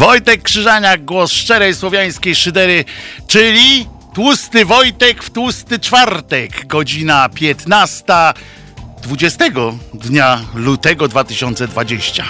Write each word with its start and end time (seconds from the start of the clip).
Wojtek 0.00 0.42
Krzyżaniak, 0.42 1.04
głos 1.04 1.32
szczerej 1.32 1.74
słowiańskiej 1.74 2.34
szydery, 2.34 2.84
czyli 3.26 3.86
Tłusty 4.14 4.64
Wojtek 4.64 5.22
w 5.22 5.30
Tłusty 5.30 5.78
Czwartek, 5.78 6.66
godzina 6.66 7.28
15, 7.28 8.04
20 9.02 9.44
dnia 9.94 10.40
lutego 10.54 11.08
2020. 11.08 12.24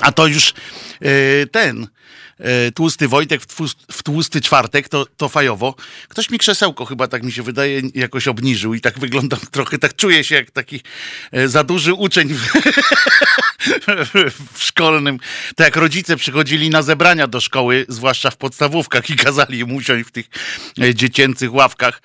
A 0.00 0.12
to 0.12 0.26
już 0.26 0.54
yy, 1.00 1.46
ten 1.52 1.86
tłusty 2.74 3.08
Wojtek 3.08 3.42
w, 3.92 4.02
tłusty 4.02 4.40
czwartek, 4.40 4.88
to, 4.88 5.06
to 5.16 5.28
fajowo. 5.28 5.74
Ktoś 6.08 6.30
mi 6.30 6.38
krzesełko 6.38 6.84
chyba, 6.84 7.08
tak 7.08 7.22
mi 7.22 7.32
się 7.32 7.42
wydaje, 7.42 7.82
jakoś 7.94 8.28
obniżył 8.28 8.74
i 8.74 8.80
tak 8.80 8.98
wyglądam 8.98 9.40
trochę, 9.50 9.78
tak 9.78 9.96
czuję 9.96 10.24
się 10.24 10.34
jak 10.34 10.50
taki 10.50 10.80
e, 11.32 11.48
za 11.48 11.64
duży 11.64 11.94
uczeń 11.94 12.28
w, 12.28 12.40
w 14.54 14.62
szkolnym. 14.62 15.18
To 15.56 15.64
jak 15.64 15.76
rodzice 15.76 16.16
przychodzili 16.16 16.70
na 16.70 16.82
zebrania 16.82 17.26
do 17.26 17.40
szkoły, 17.40 17.86
zwłaszcza 17.88 18.30
w 18.30 18.36
podstawówkach 18.36 19.10
i 19.10 19.16
kazali 19.16 19.58
im 19.58 19.74
usiąść 19.74 20.08
w 20.08 20.12
tych 20.12 20.26
e, 20.80 20.94
dziecięcych 20.94 21.54
ławkach, 21.54 22.02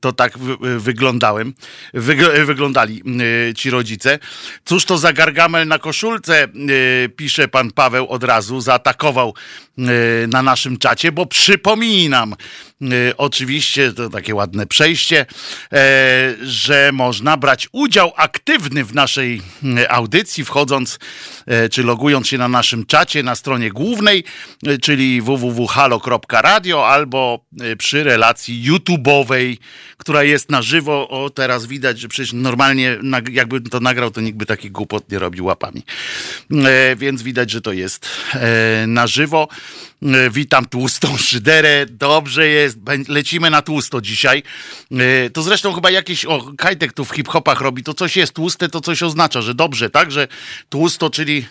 to 0.00 0.12
tak 0.12 0.38
wyglądałem. 0.78 1.54
Wyglądali 2.44 3.02
ci 3.56 3.70
rodzice. 3.70 4.18
Cóż 4.64 4.84
to 4.84 4.98
za 4.98 5.12
gargamel 5.12 5.68
na 5.68 5.78
koszulce, 5.78 6.48
pisze 7.16 7.48
pan 7.48 7.70
Paweł 7.70 8.08
od 8.08 8.24
razu, 8.24 8.60
za 8.60 8.78
zaatakował 8.80 9.34
e, 9.78 9.82
na 10.26 10.42
naszym 10.42 10.78
czacie, 10.78 11.12
bo 11.12 11.26
przypominam, 11.26 12.34
oczywiście 13.16 13.92
to 13.92 14.10
takie 14.10 14.34
ładne 14.34 14.66
przejście, 14.66 15.26
e, 15.72 16.34
że 16.42 16.90
można 16.92 17.36
brać 17.36 17.68
udział 17.72 18.12
aktywny 18.16 18.84
w 18.84 18.94
naszej 18.94 19.42
audycji, 19.88 20.44
wchodząc 20.44 20.98
czy 21.70 21.82
logując 21.82 22.28
się 22.28 22.38
na 22.38 22.48
naszym 22.48 22.86
czacie 22.86 23.22
na 23.22 23.34
stronie 23.34 23.70
głównej, 23.70 24.24
czyli 24.82 25.22
www.halo.radio 25.22 26.88
albo 26.88 27.44
przy 27.78 28.04
relacji 28.04 28.70
YouTube'owej, 28.70 29.56
która 29.96 30.22
jest 30.22 30.50
na 30.50 30.62
żywo. 30.62 31.08
O, 31.08 31.30
teraz 31.30 31.66
widać, 31.66 32.00
że 32.00 32.08
przecież 32.08 32.32
normalnie 32.32 32.98
jakby 33.30 33.60
to 33.60 33.80
nagrał, 33.80 34.10
to 34.10 34.20
nikt 34.20 34.38
by 34.38 34.46
taki 34.46 34.70
głupot 34.70 35.10
nie 35.10 35.18
robił 35.18 35.44
łapami. 35.44 35.82
Więc 36.96 37.22
widać, 37.22 37.50
że 37.50 37.60
to 37.60 37.72
jest 37.72 38.08
na 38.86 39.06
żywo. 39.06 39.48
E, 40.02 40.30
witam 40.30 40.66
tłustą 40.66 41.16
szyderę. 41.28 41.86
Dobrze 41.90 42.48
jest. 42.48 42.78
Lecimy 43.08 43.50
na 43.50 43.62
tłusto 43.62 44.00
dzisiaj. 44.00 44.42
E, 44.92 45.30
to 45.30 45.42
zresztą 45.42 45.72
chyba 45.72 45.90
jakiś, 45.90 46.24
o, 46.24 46.52
Kajtek 46.58 46.92
tu 46.92 47.04
w 47.04 47.10
hip-hopach 47.10 47.60
robi, 47.60 47.82
to 47.82 47.94
coś 47.94 48.16
jest 48.16 48.32
tłuste, 48.32 48.68
to 48.68 48.80
coś 48.80 49.02
oznacza, 49.02 49.42
że 49.42 49.54
dobrze, 49.54 49.90
tak? 49.90 50.12
Że 50.12 50.28
tłusto, 50.68 51.10
czyli 51.10 51.46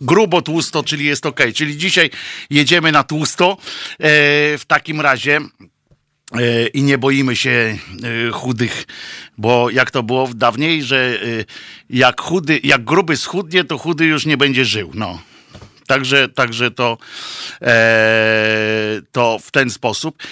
grubo 0.00 0.42
tłusto, 0.42 0.82
czyli 0.82 1.04
jest 1.04 1.26
ok. 1.26 1.40
Czyli 1.54 1.76
dzisiaj 1.76 2.10
jedziemy 2.50 2.92
na 2.92 3.04
tłusto. 3.04 3.56
E, 3.98 4.08
w 4.58 4.64
takim 4.66 5.00
razie 5.00 5.40
i 6.74 6.82
nie 6.82 6.98
boimy 6.98 7.36
się 7.36 7.78
chudych, 8.32 8.86
bo 9.38 9.70
jak 9.70 9.90
to 9.90 10.02
było 10.02 10.28
dawniej, 10.34 10.82
że 10.82 11.18
jak 11.90 12.20
chudy, 12.20 12.60
jak 12.64 12.84
gruby 12.84 13.16
schudnie, 13.16 13.64
to 13.64 13.78
chudy 13.78 14.04
już 14.04 14.26
nie 14.26 14.36
będzie 14.36 14.64
żył. 14.64 14.90
No. 14.94 15.31
Także, 15.92 16.28
także 16.28 16.70
to, 16.70 16.98
e, 17.62 17.76
to 19.12 19.38
w 19.42 19.50
ten 19.50 19.70
sposób. 19.70 20.22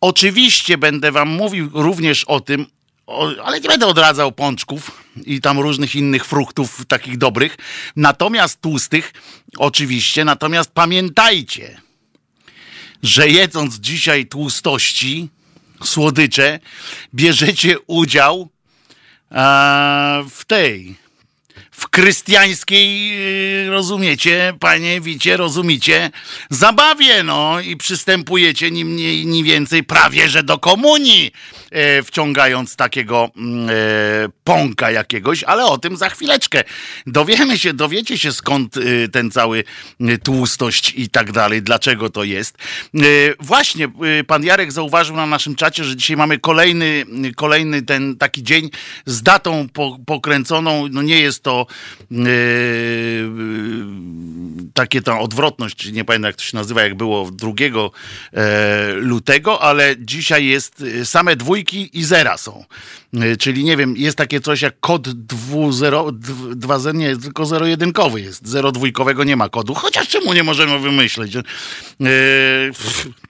Oczywiście 0.00 0.78
będę 0.78 1.12
Wam 1.12 1.28
mówił 1.28 1.70
również 1.74 2.24
o 2.24 2.40
tym, 2.40 2.66
o, 3.06 3.30
ale 3.44 3.60
nie 3.60 3.68
będę 3.68 3.86
odradzał 3.86 4.32
pączków 4.32 5.04
i 5.26 5.40
tam 5.40 5.58
różnych 5.58 5.94
innych 5.94 6.24
fruktów 6.24 6.86
takich 6.86 7.18
dobrych, 7.18 7.56
natomiast 7.96 8.60
tłustych, 8.60 9.12
oczywiście. 9.56 10.24
Natomiast 10.24 10.70
pamiętajcie, 10.70 11.80
że 13.02 13.28
jedząc 13.28 13.74
dzisiaj 13.74 14.26
tłustości, 14.26 15.28
słodycze, 15.84 16.58
bierzecie 17.14 17.76
udział 17.86 18.48
a, 19.30 20.22
w 20.30 20.44
tej 20.44 21.07
w 21.78 21.88
krystiańskiej, 21.88 23.12
y, 23.66 23.70
rozumiecie, 23.70 24.54
panie 24.60 25.00
Wicie, 25.00 25.36
rozumicie, 25.36 26.10
zabawie, 26.50 27.22
no 27.22 27.60
i 27.60 27.76
przystępujecie 27.76 28.70
ni 28.70 28.84
mniej, 28.84 29.26
ni 29.26 29.44
więcej 29.44 29.84
prawie, 29.84 30.28
że 30.28 30.42
do 30.42 30.58
komunii, 30.58 31.32
wciągając 32.04 32.76
takiego 32.76 33.30
mm, 33.36 33.68
e, 33.70 33.72
pąka 34.44 34.90
jakiegoś, 34.90 35.44
ale 35.44 35.64
o 35.64 35.78
tym 35.78 35.96
za 35.96 36.08
chwileczkę. 36.08 36.64
Dowiemy 37.06 37.58
się, 37.58 37.72
dowiecie 37.72 38.18
się 38.18 38.32
skąd 38.32 38.76
e, 38.76 39.08
ten 39.08 39.30
cały 39.30 39.64
tłustość 40.24 40.92
i 40.96 41.08
tak 41.08 41.32
dalej, 41.32 41.62
dlaczego 41.62 42.10
to 42.10 42.24
jest. 42.24 42.58
E, 42.94 43.00
właśnie, 43.40 43.88
pan 44.26 44.44
Jarek 44.44 44.72
zauważył 44.72 45.16
na 45.16 45.26
naszym 45.26 45.54
czacie, 45.54 45.84
że 45.84 45.96
dzisiaj 45.96 46.16
mamy 46.16 46.38
kolejny, 46.38 47.04
kolejny 47.36 47.82
ten 47.82 48.16
taki 48.16 48.42
dzień 48.42 48.70
z 49.06 49.22
datą 49.22 49.68
po, 49.72 49.98
pokręconą, 50.06 50.88
no 50.90 51.02
nie 51.02 51.20
jest 51.20 51.42
to 51.42 51.66
takie 54.74 55.02
ta 55.02 55.20
odwrotność, 55.20 55.92
nie 55.92 56.04
pamiętam 56.04 56.28
jak 56.28 56.36
to 56.36 56.42
się 56.42 56.56
nazywa, 56.56 56.82
jak 56.82 56.94
było 56.94 57.30
2 57.30 57.52
e, 58.32 58.92
lutego, 58.92 59.62
ale 59.62 59.94
dzisiaj 59.98 60.46
jest 60.46 60.84
e, 61.00 61.04
same 61.04 61.36
dwójki 61.36 61.57
i 61.98 62.04
zera 62.04 62.36
są. 62.36 62.64
E, 63.14 63.36
czyli 63.36 63.64
nie 63.64 63.76
wiem, 63.76 63.96
jest 63.96 64.18
takie 64.18 64.40
coś 64.40 64.62
jak 64.62 64.80
kod 64.80 65.08
2.0, 65.08 66.94
nie, 66.94 67.16
tylko 67.16 67.46
zero-jedynkowy 67.46 68.20
jest. 68.20 68.48
Zero 68.48 68.72
dwójkowego 68.72 69.24
nie 69.24 69.36
ma 69.36 69.48
kodu. 69.48 69.74
Chociaż 69.74 70.08
czemu 70.08 70.32
nie 70.32 70.42
możemy 70.42 70.78
wymyśleć? 70.78 71.32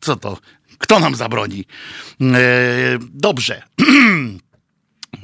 Co 0.01 0.17
to? 0.17 0.39
Kto 0.79 1.01
nam 1.01 1.15
zabroni? 1.15 1.65
Dobrze. 3.01 3.63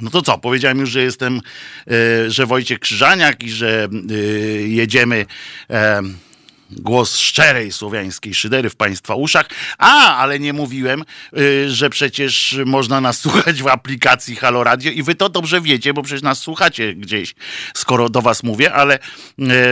No 0.01 0.11
to 0.11 0.23
co, 0.23 0.39
powiedziałem 0.39 0.79
już, 0.79 0.91
że 0.91 1.03
jestem, 1.03 1.41
e, 1.91 2.31
że 2.31 2.47
Wojciech 2.47 2.79
Krzyżaniak 2.79 3.43
i 3.43 3.51
że 3.51 3.89
e, 4.11 4.15
jedziemy 4.63 5.27
e, 5.71 6.03
głos 6.71 7.19
szczerej 7.19 7.73
słowiańskiej 7.73 8.35
szydery 8.35 8.71
w 8.71 8.77
Państwa 8.77 9.15
uszach. 9.15 9.47
A, 9.79 10.17
ale 10.17 10.39
nie 10.39 10.53
mówiłem, 10.53 11.05
że 11.67 11.91
przecież 11.91 12.57
można 12.67 13.01
nas 13.01 13.21
słuchać 13.21 13.63
w 13.63 13.67
aplikacji 13.67 14.37
Halo 14.37 14.65
Radio 14.65 14.93
i 14.93 15.03
wy 15.03 15.15
to 15.15 15.29
dobrze 15.29 15.61
wiecie, 15.61 15.95
bo 15.95 16.03
przecież 16.03 16.23
nas 16.23 16.39
słuchacie 16.39 16.95
gdzieś, 16.95 17.35
skoro 17.75 18.09
do 18.09 18.23
was 18.23 18.43
mówię, 18.43 18.73
ale 18.73 18.99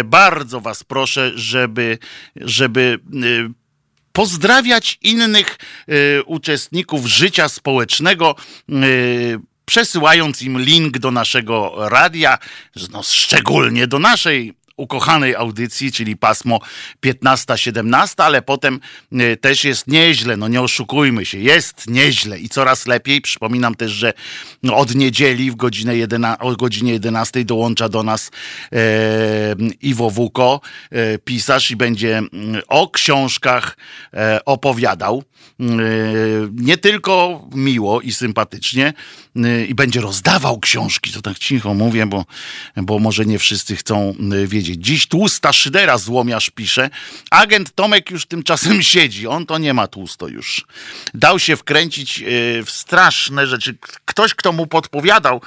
bardzo 0.05 0.61
was 0.61 0.85
proszę, 0.85 1.33
żeby, 1.35 1.99
żeby 2.37 2.99
pozdrawiać 4.13 4.99
innych 5.03 5.59
uczestników 6.27 7.07
życia 7.07 7.49
społecznego 7.49 8.37
przesyłając 9.65 10.43
im 10.43 10.61
link 10.61 10.99
do 10.99 11.11
naszego 11.11 11.75
radia, 11.77 12.39
no 12.91 13.03
szczególnie 13.03 13.87
do 13.87 13.99
naszej 13.99 14.55
ukochanej 14.77 15.37
audycji, 15.37 15.93
czyli 15.93 16.17
pasmo 16.17 16.61
15-17, 17.05 18.23
ale 18.23 18.43
potem 18.43 18.81
e, 19.13 19.37
też 19.37 19.65
jest 19.65 19.87
nieźle, 19.87 20.37
no 20.37 20.49
nie 20.49 20.61
oszukujmy 20.61 21.27
się, 21.27 21.39
jest 21.39 21.87
nieźle 21.91 22.39
i 22.39 22.49
coraz 22.49 22.87
lepiej. 22.87 23.21
Przypominam 23.21 23.75
też, 23.75 23.93
że 23.93 24.13
od 24.73 24.95
niedzieli 24.95 25.51
w 25.51 25.57
godzinę 25.57 25.97
11, 25.97 26.43
o 26.43 26.57
godzinie 26.57 26.93
11 26.93 27.45
dołącza 27.45 27.89
do 27.89 28.03
nas 28.03 28.31
e, 28.73 28.79
Iwo 29.83 30.11
Wuko, 30.11 30.61
e, 30.91 31.19
pisarz 31.19 31.71
i 31.71 31.77
będzie 31.77 32.19
mm, 32.19 32.63
o 32.69 32.89
książkach 32.89 33.77
e, 34.15 34.45
opowiadał. 34.45 35.23
E, 35.61 35.65
nie 36.53 36.77
tylko 36.77 37.45
miło 37.55 38.01
i 38.01 38.13
sympatycznie 38.13 38.93
i 39.69 39.75
będzie 39.75 40.01
rozdawał 40.01 40.61
książki, 40.61 41.13
to 41.13 41.23
tak 41.23 41.39
cicho 41.39 41.75
mówię, 41.75 42.07
bo, 42.07 42.25
bo 42.77 42.99
może 42.99 43.27
nie 43.27 43.39
wszyscy 43.39 43.77
chcą 43.77 44.15
wiedzieć, 44.47 44.83
Dziś 44.83 45.07
tłusta 45.07 45.53
szydera 45.53 45.99
złomiarz 45.99 46.51
pisze. 46.51 46.91
Agent 47.31 47.75
Tomek 47.75 48.11
już 48.11 48.27
tymczasem 48.27 48.83
siedzi. 48.93 49.27
On 49.27 49.47
to 49.47 49.59
nie 49.59 49.75
ma 49.75 49.87
tłusto 49.87 50.29
już. 50.29 50.65
Dał 51.15 51.39
się 51.39 51.57
wkręcić 51.57 52.21
e, 52.21 52.25
w 52.65 52.71
straszne 52.71 53.47
rzeczy. 53.47 53.77
Ktoś, 54.05 54.35
kto 54.35 54.53
mu 54.53 54.67
podpowiadał 54.67 55.41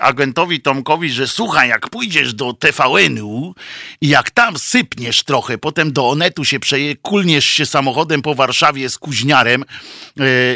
agentowi 0.00 0.60
Tomkowi, 0.60 1.10
że 1.10 1.28
słuchaj, 1.28 1.68
jak 1.68 1.90
pójdziesz 1.90 2.34
do 2.34 2.52
TVN-u 2.52 3.54
i 4.00 4.08
jak 4.08 4.30
tam 4.30 4.58
sypniesz 4.58 5.22
trochę, 5.22 5.58
potem 5.58 5.92
do 5.92 6.08
Onetu 6.08 6.44
się 6.44 6.60
przeje, 6.60 6.96
kulniesz 6.96 7.46
się 7.46 7.66
samochodem 7.66 8.22
po 8.22 8.34
Warszawie 8.34 8.90
z 8.90 8.98
kuźniarem 8.98 9.64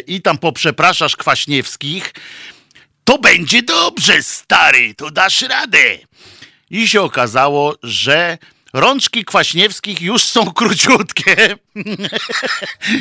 i 0.06 0.22
tam 0.22 0.38
poprzepraszasz 0.38 1.16
Kwaśniewskich, 1.16 2.14
to 3.08 3.18
będzie 3.18 3.62
dobrze, 3.62 4.22
stary, 4.22 4.94
to 4.94 5.10
dasz 5.10 5.42
radę. 5.42 5.98
I 6.70 6.88
się 6.88 7.02
okazało, 7.02 7.74
że 7.82 8.38
rączki 8.72 9.24
Kwaśniewskich 9.24 10.02
już 10.02 10.22
są 10.22 10.50
króciutkie 10.58 11.56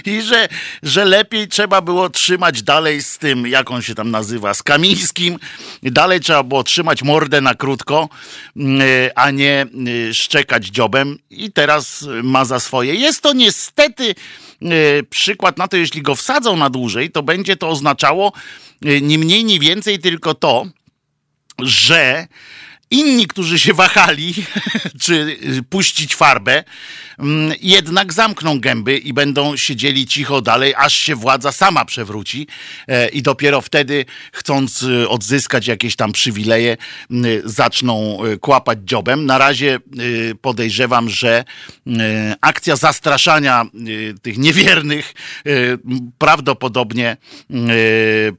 i 0.06 0.22
że, 0.22 0.48
że 0.84 1.06
lepiej 1.06 1.48
trzeba 1.48 1.82
było 1.82 2.10
trzymać 2.10 2.64
dalej 2.64 3.04
z 3.04 3.18
tym, 3.18 3.48
jak 3.48 3.72
on 3.72 3.82
się 3.82 3.96
tam 3.96 4.12
nazywa, 4.12 4.54
z 4.54 4.64
Kamińskim, 4.64 5.40
dalej 5.84 6.20
trzeba 6.20 6.44
było 6.44 6.64
trzymać 6.64 7.04
mordę 7.04 7.42
na 7.42 7.56
krótko, 7.56 8.10
mm, 8.56 8.82
a 9.16 9.32
nie 9.32 9.66
y, 9.88 10.14
szczekać 10.14 10.66
dziobem 10.66 11.18
i 11.30 11.52
teraz 11.52 12.06
ma 12.24 12.46
za 12.46 12.60
swoje. 12.60 12.96
Jest 12.96 13.22
to 13.22 13.34
niestety 13.34 14.16
y, 14.62 15.06
przykład 15.10 15.58
na 15.58 15.68
to, 15.68 15.78
jeśli 15.78 16.02
go 16.02 16.16
wsadzą 16.16 16.58
na 16.58 16.70
dłużej, 16.70 17.12
to 17.12 17.24
będzie 17.24 17.56
to 17.56 17.70
oznaczało 17.70 18.34
ni 18.82 19.18
mniej, 19.18 19.44
ni 19.44 19.60
więcej 19.60 20.00
tylko 20.00 20.34
to, 20.34 20.66
że 21.60 22.28
Inni, 22.92 23.28
którzy 23.28 23.60
się 23.60 23.74
wahali, 23.74 24.34
czy 25.02 25.38
puścić 25.70 26.16
farbę, 26.16 26.64
mm, 27.20 27.54
jednak 27.62 28.14
zamkną 28.14 28.60
gęby 28.60 28.98
i 28.98 29.14
będą 29.14 29.58
siedzieli 29.58 30.08
cicho 30.08 30.42
dalej, 30.42 30.74
aż 30.78 30.94
się 30.94 31.16
władza 31.16 31.52
sama 31.52 31.86
przewróci 31.86 32.48
e, 32.88 33.08
i 33.08 33.22
dopiero 33.22 33.62
wtedy, 33.62 34.06
chcąc 34.32 34.84
e, 34.84 35.10
odzyskać 35.10 35.68
jakieś 35.68 35.96
tam 35.96 36.12
przywileje, 36.12 36.78
zaczną 37.44 38.24
e, 38.24 38.38
kłapać 38.38 38.80
dziobem. 38.84 39.26
Na 39.26 39.38
razie 39.38 39.80
podejrzewam, 40.42 41.10
że 41.10 41.44
akcja 42.42 42.76
zastraszania 42.76 43.66
tych 44.22 44.38
niewiernych 44.38 45.14
prawdopodobnie, 46.18 47.18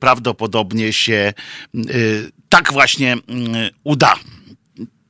prawdopodobnie 0.00 0.92
się 0.92 1.32
tak 2.48 2.72
właśnie 2.72 3.16
uda. 3.84 4.14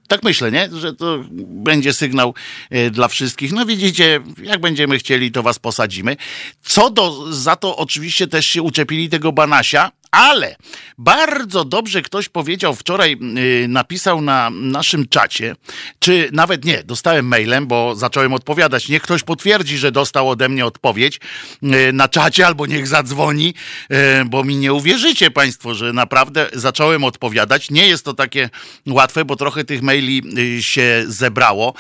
Tak 0.09 0.23
myślę, 0.23 0.53
nie? 0.53 0.69
Że 0.73 0.95
to 0.95 1.25
będzie 1.47 1.93
sygnał 1.93 2.35
e, 2.71 2.91
dla 2.91 3.09
wszystkich. 3.09 3.53
No 3.53 3.67
widzicie, 3.67 4.21
jak 4.43 4.61
będziemy 4.61 4.99
chcieli, 4.99 5.33
to 5.33 5.43
was 5.43 5.59
posadzimy. 5.59 6.17
Co 6.63 6.91
do, 6.91 7.33
za 7.33 7.57
to 7.57 7.77
oczywiście 7.77 8.27
też 8.27 8.47
się 8.47 8.63
uczepili 8.63 9.09
tego 9.09 9.33
Banasia, 9.33 9.91
ale 10.11 10.57
bardzo 10.99 11.65
dobrze 11.65 12.03
ktoś 12.03 12.29
powiedział 12.29 12.75
wczoraj, 12.75 13.17
yy, 13.21 13.69
napisał 13.69 14.21
na 14.21 14.51
naszym 14.51 15.09
czacie, 15.09 15.57
czy 15.99 16.29
nawet 16.33 16.65
nie, 16.65 16.83
dostałem 16.85 17.27
mailem, 17.27 17.67
bo 17.67 17.95
zacząłem 17.97 18.33
odpowiadać. 18.33 18.89
Niech 18.89 19.03
ktoś 19.03 19.23
potwierdzi, 19.23 19.79
że 19.79 19.93
dostał 19.93 20.31
ode 20.31 20.49
mnie 20.49 20.67
odpowiedź 20.67 21.21
yy, 21.63 21.93
na 21.93 22.09
czacie, 22.09 22.47
albo 22.47 22.67
niech 22.67 22.87
zadzwoni, 22.87 23.55
yy, 23.91 23.97
bo 24.27 24.45
mi 24.45 24.57
nie 24.57 24.73
uwierzycie 24.73 25.31
Państwo, 25.31 25.75
że 25.75 25.93
naprawdę 25.93 26.49
zacząłem 26.53 27.05
odpowiadać. 27.05 27.71
Nie 27.71 27.87
jest 27.87 28.05
to 28.05 28.15
takie 28.15 28.51
łatwe, 28.87 29.25
bo 29.25 29.37
trochę 29.37 29.65
tych 29.65 29.83
maili 29.83 30.23
y, 30.39 30.63
się 30.63 31.05
zebrało. 31.07 31.75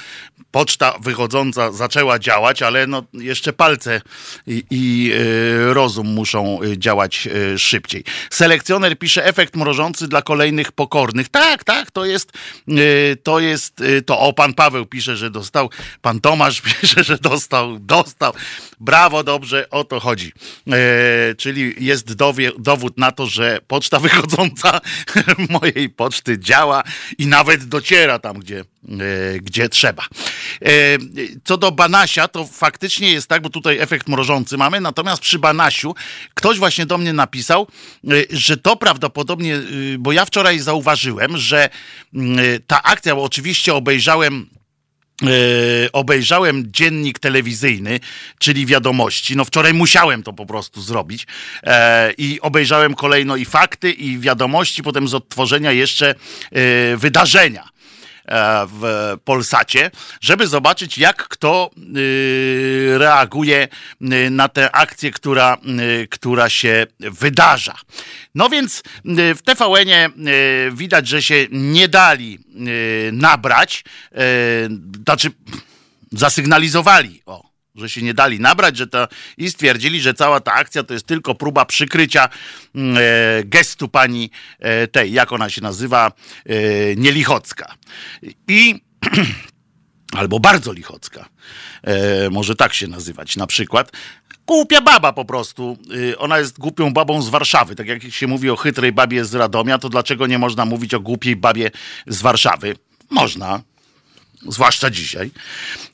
Poczta 0.50 0.98
wychodząca 1.00 1.72
zaczęła 1.72 2.18
działać, 2.18 2.62
ale 2.62 2.86
no 2.86 3.02
jeszcze 3.12 3.52
palce 3.52 4.00
i, 4.46 4.64
i 4.70 5.12
y, 5.12 5.74
rozum 5.74 6.06
muszą 6.06 6.62
y, 6.62 6.78
działać 6.78 7.28
szybciej. 7.56 8.04
Selekcjoner 8.30 8.98
pisze 8.98 9.24
efekt 9.24 9.56
mrożący 9.56 10.08
dla 10.08 10.22
kolejnych 10.22 10.72
pokornych. 10.72 11.28
Tak, 11.28 11.64
tak, 11.64 11.90
to 11.90 12.04
jest, 12.04 12.32
y, 12.68 13.16
to 13.22 13.40
jest, 13.40 13.80
y, 13.80 14.02
to 14.02 14.20
o, 14.20 14.32
pan 14.32 14.54
Paweł 14.54 14.86
pisze, 14.86 15.16
że 15.16 15.30
dostał, 15.30 15.70
pan 16.02 16.20
Tomasz 16.20 16.60
pisze, 16.80 17.04
że 17.04 17.18
dostał, 17.18 17.78
dostał. 17.78 18.32
Brawo, 18.80 19.24
dobrze, 19.24 19.70
o 19.70 19.84
to 19.84 20.00
chodzi. 20.00 20.32
E, 20.72 21.34
czyli 21.34 21.74
jest 21.78 22.14
dowie, 22.14 22.50
dowód 22.58 22.98
na 22.98 23.12
to, 23.12 23.26
że 23.26 23.60
poczta 23.66 23.98
wychodząca 23.98 24.80
mojej 25.60 25.88
poczty 25.88 26.38
działa 26.38 26.82
i 27.18 27.26
nawet 27.26 27.64
dociera 27.64 28.18
tam, 28.18 28.38
gdzie, 28.38 28.64
gdzie 29.40 29.68
trzeba. 29.68 30.02
E, 30.62 30.68
co 31.44 31.56
do 31.56 31.72
Banasia, 31.72 32.28
to 32.28 32.46
faktycznie 32.46 33.12
jest 33.12 33.28
tak, 33.28 33.42
bo 33.42 33.50
tutaj 33.50 33.78
efekt 33.78 34.08
mrożący 34.08 34.56
mamy, 34.56 34.80
natomiast 34.80 35.22
przy 35.22 35.38
Banasiu 35.38 35.94
ktoś 36.34 36.58
właśnie 36.58 36.86
do 36.86 36.98
mnie 36.98 37.12
napisał, 37.12 37.66
że 38.30 38.56
to 38.56 38.76
prawdopodobnie, 38.76 39.60
bo 39.98 40.12
ja 40.12 40.24
wczoraj 40.24 40.58
zauważyłem, 40.58 41.38
że 41.38 41.68
ta 42.66 42.82
akcja, 42.82 43.14
bo 43.14 43.22
oczywiście 43.22 43.74
obejrzałem 43.74 44.46
Yy, 45.22 45.92
obejrzałem 45.92 46.72
dziennik 46.72 47.18
telewizyjny, 47.18 48.00
czyli 48.38 48.66
wiadomości. 48.66 49.36
No 49.36 49.44
wczoraj 49.44 49.74
musiałem 49.74 50.22
to 50.22 50.32
po 50.32 50.46
prostu 50.46 50.82
zrobić. 50.82 51.26
Yy, 51.62 51.72
I 52.18 52.40
obejrzałem 52.40 52.94
kolejno 52.94 53.36
i 53.36 53.44
fakty, 53.44 53.92
i 53.92 54.18
wiadomości, 54.18 54.82
potem 54.82 55.08
z 55.08 55.14
odtworzenia 55.14 55.72
jeszcze 55.72 56.14
yy, 56.52 56.96
wydarzenia. 56.96 57.68
E, 58.28 58.66
w 58.66 59.14
Polsacie, 59.24 59.90
żeby 60.20 60.46
zobaczyć, 60.46 60.98
jak 60.98 61.28
kto 61.28 61.70
y, 61.96 62.94
reaguje 62.98 63.68
y, 64.02 64.30
na 64.30 64.48
tę 64.48 64.72
akcję, 64.72 65.10
która, 65.10 65.56
y, 66.02 66.08
która 66.08 66.48
się 66.48 66.86
wydarza. 66.98 67.74
No 68.34 68.48
więc 68.48 68.82
w 69.04 69.42
TVN-ie 69.44 70.10
widać, 70.72 71.08
że 71.08 71.22
się 71.22 71.46
nie 71.50 71.88
dali 71.88 72.38
nabrać, 73.12 73.84
znaczy 75.04 75.30
zasygnalizowali, 76.12 77.22
o, 77.26 77.50
że 77.78 77.88
się 77.88 78.02
nie 78.02 78.14
dali 78.14 78.40
nabrać, 78.40 78.76
że 78.76 78.86
to 78.86 79.08
i 79.36 79.50
stwierdzili, 79.50 80.00
że 80.00 80.14
cała 80.14 80.40
ta 80.40 80.52
akcja 80.52 80.82
to 80.82 80.94
jest 80.94 81.06
tylko 81.06 81.34
próba 81.34 81.64
przykrycia 81.64 82.28
mm, 82.74 82.96
e, 82.96 83.00
gestu 83.44 83.88
pani 83.88 84.30
e, 84.58 84.86
tej, 84.86 85.12
jak 85.12 85.32
ona 85.32 85.50
się 85.50 85.60
nazywa, 85.60 86.12
e, 86.46 86.52
nielichocka. 86.96 87.74
I 88.48 88.80
albo 90.18 90.40
bardzo 90.40 90.72
lichocka. 90.72 91.28
E, 91.82 92.30
może 92.30 92.56
tak 92.56 92.74
się 92.74 92.88
nazywać 92.88 93.36
na 93.36 93.46
przykład. 93.46 93.92
Głupia 94.46 94.80
baba 94.80 95.12
po 95.12 95.24
prostu. 95.24 95.78
E, 96.12 96.18
ona 96.18 96.38
jest 96.38 96.58
głupią 96.58 96.92
babą 96.92 97.22
z 97.22 97.28
Warszawy. 97.28 97.76
Tak 97.76 97.86
jak 97.86 98.02
się 98.02 98.26
mówi 98.26 98.50
o 98.50 98.56
chytrej 98.56 98.92
babie 98.92 99.24
z 99.24 99.34
Radomia, 99.34 99.78
to 99.78 99.88
dlaczego 99.88 100.26
nie 100.26 100.38
można 100.38 100.64
mówić 100.64 100.94
o 100.94 101.00
głupiej 101.00 101.36
babie 101.36 101.70
z 102.06 102.22
Warszawy? 102.22 102.76
Można, 103.10 103.60
zwłaszcza 104.48 104.90
dzisiaj. 104.90 105.30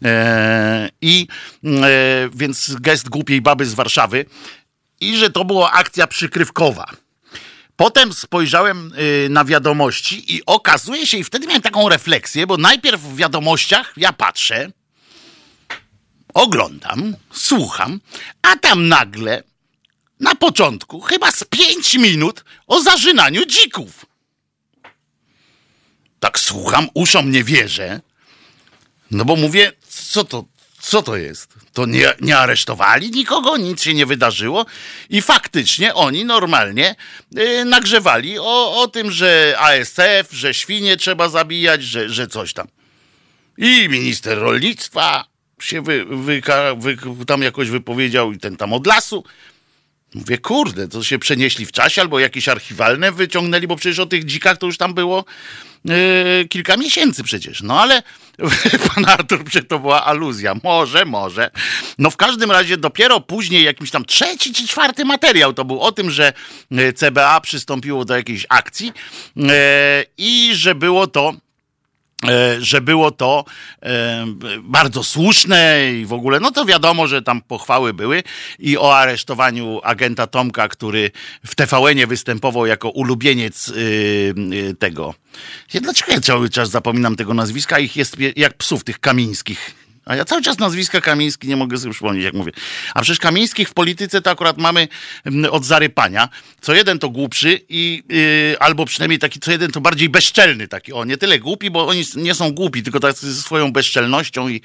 E, 0.05 0.89
I 1.01 1.27
e, 1.65 1.71
więc 2.35 2.77
gest 2.81 3.09
głupiej 3.09 3.41
baby 3.41 3.67
z 3.67 3.75
Warszawy 3.75 4.27
i 5.01 5.17
że 5.17 5.31
to 5.31 5.45
była 5.45 5.73
akcja 5.73 6.07
przykrywkowa. 6.07 6.91
Potem 7.77 8.13
spojrzałem 8.13 8.93
e, 8.97 9.29
na 9.29 9.45
wiadomości 9.45 10.35
i 10.35 10.43
okazuje 10.47 11.07
się, 11.07 11.19
i 11.19 11.25
wtedy 11.25 11.47
miałem 11.47 11.63
taką 11.63 11.89
refleksję, 11.89 12.47
bo 12.47 12.57
najpierw 12.57 13.01
w 13.01 13.17
wiadomościach 13.17 13.93
ja 13.97 14.13
patrzę, 14.13 14.71
oglądam, 16.35 17.17
słucham, 17.33 18.01
a 18.43 18.57
tam 18.57 18.89
nagle 18.89 19.43
na 20.21 20.35
początku, 20.35 21.01
chyba 21.01 21.31
z 21.31 21.45
pięć 21.45 21.95
minut, 21.95 22.45
o 22.67 22.81
zażynaniu 22.81 23.47
dzików. 23.47 24.07
Tak 26.21 26.39
słucham, 26.39 26.89
uszom 26.95 27.31
nie 27.31 27.45
wierzę. 27.45 28.01
No 29.15 29.25
bo 29.25 29.37
mówię, 29.37 29.73
co 29.89 30.25
to, 30.25 30.45
co 30.81 31.03
to 31.03 31.17
jest? 31.17 31.55
To 31.73 31.87
nie, 31.87 32.13
nie 32.21 32.39
aresztowali 32.39 33.11
nikogo, 33.11 33.57
nic 33.57 33.83
się 33.83 33.95
nie 33.95 34.07
wydarzyło 34.07 34.67
i 35.11 35.23
faktycznie 35.23 35.95
oni 35.95 36.25
normalnie 36.25 36.97
y, 37.39 37.65
nagrzewali 37.65 38.39
o, 38.39 38.83
o 38.83 38.89
tym, 38.89 39.11
że 39.11 39.57
ASF, 39.59 40.33
że 40.33 40.55
świnie 40.55 40.97
trzeba 40.97 41.29
zabijać, 41.29 41.83
że, 41.83 42.09
że 42.09 42.27
coś 42.27 42.53
tam. 42.53 42.69
I 43.59 43.89
minister 43.89 44.39
rolnictwa 44.39 45.25
się 45.61 45.83
wy, 45.83 46.05
wy, 46.05 46.43
wy, 46.77 46.97
tam 47.27 47.43
jakoś 47.43 47.71
wypowiedział 47.71 48.33
i 48.33 48.39
ten 48.39 48.57
tam 48.57 48.73
od 48.73 48.87
lasu. 48.87 49.25
Mówię, 50.15 50.39
kurde, 50.39 50.89
to 50.89 51.03
się 51.03 51.19
przenieśli 51.19 51.67
w 51.67 51.73
czasie 51.73 52.03
albo 52.03 52.19
jakieś 52.19 52.49
archiwalne 52.49 53.13
wyciągnęli, 53.13 53.67
bo 53.67 53.77
przecież 53.77 53.99
o 53.99 54.07
tych 54.07 54.25
dzikach 54.25 54.59
to 54.59 54.67
już 54.67 54.79
tam 54.79 54.95
było 54.95 55.25
yy, 55.85 55.95
kilka 56.49 56.77
miesięcy 56.77 57.25
przecież. 57.25 57.63
No 57.63 57.81
ale 57.81 58.03
pan 58.95 59.05
Artur, 59.05 59.45
że 59.51 59.63
to 59.63 59.79
była 59.79 60.05
aluzja. 60.05 60.55
Może, 60.63 61.05
może. 61.05 61.51
No 61.99 62.11
w 62.11 62.17
każdym 62.17 62.51
razie 62.51 62.77
dopiero 62.77 63.21
później 63.21 63.65
jakimś 63.65 63.91
tam 63.91 64.05
trzeci 64.05 64.53
czy 64.53 64.69
czwarty 64.69 65.05
materiał 65.05 65.53
to 65.53 65.65
był 65.65 65.81
o 65.81 65.93
tym, 65.93 66.11
że 66.11 66.33
yy, 66.71 66.93
CBA 66.93 67.41
przystąpiło 67.41 68.05
do 68.05 68.17
jakiejś 68.17 68.47
akcji 68.49 68.93
yy, 69.37 69.47
i 70.19 70.51
że 70.55 70.75
było 70.75 71.07
to 71.07 71.33
E, 71.33 71.54
że 72.61 72.81
było 72.81 73.11
to 73.11 73.45
e, 73.83 74.27
bardzo 74.63 75.05
słuszne 75.05 75.93
i 75.93 76.07
w 76.07 76.13
ogóle, 76.13 76.41
no 76.41 76.51
to 76.51 76.65
wiadomo, 76.65 77.07
że 77.07 77.23
tam 77.23 77.43
pochwały 77.43 77.95
były 77.95 78.23
i 78.59 78.79
o 78.79 78.99
aresztowaniu 78.99 79.81
agenta 79.83 80.27
Tomka, 80.27 80.69
który 80.69 81.11
w 81.47 81.55
TVN-ie 81.55 82.07
występował 82.07 82.67
jako 82.67 82.91
ulubieniec 82.91 83.69
e, 83.69 84.75
tego. 84.75 85.15
Ja, 85.75 85.81
dlaczego 85.81 86.13
ja 86.13 86.21
cały 86.21 86.51
czas 86.51 86.71
zapominam 86.71 87.17
tego 87.17 87.35
nazwiska? 87.35 87.79
Ich 87.79 87.97
jest 87.97 88.17
jak 88.37 88.55
psów 88.55 88.85
tych 88.85 89.01
kamińskich 89.01 89.84
A 90.05 90.17
ja 90.17 90.25
cały 90.25 90.43
czas 90.43 90.59
nazwiska 90.59 91.01
Kamiński 91.01 91.49
nie 91.49 91.57
mogę 91.57 91.79
sobie 91.79 91.93
przypomnieć, 91.93 92.25
jak 92.25 92.35
mówię. 92.35 92.53
A 92.95 93.03
przecież 93.03 93.19
Kamińskich 93.19 93.69
w 93.69 93.75
polityce 93.75 94.21
to 94.21 94.31
akurat 94.31 94.59
mamy 94.59 94.89
mm, 95.25 95.53
od 95.53 95.65
zarypania. 95.65 96.29
Co 96.61 96.75
jeden 96.75 96.99
to 96.99 97.09
głupszy 97.09 97.61
i 97.69 98.03
yy, 98.09 98.59
albo 98.61 98.87
przynajmniej 98.87 99.19
taki 99.19 99.41
co 99.41 99.51
jeden 99.51 99.71
to 99.71 99.81
bardziej 99.81 100.09
bezczelny 100.09 100.69
taki. 100.69 100.93
O, 100.93 101.05
nie 101.05 101.17
tyle 101.17 101.39
głupi, 101.39 101.71
bo 101.71 101.87
oni 101.87 102.05
nie 102.17 102.35
są 102.35 102.51
głupi, 102.51 102.83
tylko 102.83 103.01
tak 103.01 103.17
ze 103.17 103.43
swoją 103.43 103.73
bezczelnością 103.73 104.49
i 104.49 104.61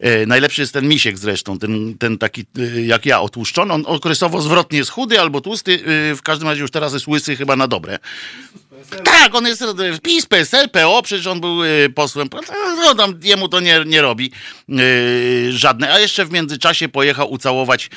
yy, 0.00 0.26
najlepszy 0.26 0.60
jest 0.60 0.72
ten 0.72 0.88
misiek 0.88 1.18
zresztą, 1.18 1.58
ten, 1.58 1.98
ten 1.98 2.18
taki 2.18 2.44
yy, 2.56 2.82
jak 2.82 3.06
ja 3.06 3.20
otłuszczony. 3.20 3.72
On 3.72 3.84
okresowo 3.86 4.42
zwrotnie 4.42 4.78
jest 4.78 4.90
chudy 4.90 5.20
albo 5.20 5.40
tłusty, 5.40 5.72
y, 6.12 6.16
w 6.16 6.22
każdym 6.22 6.48
razie 6.48 6.60
już 6.60 6.70
teraz 6.70 6.92
jest 6.92 7.06
łysy 7.06 7.36
chyba 7.36 7.56
na 7.56 7.68
dobre. 7.68 7.98
Tak, 9.04 9.34
on 9.34 9.46
jest 9.46 9.64
PiS, 10.02 10.26
PSL, 10.26 10.68
PO, 10.68 11.02
przecież 11.02 11.26
on 11.26 11.40
był 11.40 11.64
e, 11.64 11.88
posłem. 11.94 12.28
No, 12.76 12.94
tam 12.94 13.14
jemu 13.22 13.48
to 13.48 13.60
nie, 13.60 13.84
nie 13.86 14.02
robi 14.02 14.30
yy, 14.68 15.52
żadne. 15.52 15.92
A 15.92 15.98
jeszcze 15.98 16.24
w 16.24 16.32
międzyczasie 16.32 16.88
pojechał 16.88 17.32
ucałować 17.32 17.90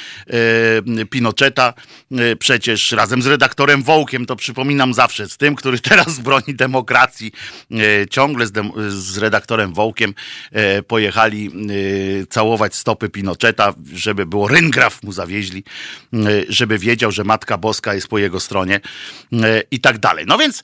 yy, 0.96 1.06
Pinocheta 1.06 1.74
yy, 2.12 2.36
przecież 2.36 2.91
razem 2.91 3.22
z 3.22 3.27
redaktorem 3.27 3.84
Wołkiem, 3.84 4.25
to 4.25 4.36
przypominam 4.36 4.94
zawsze, 4.94 5.29
z 5.29 5.38
tym, 5.38 5.56
który 5.56 5.79
teraz 5.89 6.20
broni 6.20 6.56
demokracji. 6.56 7.32
ciągle 8.10 8.48
z, 8.48 8.51
dem, 8.51 8.72
z, 8.89 9.17
redaktorem 9.17 9.74
Wołkiem 9.74 10.13
pojechali 10.88 11.51
całować 12.29 12.75
stopy 12.75 13.10
Pinocheta, 13.10 13.74
żeby 13.94 14.25
było 14.25 14.48
ryngraf 14.48 15.03
mu 15.03 15.12
zawieźli, 15.12 15.63
żeby 16.50 16.77
wiedział, 16.77 17.12
że 17.12 17.24
Matka 17.24 17.58
Boska 17.58 17.94
jest 17.94 18.08
po 18.08 18.17
jego 18.17 18.39
stronie 18.39 18.79
i 19.72 19.79
tak 19.79 19.98
dalej. 19.98 20.25
No 20.27 20.38
więc 20.38 20.63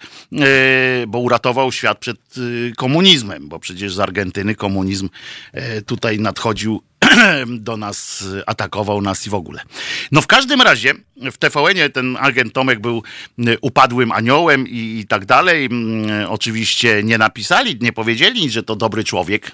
bo 1.07 1.19
uratował 1.19 1.71
świat 1.71 1.99
przed 1.99 2.17
e, 2.17 2.75
komunizmem, 2.75 3.49
bo 3.49 3.59
przecież 3.59 3.93
z 3.93 3.99
Argentyny 3.99 4.55
komunizm 4.55 5.09
e, 5.51 5.81
tutaj 5.81 6.19
nadchodził 6.19 6.81
do 7.47 7.77
nas, 7.77 8.25
atakował 8.45 9.01
nas 9.01 9.27
i 9.27 9.29
w 9.29 9.33
ogóle. 9.33 9.61
No 10.11 10.21
w 10.21 10.27
każdym 10.27 10.61
razie 10.61 10.93
w 11.31 11.37
TVN-ie 11.37 11.89
ten 11.89 12.17
agent 12.19 12.53
Tomek 12.53 12.79
był 12.79 13.03
upadłym 13.61 14.11
aniołem 14.11 14.67
i, 14.67 14.99
i 14.99 15.07
tak 15.07 15.25
dalej. 15.25 15.65
Mm, 15.65 16.29
oczywiście 16.29 17.03
nie 17.03 17.17
napisali, 17.17 17.77
nie 17.81 17.93
powiedzieli, 17.93 18.49
że 18.49 18.63
to 18.63 18.75
dobry 18.75 19.03
człowiek, 19.03 19.51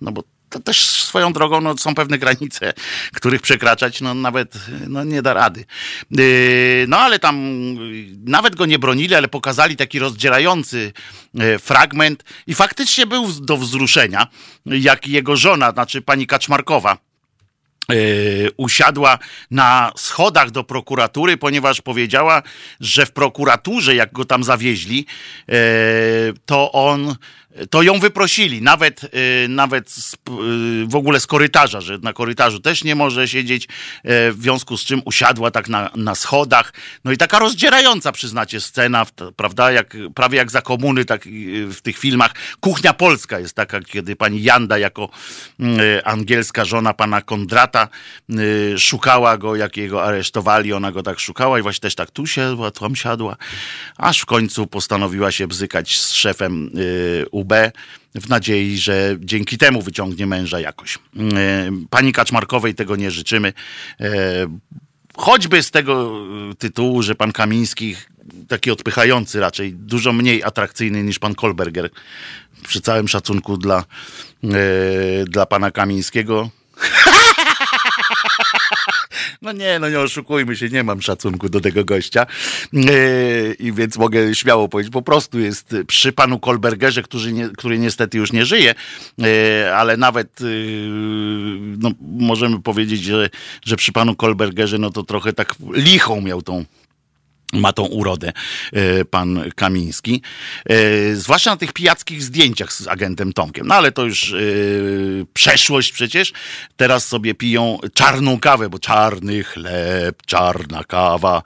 no 0.00 0.12
bo 0.12 0.22
to 0.52 0.60
też 0.60 1.02
swoją 1.02 1.32
drogą 1.32 1.60
no, 1.60 1.76
są 1.76 1.94
pewne 1.94 2.18
granice, 2.18 2.72
których 3.14 3.42
przekraczać 3.42 4.00
no, 4.00 4.14
nawet 4.14 4.54
no, 4.88 5.04
nie 5.04 5.22
da 5.22 5.34
rady. 5.34 5.64
Yy, 6.10 6.84
no 6.88 6.98
ale 6.98 7.18
tam 7.18 7.36
nawet 8.24 8.56
go 8.56 8.66
nie 8.66 8.78
bronili, 8.78 9.14
ale 9.14 9.28
pokazali 9.28 9.76
taki 9.76 9.98
rozdzierający 9.98 10.92
yy, 11.34 11.58
fragment 11.58 12.24
i 12.46 12.54
faktycznie 12.54 13.06
był 13.06 13.32
do 13.32 13.56
wzruszenia, 13.56 14.26
jak 14.66 15.06
jego 15.06 15.36
żona, 15.36 15.70
znaczy 15.70 16.02
pani 16.02 16.26
Kaczmarkowa, 16.26 16.98
usiadła 18.56 19.18
na 19.50 19.92
schodach 19.96 20.50
do 20.50 20.64
prokuratury, 20.64 21.36
ponieważ 21.36 21.80
powiedziała, 21.80 22.42
że 22.80 23.06
w 23.06 23.12
prokuraturze, 23.12 23.94
jak 23.94 24.12
go 24.12 24.24
tam 24.24 24.44
zawieźli, 24.44 25.06
to 26.46 26.72
on 26.72 27.16
to 27.70 27.82
ją 27.82 27.98
wyprosili, 27.98 28.62
nawet, 28.62 29.04
y, 29.04 29.48
nawet 29.48 29.90
z, 29.90 30.14
y, 30.14 30.16
w 30.86 30.96
ogóle 30.96 31.20
z 31.20 31.26
korytarza, 31.26 31.80
że 31.80 31.98
na 31.98 32.12
korytarzu 32.12 32.60
też 32.60 32.84
nie 32.84 32.94
może 32.94 33.28
siedzieć, 33.28 33.64
e, 33.64 33.68
w 34.32 34.38
związku 34.42 34.76
z 34.76 34.84
czym 34.84 35.02
usiadła 35.04 35.50
tak 35.50 35.68
na, 35.68 35.90
na 35.96 36.14
schodach. 36.14 36.72
No 37.04 37.12
i 37.12 37.16
taka 37.16 37.38
rozdzierająca, 37.38 38.12
przyznacie, 38.12 38.60
scena, 38.60 39.06
prawda, 39.36 39.72
jak, 39.72 39.96
prawie 40.14 40.38
jak 40.38 40.50
za 40.50 40.62
komuny, 40.62 41.04
tak 41.04 41.26
y, 41.26 41.66
w 41.66 41.80
tych 41.80 41.98
filmach. 41.98 42.34
Kuchnia 42.60 42.92
polska 42.92 43.38
jest 43.38 43.54
taka, 43.54 43.80
kiedy 43.80 44.16
pani 44.16 44.42
Janda 44.42 44.78
jako 44.78 45.08
angielska 46.04 46.64
żona 46.64 46.94
pana 46.94 47.22
Kondrata 47.22 47.88
szukała 48.78 49.38
go, 49.38 49.56
jak 49.56 49.76
jego 49.76 50.04
aresztowali, 50.04 50.72
ona 50.72 50.92
go 50.92 51.02
tak 51.02 51.20
szukała 51.20 51.58
i 51.58 51.62
właśnie 51.62 51.80
też 51.80 51.94
tak 51.94 52.10
tu 52.10 52.26
siadła, 52.26 52.70
tam 52.70 52.96
siadła, 52.96 53.36
aż 53.96 54.20
w 54.20 54.26
końcu 54.26 54.66
postanowiła 54.66 55.32
się 55.32 55.46
bzykać 55.46 55.98
z 55.98 56.12
szefem 56.12 56.70
UB 57.42 57.52
w 58.14 58.28
nadziei, 58.28 58.78
że 58.78 59.16
dzięki 59.20 59.58
temu 59.58 59.82
wyciągnie 59.82 60.26
męża 60.26 60.60
jakoś. 60.60 60.98
E, 61.36 61.70
pani 61.90 62.12
Kaczmarkowej 62.12 62.74
tego 62.74 62.96
nie 62.96 63.10
życzymy. 63.10 63.52
E, 64.00 64.10
choćby 65.16 65.62
z 65.62 65.70
tego 65.70 66.12
tytułu, 66.58 67.02
że 67.02 67.14
pan 67.14 67.32
Kamiński, 67.32 67.96
taki 68.48 68.70
odpychający 68.70 69.40
raczej, 69.40 69.72
dużo 69.72 70.12
mniej 70.12 70.44
atrakcyjny 70.44 71.02
niż 71.02 71.18
pan 71.18 71.34
Kolberger, 71.34 71.90
przy 72.68 72.80
całym 72.80 73.08
szacunku 73.08 73.56
dla, 73.56 73.84
e, 74.44 75.24
dla 75.24 75.46
pana 75.46 75.70
Kamińskiego. 75.70 76.50
No 79.42 79.52
nie, 79.52 79.78
no 79.78 79.88
nie 79.90 80.00
oszukujmy 80.00 80.56
się, 80.56 80.68
nie 80.68 80.82
mam 80.82 81.02
szacunku 81.02 81.48
do 81.48 81.60
tego 81.60 81.84
gościa. 81.84 82.26
Yy, 82.72 83.56
I 83.58 83.72
więc 83.72 83.98
mogę 83.98 84.34
śmiało 84.34 84.68
powiedzieć, 84.68 84.92
po 84.92 85.02
prostu 85.02 85.38
jest 85.38 85.76
przy 85.86 86.12
panu 86.12 86.38
Kolbergerze, 86.38 87.02
który, 87.02 87.32
nie, 87.32 87.48
który 87.48 87.78
niestety 87.78 88.18
już 88.18 88.32
nie 88.32 88.44
żyje, 88.44 88.74
yy, 89.18 89.26
ale 89.74 89.96
nawet 89.96 90.40
yy, 90.40 90.48
no, 91.78 91.90
możemy 92.00 92.62
powiedzieć, 92.62 93.02
że, 93.02 93.30
że 93.64 93.76
przy 93.76 93.92
panu 93.92 94.16
Kolbergerze 94.16 94.78
no 94.78 94.90
to 94.90 95.02
trochę 95.02 95.32
tak 95.32 95.54
lichą 95.72 96.20
miał 96.20 96.42
tą 96.42 96.64
ma 97.52 97.72
tą 97.72 97.82
urodę 97.82 98.32
e, 98.72 99.04
pan 99.04 99.50
Kamiński. 99.56 100.22
E, 100.66 101.16
zwłaszcza 101.16 101.50
na 101.50 101.56
tych 101.56 101.72
pijackich 101.72 102.22
zdjęciach 102.22 102.72
z 102.72 102.88
agentem 102.88 103.32
Tomkiem. 103.32 103.66
No 103.66 103.74
ale 103.74 103.92
to 103.92 104.04
już 104.04 104.32
e, 104.32 104.36
przeszłość 105.34 105.92
przecież. 105.92 106.32
Teraz 106.76 107.06
sobie 107.06 107.34
piją 107.34 107.78
czarną 107.94 108.40
kawę, 108.40 108.68
bo 108.68 108.78
czarny 108.78 109.44
chleb, 109.44 110.22
czarna 110.26 110.84
kawa. 110.84 111.42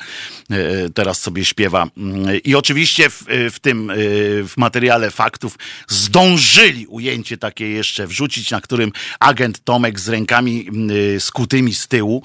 Teraz 0.94 1.20
sobie 1.20 1.44
śpiewa. 1.44 1.86
I 2.44 2.54
oczywiście 2.54 3.10
w, 3.10 3.24
w 3.28 3.60
tym, 3.60 3.92
w 4.46 4.52
materiale 4.56 5.10
faktów 5.10 5.58
zdążyli 5.88 6.86
ujęcie 6.86 7.38
takie 7.38 7.68
jeszcze 7.68 8.06
wrzucić, 8.06 8.50
na 8.50 8.60
którym 8.60 8.92
agent 9.20 9.64
Tomek 9.64 10.00
z 10.00 10.08
rękami 10.08 10.66
skutymi 11.18 11.74
z 11.74 11.88
tyłu. 11.88 12.22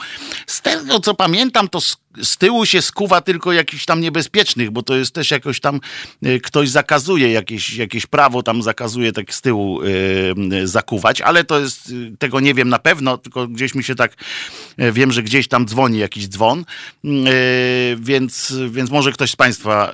Z 0.47 0.61
tego 0.61 0.99
co 0.99 1.13
pamiętam, 1.13 1.69
to 1.69 1.79
z 2.23 2.37
tyłu 2.37 2.65
się 2.65 2.81
skuwa 2.81 3.21
tylko 3.21 3.53
jakichś 3.53 3.85
tam 3.85 4.01
niebezpiecznych, 4.01 4.71
bo 4.71 4.83
to 4.83 4.95
jest 4.95 5.11
też 5.11 5.31
jakoś 5.31 5.59
tam 5.59 5.79
e, 6.23 6.39
ktoś 6.39 6.69
zakazuje, 6.69 7.31
jakieś, 7.31 7.75
jakieś 7.75 8.05
prawo 8.05 8.43
tam 8.43 8.63
zakazuje 8.63 9.11
tak 9.11 9.33
z 9.33 9.41
tyłu 9.41 9.81
yy, 9.83 10.67
zakuwać, 10.67 11.21
ale 11.21 11.43
to 11.43 11.59
jest, 11.59 11.93
tego 12.19 12.39
nie 12.39 12.53
wiem 12.53 12.69
na 12.69 12.79
pewno, 12.79 13.17
tylko 13.17 13.47
gdzieś 13.47 13.75
mi 13.75 13.83
się 13.83 13.95
tak, 13.95 14.15
wiem, 14.77 15.11
że 15.11 15.23
gdzieś 15.23 15.47
tam 15.47 15.65
dzwoni 15.67 15.99
jakiś 15.99 16.27
dzwon, 16.27 16.65
yy, 17.03 17.21
więc, 17.99 18.53
więc 18.69 18.89
może 18.89 19.11
ktoś 19.11 19.31
z 19.31 19.35
Państwa 19.35 19.93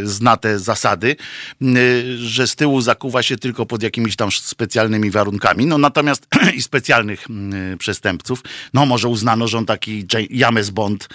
yy, 0.00 0.06
zna 0.06 0.36
te 0.36 0.58
zasady, 0.58 1.16
że 2.18 2.46
z 2.46 2.56
tyłu 2.56 2.80
zakuwa 2.80 3.22
się 3.22 3.36
tylko 3.36 3.66
pod 3.66 3.82
jakimiś 3.82 4.16
tam 4.16 4.30
specjalnymi 4.32 5.10
warunkami, 5.10 5.66
no 5.66 5.78
natomiast 5.78 6.26
i 6.56 6.62
specjalnych 6.62 7.26
przestępców, 7.78 8.42
no 8.74 8.86
może 8.86 9.08
uznano, 9.08 9.48
że 9.48 9.58
on 9.58 9.66
taki 9.66 10.06
James 10.30 10.70
Bond, 10.70 11.08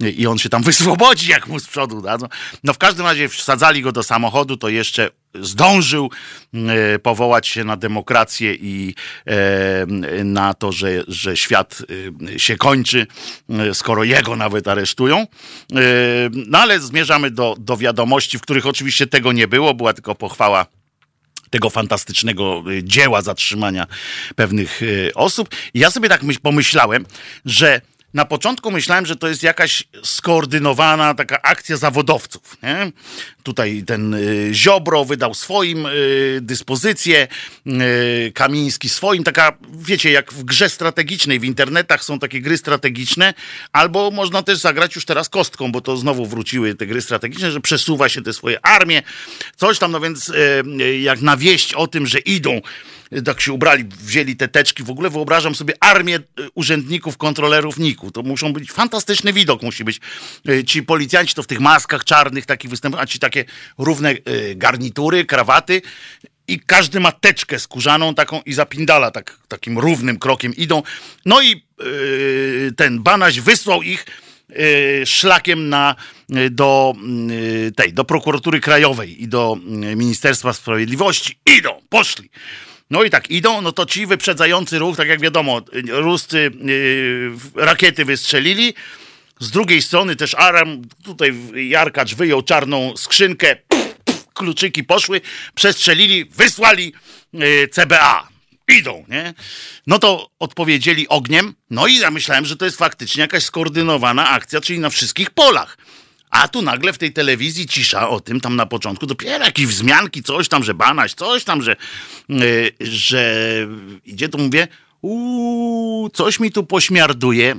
i 0.00 0.26
on 0.26 0.38
się 0.38 0.48
tam 0.48 0.62
wyswobodzi, 0.72 1.30
jak 1.30 1.46
mu 1.46 1.60
z 1.60 1.66
przodu 1.66 2.00
dadzą. 2.00 2.26
No 2.64 2.74
w 2.74 2.78
każdym 2.78 3.06
razie 3.06 3.28
wsadzali 3.28 3.82
go 3.82 3.92
do 3.92 4.02
samochodu, 4.02 4.56
to 4.56 4.68
jeszcze 4.68 5.10
zdążył 5.34 6.10
e, 6.54 6.98
powołać 6.98 7.48
się 7.48 7.64
na 7.64 7.76
demokrację 7.76 8.54
i 8.54 8.94
e, 9.26 9.86
na 10.24 10.54
to, 10.54 10.72
że, 10.72 10.88
że 11.08 11.36
świat 11.36 11.82
e, 12.34 12.38
się 12.38 12.56
kończy, 12.56 13.06
skoro 13.72 14.04
jego 14.04 14.36
nawet 14.36 14.68
aresztują. 14.68 15.26
No 16.32 16.58
ale 16.58 16.80
zmierzamy 16.80 17.30
do, 17.30 17.56
do 17.58 17.76
wiadomości, 17.76 18.38
w 18.38 18.40
których 18.40 18.66
oczywiście 18.66 19.06
tego 19.06 19.32
nie 19.32 19.48
było, 19.48 19.74
była 19.74 19.92
tylko 19.92 20.14
pochwała 20.14 20.66
tego 21.50 21.70
fantastycznego 21.70 22.64
dzieła 22.82 23.22
zatrzymania 23.22 23.86
pewnych 24.36 24.80
osób. 25.14 25.48
I 25.74 25.78
ja 25.78 25.90
sobie 25.90 26.08
tak 26.08 26.20
pomyślałem, 26.42 27.06
że 27.44 27.80
na 28.14 28.24
początku 28.24 28.70
myślałem, 28.70 29.06
że 29.06 29.16
to 29.16 29.28
jest 29.28 29.42
jakaś 29.42 29.84
skoordynowana 30.04 31.14
taka 31.14 31.42
akcja 31.42 31.76
zawodowców. 31.76 32.56
Nie? 32.62 32.92
Tutaj 33.48 33.82
ten 33.86 34.14
y, 34.14 34.50
Ziobro 34.52 35.04
wydał 35.04 35.34
swoim 35.34 35.86
y, 35.86 36.38
dyspozycję, 36.42 37.28
y, 37.66 38.32
Kamiński 38.34 38.88
swoim. 38.88 39.24
Taka, 39.24 39.58
wiecie, 39.72 40.10
jak 40.10 40.32
w 40.32 40.44
grze 40.44 40.68
strategicznej 40.68 41.40
w 41.40 41.44
internetach 41.44 42.04
są 42.04 42.18
takie 42.18 42.40
gry 42.40 42.58
strategiczne, 42.58 43.34
albo 43.72 44.10
można 44.10 44.42
też 44.42 44.58
zagrać 44.58 44.94
już 44.94 45.04
teraz 45.04 45.28
kostką, 45.28 45.72
bo 45.72 45.80
to 45.80 45.96
znowu 45.96 46.26
wróciły 46.26 46.74
te 46.74 46.86
gry 46.86 47.02
strategiczne, 47.02 47.50
że 47.50 47.60
przesuwa 47.60 48.08
się 48.08 48.22
te 48.22 48.32
swoje 48.32 48.66
armie, 48.66 49.02
coś 49.56 49.78
tam, 49.78 49.92
no 49.92 50.00
więc 50.00 50.32
jak 51.00 51.20
na 51.20 51.36
wieść 51.36 51.74
o 51.74 51.86
tym, 51.86 52.06
że 52.06 52.18
idą 52.18 52.60
tak 53.24 53.40
się 53.40 53.52
ubrali, 53.52 53.84
wzięli 53.84 54.36
te 54.36 54.48
teczki. 54.48 54.82
W 54.82 54.90
ogóle 54.90 55.10
wyobrażam 55.10 55.54
sobie 55.54 55.74
armię 55.80 56.18
urzędników, 56.54 57.16
kontrolerów 57.16 57.78
NIK-u. 57.78 58.10
To 58.10 58.22
muszą 58.22 58.52
być 58.52 58.72
fantastyczny 58.72 59.32
widok 59.32 59.62
musi 59.62 59.84
być. 59.84 60.00
Ci 60.66 60.82
policjanci 60.82 61.34
to 61.34 61.42
w 61.42 61.46
tych 61.46 61.60
maskach 61.60 62.04
czarnych 62.04 62.46
takich 62.46 62.70
występują, 62.70 63.02
a 63.02 63.06
ci 63.06 63.18
takie 63.38 63.52
równe 63.78 64.10
e, 64.10 64.54
garnitury, 64.54 65.24
krawaty 65.24 65.82
i 66.48 66.60
każdy 66.60 67.00
ma 67.00 67.12
teczkę 67.12 67.58
skórzaną 67.58 68.14
taką 68.14 68.42
i 68.46 68.52
zapindala 68.52 69.10
tak, 69.10 69.38
takim 69.48 69.78
równym 69.78 70.18
krokiem 70.18 70.54
idą. 70.56 70.82
No 71.24 71.42
i 71.42 71.62
yy, 71.80 72.72
ten 72.76 73.02
Banaś 73.02 73.40
wysłał 73.40 73.82
ich 73.82 74.06
yy, 74.48 75.06
szlakiem 75.06 75.68
na, 75.68 75.94
yy, 76.28 76.50
do 76.50 76.94
yy, 77.28 77.72
tej, 77.72 77.92
do 77.92 78.04
prokuratury 78.04 78.60
krajowej 78.60 79.22
i 79.22 79.28
do 79.28 79.56
yy, 79.66 79.96
Ministerstwa 79.96 80.52
Sprawiedliwości. 80.52 81.38
Idą, 81.58 81.82
poszli. 81.88 82.30
No 82.90 83.04
i 83.04 83.10
tak 83.10 83.30
idą, 83.30 83.60
no 83.60 83.72
to 83.72 83.86
ci 83.86 84.06
wyprzedzający 84.06 84.78
ruch, 84.78 84.96
tak 84.96 85.08
jak 85.08 85.20
wiadomo, 85.20 85.60
Ruscy 85.88 86.50
rakiety 87.54 88.04
wystrzelili, 88.04 88.74
z 89.40 89.50
drugiej 89.50 89.82
strony 89.82 90.16
też 90.16 90.34
Aram, 90.34 90.82
tutaj 91.04 91.34
Jarkacz 91.68 92.14
wyjął 92.14 92.42
czarną 92.42 92.96
skrzynkę, 92.96 93.56
kluczyki 94.34 94.84
poszły, 94.84 95.20
przestrzelili, 95.54 96.24
wysłali 96.24 96.92
yy, 97.32 97.68
CBA. 97.68 98.28
Idą, 98.78 99.04
nie? 99.08 99.34
No 99.86 99.98
to 99.98 100.30
odpowiedzieli 100.38 101.08
ogniem. 101.08 101.54
No 101.70 101.86
i 101.86 101.96
ja 101.96 102.10
myślałem, 102.10 102.44
że 102.44 102.56
to 102.56 102.64
jest 102.64 102.78
faktycznie 102.78 103.20
jakaś 103.20 103.44
skoordynowana 103.44 104.28
akcja, 104.28 104.60
czyli 104.60 104.78
na 104.78 104.90
wszystkich 104.90 105.30
polach. 105.30 105.78
A 106.30 106.48
tu 106.48 106.62
nagle 106.62 106.92
w 106.92 106.98
tej 106.98 107.12
telewizji 107.12 107.66
cisza 107.66 108.08
o 108.08 108.20
tym, 108.20 108.40
tam 108.40 108.56
na 108.56 108.66
początku, 108.66 109.06
dopiero 109.06 109.44
jakieś 109.44 109.66
wzmianki, 109.66 110.22
coś 110.22 110.48
tam, 110.48 110.64
że 110.64 110.74
banaś, 110.74 111.14
coś 111.14 111.44
tam, 111.44 111.62
że, 111.62 111.76
yy, 112.28 112.72
że 112.80 113.44
idzie, 114.04 114.28
to 114.28 114.38
mówię, 114.38 114.68
uuu, 115.02 116.10
coś 116.10 116.40
mi 116.40 116.52
tu 116.52 116.64
pośmiarduje 116.64 117.56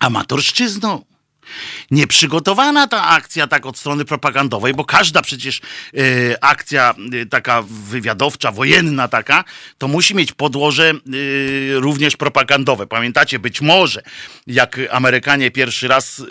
amatorszczyzną. 0.00 1.04
Nieprzygotowana 1.90 2.86
ta 2.86 3.06
akcja 3.06 3.46
tak 3.46 3.66
od 3.66 3.78
strony 3.78 4.04
propagandowej, 4.04 4.74
bo 4.74 4.84
każda 4.84 5.22
przecież 5.22 5.60
y, 5.94 6.36
akcja 6.40 6.94
y, 7.14 7.26
taka 7.26 7.62
wywiadowcza, 7.62 8.52
wojenna 8.52 9.08
taka, 9.08 9.44
to 9.78 9.88
musi 9.88 10.14
mieć 10.14 10.32
podłoże 10.32 10.92
y, 11.14 11.72
również 11.74 12.16
propagandowe. 12.16 12.86
Pamiętacie, 12.86 13.38
być 13.38 13.60
może 13.60 14.02
jak 14.46 14.80
Amerykanie 14.90 15.50
pierwszy 15.50 15.88
raz 15.88 16.22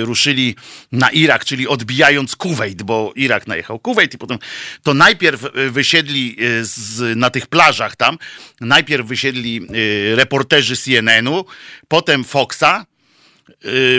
ruszyli 0.00 0.56
na 0.92 1.10
Irak, 1.10 1.44
czyli 1.44 1.68
odbijając 1.68 2.36
Kuwait, 2.36 2.82
bo 2.82 3.12
Irak 3.16 3.46
najechał 3.46 3.78
Kuwait 3.78 4.14
i 4.14 4.18
potem 4.18 4.38
to 4.82 4.94
najpierw 4.94 5.40
wysiedli 5.70 6.36
z, 6.62 7.16
na 7.16 7.30
tych 7.30 7.46
plażach 7.46 7.96
tam, 7.96 8.18
najpierw 8.60 9.06
wysiedli 9.06 9.66
reporterzy 10.14 10.76
CNN-u, 10.76 11.44
potem 11.88 12.24
Foxa, 12.24 12.86
Y, 12.95 12.95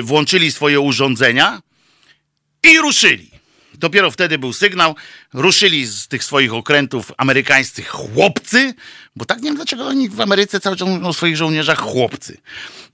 włączyli 0.02 0.52
swoje 0.52 0.80
urządzenia 0.80 1.62
i 2.64 2.78
ruszyli. 2.78 3.38
Dopiero 3.74 4.12
wtedy 4.12 4.38
był 4.38 4.54
sygnał, 4.54 4.96
ruszyli 5.34 5.86
z 5.86 6.08
tych 6.08 6.24
swoich 6.24 6.54
okrętów 6.54 7.12
amerykańscy 7.18 7.84
chłopcy, 7.84 8.74
bo 9.16 9.26
tak 9.26 9.38
nie 9.38 9.50
wiem 9.50 9.56
dlaczego 9.56 9.88
oni 9.88 10.10
w 10.10 10.22
Ameryce 10.22 10.60
cały 10.60 10.76
czas 10.76 10.88
mówią 10.88 11.08
o 11.08 11.14
swoich 11.14 11.38
żołnierzach 11.38 11.80
chłopcy. 11.80 12.38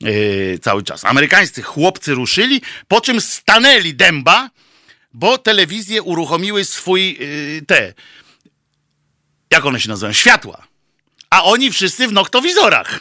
Yy, 0.02 0.60
cały 0.62 0.84
czas. 0.84 1.06
Amerykańscy 1.06 1.62
chłopcy 1.62 2.14
ruszyli, 2.14 2.62
po 2.88 3.02
czym 3.02 3.22
stanęli 3.22 3.94
dęba, 3.94 4.50
bo 5.14 5.38
telewizje 5.38 6.02
uruchomiły 6.02 6.66
swój 6.66 7.18
yy, 7.20 7.62
te, 7.68 7.94
jak 9.52 9.66
one 9.66 9.80
się 9.80 9.90
nazywają, 9.90 10.14
światła. 10.14 10.68
A 11.30 11.44
oni 11.44 11.72
wszyscy 11.72 12.08
w 12.08 12.12
noktowizorach. 12.14 13.00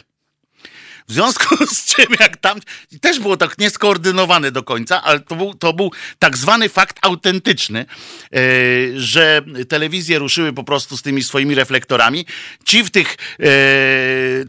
W 1.07 1.13
związku 1.13 1.65
z 1.75 1.85
czym, 1.85 2.05
jak 2.19 2.37
tam 2.37 2.59
też 3.01 3.19
było 3.19 3.37
tak 3.37 3.57
nieskoordynowane 3.57 4.51
do 4.51 4.63
końca, 4.63 5.03
ale 5.03 5.19
to 5.19 5.35
był, 5.35 5.53
to 5.53 5.73
był 5.73 5.91
tak 6.19 6.37
zwany 6.37 6.69
fakt 6.69 6.97
autentyczny, 7.01 7.85
yy, 8.31 8.93
że 8.95 9.41
telewizje 9.69 10.19
ruszyły 10.19 10.53
po 10.53 10.63
prostu 10.63 10.97
z 10.97 11.01
tymi 11.01 11.23
swoimi 11.23 11.55
reflektorami. 11.55 12.25
Ci 12.65 12.83
w 12.83 12.91
tych 12.91 13.17
yy, 13.39 13.45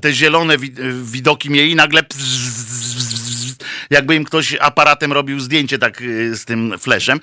te 0.00 0.12
zielone 0.12 0.56
widoki 1.02 1.50
mieli 1.50 1.74
nagle 1.74 2.02
jakby 3.90 4.14
im 4.14 4.24
ktoś 4.24 4.56
aparatem 4.60 5.12
robił 5.12 5.40
zdjęcie 5.40 5.78
tak 5.78 6.00
y, 6.00 6.36
z 6.36 6.44
tym 6.44 6.78
fleszem. 6.78 7.20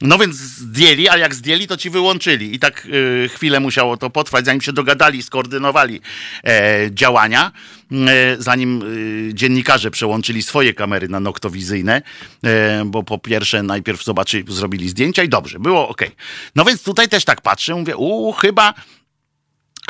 No 0.00 0.18
więc 0.18 0.36
zdjęli, 0.36 1.08
a 1.08 1.16
jak 1.16 1.34
zdjęli, 1.34 1.66
to 1.66 1.76
ci 1.76 1.90
wyłączyli. 1.90 2.54
I 2.54 2.58
tak 2.58 2.88
chwilę 3.34 3.60
musiało 3.60 3.96
to 3.96 4.10
potrwać, 4.10 4.44
zanim 4.44 4.60
się 4.60 4.72
dogadali, 4.72 5.22
skoordynowali 5.22 6.00
e, 6.44 6.88
działania 6.90 7.46
e, 7.46 7.83
zanim 8.38 8.82
e, 8.82 9.34
dziennikarze 9.34 9.90
przełączyli 9.90 10.42
swoje 10.42 10.74
kamery 10.74 11.08
na 11.08 11.20
noktowizyjne, 11.20 12.02
bo 12.86 13.02
po 13.02 13.18
pierwsze 13.18 13.62
najpierw 13.62 14.04
zobaczyli, 14.04 14.44
zrobili 14.48 14.88
zdjęcia 14.88 15.22
i 15.22 15.28
dobrze, 15.28 15.58
było 15.58 15.88
ok. 15.88 16.02
No 16.54 16.64
więc 16.64 16.82
tutaj 16.82 17.08
też 17.08 17.24
tak 17.24 17.40
patrzę, 17.40 17.74
mówię, 17.74 17.96
u 17.96 18.32
chyba, 18.32 18.74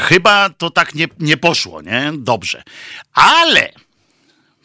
chyba 0.00 0.50
to 0.50 0.70
tak 0.70 0.94
nie, 0.94 1.08
nie 1.18 1.36
poszło, 1.36 1.82
nie? 1.82 2.12
Dobrze. 2.18 2.62
Ale 3.12 3.72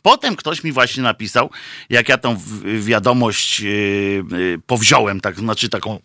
Potem 0.02 0.36
ktoś 0.36 0.64
mi 0.64 0.72
właśnie 0.72 1.04
napisał, 1.04 1.50
jak 1.90 2.10
ja 2.10 2.18
tą 2.18 2.42
wiadomość 2.80 3.62
powziąłem, 4.66 5.22
tak 5.22 5.40
znaczy 5.40 5.70
taką 5.70 6.00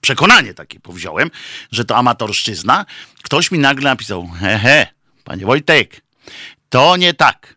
przekonanie 0.00 0.54
takie 0.54 0.80
powziąłem, 0.80 1.30
że 1.72 1.84
to 1.84 1.96
amatorszczyzna, 1.96 2.86
ktoś 3.22 3.50
mi 3.50 3.58
nagle 3.58 3.90
napisał, 3.90 4.28
hehe, 4.40 4.86
panie 5.24 5.46
Wojtek, 5.46 6.00
to 6.68 6.96
nie 6.96 7.14
tak. 7.14 7.56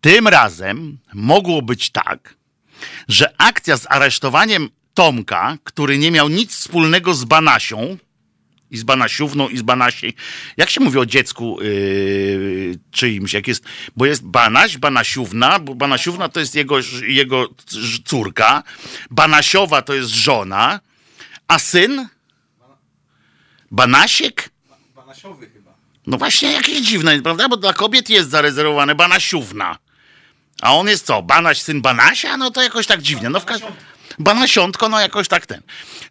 Tym 0.00 0.28
razem 0.28 0.98
mogło 1.14 1.62
być 1.62 1.90
tak, 1.90 2.34
że 3.08 3.34
akcja 3.38 3.76
z 3.76 3.86
aresztowaniem 3.90 4.68
Tomka, 4.94 5.58
który 5.64 5.98
nie 5.98 6.10
miał 6.10 6.28
nic 6.28 6.54
wspólnego 6.54 7.14
z 7.14 7.24
Banasią, 7.24 7.98
i 8.70 8.76
z 8.76 8.82
Banasiówną, 8.82 9.48
i 9.48 9.58
z 9.58 9.62
Banasiej. 9.62 10.14
Jak 10.56 10.70
się 10.70 10.80
mówi 10.80 10.98
o 10.98 11.06
dziecku 11.06 11.58
yy, 11.62 12.78
czyimś? 12.90 13.32
Jak 13.32 13.48
jest, 13.48 13.64
bo 13.96 14.06
jest 14.06 14.24
Banaś, 14.24 14.78
Banasiówna, 14.78 15.58
bo 15.58 15.74
Banasiówna 15.74 16.28
to 16.28 16.40
jest 16.40 16.54
jego, 16.54 16.76
jego 17.06 17.48
córka, 18.04 18.62
Banasiowa 19.10 19.82
to 19.82 19.94
jest 19.94 20.10
żona, 20.10 20.80
a 21.48 21.58
syn? 21.58 22.08
Banasiek? 23.70 24.50
Banasiowy. 24.94 25.55
No 26.06 26.18
właśnie 26.18 26.52
jakieś 26.52 26.80
dziwne, 26.80 27.22
prawda? 27.22 27.48
Bo 27.48 27.56
dla 27.56 27.72
kobiet 27.72 28.10
jest 28.10 28.30
zarezerwowane 28.30 28.94
Banasiówna. 28.94 29.78
A 30.62 30.74
on 30.74 30.88
jest 30.88 31.06
co? 31.06 31.22
Banaś, 31.22 31.62
syn 31.62 31.82
Banasia? 31.82 32.36
No 32.36 32.50
to 32.50 32.62
jakoś 32.62 32.86
tak 32.86 33.02
dziwnie. 33.02 33.30
No 33.30 33.40
w 33.40 33.44
każdym 33.44 33.72
Banasiątko, 34.18 34.88
no 34.88 35.00
jakoś 35.00 35.28
tak 35.28 35.46
ten. 35.46 35.62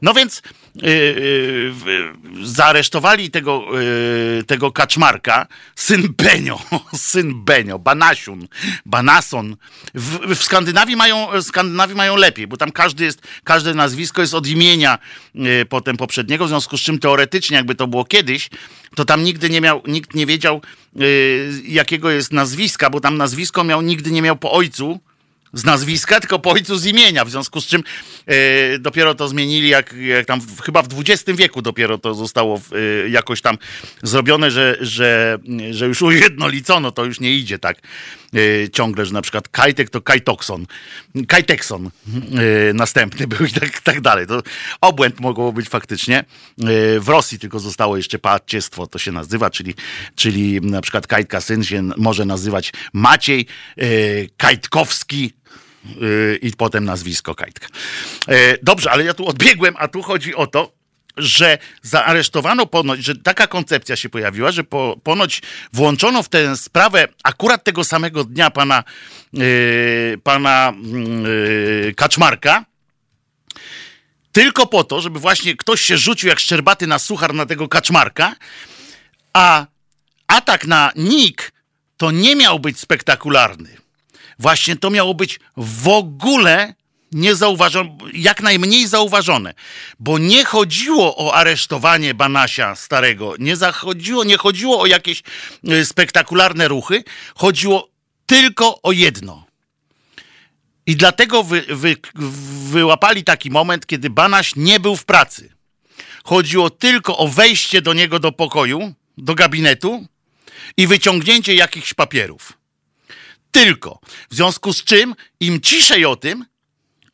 No 0.02 0.14
więc 0.14 0.42
yy, 0.76 1.74
yy, 1.86 2.48
zaaresztowali 2.48 3.32
tego, 3.32 3.66
yy, 3.80 4.44
tego 4.44 4.72
kaczmarka, 4.72 5.48
syn 5.76 6.14
Benio, 6.18 6.60
syn 7.12 7.44
Benio, 7.44 7.80
Banasiun, 7.80 8.48
Banason. 8.86 9.58
W, 9.96 10.36
w, 10.36 10.44
Skandynawii, 10.44 10.96
mają, 10.96 11.42
Skandynawii 11.42 11.96
mają 11.96 12.16
lepiej, 12.16 12.48
bo 12.48 12.58
tam 12.58 12.72
każdy 12.72 13.04
jest, 13.04 13.22
każde 13.44 13.74
nazwisko 13.74 14.22
jest 14.22 14.34
od 14.34 14.48
imienia 14.48 15.00
y, 15.36 15.66
potem 15.70 15.98
poprzedniego, 15.98 16.46
w 16.46 16.50
związku 16.50 16.78
z 16.78 16.82
czym 16.82 17.00
teoretycznie, 17.00 17.58
jakby 17.58 17.76
to 17.76 17.88
było 17.88 18.06
kiedyś, 18.06 18.50
to 18.96 19.06
tam 19.06 19.24
nigdy 19.24 19.50
nie 19.50 19.62
miał, 19.62 19.82
nikt 19.88 20.16
nie 20.16 20.26
wiedział, 20.26 20.62
y, 21.02 21.62
jakiego 21.68 22.10
jest 22.10 22.34
nazwiska, 22.34 22.90
bo 22.90 23.00
tam 23.00 23.18
nazwisko 23.18 23.64
miał, 23.64 23.82
nigdy 23.82 24.12
nie 24.12 24.22
miał 24.22 24.36
po 24.36 24.52
ojcu, 24.52 25.00
z 25.56 25.64
nazwiska, 25.64 26.20
tylko 26.20 26.40
po 26.40 26.52
ojcu 26.52 26.78
z 26.78 26.86
imienia, 26.86 27.26
w 27.26 27.30
związku 27.30 27.62
z 27.62 27.68
czym 27.68 27.84
e, 28.26 28.80
dopiero 28.80 29.16
to 29.16 29.28
zmienili, 29.28 29.70
jak, 29.70 29.94
jak 29.94 30.26
tam 30.26 30.42
w, 30.42 30.62
chyba 30.62 30.82
w 30.82 30.88
XX 31.00 31.38
wieku 31.38 31.62
dopiero 31.62 31.98
to 31.98 32.14
zostało 32.14 32.62
e, 33.06 33.10
jakoś 33.10 33.42
tam 33.42 33.58
zrobione, 34.04 34.52
że, 34.52 34.78
że, 34.82 35.38
że 35.72 35.86
już 35.86 36.02
ujednolicono, 36.02 36.92
to 36.92 37.06
już 37.06 37.20
nie 37.20 37.32
idzie 37.34 37.60
tak 37.60 37.78
e, 38.34 38.70
ciągle, 38.70 39.06
że 39.06 39.14
na 39.14 39.22
przykład 39.22 39.50
Kajtek 39.50 39.90
to 39.90 40.02
Kajtokson, 40.02 40.66
Kajtekson 41.28 41.90
następny 42.74 43.28
był 43.28 43.48
i 43.48 43.52
tak, 43.52 43.82
tak 43.82 44.02
dalej. 44.02 44.28
To 44.28 44.44
obłęd 44.82 45.20
mogło 45.20 45.54
być 45.54 45.70
faktycznie. 45.70 46.26
w 47.00 47.06
Rosji 47.08 47.40
tylko 47.40 47.60
zostało 47.60 47.98
jeszcze 47.98 48.20
paciestwo, 48.20 48.88
to 48.88 49.00
się 49.00 49.12
nazywa, 49.12 49.50
czyli, 49.50 49.74
czyli 50.16 50.62
na 50.62 50.82
przykład 50.82 51.08
Kajtka 51.08 51.42
syn 51.42 51.64
się 51.64 51.90
może 51.98 52.26
nazywać 52.26 52.74
Maciej 52.94 53.48
Kajtkowski 54.38 55.34
i 56.42 56.52
potem 56.58 56.86
nazwisko 56.86 57.36
Kajtka. 57.36 57.68
E, 58.28 58.58
dobrze, 58.64 58.92
ale 58.92 59.04
ja 59.04 59.14
tu 59.14 59.28
odbiegłem, 59.28 59.76
a 59.78 59.88
tu 59.88 60.02
chodzi 60.02 60.36
o 60.36 60.48
to, 60.48 60.72
że 61.18 61.58
zaaresztowano 61.82 62.66
ponoć, 62.66 63.04
że 63.04 63.16
taka 63.16 63.48
koncepcja 63.48 63.96
się 63.96 64.10
pojawiła, 64.10 64.52
że 64.52 64.64
po, 64.64 65.00
ponoć 65.04 65.42
włączono 65.74 66.24
w 66.24 66.30
tę 66.30 66.58
sprawę 66.58 67.08
akurat 67.24 67.64
tego 67.64 67.84
samego 67.84 68.24
dnia 68.24 68.52
pana, 68.52 68.84
yy, 69.34 70.20
pana 70.24 70.74
yy, 71.84 71.94
Kaczmarka, 71.96 72.66
tylko 74.32 74.68
po 74.68 74.84
to, 74.84 75.02
żeby 75.02 75.20
właśnie 75.20 75.56
ktoś 75.56 75.82
się 75.82 75.98
rzucił 75.98 76.30
jak 76.30 76.40
szczerbaty 76.40 76.88
na 76.88 77.00
suchar 77.00 77.34
na 77.34 77.46
tego 77.46 77.68
Kaczmarka, 77.68 78.36
a 79.34 79.66
atak 80.28 80.68
na 80.68 80.92
NIK 80.96 81.52
to 81.98 82.12
nie 82.12 82.36
miał 82.36 82.60
być 82.60 82.80
spektakularny 82.80 83.85
właśnie 84.40 84.76
to 84.76 84.90
miało 84.90 85.14
być 85.14 85.40
w 85.58 85.88
ogóle 85.88 86.74
nie 87.12 87.36
zauważone, 87.36 87.98
jak 88.14 88.42
najmniej 88.42 88.88
zauważone, 88.88 89.54
bo 90.00 90.18
nie 90.18 90.46
chodziło 90.46 91.18
o 91.18 91.34
aresztowanie 91.34 92.14
Banasia 92.14 92.76
starego, 92.76 93.34
nie 93.40 93.56
zachodziło, 93.56 94.24
nie 94.24 94.38
chodziło 94.38 94.82
o 94.82 94.86
jakieś 94.86 95.24
e, 95.68 95.86
spektakularne 95.86 96.68
ruchy, 96.68 97.04
chodziło 97.36 97.90
tylko 98.26 98.82
o 98.82 98.92
jedno. 98.92 99.46
I 100.86 100.96
dlatego 100.96 101.44
wy, 101.44 101.62
wy, 101.70 101.96
wyłapali 102.70 103.24
taki 103.24 103.52
moment, 103.52 103.86
kiedy 103.86 104.10
Banaś 104.10 104.56
nie 104.56 104.80
był 104.80 104.96
w 104.96 105.06
pracy. 105.06 105.56
Chodziło 106.24 106.70
tylko 106.70 107.18
o 107.18 107.28
wejście 107.28 107.82
do 107.82 107.94
niego 107.94 108.20
do 108.20 108.32
pokoju, 108.32 108.94
do 109.18 109.36
gabinetu 109.36 110.08
i 110.78 110.88
wyciągnięcie 110.88 111.56
jakichś 111.56 111.94
papierów. 111.94 112.65
Tylko. 113.56 114.00
W 114.30 114.36
związku 114.36 114.74
z 114.74 114.84
czym 114.84 115.16
im 115.40 115.62
ciszej 115.62 116.06
o 116.06 116.16
tym, 116.16 116.46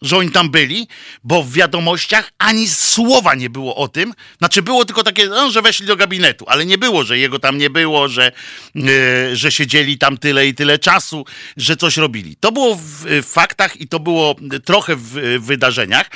że 0.01 0.17
oni 0.17 0.31
tam 0.31 0.49
byli, 0.49 0.87
bo 1.23 1.43
w 1.43 1.53
wiadomościach 1.53 2.31
ani 2.37 2.67
słowa 2.69 3.35
nie 3.35 3.49
było 3.49 3.75
o 3.75 3.87
tym. 3.87 4.13
Znaczy 4.37 4.61
było 4.61 4.85
tylko 4.85 5.03
takie, 5.03 5.27
no, 5.27 5.51
że 5.51 5.61
weszli 5.61 5.87
do 5.87 5.95
gabinetu, 5.95 6.45
ale 6.47 6.65
nie 6.65 6.77
było, 6.77 7.03
że 7.03 7.17
jego 7.17 7.39
tam 7.39 7.57
nie 7.57 7.69
było, 7.69 8.07
że, 8.07 8.31
yy, 8.75 9.35
że 9.35 9.51
siedzieli 9.51 9.97
tam 9.97 10.17
tyle 10.17 10.47
i 10.47 10.55
tyle 10.55 10.79
czasu, 10.79 11.25
że 11.57 11.77
coś 11.77 11.97
robili. 11.97 12.35
To 12.35 12.51
było 12.51 12.75
w, 12.75 12.81
w 13.05 13.25
faktach 13.25 13.81
i 13.81 13.87
to 13.87 13.99
było 13.99 14.35
trochę 14.65 14.95
w, 14.95 15.01
w 15.39 15.45
wydarzeniach. 15.45 16.09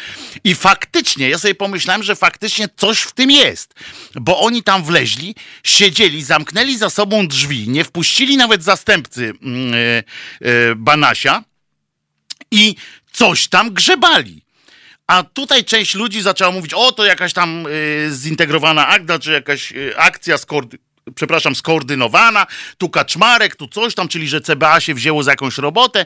I 0.43 0.55
faktycznie, 0.55 1.29
ja 1.29 1.37
sobie 1.37 1.55
pomyślałem, 1.55 2.03
że 2.03 2.15
faktycznie 2.15 2.69
coś 2.77 2.99
w 2.99 3.11
tym 3.11 3.31
jest, 3.31 3.73
bo 4.15 4.39
oni 4.39 4.63
tam 4.63 4.83
wleźli, 4.83 5.35
siedzieli, 5.63 6.23
zamknęli 6.23 6.77
za 6.77 6.89
sobą 6.89 7.27
drzwi, 7.27 7.69
nie 7.69 7.83
wpuścili 7.83 8.37
nawet 8.37 8.63
zastępcy 8.63 9.33
yy, 9.41 10.03
yy, 10.41 10.75
Banasia 10.75 11.43
i 12.51 12.75
coś 13.15 13.47
tam 13.47 13.73
grzebali. 13.73 14.41
A 15.07 15.23
tutaj 15.23 15.63
część 15.63 15.95
ludzi 15.95 16.21
zaczęła 16.21 16.51
mówić, 16.51 16.73
o 16.73 16.91
to 16.91 17.05
jakaś 17.05 17.33
tam 17.33 17.67
y, 17.67 18.09
zintegrowana 18.11 18.87
akta, 18.87 19.19
czy 19.19 19.31
jakaś 19.31 19.71
y, 19.71 19.97
akcja 19.97 20.37
skoordy 20.37 20.77
przepraszam, 21.15 21.55
skoordynowana, 21.55 22.47
tu 22.77 22.89
kaczmarek, 22.89 23.55
tu 23.55 23.67
coś 23.67 23.95
tam, 23.95 24.07
czyli 24.07 24.27
że 24.27 24.41
CBA 24.41 24.79
się 24.79 24.93
wzięło 24.93 25.23
za 25.23 25.31
jakąś 25.31 25.57
robotę. 25.57 26.05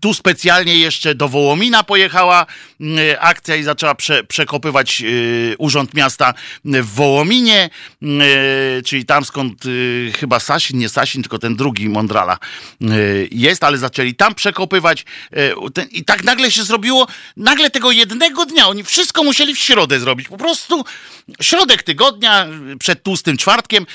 Tu 0.00 0.14
specjalnie 0.14 0.76
jeszcze 0.76 1.14
do 1.14 1.28
Wołomina 1.28 1.82
pojechała 1.82 2.46
y, 2.80 3.20
akcja 3.20 3.56
i 3.56 3.62
zaczęła 3.62 3.94
prze, 3.94 4.24
przekopywać 4.24 5.02
y, 5.02 5.54
urząd 5.58 5.94
miasta 5.94 6.34
w 6.64 6.94
Wołominie, 6.94 7.70
y, 8.02 8.82
czyli 8.82 9.04
tam 9.04 9.24
skąd 9.24 9.62
chyba 10.20 10.40
Sasin, 10.40 10.78
nie 10.78 10.88
Sasin, 10.88 11.22
tylko 11.22 11.38
ten 11.38 11.56
drugi 11.56 11.88
Mondrala 11.88 12.38
jest, 13.30 13.64
ale 13.64 13.78
zaczęli 13.78 14.14
tam 14.14 14.34
przekopywać 14.34 15.04
i 15.90 16.04
tak 16.04 16.24
nagle 16.24 16.50
się 16.50 16.64
zrobiło, 16.64 17.06
nagle 17.36 17.70
tego 17.70 17.90
jednego 17.90 18.46
dnia, 18.46 18.68
oni 18.68 18.84
wszystko 18.84 19.24
musieli 19.24 19.54
w 19.54 19.58
środę 19.58 20.00
zrobić, 20.00 20.28
po 20.28 20.36
prostu 20.36 20.84
środek 21.40 21.82
tygodnia 21.82 22.46
przed 22.78 23.02
tłustym 23.02 23.36
czwartkiem 23.36 23.86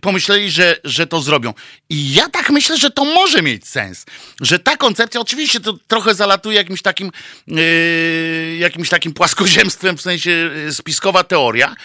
pomyśleli, 0.00 0.50
że, 0.50 0.76
że 0.84 1.06
to 1.06 1.20
zrobią. 1.20 1.54
I 1.88 2.12
ja 2.12 2.28
tak 2.28 2.50
myślę, 2.50 2.78
że 2.78 2.90
to 2.90 3.04
może 3.04 3.42
mieć 3.42 3.68
sens. 3.68 4.06
Że 4.40 4.58
ta 4.58 4.76
koncepcja, 4.76 5.20
oczywiście 5.20 5.60
to 5.60 5.78
trochę 5.88 6.14
zalatuje 6.14 6.56
jakimś 6.56 6.82
takim, 6.82 7.10
yy, 7.46 8.56
jakimś 8.58 8.88
takim 8.88 9.12
płaskoziemstwem, 9.12 9.96
w 9.96 10.02
sensie 10.02 10.30
yy, 10.30 10.72
spiskowa 10.72 11.24
teoria, 11.24 11.76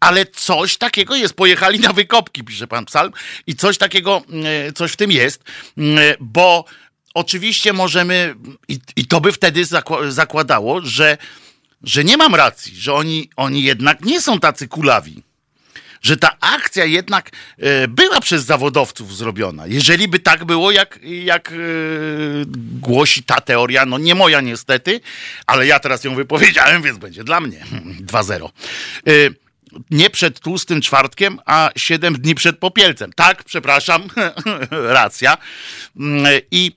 ale 0.00 0.26
coś 0.26 0.76
takiego 0.76 1.16
jest. 1.16 1.34
Pojechali 1.34 1.80
na 1.80 1.92
wykopki, 1.92 2.44
pisze 2.44 2.66
pan 2.66 2.84
Psalm, 2.84 3.12
i 3.46 3.56
coś 3.56 3.78
takiego, 3.78 4.22
coś 4.74 4.92
w 4.92 4.96
tym 4.96 5.12
jest, 5.12 5.44
bo 6.20 6.64
oczywiście 7.14 7.72
możemy, 7.72 8.34
i, 8.68 8.78
i 8.96 9.06
to 9.06 9.20
by 9.20 9.32
wtedy 9.32 9.64
zakładało, 10.08 10.80
że, 10.82 11.18
że 11.82 12.04
nie 12.04 12.16
mam 12.16 12.34
racji, 12.34 12.76
że 12.76 12.94
oni, 12.94 13.30
oni 13.36 13.62
jednak 13.62 14.04
nie 14.04 14.22
są 14.22 14.40
tacy 14.40 14.68
kulawi 14.68 15.27
że 16.02 16.16
ta 16.16 16.36
akcja 16.40 16.84
jednak 16.84 17.30
e, 17.58 17.88
była 17.88 18.20
przez 18.20 18.44
zawodowców 18.44 19.16
zrobiona. 19.16 19.66
Jeżeli 19.66 20.08
by 20.08 20.18
tak 20.18 20.44
było, 20.44 20.70
jak, 20.70 20.98
jak 21.02 21.52
e, 21.52 21.54
głosi 22.80 23.22
ta 23.22 23.40
teoria, 23.40 23.86
no 23.86 23.98
nie 23.98 24.14
moja 24.14 24.40
niestety, 24.40 25.00
ale 25.46 25.66
ja 25.66 25.78
teraz 25.78 26.04
ją 26.04 26.14
wypowiedziałem, 26.14 26.82
więc 26.82 26.98
będzie 26.98 27.24
dla 27.24 27.40
mnie 27.40 27.64
2-0. 28.12 28.44
E, 28.44 29.10
nie 29.90 30.10
przed 30.10 30.40
tłustym 30.40 30.80
czwartkiem, 30.80 31.38
a 31.46 31.70
7 31.76 32.14
dni 32.14 32.34
przed 32.34 32.58
popielcem. 32.58 33.12
Tak, 33.12 33.44
przepraszam, 33.44 34.02
racja. 34.70 35.38
I, 36.50 36.76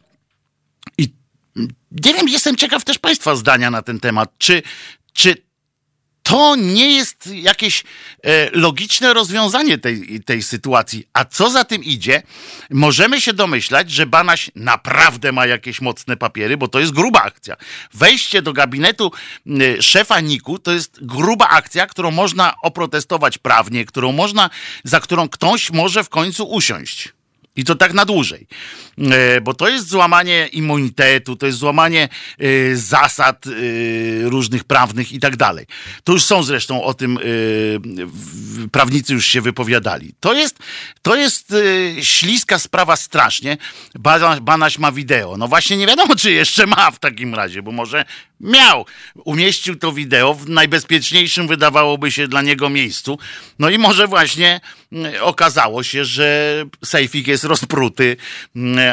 I 0.97 1.13
nie 1.91 2.13
wiem, 2.13 2.27
jestem 2.27 2.55
ciekaw 2.55 2.83
też 2.83 2.97
Państwa 2.97 3.35
zdania 3.35 3.71
na 3.71 3.81
ten 3.81 3.99
temat. 3.99 4.29
Czy, 4.37 4.61
czy 5.13 5.35
to 6.23 6.55
nie 6.55 6.95
jest 6.95 7.27
jakieś 7.27 7.83
e, 8.23 8.49
logiczne 8.51 9.13
rozwiązanie 9.13 9.77
tej, 9.77 10.23
tej 10.25 10.43
sytuacji. 10.43 11.07
A 11.13 11.25
co 11.25 11.49
za 11.49 11.63
tym 11.63 11.83
idzie, 11.83 12.23
możemy 12.69 13.21
się 13.21 13.33
domyślać, 13.33 13.91
że 13.91 14.05
Banaś 14.05 14.51
naprawdę 14.55 15.31
ma 15.31 15.45
jakieś 15.45 15.81
mocne 15.81 16.17
papiery, 16.17 16.57
bo 16.57 16.67
to 16.67 16.79
jest 16.79 16.91
gruba 16.91 17.21
akcja. 17.21 17.55
Wejście 17.93 18.41
do 18.41 18.53
gabinetu 18.53 19.11
e, 19.47 19.81
szefa 19.81 20.19
Niku 20.19 20.59
to 20.59 20.71
jest 20.71 21.05
gruba 21.05 21.47
akcja, 21.47 21.87
którą 21.87 22.11
można 22.11 22.53
oprotestować 22.63 23.37
prawnie, 23.37 23.85
którą 23.85 24.11
można, 24.11 24.49
za 24.83 24.99
którą 24.99 25.29
ktoś 25.29 25.71
może 25.71 26.03
w 26.03 26.09
końcu 26.09 26.49
usiąść. 26.49 27.13
I 27.55 27.63
to 27.63 27.75
tak 27.75 27.93
na 27.93 28.05
dłużej. 28.05 28.47
E, 28.97 29.41
bo 29.41 29.53
to 29.53 29.69
jest 29.69 29.87
złamanie 29.87 30.47
immunitetu, 30.47 31.35
to 31.35 31.45
jest 31.45 31.57
złamanie 31.57 32.09
e, 32.39 32.75
zasad 32.75 33.45
e, 33.47 33.49
różnych 34.29 34.63
prawnych 34.63 35.11
i 35.11 35.19
tak 35.19 35.35
dalej. 35.37 35.65
To 36.03 36.13
już 36.13 36.23
są 36.23 36.43
zresztą 36.43 36.83
o 36.83 36.93
tym 36.93 37.19
prawnicy 38.71 39.13
już 39.13 39.25
się 39.25 39.41
wypowiadali. 39.41 40.13
To 40.19 40.33
jest, 40.33 40.59
to 41.01 41.15
jest 41.15 41.53
śliska 42.01 42.59
sprawa 42.59 42.95
strasznie. 42.95 43.57
Banaś 44.41 44.77
ma 44.77 44.91
wideo. 44.91 45.37
No 45.37 45.47
właśnie 45.47 45.77
nie 45.77 45.87
wiadomo, 45.87 46.15
czy 46.15 46.31
jeszcze 46.31 46.65
ma 46.67 46.91
w 46.91 46.99
takim 46.99 47.35
razie, 47.35 47.61
bo 47.61 47.71
może 47.71 48.05
miał. 48.43 48.85
Umieścił 49.25 49.75
to 49.75 49.91
wideo 49.91 50.33
w 50.33 50.49
najbezpieczniejszym 50.49 51.47
wydawałoby 51.47 52.11
się 52.11 52.27
dla 52.27 52.41
niego 52.41 52.69
miejscu. 52.69 53.17
No 53.59 53.69
i 53.69 53.77
może 53.77 54.07
właśnie 54.07 54.61
okazało 55.21 55.83
się, 55.83 56.05
że 56.05 56.63
sejfik 56.85 57.27
jest 57.27 57.43
rozpruty, 57.43 58.17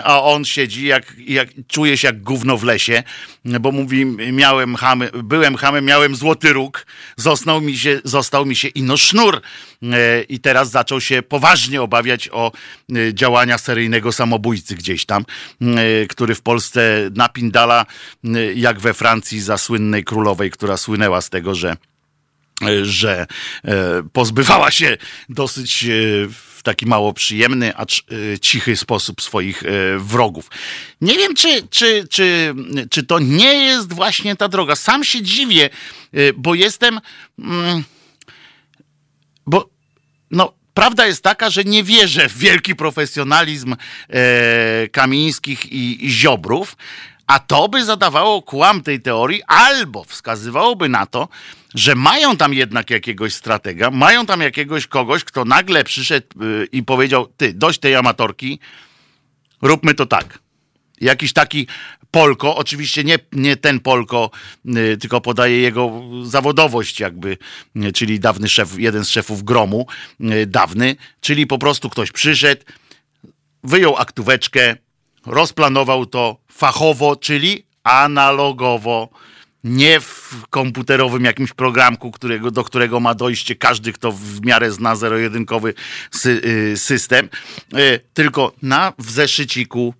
a 0.05 0.23
on 0.23 0.45
siedzi, 0.45 0.87
jak, 0.87 1.15
jak 1.19 1.49
czuje 1.69 1.97
się 1.97 2.09
jak 2.09 2.23
gówno 2.23 2.57
w 2.57 2.65
lesie, 2.65 3.03
bo 3.45 3.73
mówi, 3.73 4.05
miałem 4.33 4.77
chamy, 4.77 5.11
byłem 5.25 5.57
hamem, 5.57 5.85
miałem 5.85 6.17
złoty 6.17 6.53
róg, 6.53 6.87
został 7.17 7.61
mi 7.61 7.79
się, 7.79 8.01
został 8.05 8.47
mi 8.47 8.57
się 8.57 8.69
ino 8.69 8.97
sznur 8.97 9.41
e, 9.83 10.23
i 10.23 10.41
teraz 10.41 10.71
zaczął 10.71 11.01
się 11.01 11.23
poważnie 11.23 11.83
obawiać 11.83 12.29
o 12.33 12.53
e, 12.53 13.15
działania 13.15 13.59
seryjnego 13.59 14.13
samobójcy 14.13 14.75
gdzieś 14.75 15.07
tam, 15.07 15.25
e, 15.61 16.07
który 16.07 16.35
w 16.35 16.43
Polsce 16.43 17.11
napindala, 17.15 17.87
jak 18.55 18.81
we 18.81 18.95
Francji 18.95 19.38
za 19.41 19.59
słynnej 19.59 20.05
królowej, 20.05 20.51
która 20.51 20.77
słynęła 20.77 21.21
z 21.21 21.31
tego, 21.31 21.55
że 21.55 21.77
że 22.83 23.27
pozbywała 24.13 24.71
się 24.71 24.97
dosyć 25.29 25.87
w 26.59 26.63
taki 26.63 26.87
mało 26.87 27.13
przyjemny, 27.13 27.77
acz 27.77 28.03
e, 28.35 28.39
cichy 28.39 28.77
sposób 28.77 29.23
swoich 29.23 29.63
e, 29.63 29.99
wrogów. 29.99 30.51
Nie 31.01 31.15
wiem, 31.15 31.35
czy, 31.35 31.69
czy, 31.69 32.09
czy, 32.11 32.55
czy 32.91 33.03
to 33.03 33.19
nie 33.19 33.55
jest 33.55 33.93
właśnie 33.93 34.37
ta 34.37 34.49
droga. 34.49 34.77
Sam 34.77 35.05
się 35.05 35.23
dziwię, 35.23 35.71
e, 36.13 36.33
bo 36.33 36.55
jestem. 36.55 37.01
Mm, 37.39 37.85
bo 39.47 39.71
no, 40.31 40.53
prawda 40.75 41.07
jest 41.07 41.23
taka, 41.23 41.51
że 41.51 41.65
nie 41.65 41.85
wierzę 41.85 42.29
w 42.29 42.39
wielki 42.39 42.77
profesjonalizm 42.77 43.77
Kamińskich 44.93 45.67
i, 45.73 46.07
i 46.07 46.11
Ziobrów, 46.11 46.77
a 47.29 47.39
to 47.39 47.69
by 47.69 47.85
zadawało 47.85 48.43
kłam 48.43 48.83
tej 48.83 49.01
teorii, 49.01 49.43
albo 49.47 50.05
wskazywałoby 50.05 50.89
na 50.89 51.07
to, 51.07 51.29
że 51.75 51.95
mają 51.95 52.37
tam 52.37 52.55
jednak 52.55 52.91
jakiegoś 52.91 53.35
stratega, 53.35 53.91
mają 53.91 54.27
tam 54.27 54.41
jakiegoś 54.41 54.87
kogoś, 54.87 55.25
kto 55.25 55.45
nagle 55.45 55.85
przyszedł 55.85 56.43
y, 56.43 56.69
i 56.73 56.83
powiedział: 56.83 57.27
Ty, 57.37 57.53
dość 57.55 57.79
tej 57.79 57.95
amatorki, 57.95 58.59
róbmy 59.63 59.95
to 59.95 60.07
tak. 60.07 60.39
Jakiś 61.01 61.33
taki 61.33 61.67
Polko, 62.11 62.57
oczywiście 62.57 63.05
nie, 63.05 63.19
nie 63.33 63.57
ten 63.57 63.81
Polko, 63.81 64.31
y, 64.77 64.97
tylko 64.97 65.21
podaje 65.21 65.61
jego 65.61 66.03
zawodowość, 66.25 67.01
jakby, 67.01 67.39
y, 67.77 67.93
czyli 67.93 68.21
dawny 68.21 68.49
szef, 68.49 68.79
jeden 68.79 69.05
z 69.05 69.11
szefów 69.11 69.43
gromu, 69.43 69.87
dawny, 70.47 70.97
czyli 71.21 71.47
po 71.47 71.59
prostu 71.59 71.91
ktoś 71.91 72.13
przyszedł, 72.13 72.63
wyjął 73.65 73.97
aktóweczkę, 73.97 74.77
rozplanował 75.27 76.07
to 76.07 76.37
fachowo, 76.53 77.17
czyli 77.17 77.65
analogowo 77.85 79.09
nie 79.65 80.01
w 80.01 80.35
komputerowym 80.51 81.25
jakimś 81.25 81.53
programku, 81.53 82.11
którego, 82.11 82.51
do 82.51 82.65
którego 82.65 83.01
ma 83.01 83.15
dojście 83.15 83.57
każdy, 83.57 83.93
kto 83.93 84.13
w 84.13 84.41
miarę 84.43 84.73
zna 84.73 84.97
zero-jedynkowy 84.97 85.75
sy, 86.11 86.41
y, 86.73 86.77
system, 86.77 87.29
y, 87.75 88.01
tylko 88.15 88.53
na 88.63 88.93
w 88.99 89.11
zeszyciku. 89.11 89.95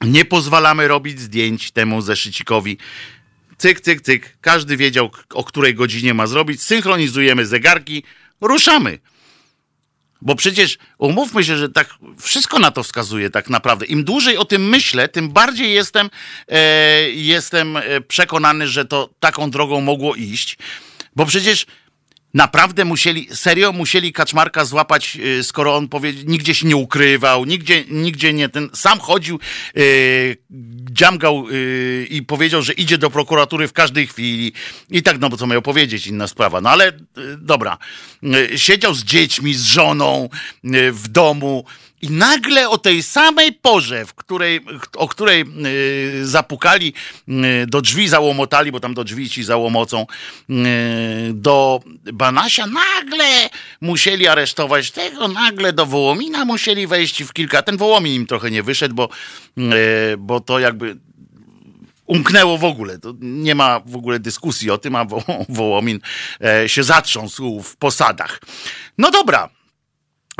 Nie 0.00 0.24
pozwalamy 0.24 0.88
robić 0.88 1.20
zdjęć 1.20 1.70
temu 1.70 2.02
zeszycikowi. 2.02 2.78
cyk, 3.58 3.80
cyk, 3.80 4.00
cyk. 4.00 4.36
Każdy 4.40 4.76
wiedział, 4.76 5.10
o 5.34 5.44
której 5.44 5.74
godzinie 5.74 6.14
ma 6.14 6.26
zrobić. 6.26 6.62
Synchronizujemy 6.62 7.46
zegarki, 7.46 8.02
ruszamy. 8.40 8.98
Bo 10.24 10.34
przecież 10.34 10.78
umówmy 10.98 11.44
się, 11.44 11.56
że 11.56 11.68
tak 11.68 11.88
wszystko 12.20 12.58
na 12.58 12.70
to 12.70 12.82
wskazuje 12.82 13.30
tak 13.30 13.50
naprawdę. 13.50 13.86
Im 13.86 14.04
dłużej 14.04 14.36
o 14.36 14.44
tym 14.44 14.68
myślę, 14.68 15.08
tym 15.08 15.28
bardziej 15.28 15.72
jestem, 15.72 16.10
e, 16.48 17.10
jestem 17.10 17.76
e, 17.76 18.00
przekonany, 18.00 18.68
że 18.68 18.84
to 18.84 19.10
taką 19.20 19.50
drogą 19.50 19.80
mogło 19.80 20.14
iść. 20.14 20.58
Bo 21.16 21.26
przecież 21.26 21.66
Naprawdę 22.34 22.84
musieli, 22.84 23.28
serio 23.32 23.72
musieli 23.72 24.12
Kaczmarka 24.12 24.64
złapać, 24.64 25.16
y, 25.16 25.44
skoro 25.44 25.76
on 25.76 25.88
powie, 25.88 26.12
nigdzie 26.26 26.54
się 26.54 26.66
nie 26.66 26.76
ukrywał, 26.76 27.44
nigdzie, 27.44 27.84
nigdzie 27.90 28.32
nie 28.32 28.48
ten, 28.48 28.70
sam 28.72 28.98
chodził, 28.98 29.40
yy, 29.74 30.36
dziamgał 30.90 31.50
yy, 31.50 32.06
i 32.10 32.22
powiedział, 32.22 32.62
że 32.62 32.72
idzie 32.72 32.98
do 32.98 33.10
prokuratury 33.10 33.68
w 33.68 33.72
każdej 33.72 34.06
chwili. 34.06 34.52
I 34.90 35.02
tak, 35.02 35.20
no 35.20 35.28
bo 35.28 35.36
co 35.36 35.46
miał 35.46 35.62
powiedzieć, 35.62 36.06
inna 36.06 36.26
sprawa. 36.26 36.60
No 36.60 36.70
ale 36.70 36.84
yy, 37.16 37.36
dobra, 37.38 37.78
yy, 38.22 38.58
siedział 38.58 38.94
z 38.94 39.04
dziećmi, 39.04 39.54
z 39.54 39.64
żoną 39.64 40.28
yy, 40.64 40.92
w 40.92 41.08
domu, 41.08 41.64
i 42.04 42.10
nagle 42.10 42.68
o 42.68 42.78
tej 42.78 43.02
samej 43.02 43.52
porze, 43.52 44.06
w 44.06 44.14
której, 44.14 44.60
o 44.96 45.08
której 45.08 45.44
yy, 46.18 46.26
zapukali 46.26 46.92
yy, 47.28 47.66
do 47.66 47.80
drzwi, 47.80 48.08
załomotali, 48.08 48.72
bo 48.72 48.80
tam 48.80 48.94
do 48.94 49.04
drzwi 49.04 49.30
ci 49.30 49.44
załomocą, 49.44 50.06
yy, 50.48 50.56
do 51.32 51.80
Banasia, 52.12 52.66
nagle 52.66 53.50
musieli 53.80 54.28
aresztować 54.28 54.90
tego, 54.90 55.28
nagle 55.28 55.72
do 55.72 55.86
Wołomina 55.86 56.44
musieli 56.44 56.86
wejść 56.86 57.22
w 57.22 57.32
kilka. 57.32 57.62
Ten 57.62 57.76
Wołomin 57.76 58.14
im 58.14 58.26
trochę 58.26 58.50
nie 58.50 58.62
wyszedł, 58.62 58.94
bo, 58.94 59.08
bo 60.18 60.40
to 60.40 60.58
jakby 60.58 60.96
umknęło 62.06 62.58
w 62.58 62.64
ogóle. 62.64 62.98
To 62.98 63.14
nie 63.20 63.54
ma 63.54 63.80
w 63.86 63.96
ogóle 63.96 64.20
dyskusji 64.20 64.70
o 64.70 64.78
tym, 64.78 64.96
a 64.96 65.06
Wołomin 65.48 66.00
się 66.66 66.82
zatrząsł 66.82 67.62
w 67.62 67.76
posadach. 67.76 68.40
No 68.98 69.10
dobra. 69.10 69.50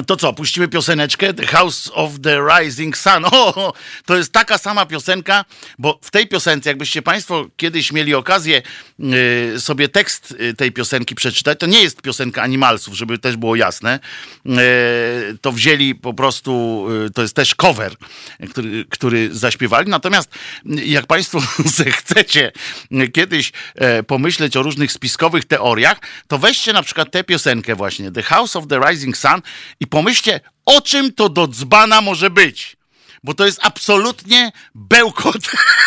To 0.07 0.17
co, 0.17 0.33
puścimy 0.33 0.69
pioseneczkę 0.69 1.35
The 1.35 1.47
House 1.47 1.91
of 1.95 2.13
the 2.23 2.41
Rising 2.49 2.97
Sun. 2.97 3.25
O, 3.35 3.73
to 4.07 4.17
jest 4.17 4.33
taka 4.33 4.59
sama 4.59 4.87
piosenka, 4.87 5.45
bo 5.79 5.99
w 6.03 6.11
tej 6.11 6.27
piosence, 6.27 6.71
jakbyście 6.71 7.03
Państwo 7.03 7.47
kiedyś 7.57 7.93
mieli 7.93 8.15
okazję 8.15 8.63
y, 9.55 9.61
sobie 9.61 9.89
tekst 9.89 10.35
y, 10.41 10.55
tej 10.55 10.73
piosenki 10.73 11.15
przeczytać, 11.15 11.59
to 11.59 11.67
nie 11.67 11.83
jest 11.83 12.03
piosenka 12.03 12.43
Animalsów, 12.43 12.95
żeby 12.95 13.19
też 13.19 13.37
było 13.37 13.57
jasne. 13.57 14.01
Y, 14.47 15.39
to 15.41 15.53
wzięli 15.53 15.95
po 15.95 16.15
prostu, 16.15 16.87
to 17.15 17.23
jest 17.23 17.37
też 17.37 17.55
cover, 17.55 17.95
który, 18.51 18.85
który 18.91 19.35
zaśpiewali. 19.35 19.91
Natomiast 19.91 20.31
jak 20.65 21.07
Państwo 21.07 21.43
chcecie 21.99 22.53
kiedyś 23.13 23.53
e, 23.75 24.03
pomyśleć 24.03 24.57
o 24.57 24.63
różnych 24.63 24.93
spiskowych 24.93 25.45
teoriach, 25.45 25.99
to 26.29 26.39
weźcie 26.39 26.73
na 26.73 26.83
przykład 26.83 27.11
tę 27.11 27.25
piosenkę 27.25 27.75
właśnie, 27.75 28.13
The 28.13 28.23
House 28.23 28.57
of 28.57 28.67
the 28.69 28.81
Rising 28.89 29.17
Sun 29.17 29.41
i 29.85 29.87
pomyślcie, 29.87 30.41
o 30.67 30.81
czym 30.81 31.13
to 31.13 31.29
do 31.29 31.49
dzbana 31.49 32.01
może 32.01 32.31
być. 32.31 32.77
Bo 33.25 33.35
to 33.35 33.47
jest 33.47 33.61
absolutnie 33.63 34.53
bełkot, 34.75 35.39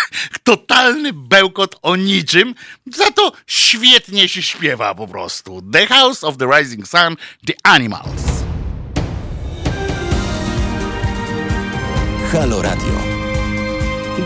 totalny 0.44 1.14
bełkot 1.14 1.76
o 1.82 1.96
niczym. 1.96 2.56
Za 2.96 3.12
to 3.12 3.32
świetnie 3.48 4.30
się 4.30 4.42
śpiewa 4.42 4.96
po 4.96 5.08
prostu. 5.08 5.62
The 5.74 5.88
House 5.88 6.24
of 6.24 6.38
the 6.38 6.46
Rising 6.58 6.88
Sun, 6.88 7.16
The 7.48 7.54
Animals. 7.64 8.22
Halo 12.32 12.62
Radio. 12.62 13.00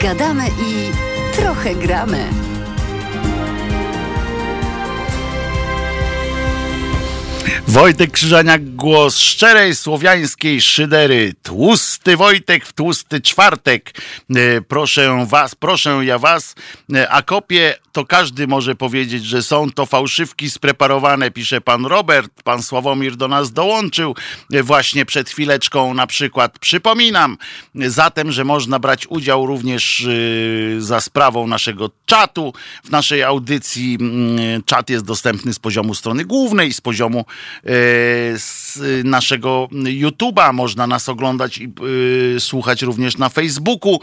Gadamy 0.01 0.47
i 0.47 0.91
trochę 1.35 1.75
gramy. 1.75 2.50
Wojtek 7.67 8.11
Krzyżaniak, 8.11 8.75
głos 8.75 9.17
szczerej 9.17 9.75
słowiańskiej 9.75 10.61
szydery. 10.61 11.33
Tłusty 11.43 12.17
Wojtek 12.17 12.65
w 12.65 12.73
tłusty 12.73 13.21
czwartek. 13.21 13.91
E, 14.35 14.61
proszę 14.61 15.25
was, 15.29 15.55
proszę 15.55 15.99
ja 16.03 16.19
was, 16.19 16.55
e, 16.93 17.09
a 17.09 17.21
kopie 17.21 17.75
to 17.91 18.05
każdy 18.05 18.47
może 18.47 18.75
powiedzieć, 18.75 19.25
że 19.25 19.43
są 19.43 19.71
to 19.71 19.85
fałszywki 19.85 20.49
spreparowane, 20.49 21.31
pisze 21.31 21.61
pan 21.61 21.85
Robert. 21.85 22.43
Pan 22.43 22.63
Sławomir 22.63 23.15
do 23.15 23.27
nas 23.27 23.51
dołączył 23.51 24.15
właśnie 24.63 25.05
przed 25.05 25.29
chwileczką 25.29 25.93
na 25.93 26.07
przykład. 26.07 26.59
Przypominam 26.59 27.37
zatem, 27.75 28.31
że 28.31 28.43
można 28.43 28.79
brać 28.79 29.07
udział 29.07 29.45
również 29.45 30.07
za 30.79 31.01
sprawą 31.01 31.47
naszego 31.47 31.89
czatu 32.05 32.53
w 32.83 32.91
naszej 32.91 33.23
audycji. 33.23 33.97
Mm, 34.01 34.63
czat 34.65 34.89
jest 34.89 35.05
dostępny 35.05 35.53
z 35.53 35.59
poziomu 35.59 35.95
strony 35.95 36.25
głównej, 36.25 36.73
z 36.73 36.81
poziomu 36.81 37.25
E, 37.65 38.37
z 38.37 38.79
naszego 39.03 39.67
YouTube'a. 39.71 40.53
Można 40.53 40.87
nas 40.87 41.09
oglądać 41.09 41.57
i 41.57 41.65
e, 42.35 42.39
słuchać 42.39 42.81
również 42.81 43.17
na 43.17 43.29
Facebooku. 43.29 43.99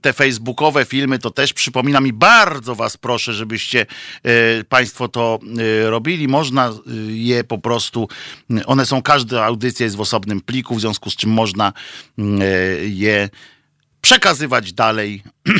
Te 0.00 0.12
facebookowe 0.12 0.84
filmy 0.84 1.18
to 1.18 1.30
też 1.30 1.52
przypominam 1.52 2.06
i 2.06 2.12
bardzo 2.12 2.57
Was 2.64 2.96
proszę, 2.96 3.34
żebyście 3.34 3.86
Państwo 4.68 5.08
to 5.08 5.38
robili. 5.84 6.28
Można 6.28 6.72
je 7.08 7.44
po 7.44 7.58
prostu, 7.58 8.08
one 8.66 8.86
są, 8.86 9.02
każda 9.02 9.44
audycja 9.44 9.84
jest 9.84 9.96
w 9.96 10.00
osobnym 10.00 10.40
pliku, 10.40 10.74
w 10.74 10.80
związku 10.80 11.10
z 11.10 11.16
czym 11.16 11.30
można 11.30 11.72
je 12.88 13.28
przekazywać 14.00 14.72
dalej. 14.72 15.22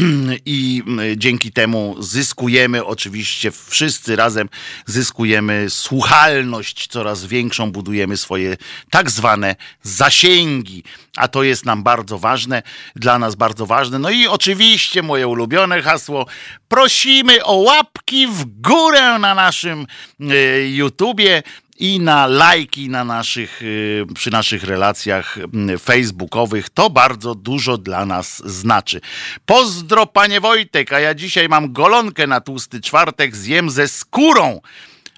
I 0.46 0.82
dzięki 1.16 1.52
temu 1.52 1.96
zyskujemy 1.98 2.84
oczywiście 2.84 3.50
wszyscy 3.50 4.16
razem 4.16 4.48
zyskujemy 4.86 5.70
słuchalność 5.70 6.86
coraz 6.86 7.24
większą, 7.24 7.72
budujemy 7.72 8.16
swoje 8.16 8.56
tak 8.90 9.10
zwane 9.10 9.56
zasięgi, 9.82 10.82
a 11.16 11.28
to 11.28 11.42
jest 11.42 11.64
nam 11.64 11.82
bardzo 11.82 12.18
ważne, 12.18 12.62
dla 12.96 13.18
nas 13.18 13.34
bardzo 13.34 13.66
ważne. 13.66 13.98
No 13.98 14.10
i 14.10 14.26
oczywiście 14.26 15.02
moje 15.02 15.28
ulubione 15.28 15.82
hasło, 15.82 16.26
prosimy 16.68 17.44
o 17.44 17.54
łapki 17.54 18.26
w 18.26 18.44
górę 18.60 19.18
na 19.18 19.34
naszym 19.34 19.86
e, 20.20 20.68
YouTubie 20.68 21.42
i 21.78 22.00
na 22.00 22.26
lajki 22.26 22.88
na 22.88 23.04
naszych, 23.04 23.62
y, 23.62 24.06
przy 24.14 24.30
naszych 24.30 24.64
relacjach 24.64 25.38
facebookowych. 25.78 26.70
To 26.70 26.90
bardzo 26.90 27.34
dużo 27.34 27.78
dla 27.78 28.06
nas 28.06 28.42
znaczy. 28.46 29.00
Pozdro 29.46 30.06
panie 30.06 30.40
Wojtek, 30.40 30.92
a 30.92 31.00
ja 31.00 31.14
dzisiaj 31.14 31.48
mam 31.48 31.72
golonkę 31.72 32.26
na 32.26 32.40
tłusty 32.40 32.80
czwartek, 32.80 33.36
zjem 33.36 33.70
ze 33.70 33.88
skórą. 33.88 34.60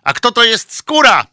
A 0.02 0.12
kto 0.12 0.32
to 0.32 0.44
jest 0.44 0.74
skóra? 0.74 1.26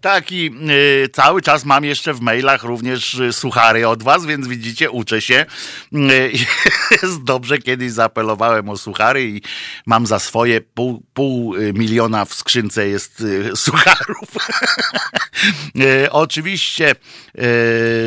Taki 0.00 0.50
y, 0.70 1.08
cały 1.12 1.42
czas 1.42 1.64
mam 1.64 1.84
jeszcze 1.84 2.14
w 2.14 2.20
mailach 2.20 2.62
również 2.62 3.14
y, 3.14 3.32
suchary 3.32 3.88
od 3.88 4.02
was, 4.02 4.26
więc 4.26 4.48
widzicie, 4.48 4.90
uczę 4.90 5.20
się. 5.20 5.46
Y, 5.92 6.32
jest 7.02 7.22
dobrze, 7.24 7.58
kiedyś 7.58 7.92
zaapelowałem 7.92 8.68
o 8.68 8.76
suchary 8.76 9.24
i 9.24 9.42
mam 9.86 10.06
za 10.06 10.18
swoje 10.18 10.60
pół, 10.60 11.02
pół 11.14 11.54
y, 11.54 11.72
miliona 11.72 12.24
w 12.24 12.34
skrzynce 12.34 12.88
jest 12.88 13.20
y, 13.20 13.56
sucharów. 13.56 14.28
Y, 15.76 16.10
oczywiście, 16.10 16.94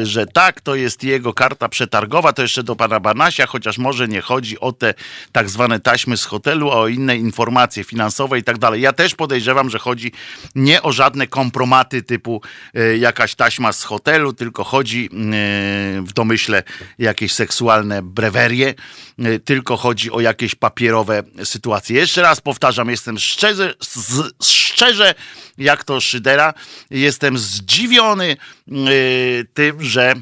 że 0.03 0.25
tak, 0.33 0.61
to 0.61 0.75
jest 0.75 1.03
jego 1.03 1.33
karta 1.33 1.69
przetargowa, 1.69 2.33
to 2.33 2.41
jeszcze 2.41 2.63
do 2.63 2.75
pana 2.75 2.99
Banasia, 2.99 3.45
chociaż 3.45 3.77
może 3.77 4.07
nie 4.07 4.21
chodzi 4.21 4.59
o 4.59 4.71
te 4.71 4.93
tak 5.31 5.49
zwane 5.49 5.79
taśmy 5.79 6.17
z 6.17 6.25
hotelu, 6.25 6.71
a 6.71 6.75
o 6.75 6.87
inne 6.87 7.17
informacje 7.17 7.83
finansowe 7.83 8.39
i 8.39 8.43
tak 8.43 8.57
dalej. 8.57 8.81
Ja 8.81 8.93
też 8.93 9.15
podejrzewam, 9.15 9.69
że 9.69 9.79
chodzi 9.79 9.90
chodzi 9.91 10.12
nie 10.56 10.82
o 10.82 10.91
żadne 10.91 11.27
kompromaty 11.27 12.04
typu 12.04 12.41
e, 12.73 12.97
jakaś 12.97 13.36
taśma 13.36 13.73
z 13.73 13.84
hotelu, 13.84 14.34
tylko 14.34 14.63
chodzi 14.63 15.06
e, 15.06 15.10
w 16.01 16.13
domyśle 16.13 16.63
jakieś 16.99 17.34
seksualne 17.34 18.01
brewerie, 18.01 18.73
e, 19.19 19.39
tylko 19.39 19.77
chodzi 19.77 20.12
o 20.12 20.19
jakieś 20.19 20.56
papierowe 20.56 21.23
sytuacje. 21.43 21.99
Jeszcze 21.99 22.21
raz 22.21 22.41
powtarzam, 22.41 22.89
jestem 22.89 23.19
szczerze, 23.19 23.73
szczerze 24.43 25.15
jak 25.58 25.84
to 25.84 26.01
Szydera, 26.01 26.54
jestem 26.89 27.38
zdziwiony 27.38 28.38
tym, 29.54 29.84
że 29.84 30.13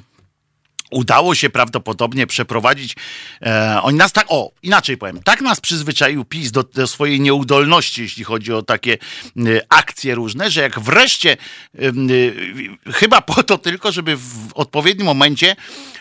udało 0.89 1.35
się 1.35 1.49
prawdopodobnie 1.49 2.27
przeprowadzić. 2.27 2.95
E, 3.41 3.79
oni 3.81 3.97
nas 3.97 4.11
tak, 4.11 4.25
o, 4.29 4.51
inaczej 4.63 4.97
powiem, 4.97 5.19
tak 5.23 5.41
nas 5.41 5.59
przyzwyczaił 5.59 6.25
PiS 6.25 6.51
do, 6.51 6.63
do 6.63 6.87
swojej 6.87 7.21
nieudolności, 7.21 8.01
jeśli 8.01 8.23
chodzi 8.23 8.53
o 8.53 8.61
takie 8.61 8.93
e, 8.93 9.39
akcje 9.69 10.15
różne, 10.15 10.51
że 10.51 10.61
jak 10.61 10.79
wreszcie, 10.79 11.31
e, 11.31 11.87
e, 11.87 12.91
chyba 12.91 13.21
po 13.21 13.43
to 13.43 13.57
tylko, 13.57 13.91
żeby 13.91 14.15
w 14.15 14.53
odpowiednim 14.53 15.05
momencie 15.05 15.55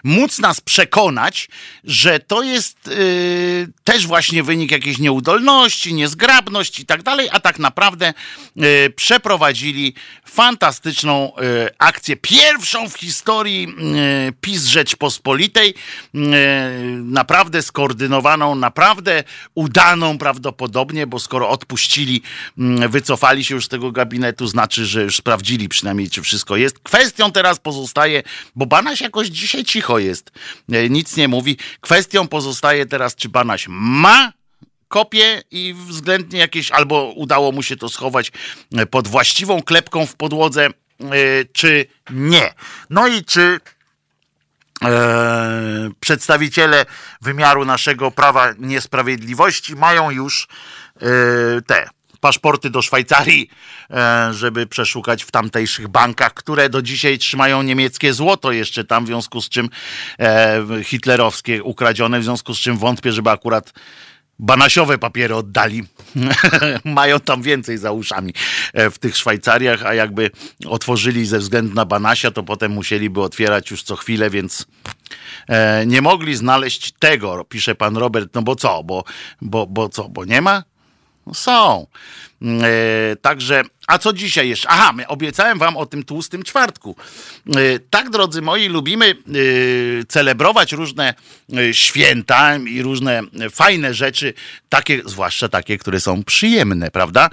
móc 0.04 0.38
nas 0.38 0.60
przekonać, 0.60 1.48
że 1.84 2.20
to 2.20 2.42
jest 2.42 2.90
też 3.84 4.06
właśnie 4.06 4.42
wynik 4.42 4.70
jakiejś 4.70 4.98
nieudolności, 4.98 5.94
niezgrabności 5.94 6.82
i 6.82 6.86
tak 6.86 7.02
dalej, 7.02 7.28
a 7.32 7.40
tak 7.40 7.58
naprawdę 7.58 8.14
przeprowadzili 8.96 9.94
fantastyczną 10.26 11.32
akcję, 11.78 12.16
pierwszą 12.16 12.88
w 12.88 12.94
historii 12.94 13.74
PiS, 14.40 14.64
że 14.66 14.77
Rzeczpospolitej, 14.78 15.74
naprawdę 17.04 17.62
skoordynowaną, 17.62 18.54
naprawdę 18.54 19.24
udaną 19.54 20.18
prawdopodobnie, 20.18 21.06
bo 21.06 21.18
skoro 21.18 21.48
odpuścili, 21.50 22.22
wycofali 22.88 23.44
się 23.44 23.54
już 23.54 23.64
z 23.64 23.68
tego 23.68 23.92
gabinetu, 23.92 24.46
znaczy, 24.46 24.86
że 24.86 25.02
już 25.02 25.16
sprawdzili 25.16 25.68
przynajmniej, 25.68 26.10
czy 26.10 26.22
wszystko 26.22 26.56
jest. 26.56 26.78
Kwestią 26.78 27.32
teraz 27.32 27.58
pozostaje, 27.58 28.22
bo 28.54 28.66
Banaś 28.66 29.00
jakoś 29.00 29.28
dzisiaj 29.28 29.64
cicho 29.64 29.98
jest, 29.98 30.30
nic 30.90 31.16
nie 31.16 31.28
mówi. 31.28 31.56
Kwestią 31.80 32.28
pozostaje 32.28 32.86
teraz, 32.86 33.16
czy 33.16 33.28
Banaś 33.28 33.66
ma 33.68 34.32
kopie 34.88 35.42
i 35.50 35.74
względnie 35.88 36.38
jakieś, 36.38 36.70
albo 36.70 37.12
udało 37.16 37.52
mu 37.52 37.62
się 37.62 37.76
to 37.76 37.88
schować 37.88 38.32
e, 38.76 38.86
pod 38.86 39.08
właściwą 39.08 39.62
klepką 39.62 40.06
w 40.06 40.14
podłodze, 40.14 40.66
e, 40.66 40.72
czy 41.52 41.86
nie. 42.10 42.54
No 42.90 43.08
i 43.08 43.24
czy 43.24 43.60
e, 44.84 45.90
przedstawiciele 46.00 46.86
wymiaru 47.22 47.64
naszego 47.64 48.10
prawa 48.10 48.52
niesprawiedliwości 48.58 49.76
mają 49.76 50.10
już 50.10 50.48
e, 50.96 51.00
te 51.66 51.88
paszporty 52.20 52.70
do 52.70 52.82
Szwajcarii, 52.82 53.50
e, 53.90 54.28
żeby 54.32 54.66
przeszukać 54.66 55.24
w 55.24 55.30
tamtejszych 55.30 55.88
bankach, 55.88 56.34
które 56.34 56.68
do 56.68 56.82
dzisiaj 56.82 57.18
trzymają 57.18 57.62
niemieckie 57.62 58.12
złoto 58.12 58.52
jeszcze 58.52 58.84
tam, 58.84 59.04
w 59.04 59.06
związku 59.06 59.40
z 59.40 59.48
czym 59.48 59.68
hitlerowskie 60.84 61.62
ukradzione, 61.62 62.20
w 62.20 62.24
związku 62.24 62.54
z 62.54 62.58
czym 62.58 62.78
wątpię, 62.78 63.12
żeby 63.12 63.30
akurat 63.30 63.72
banasiowe 64.38 64.98
papiery 64.98 65.34
oddali. 65.34 65.84
Mają 66.84 67.20
tam 67.20 67.42
więcej 67.42 67.78
za 67.78 67.92
uszami 67.92 68.34
e, 68.72 68.90
w 68.90 68.98
tych 68.98 69.16
Szwajcariach, 69.16 69.86
a 69.86 69.94
jakby 69.94 70.30
otworzyli 70.66 71.26
ze 71.26 71.38
względu 71.38 71.74
na 71.74 71.84
Banasia, 71.84 72.30
to 72.30 72.42
potem 72.42 72.72
musieliby 72.72 73.22
otwierać 73.22 73.70
już 73.70 73.82
co 73.82 73.96
chwilę, 73.96 74.30
więc 74.30 74.66
e, 75.48 75.86
nie 75.86 76.02
mogli 76.02 76.36
znaleźć 76.36 76.92
tego, 76.98 77.44
pisze 77.44 77.74
pan 77.74 77.96
Robert, 77.96 78.34
no 78.34 78.42
bo 78.42 78.56
co, 78.56 78.82
bo, 78.84 79.04
bo, 79.40 79.66
bo 79.66 79.88
co, 79.88 80.08
bo 80.08 80.24
nie 80.24 80.42
ma? 80.42 80.62
Są. 81.34 81.86
Mm, 82.42 82.62
e, 82.64 83.16
także, 83.16 83.62
a 83.86 83.98
co 83.98 84.12
dzisiaj 84.12 84.48
jeszcze? 84.48 84.68
Aha, 84.68 84.94
obiecałem 85.08 85.58
wam 85.58 85.76
o 85.76 85.86
tym 85.86 86.04
tłustym 86.04 86.42
czwartku. 86.42 86.96
E, 87.46 87.78
tak, 87.90 88.10
drodzy 88.10 88.42
moi, 88.42 88.68
lubimy 88.68 89.06
e, 89.06 89.14
celebrować 90.08 90.72
różne 90.72 91.14
święta 91.72 92.56
i 92.56 92.82
różne 92.82 93.22
fajne 93.50 93.94
rzeczy, 93.94 94.34
takie, 94.68 95.02
zwłaszcza 95.04 95.48
takie, 95.48 95.78
które 95.78 96.00
są 96.00 96.24
przyjemne, 96.24 96.90
prawda? 96.90 97.30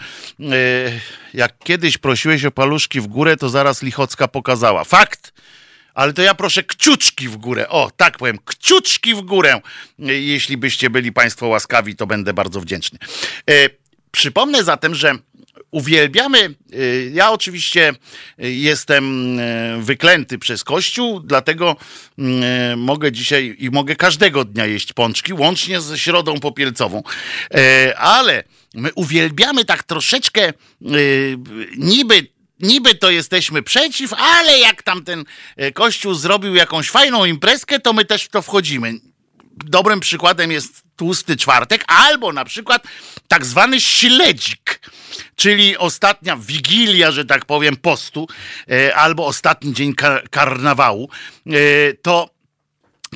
Jak 1.34 1.60
kiedyś 1.60 1.97
prosiłeś 1.97 2.45
o 2.45 2.51
paluszki 2.51 3.01
w 3.01 3.08
górę, 3.08 3.38
to 3.38 3.49
zaraz 3.49 3.84
Lichocka 3.84 4.27
pokazała. 4.27 4.84
Fakt! 4.84 5.36
ale 5.95 6.13
to 6.13 6.21
ja 6.21 6.36
proszę 6.36 6.63
kciuczki 6.63 7.27
w 7.27 7.38
górę. 7.38 7.69
O, 7.69 7.91
tak 7.97 8.17
powiem, 8.17 8.38
kciuczki 8.45 9.15
w 9.15 9.21
górę. 9.21 9.62
Jeśli 9.99 10.58
byście 10.58 10.89
byli 10.89 11.12
Państwo 11.12 11.47
łaskawi, 11.47 11.95
to 11.95 12.08
będę 12.08 12.34
bardzo 12.34 12.62
wdzięczny. 12.62 12.99
E, 14.15 14.17
Przypomnę 14.17 14.63
zatem, 14.63 14.95
że 14.95 15.15
uwielbiamy. 15.71 16.56
Y, 16.73 17.12
ja 17.13 17.32
oczywiście 17.32 17.93
y, 18.43 18.51
jestem 18.51 19.39
y, 19.39 19.78
wyklęty 19.82 20.38
przez 20.38 20.63
Kościół, 20.63 21.19
dlatego 21.19 21.75
mogę 22.78 23.12
dzisiaj 23.12 23.56
i 23.60 23.69
mogę 23.69 23.95
każdego 23.95 24.45
dnia 24.45 24.65
jeść 24.65 24.93
pączki, 24.93 25.34
łącznie 25.34 25.82
ze 25.82 25.97
środą 25.97 26.39
popielcową. 26.39 27.04
Ale 27.97 28.43
my 28.73 28.93
uwielbiamy 28.93 29.65
tak 29.65 29.84
troszeczkę 29.84 30.54
niby 31.78 32.36
niby 32.60 32.95
to 32.95 33.12
jesteśmy 33.12 33.63
przeciw, 33.63 34.13
ale 34.13 34.60
jak 34.60 34.84
tam 34.84 35.04
ten 35.04 35.23
kościół 35.73 36.13
zrobił 36.13 36.56
jakąś 36.56 36.89
fajną 36.89 37.25
imprezkę, 37.25 37.80
to 37.80 37.93
my 37.93 38.06
też 38.06 38.23
w 38.23 38.30
to 38.30 38.41
wchodzimy. 38.41 38.93
Dobrym 39.65 39.99
przykładem 39.99 40.51
jest 40.51 40.85
tłusty 40.95 41.38
czwartek, 41.38 41.84
albo 41.88 42.34
na 42.34 42.45
przykład 42.45 42.84
tak 43.27 43.45
zwany 43.45 43.81
śledzik, 43.81 44.79
czyli 45.36 45.77
ostatnia 45.77 46.38
wigilia, 46.38 47.12
że 47.12 47.25
tak 47.25 47.45
powiem, 47.45 47.75
postu, 47.75 48.27
e, 48.71 48.95
albo 48.95 49.25
ostatni 49.25 49.73
dzień 49.73 49.95
kar 49.95 50.29
karnawału, 50.29 51.10
e, 51.47 51.51
to 52.01 52.36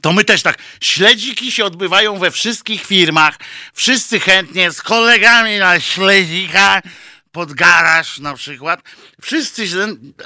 to 0.01 0.13
my 0.13 0.23
też 0.23 0.41
tak, 0.41 0.57
śledziki 0.81 1.51
się 1.51 1.65
odbywają 1.65 2.19
we 2.19 2.31
wszystkich 2.31 2.85
firmach, 2.85 3.37
wszyscy 3.73 4.19
chętnie 4.19 4.71
z 4.71 4.81
kolegami 4.81 5.57
na 5.57 5.79
śledzika, 5.79 6.81
pod 7.31 7.53
garaż 7.53 8.17
na 8.19 8.33
przykład, 8.33 8.81
wszyscy, 9.21 9.65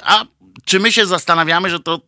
a 0.02 0.24
czy 0.64 0.80
my 0.80 0.92
się 0.92 1.06
zastanawiamy, 1.06 1.70
że 1.70 1.80
to 1.80 2.00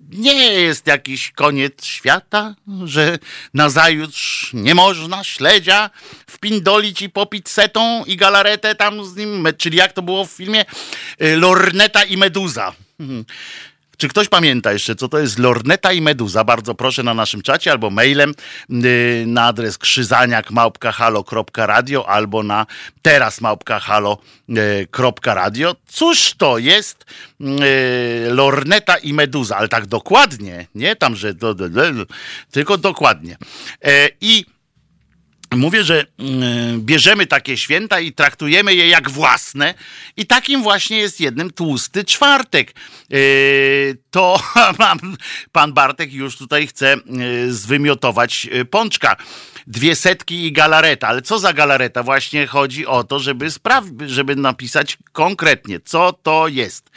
nie 0.00 0.52
jest 0.52 0.86
jakiś 0.86 1.32
koniec 1.32 1.84
świata, 1.84 2.54
że 2.84 3.18
nazajutrz 3.54 4.50
nie 4.52 4.74
można 4.74 5.24
śledzia 5.24 5.90
wpindolić 6.30 7.02
i 7.02 7.10
popić 7.10 7.48
setą 7.48 8.04
i 8.04 8.16
galaretę 8.16 8.74
tam 8.74 9.04
z 9.04 9.16
nim, 9.16 9.48
czyli 9.58 9.78
jak 9.78 9.92
to 9.92 10.02
było 10.02 10.24
w 10.24 10.30
filmie 10.30 10.64
y, 11.22 11.36
Lorneta 11.36 12.04
i 12.04 12.16
Meduza. 12.16 12.72
Czy 13.96 14.08
ktoś 14.08 14.28
pamięta 14.28 14.72
jeszcze, 14.72 14.94
co 14.94 15.08
to 15.08 15.18
jest 15.18 15.38
lorneta 15.38 15.92
i 15.92 16.00
meduza? 16.00 16.44
Bardzo 16.44 16.74
proszę 16.74 17.02
na 17.02 17.14
naszym 17.14 17.42
czacie 17.42 17.70
albo 17.70 17.90
mailem 17.90 18.34
yy, 18.68 19.24
na 19.26 19.44
adres 19.44 19.78
krzyzaniak.halo.radio 19.78 22.08
albo 22.08 22.42
na 22.42 22.66
teraz 23.02 23.40
małpka.halo.radio. 23.40 25.76
Cóż 25.86 26.34
to 26.38 26.58
jest 26.58 27.04
yy, 27.40 27.48
lorneta 28.30 28.96
i 28.96 29.12
meduza? 29.12 29.56
Ale 29.56 29.68
tak 29.68 29.86
dokładnie, 29.86 30.66
nie 30.74 30.96
tam, 30.96 31.16
że 31.16 31.34
tylko 32.50 32.78
dokładnie. 32.78 33.36
Yy, 33.84 33.90
I 34.20 34.55
Mówię, 35.56 35.84
że 35.84 36.06
mm, 36.18 36.80
bierzemy 36.80 37.26
takie 37.26 37.56
święta 37.56 38.00
i 38.00 38.12
traktujemy 38.12 38.74
je 38.74 38.88
jak 38.88 39.10
własne, 39.10 39.74
i 40.16 40.26
takim 40.26 40.62
właśnie 40.62 40.98
jest 40.98 41.20
jednym 41.20 41.50
tłusty 41.50 42.04
czwartek. 42.04 42.74
Yy, 43.10 43.96
to 44.10 44.42
pan 45.52 45.72
Bartek 45.72 46.12
już 46.12 46.36
tutaj 46.36 46.66
chce 46.66 46.96
yy, 47.06 47.52
zwymiotować 47.52 48.44
yy, 48.44 48.64
pączka. 48.64 49.16
Dwie 49.66 49.96
setki 49.96 50.46
i 50.46 50.52
galareta. 50.52 51.08
Ale 51.08 51.22
co 51.22 51.38
za 51.38 51.52
galareta? 51.52 52.02
Właśnie 52.02 52.46
chodzi 52.46 52.86
o 52.86 53.04
to, 53.04 53.18
żeby, 53.18 53.50
spraw- 53.50 54.06
żeby 54.06 54.36
napisać 54.36 54.98
konkretnie, 55.12 55.80
co 55.80 56.12
to 56.12 56.48
jest. 56.48 56.90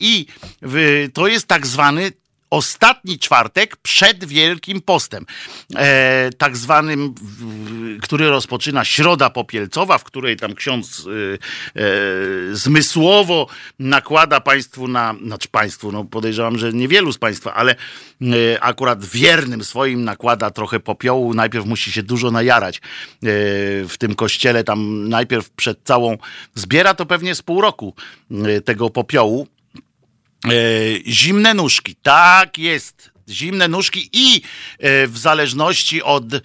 I 0.00 0.26
to 1.14 1.26
jest 1.26 1.46
tak 1.46 1.66
zwany 1.66 2.12
ostatni 2.52 3.18
czwartek 3.18 3.76
przed 3.76 4.24
Wielkim 4.24 4.80
Postem, 4.80 5.26
e, 5.76 6.30
tak 6.38 6.56
zwanym, 6.56 7.14
który 8.02 8.28
rozpoczyna 8.28 8.84
Środa 8.84 9.30
Popielcowa, 9.30 9.98
w 9.98 10.04
której 10.04 10.36
tam 10.36 10.54
ksiądz 10.54 11.06
e, 11.06 11.80
e, 11.80 11.84
zmysłowo 12.52 13.46
nakłada 13.78 14.40
państwu 14.40 14.88
na, 14.88 15.14
znaczy 15.26 15.48
państwu, 15.48 15.92
no 15.92 16.04
podejrzewam, 16.04 16.58
że 16.58 16.72
niewielu 16.72 17.12
z 17.12 17.18
państwa, 17.18 17.54
ale 17.54 17.72
e, 17.72 18.62
akurat 18.62 19.04
wiernym 19.04 19.64
swoim 19.64 20.04
nakłada 20.04 20.50
trochę 20.50 20.80
popiołu, 20.80 21.34
najpierw 21.34 21.66
musi 21.66 21.92
się 21.92 22.02
dużo 22.02 22.30
najarać 22.30 22.76
e, 22.76 22.80
w 23.88 23.94
tym 23.98 24.14
kościele, 24.14 24.64
tam 24.64 25.08
najpierw 25.08 25.50
przed 25.50 25.78
całą, 25.84 26.18
zbiera 26.54 26.94
to 26.94 27.06
pewnie 27.06 27.34
z 27.34 27.42
pół 27.42 27.60
roku 27.60 27.94
e, 28.30 28.60
tego 28.60 28.90
popiołu, 28.90 29.46
zimne 31.06 31.54
nóżki, 31.54 31.96
tak 32.02 32.58
jest. 32.58 33.11
Zimne 33.32 33.68
nóżki 33.68 34.08
i 34.12 34.42
e, 34.78 35.06
w 35.06 35.18
zależności 35.18 36.02
od, 36.02 36.24
e, 36.34 36.40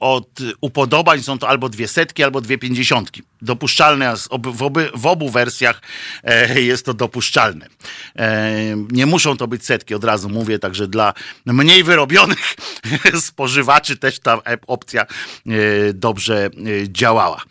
od 0.00 0.28
upodobań 0.60 1.22
są 1.22 1.38
to 1.38 1.48
albo 1.48 1.68
dwie 1.68 1.88
setki, 1.88 2.22
albo 2.22 2.40
dwie 2.40 2.58
pięćdziesiątki. 2.58 3.22
Dopuszczalne 3.42 4.14
w, 4.54 4.62
oby, 4.62 4.90
w 4.94 5.06
obu 5.06 5.30
wersjach 5.30 5.82
jest 6.56 6.86
to 6.86 6.94
dopuszczalne. 6.94 7.66
Nie 8.90 9.06
muszą 9.06 9.36
to 9.36 9.48
być 9.48 9.64
setki, 9.64 9.94
od 9.94 10.04
razu 10.04 10.28
mówię, 10.28 10.58
także 10.58 10.88
dla 10.88 11.14
mniej 11.46 11.84
wyrobionych 11.84 12.54
spożywaczy 13.20 13.96
też 13.96 14.20
ta 14.20 14.42
opcja 14.66 15.06
dobrze 15.94 16.50
działała. 16.88 17.42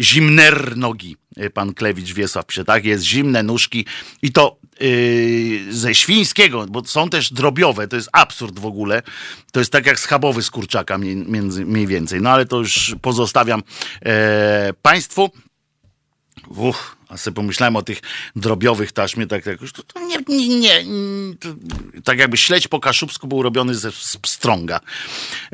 Zimner 0.00 0.76
nogi 0.76 1.16
pan 1.54 1.74
Klewicz 1.74 2.12
Wiesław 2.12 2.46
pisze, 2.46 2.64
tak, 2.64 2.84
jest 2.84 3.04
zimne 3.04 3.42
nóżki 3.42 3.86
i 4.22 4.32
to 4.32 4.59
ze 5.70 5.94
świńskiego, 5.94 6.66
bo 6.66 6.84
są 6.84 7.10
też 7.10 7.32
drobiowe, 7.32 7.88
to 7.88 7.96
jest 7.96 8.08
absurd 8.12 8.58
w 8.58 8.66
ogóle, 8.66 9.02
to 9.52 9.60
jest 9.60 9.72
tak 9.72 9.86
jak 9.86 10.00
schabowy 10.00 10.42
z 10.42 10.50
kurczaka 10.50 10.98
między, 10.98 11.66
mniej 11.66 11.86
więcej, 11.86 12.20
no 12.20 12.30
ale 12.30 12.46
to 12.46 12.58
już 12.58 12.94
pozostawiam 13.02 13.62
e, 14.02 14.72
państwu. 14.82 15.30
Uch, 16.48 16.96
a 17.08 17.16
sobie 17.16 17.34
pomyślałem 17.34 17.76
o 17.76 17.82
tych 17.82 18.00
drobiowych 18.36 18.92
taśmie, 18.92 19.26
tak 19.26 19.46
jakoś, 19.46 19.72
to, 19.72 19.82
to 19.82 20.00
nie, 20.00 20.16
nie, 20.28 20.60
nie 20.60 20.84
to, 21.40 21.48
tak 22.04 22.18
jakby 22.18 22.36
śledź 22.36 22.68
po 22.68 22.80
kaszubsku 22.80 23.28
był 23.28 23.42
robiony 23.42 23.74
ze 23.74 23.92
z 23.92 24.16
pstrąga. 24.16 24.80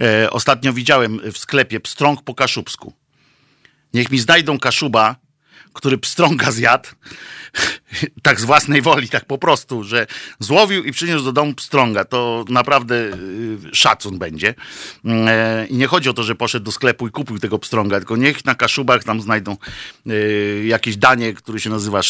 E, 0.01 0.31
ostatnio 0.31 0.73
widziałem 0.73 1.21
w 1.33 1.39
sklepie 1.39 1.81
pstrąg 1.81 2.23
po 2.23 2.35
kaszubsku. 2.35 2.93
Niech 3.95 4.11
mi 4.11 4.19
znajdą 4.19 4.59
kaszuba, 4.59 5.17
który 5.77 5.99
pstrąga 5.99 6.51
zjadł, 6.51 6.89
tak 8.23 8.41
z 8.41 8.45
własnej 8.45 8.83
woli, 8.83 9.09
tak 9.09 9.25
po 9.25 9.39
prostu, 9.39 9.85
że 9.85 10.07
złowił 10.39 10.85
i 10.85 10.93
przyniósł 10.93 11.25
do 11.25 11.33
domu 11.33 11.55
pstrąga, 11.55 12.05
to 12.05 12.45
naprawdę 12.49 12.95
y, 12.95 13.13
szacun 13.73 14.19
będzie. 14.19 14.55
E, 15.05 15.67
I 15.67 15.75
nie 15.75 15.87
chodzi 15.87 16.09
o 16.09 16.13
to, 16.13 16.23
że 16.23 16.35
poszedł 16.35 16.65
do 16.65 16.73
sklepu 16.73 17.09
i 17.09 17.11
kupił 17.11 17.39
tego 17.39 17.59
pstrąga, 17.59 17.99
tylko 17.99 18.17
niech 18.17 18.45
na 18.45 18.55
kaszubach 18.55 19.05
tam 19.05 19.21
znajdą 19.21 19.57
y, 20.07 20.65
jakieś 20.67 20.97
danie, 20.97 21.35
które 21.35 21.61
się 21.61 21.71
nazywa 21.71 22.01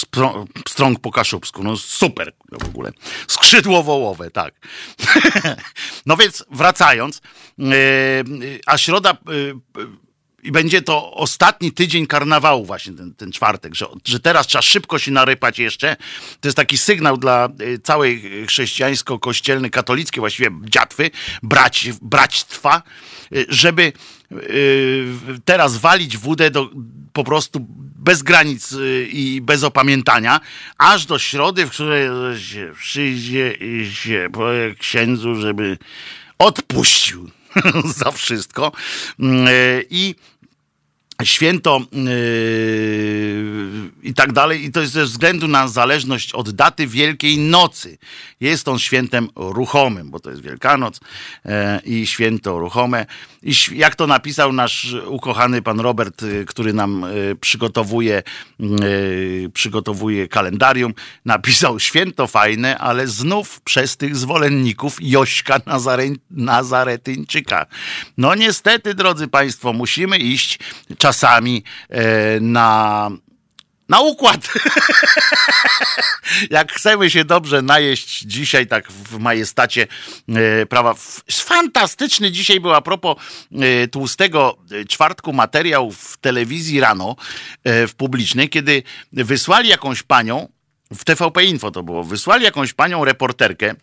pstrąg 0.65 1.01
po 1.01 1.11
kaszubsku. 1.11 1.63
No 1.63 1.77
super 1.77 2.33
w 2.61 2.65
ogóle. 2.65 2.93
Skrzydło 3.29 3.83
wołowe, 3.83 4.31
tak. 4.31 4.55
no 6.07 6.17
więc 6.17 6.45
wracając, 6.51 7.21
y, 7.59 8.61
a 8.67 8.79
środa 8.79 9.17
i 10.47 10.53
będzie 10.53 10.83
to 10.83 11.13
ostatni 11.13 11.73
tydzień 11.73 12.07
karnawału, 12.07 12.65
właśnie 12.65 12.93
ten, 12.93 13.15
ten 13.15 13.33
czwartek, 13.33 13.75
że, 13.75 13.87
że 14.05 14.21
teraz 14.21 14.47
trzeba 14.47 14.63
szybko 14.63 14.99
się 14.99 15.11
narypać 15.11 15.59
jeszcze. 15.59 15.97
To 16.41 16.49
jest 16.49 16.57
taki 16.57 16.79
sygnał 16.79 17.17
dla 17.17 17.49
y, 17.61 17.79
całej 17.79 18.23
chrześcijańsko-kościelnej, 18.47 19.71
katolickiej 19.71 20.21
właściwie 20.21 20.51
dziatwy, 20.63 21.11
brać, 21.43 21.89
bractwa, 22.03 22.83
y, 23.33 23.47
żeby 23.49 23.93
y, 24.33 25.07
teraz 25.45 25.77
walić 25.77 26.19
wódę 26.19 26.51
do, 26.51 26.71
po 27.13 27.25
prostu 27.25 27.67
bez 27.99 28.23
granic 28.23 28.75
i 29.09 29.41
bez 29.43 29.65
opamiętania, 29.65 30.41
aż 30.79 31.07
do 31.07 31.19
środy, 31.19 31.67
w 31.67 31.71
której 31.71 32.09
się 32.41 32.73
przyjdzie 32.79 33.53
i 33.53 33.95
się 33.95 34.29
powie 34.33 34.75
księdzu, 34.75 35.35
żeby 35.35 35.79
odpuścił 36.39 37.31
za 38.01 38.11
wszystko. 38.11 38.73
I 39.91 40.15
święto 41.25 41.81
yy, 41.93 42.07
i 44.03 44.15
tak 44.15 44.33
dalej. 44.33 44.65
I 44.65 44.73
to 44.73 44.81
jest 44.81 44.93
ze 44.93 45.05
względu 45.05 45.49
na 45.49 45.69
zależność 45.69 46.33
od 46.33 46.51
daty 46.51 46.87
Wielkiej 46.87 47.39
Nocy. 47.39 47.99
Jest 48.41 48.69
on 48.69 48.79
świętem 48.79 49.29
ruchomym, 49.37 50.11
bo 50.11 50.21
to 50.21 50.31
jest 50.31 50.43
Wielkanoc 50.43 51.01
yy, 51.45 51.53
i 51.85 52.07
święto 52.07 52.59
ruchome. 52.59 53.07
Jak 53.73 53.95
to 53.95 54.07
napisał 54.07 54.53
nasz 54.53 54.97
ukochany 55.07 55.63
pan 55.63 55.81
Robert, 55.81 56.23
yy, 56.23 56.45
który 56.45 56.73
nam 56.73 57.07
yy, 57.15 57.37
przygotowuje, 57.37 58.23
yy, 58.61 59.51
przygotowuje 59.55 60.29
kalendarium, 60.29 60.95
napisał 61.25 61.81
święto 61.81 62.27
fajne, 62.27 62.79
ale 62.79 63.07
znów 63.07 63.61
przez 63.61 63.97
tych 63.97 64.17
zwolenników 64.17 64.97
Jośka 65.01 65.61
Nazare 65.67 66.05
Nazaretyńczyka. 66.31 67.67
No 68.19 68.35
niestety, 68.35 68.95
drodzy 68.95 69.29
państwo, 69.29 69.73
musimy 69.73 70.19
iść 70.19 70.59
czasami 70.99 71.65
e, 71.89 72.41
na 72.41 73.11
na 73.89 74.01
układ. 74.01 74.49
Jak 76.51 76.73
chcemy 76.73 77.11
się 77.11 77.25
dobrze 77.25 77.63
najeść 77.63 78.21
dzisiaj, 78.21 78.67
tak 78.67 78.93
w 78.93 79.19
majestacie 79.19 79.87
e, 80.29 80.67
prawa. 80.67 80.95
Fantastyczny 81.31 82.33
dzisiaj 82.33 82.61
był 82.61 82.75
a 82.75 82.81
propos 82.81 83.17
e, 83.53 83.89
tłustego 83.89 84.59
czwartku 84.89 85.33
materiał 85.33 85.93
w 85.93 86.17
telewizji 86.17 86.81
rano, 86.81 87.17
w 87.65 87.91
publicznej, 87.97 88.49
kiedy 88.49 88.83
wysłali 89.13 89.69
jakąś 89.69 90.03
panią, 90.03 90.49
w 90.95 91.05
TVP 91.05 91.45
Info 91.45 91.71
to 91.71 91.83
było, 91.83 92.05
wysłali 92.05 92.45
jakąś 92.45 92.73
panią 92.73 93.05
reporterkę, 93.05 93.75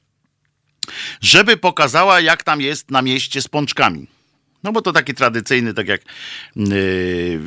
żeby 1.21 1.57
pokazała, 1.57 2.19
jak 2.19 2.43
tam 2.43 2.61
jest 2.61 2.91
na 2.91 3.01
mieście 3.01 3.41
z 3.41 3.47
pączkami. 3.47 4.07
No 4.63 4.71
bo 4.71 4.81
to 4.81 4.91
taki 4.91 5.13
tradycyjny, 5.13 5.73
tak 5.73 5.87
jak 5.87 6.01
yy, 6.55 7.39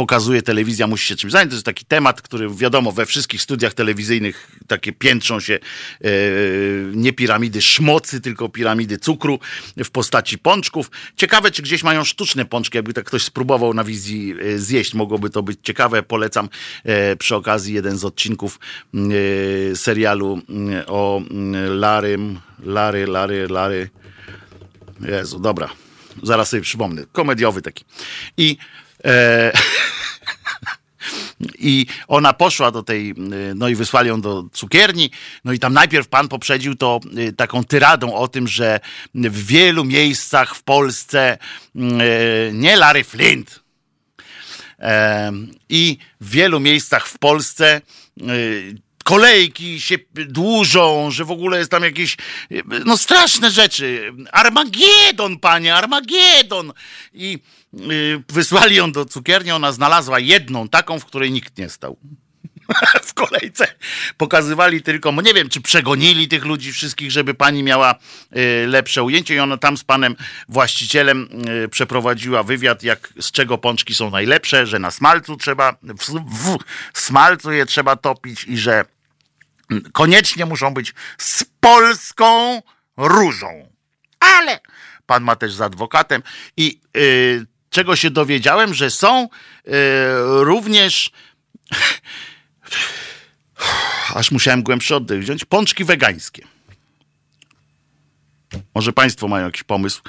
pokazuje 0.00 0.42
telewizja, 0.42 0.86
musi 0.86 1.06
się 1.06 1.16
czymś 1.16 1.32
zająć. 1.32 1.50
To 1.50 1.54
jest 1.54 1.66
taki 1.66 1.84
temat, 1.84 2.22
który 2.22 2.50
wiadomo, 2.54 2.92
we 2.92 3.06
wszystkich 3.06 3.42
studiach 3.42 3.74
telewizyjnych 3.74 4.50
takie 4.66 4.92
piętrzą 4.92 5.40
się 5.40 5.58
yy, 6.00 6.10
nie 6.94 7.12
piramidy 7.12 7.62
szmocy, 7.62 8.20
tylko 8.20 8.48
piramidy 8.48 8.98
cukru 8.98 9.38
w 9.76 9.90
postaci 9.90 10.38
pączków. 10.38 10.90
Ciekawe, 11.16 11.50
czy 11.50 11.62
gdzieś 11.62 11.82
mają 11.82 12.04
sztuczne 12.04 12.44
pączki, 12.44 12.78
jakby 12.78 12.92
tak 12.92 13.04
ktoś 13.04 13.22
spróbował 13.22 13.74
na 13.74 13.84
wizji 13.84 14.26
yy, 14.26 14.58
zjeść, 14.58 14.94
mogłoby 14.94 15.30
to 15.30 15.42
być 15.42 15.58
ciekawe. 15.62 16.02
Polecam 16.02 16.48
yy, 16.84 17.16
przy 17.16 17.36
okazji 17.36 17.74
jeden 17.74 17.98
z 17.98 18.04
odcinków 18.04 18.58
serialu 19.74 20.42
o 20.86 21.22
Larym, 21.68 22.40
Lary, 22.62 23.06
Lary, 23.06 23.48
Lary. 23.48 23.90
Jezu, 25.00 25.38
dobra 25.40 25.70
zaraz 26.22 26.48
sobie 26.48 26.62
przypomnę, 26.62 27.02
komediowy 27.12 27.62
taki. 27.62 27.84
I, 28.36 28.56
e, 29.04 29.52
i 31.58 31.86
ona 32.08 32.32
poszła 32.32 32.70
do 32.70 32.82
tej, 32.82 33.14
no 33.54 33.68
i 33.68 33.74
wysłali 33.74 34.08
ją 34.08 34.20
do 34.20 34.44
cukierni, 34.52 35.10
no 35.44 35.52
i 35.52 35.58
tam 35.58 35.72
najpierw 35.72 36.08
pan 36.08 36.28
poprzedził 36.28 36.74
to 36.74 37.00
e, 37.16 37.32
taką 37.32 37.64
tyradą 37.64 38.14
o 38.14 38.28
tym, 38.28 38.48
że 38.48 38.80
w 39.14 39.46
wielu 39.46 39.84
miejscach 39.84 40.54
w 40.54 40.62
Polsce 40.62 41.38
e, 41.38 41.38
nie 42.52 42.76
Larry 42.76 43.04
Flint, 43.04 43.60
e, 44.78 45.32
i 45.68 45.98
w 46.20 46.30
wielu 46.30 46.60
miejscach 46.60 47.06
w 47.06 47.18
Polsce 47.18 47.80
kolejki 49.10 49.80
się 49.80 49.98
dłużą, 50.12 51.10
że 51.10 51.24
w 51.24 51.30
ogóle 51.30 51.58
jest 51.58 51.70
tam 51.70 51.82
jakieś, 51.82 52.16
no 52.84 52.96
straszne 52.96 53.50
rzeczy. 53.50 54.12
Armagedon, 54.32 55.38
panie, 55.38 55.74
Armagedon. 55.74 56.72
I 57.14 57.38
y, 57.74 58.22
wysłali 58.28 58.76
ją 58.76 58.92
do 58.92 59.04
cukierni, 59.04 59.50
ona 59.50 59.72
znalazła 59.72 60.18
jedną 60.18 60.68
taką, 60.68 60.98
w 60.98 61.04
której 61.04 61.32
nikt 61.32 61.58
nie 61.58 61.68
stał. 61.68 61.96
w 63.10 63.14
kolejce 63.14 63.74
pokazywali 64.16 64.82
tylko, 64.82 65.12
nie 65.12 65.34
wiem, 65.34 65.48
czy 65.48 65.60
przegonili 65.60 66.28
tych 66.28 66.44
ludzi 66.44 66.72
wszystkich, 66.72 67.10
żeby 67.10 67.34
pani 67.34 67.62
miała 67.62 67.94
y, 68.36 68.66
lepsze 68.66 69.02
ujęcie 69.02 69.34
i 69.34 69.38
ona 69.38 69.56
tam 69.56 69.76
z 69.76 69.84
panem 69.84 70.16
właścicielem 70.48 71.28
y, 71.64 71.68
przeprowadziła 71.68 72.42
wywiad, 72.42 72.82
jak 72.82 73.12
z 73.20 73.32
czego 73.32 73.58
pączki 73.58 73.94
są 73.94 74.10
najlepsze, 74.10 74.66
że 74.66 74.78
na 74.78 74.90
smalcu 74.90 75.36
trzeba, 75.36 75.76
w, 75.82 76.58
w 76.92 77.00
smalcu 77.00 77.52
je 77.52 77.66
trzeba 77.66 77.96
topić 77.96 78.44
i 78.44 78.58
że 78.58 78.84
koniecznie 79.92 80.46
muszą 80.46 80.74
być 80.74 80.94
z 81.18 81.44
polską 81.60 82.62
różą. 82.96 83.68
Ale 84.20 84.60
pan 85.06 85.22
ma 85.22 85.36
też 85.36 85.52
z 85.52 85.60
adwokatem 85.60 86.22
i 86.56 86.80
y, 86.96 87.46
czego 87.70 87.96
się 87.96 88.10
dowiedziałem, 88.10 88.74
że 88.74 88.90
są 88.90 89.24
y, 89.24 89.70
również 90.44 91.10
aż 94.14 94.30
musiałem 94.30 94.62
głębszy 94.62 94.96
oddech 94.96 95.20
wziąć, 95.20 95.44
pączki 95.44 95.84
wegańskie. 95.84 96.46
Może 98.74 98.92
Państwo 98.92 99.28
mają 99.28 99.44
jakiś 99.44 99.62
pomysł, 99.62 100.02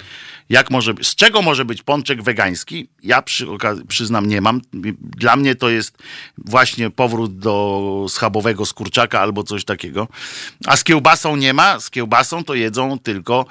jak 0.50 0.72
może, 0.72 0.94
z 1.02 1.16
czego 1.16 1.42
może 1.42 1.66
być 1.66 1.84
pączek 1.84 2.24
wegański? 2.24 2.90
Ja 3.04 3.22
przy, 3.22 3.48
przyznam, 3.88 4.26
nie 4.26 4.42
mam. 4.42 4.62
Dla 5.02 5.36
mnie 5.36 5.56
to 5.56 5.70
jest 5.70 5.98
właśnie 6.38 6.90
powrót 6.90 7.38
do 7.38 8.06
schabowego 8.10 8.66
skurczaka 8.66 9.20
albo 9.20 9.44
coś 9.44 9.66
takiego. 9.66 10.08
A 10.66 10.78
z 10.78 10.84
kiełbasą 10.84 11.36
nie 11.36 11.54
ma. 11.54 11.80
Z 11.80 11.90
kiełbasą 11.90 12.44
to 12.44 12.54
jedzą 12.54 13.00
tylko 13.00 13.46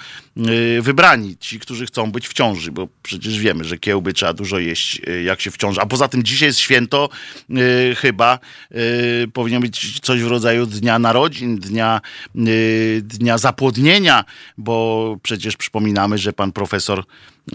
wybrani, 0.81 1.37
ci, 1.37 1.59
którzy 1.59 1.87
chcą 1.87 2.13
być 2.13 2.29
w 2.29 2.33
ciąży, 2.33 2.73
bo 2.73 2.89
przecież 3.03 3.39
wiemy, 3.39 3.65
że 3.65 3.79
kiełby 3.79 4.13
trzeba 4.13 4.33
dużo 4.33 4.59
jeść, 4.59 5.01
yy, 5.07 5.23
jak 5.23 5.41
się 5.41 5.51
w 5.51 5.57
ciąży. 5.57 5.81
A 5.81 5.87
poza 5.87 6.09
tym 6.09 6.23
dzisiaj 6.23 6.49
jest 6.49 6.59
święto, 6.59 7.09
yy, 7.49 7.95
chyba 7.97 8.39
y, 9.25 9.29
powinno 9.33 9.61
być 9.61 10.01
coś 10.01 10.23
w 10.23 10.27
rodzaju 10.27 10.67
dnia 10.67 10.99
narodzin, 10.99 11.59
dnia, 11.59 12.01
y, 12.37 13.03
dnia 13.05 13.39
zapłodnienia, 13.39 14.25
bo 14.59 15.17
przecież 15.23 15.57
przypominamy, 15.57 16.19
że 16.19 16.33
pan 16.33 16.53
profesor 16.53 17.05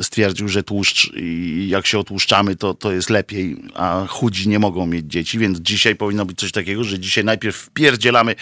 stwierdził, 0.01 0.47
że 0.47 0.63
tłuszcz 0.63 1.11
i 1.15 1.67
jak 1.69 1.87
się 1.87 1.99
otłuszczamy, 1.99 2.55
to, 2.55 2.73
to 2.73 2.91
jest 2.91 3.09
lepiej, 3.09 3.57
a 3.73 4.05
chudzi 4.07 4.49
nie 4.49 4.59
mogą 4.59 4.85
mieć 4.85 5.05
dzieci, 5.05 5.39
więc 5.39 5.59
dzisiaj 5.59 5.95
powinno 5.95 6.25
być 6.25 6.39
coś 6.39 6.51
takiego, 6.51 6.83
że 6.83 6.99
dzisiaj 6.99 7.23
najpierw 7.23 7.55
wpierdzielamy 7.55 8.35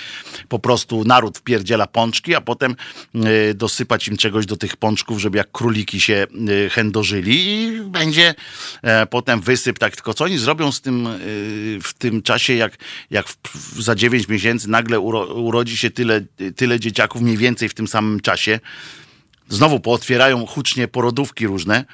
po 0.50 0.60
prostu, 0.60 1.04
naród 1.04 1.38
wpierdziela 1.38 1.88
pączki, 1.88 2.36
a 2.36 2.41
potem 2.41 2.76
y, 3.50 3.54
dosypać 3.54 4.08
im 4.08 4.18
czegoś 4.18 4.46
do 4.46 4.58
tych 4.58 4.78
pączków, 4.78 5.20
żeby 5.20 5.38
jak 5.38 5.52
króliki 5.52 6.00
się 6.00 6.28
y, 6.50 6.70
chędożyli 6.70 7.46
i 7.46 7.82
będzie 7.82 8.30
y, 8.30 8.88
potem 9.10 9.41
wysyp, 9.41 9.80
tak 9.80 9.96
tylko 9.96 10.14
co 10.14 10.24
oni 10.24 10.38
zrobią 10.38 10.72
z 10.72 10.82
tym 10.82 11.08
w 11.84 11.94
tym 11.98 12.22
czasie, 12.22 12.54
jak, 12.54 12.78
jak 13.12 13.28
w, 13.28 13.82
za 13.82 13.96
9 13.96 14.28
miesięcy 14.28 14.70
nagle 14.70 15.00
uro, 15.00 15.26
urodzi 15.26 15.78
się 15.78 15.91
tyle, 15.91 16.22
tyle 16.56 16.80
dzieciaków 16.80 17.22
mniej 17.22 17.38
więcej 17.38 17.70
w 17.70 17.74
tym 17.74 17.88
samym 17.88 18.20
czasie, 18.20 18.60
znowu 19.50 19.80
pootwierają 19.80 20.46
hucznie 20.46 20.88
porodówki 20.88 21.48
różne, 21.48 21.86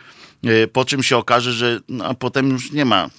e, 0.43 0.67
po 0.67 0.85
czym 0.85 1.03
się 1.03 1.17
okaże, 1.17 1.53
że 1.53 1.79
no, 1.89 2.13
potem 2.13 2.49
już 2.49 2.71
nie 2.71 2.85
ma. 2.85 3.09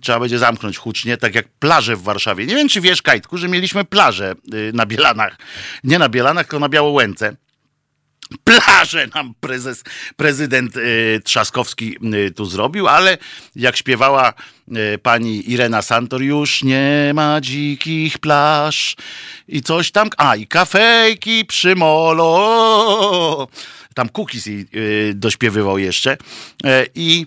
Trzeba 0.00 0.20
będzie 0.20 0.38
zamknąć 0.38 0.78
hucznie, 0.78 1.16
tak 1.16 1.34
jak 1.34 1.48
plaże 1.48 1.96
w 1.96 2.02
Warszawie. 2.02 2.46
Nie 2.46 2.54
wiem, 2.54 2.68
czy 2.68 2.80
wiesz, 2.80 3.02
Kajtku, 3.02 3.38
że 3.38 3.48
mieliśmy 3.48 3.84
plażę 3.84 4.30
e, 4.30 4.72
na 4.72 4.86
Bielanach. 4.86 5.38
Nie 5.84 5.98
na 5.98 6.08
Bielanach, 6.08 6.46
tylko 6.46 6.58
na 6.58 6.68
Białołęce. 6.68 7.36
Plażę 8.44 9.08
nam 9.14 9.34
prezes, 9.40 9.84
prezydent 10.16 10.76
y, 10.76 11.20
Trzaskowski 11.24 11.96
y, 12.14 12.30
tu 12.30 12.44
zrobił, 12.44 12.88
ale 12.88 13.18
jak 13.56 13.76
śpiewała 13.76 14.32
y, 14.94 14.98
pani 14.98 15.50
Irena 15.50 15.82
Santor, 15.82 16.22
już 16.22 16.62
nie 16.62 17.12
ma 17.14 17.40
dzikich 17.40 18.18
plaż 18.18 18.96
i 19.48 19.62
coś 19.62 19.90
tam, 19.90 20.10
a 20.16 20.36
i 20.36 20.46
kafejki 20.46 21.44
przy 21.44 21.76
molo, 21.76 23.48
tam 23.94 24.08
jej 24.46 24.66
dośpiewywał 25.14 25.78
jeszcze. 25.78 26.16
I 26.94 27.26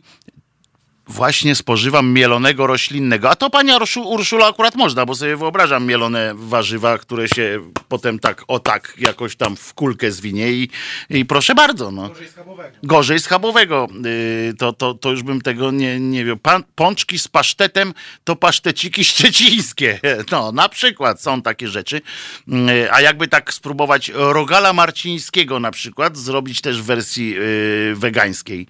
właśnie 1.10 1.55
spożywam 1.55 2.12
mielonego 2.12 2.68
roślinnego. 2.68 3.30
A 3.30 3.36
to 3.36 3.49
pani 3.49 3.72
Urszula 4.05 4.47
akurat 4.47 4.76
można, 4.76 5.05
bo 5.05 5.16
sobie 5.16 5.38
wyobrażam 5.38 5.86
mielone 5.86 6.32
warzywa, 6.36 6.97
które 6.97 7.28
się 7.28 7.60
potem 7.88 8.20
tak, 8.20 8.43
o 8.47 8.60
tak, 8.60 8.93
jakoś 8.97 9.36
tam 9.36 9.55
w 9.55 9.74
kulkę 9.74 10.12
zwinie 10.12 10.51
i, 10.51 10.70
i 11.10 11.26
proszę 11.26 11.55
bardzo. 11.55 11.91
No. 11.91 12.10
Gorzej 12.10 12.30
schabowego. 12.30 12.78
Gorzej 12.84 13.20
schabowego. 13.20 13.88
Yy, 14.03 14.53
to, 14.53 14.74
to, 14.74 14.93
to 14.93 15.12
już 15.12 15.24
bym 15.24 15.41
tego 15.41 15.72
nie, 15.72 15.99
nie 15.99 16.26
wiem. 16.26 16.39
pączki 16.76 17.20
z 17.20 17.28
pasztetem 17.28 17.93
to 18.24 18.36
paszteciki 18.36 19.03
szczecińskie. 19.12 19.99
No, 20.32 20.51
na 20.51 20.70
przykład 20.70 21.22
są 21.22 21.41
takie 21.41 21.68
rzeczy. 21.68 22.01
Yy, 22.47 22.91
a 22.91 23.01
jakby 23.01 23.28
tak 23.28 23.53
spróbować 23.53 24.12
rogala 24.16 24.74
marcińskiego 24.74 25.60
na 25.60 25.72
przykład, 25.72 26.18
zrobić 26.18 26.62
też 26.62 26.82
w 26.82 26.86
wersji 26.86 27.30
yy, 27.30 27.95
wegańskiej. 27.95 28.68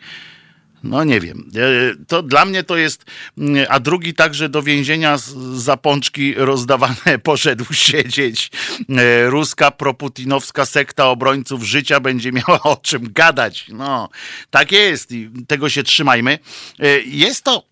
No 0.84 1.04
nie 1.04 1.20
wiem. 1.20 1.52
E, 1.56 2.06
to 2.08 2.24
dla 2.24 2.46
mnie 2.46 2.64
to 2.64 2.78
jest, 2.78 3.06
mm, 3.38 3.66
a 3.70 3.80
drugi 3.80 4.14
także 4.14 4.50
do 4.50 4.64
więzienia 4.64 5.18
za 5.56 5.78
pączki 5.78 6.34
rozdawane 6.34 7.20
poszedł 7.24 7.66
siedzieć. 7.72 8.52
E, 8.90 9.30
ruska 9.30 9.72
proputinowska 9.72 10.66
sekta 10.66 11.08
obrońców 11.10 11.64
życia 11.64 12.00
będzie 12.00 12.32
miała 12.32 12.64
o 12.74 12.78
czym 12.78 13.14
gadać. 13.14 13.66
No, 13.70 14.10
tak 14.50 14.72
jest 14.72 15.12
i 15.12 15.30
tego 15.48 15.70
się 15.70 15.84
trzymajmy. 15.84 16.40
E, 16.80 17.00
jest 17.00 17.44
to 17.44 17.68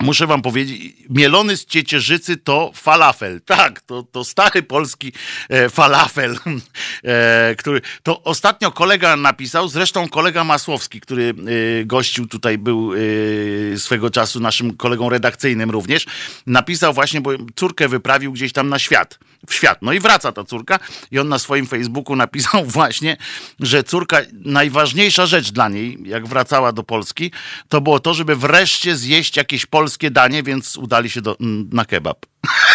Muszę 0.00 0.26
wam 0.26 0.42
powiedzieć, 0.42 0.92
mielony 1.10 1.56
z 1.56 1.64
ciecierzycy 1.64 2.36
to 2.36 2.72
falafel. 2.74 3.40
Tak, 3.40 3.80
to, 3.80 4.02
to 4.02 4.24
stary 4.24 4.62
polski 4.62 5.12
e, 5.48 5.68
falafel, 5.68 6.36
e, 7.04 7.54
który 7.58 7.80
to 8.02 8.22
ostatnio 8.22 8.72
kolega 8.72 9.16
napisał, 9.16 9.68
zresztą 9.68 10.08
kolega 10.08 10.44
Masłowski, 10.44 11.00
który 11.00 11.34
e, 11.80 11.84
gościł 11.84 12.26
tutaj, 12.26 12.58
był 12.58 12.92
e, 12.94 13.78
swego 13.78 14.10
czasu 14.10 14.40
naszym 14.40 14.76
kolegą 14.76 15.08
redakcyjnym 15.08 15.70
również, 15.70 16.06
napisał 16.46 16.92
właśnie, 16.92 17.20
bo 17.20 17.30
córkę 17.54 17.88
wyprawił 17.88 18.32
gdzieś 18.32 18.52
tam 18.52 18.68
na 18.68 18.78
świat, 18.78 19.18
w 19.48 19.54
świat. 19.54 19.78
No 19.82 19.92
i 19.92 20.00
wraca 20.00 20.32
ta 20.32 20.44
córka 20.44 20.78
i 21.10 21.18
on 21.18 21.28
na 21.28 21.38
swoim 21.38 21.66
Facebooku 21.66 22.16
napisał 22.16 22.64
właśnie, 22.78 23.16
że 23.60 23.84
córka, 23.84 24.18
najważniejsza 24.32 25.26
rzecz 25.26 25.50
dla 25.50 25.68
niej, 25.68 25.98
jak 26.04 26.26
wracała 26.26 26.72
do 26.72 26.82
Polski, 26.82 27.30
to 27.68 27.80
było 27.80 28.00
to, 28.00 28.14
żeby 28.14 28.36
wreszcie 28.36 28.96
zjeść 28.96 29.36
jakieś 29.36 29.66
polskie 29.66 30.10
danie, 30.10 30.42
więc 30.42 30.76
udali 30.76 31.10
się 31.10 31.22
do, 31.22 31.36
na 31.72 31.84
kebab. 31.84 32.26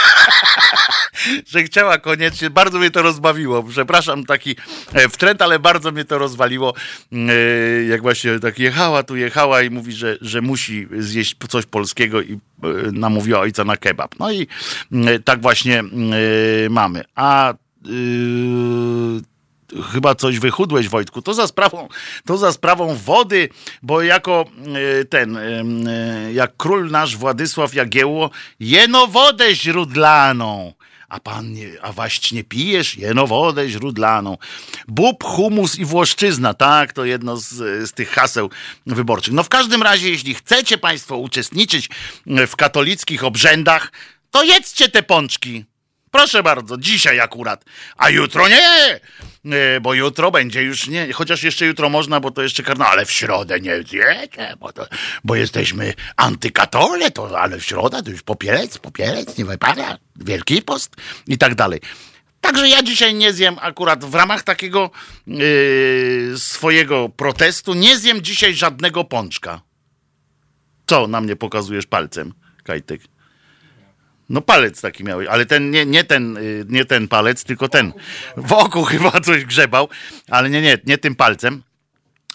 że 1.52 1.64
chciała 1.64 1.98
koniecznie, 1.98 2.50
bardzo 2.50 2.80
mnie 2.80 2.92
to 2.92 3.02
rozbawiło. 3.02 3.64
Przepraszam, 3.64 4.26
taki 4.26 4.56
e, 4.94 5.10
wtręt, 5.10 5.42
ale 5.42 5.60
bardzo 5.60 5.92
mnie 5.92 6.06
to 6.06 6.18
rozwaliło. 6.18 6.74
E, 7.12 7.84
jak 7.84 8.02
właśnie 8.02 8.40
tak 8.40 8.60
jechała, 8.60 9.04
tu 9.04 9.16
jechała 9.16 9.62
i 9.62 9.70
mówi, 9.70 9.94
że, 9.94 10.18
że 10.22 10.42
musi 10.42 10.88
zjeść 11.00 11.36
coś 11.50 11.66
polskiego 11.66 12.22
i 12.22 12.34
e, 12.34 12.38
namówiła 12.92 13.40
ojca 13.40 13.64
na 13.64 13.78
kebab. 13.78 14.16
No 14.20 14.32
i 14.32 14.48
tak 15.26 15.42
właśnie 15.42 15.84
mamy. 16.70 17.04
A 17.16 17.54
chyba 19.92 20.16
coś 20.16 20.40
wychudłeś, 20.40 20.90
Wojtku. 20.90 21.22
To 21.22 21.34
za 21.34 21.48
sprawą, 21.48 21.88
to 22.26 22.38
za 22.38 22.52
sprawą 22.52 22.96
wody, 22.96 23.50
bo 23.82 24.02
jako 24.02 24.46
e, 25.02 25.06
ten, 25.06 25.38
e, 25.38 26.34
jak 26.34 26.52
król 26.58 26.92
nasz 26.92 27.18
Władysław 27.18 27.74
Jagiełło, 27.74 28.30
jeno 28.60 29.08
wodę 29.08 29.56
źródlaną. 29.56 30.74
A 31.10 31.20
pan 31.20 31.54
nie, 31.54 31.70
a 31.82 31.92
waść 31.92 32.32
nie 32.32 32.44
pijesz? 32.44 32.98
Jeno 32.98 33.28
wodę 33.28 33.70
źródlaną. 33.70 34.38
Bób, 34.88 35.24
humus 35.24 35.80
i 35.80 35.86
włoszczyzna, 35.86 36.54
tak, 36.54 36.94
to 36.94 37.06
jedno 37.06 37.38
z, 37.38 37.50
z 37.90 37.94
tych 37.94 38.10
haseł 38.10 38.50
wyborczych. 38.86 39.34
No 39.34 39.44
w 39.44 39.50
każdym 39.50 39.84
razie, 39.84 40.10
jeśli 40.10 40.34
chcecie 40.34 40.78
państwo 40.78 41.18
uczestniczyć 41.18 41.90
w 42.26 42.56
katolickich 42.56 43.24
obrzędach, 43.24 43.92
to 44.32 44.44
jedzcie 44.44 44.90
te 44.90 45.04
pączki. 45.04 45.66
Proszę 46.12 46.44
bardzo, 46.44 46.78
dzisiaj 46.78 47.20
akurat, 47.20 47.66
a 47.98 48.10
jutro 48.10 48.48
nie, 48.48 49.00
bo 49.82 49.94
jutro 49.94 50.32
będzie 50.32 50.64
już 50.64 50.88
nie, 50.88 51.14
chociaż 51.14 51.44
jeszcze 51.44 51.66
jutro 51.66 51.90
można, 51.90 52.20
bo 52.20 52.32
to 52.32 52.42
jeszcze 52.42 52.64
karno, 52.64 52.88
ale 52.88 53.06
w 53.06 53.12
środę 53.12 53.60
nie 53.60 53.84
zjecie, 53.84 54.56
bo, 54.60 54.74
to, 54.74 54.88
bo 55.24 55.36
jesteśmy 55.36 55.94
antykatole, 56.18 57.12
to, 57.12 57.40
ale 57.40 57.60
w 57.60 57.66
środę 57.66 58.04
to 58.04 58.12
już 58.12 58.22
popielec, 58.22 58.78
popielec, 58.78 59.38
nie 59.38 59.46
wypada, 59.46 59.98
wielki 60.16 60.62
post 60.62 60.96
i 61.28 61.38
tak 61.38 61.56
dalej. 61.56 61.80
Także 62.42 62.70
ja 62.70 62.84
dzisiaj 62.84 63.14
nie 63.14 63.34
zjem 63.34 63.58
akurat 63.62 64.06
w 64.06 64.16
ramach 64.16 64.44
takiego 64.44 64.92
yy, 65.28 66.34
swojego 66.38 67.10
protestu, 67.10 67.74
nie 67.74 67.98
zjem 67.98 68.22
dzisiaj 68.22 68.54
żadnego 68.54 69.04
pączka. 69.04 69.62
Co 70.86 71.08
na 71.08 71.22
mnie 71.22 71.36
pokazujesz 71.36 71.86
palcem, 71.86 72.34
Kajtek? 72.64 73.02
No 74.32 74.42
palec 74.42 74.82
taki 74.82 75.04
miałeś, 75.04 75.28
ale 75.28 75.46
ten 75.46 75.72
nie, 75.72 75.86
nie, 75.86 76.04
ten, 76.04 76.38
y, 76.38 76.66
nie 76.70 76.86
ten 76.86 77.08
palec, 77.08 77.44
tylko 77.44 77.70
ten. 77.70 77.94
Wokół 78.38 78.84
chyba 78.94 79.12
coś 79.12 79.46
grzebał, 79.46 79.90
ale 80.30 80.50
nie, 80.50 80.62
nie, 80.62 80.78
nie 80.86 80.98
tym 80.98 81.16
palcem. 81.16 81.64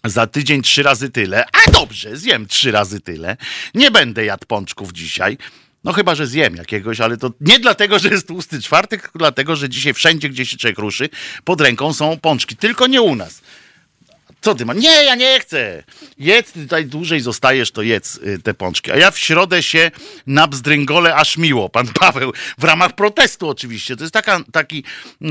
Za 0.04 0.26
tydzień 0.26 0.62
trzy 0.62 0.82
razy 0.82 1.10
tyle. 1.10 1.44
A 1.52 1.70
dobrze, 1.70 2.16
zjem 2.16 2.46
trzy 2.46 2.70
razy 2.70 3.00
tyle. 3.00 3.36
Nie 3.74 3.90
będę 3.90 4.24
jadł 4.24 4.46
pączków 4.46 4.92
dzisiaj. 4.92 5.38
No 5.84 5.92
chyba, 5.92 6.14
że 6.14 6.26
zjem 6.26 6.56
jakiegoś, 6.56 7.00
ale 7.00 7.16
to 7.16 7.30
nie 7.40 7.58
dlatego, 7.58 7.98
że 7.98 8.08
jest 8.08 8.28
tłusty 8.28 8.62
czwartek, 8.62 9.02
tylko 9.02 9.18
dlatego, 9.18 9.56
że 9.56 9.68
dzisiaj 9.68 9.94
wszędzie, 9.94 10.28
gdzie 10.28 10.46
się 10.46 10.56
człowiek 10.56 10.78
ruszy, 10.78 11.08
pod 11.44 11.60
ręką 11.60 11.92
są 11.92 12.18
pączki. 12.18 12.56
Tylko 12.56 12.86
nie 12.86 13.02
u 13.02 13.16
nas. 13.16 13.42
Co 14.46 14.54
ty 14.54 14.64
ma? 14.64 14.74
Nie, 14.74 15.04
ja 15.04 15.14
nie 15.14 15.40
chcę. 15.40 15.84
Jedz, 16.18 16.52
tutaj 16.52 16.86
dłużej 16.86 17.20
zostajesz, 17.20 17.70
to 17.70 17.82
jedz 17.82 18.16
y, 18.16 18.38
te 18.42 18.54
pączki. 18.54 18.92
A 18.92 18.96
ja 18.96 19.10
w 19.10 19.18
środę 19.18 19.62
się 19.62 19.90
na 20.26 20.48
bzdryngole 20.48 21.14
aż 21.14 21.36
miło, 21.36 21.68
pan 21.68 21.88
Paweł, 22.00 22.32
w 22.58 22.64
ramach 22.64 22.94
protestu 22.94 23.48
oczywiście. 23.48 23.96
To 23.96 24.04
jest 24.04 24.14
taka, 24.14 24.40
taki 24.52 24.84
e, 25.22 25.26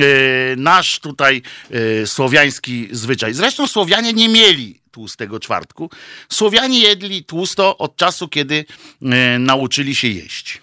nasz 0.57 0.99
tutaj 0.99 1.41
e, 1.71 2.07
słowiański 2.07 2.87
zwyczaj. 2.91 3.33
Zresztą 3.33 3.67
Słowianie 3.67 4.13
nie 4.13 4.29
mieli 4.29 4.81
tłustego 4.91 5.39
czwartku. 5.39 5.89
Słowianie 6.29 6.79
jedli 6.79 7.23
tłusto 7.23 7.77
od 7.77 7.95
czasu, 7.95 8.27
kiedy 8.27 8.65
e, 9.01 9.39
nauczyli 9.39 9.95
się 9.95 10.07
jeść. 10.07 10.61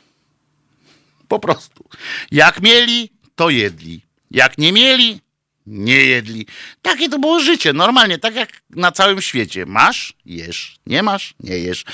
Po 1.28 1.38
prostu. 1.38 1.88
Jak 2.30 2.62
mieli, 2.62 3.12
to 3.34 3.50
jedli. 3.50 4.02
Jak 4.30 4.58
nie 4.58 4.72
mieli, 4.72 5.20
nie 5.66 6.04
jedli. 6.04 6.46
Takie 6.82 7.08
to 7.08 7.18
było 7.18 7.40
życie, 7.40 7.72
normalnie, 7.72 8.18
tak 8.18 8.34
jak 8.34 8.62
na 8.70 8.92
całym 8.92 9.22
świecie. 9.22 9.66
Masz, 9.66 10.12
jesz, 10.26 10.76
nie 10.86 11.02
masz, 11.02 11.34
nie 11.40 11.58
jesz. 11.58 11.84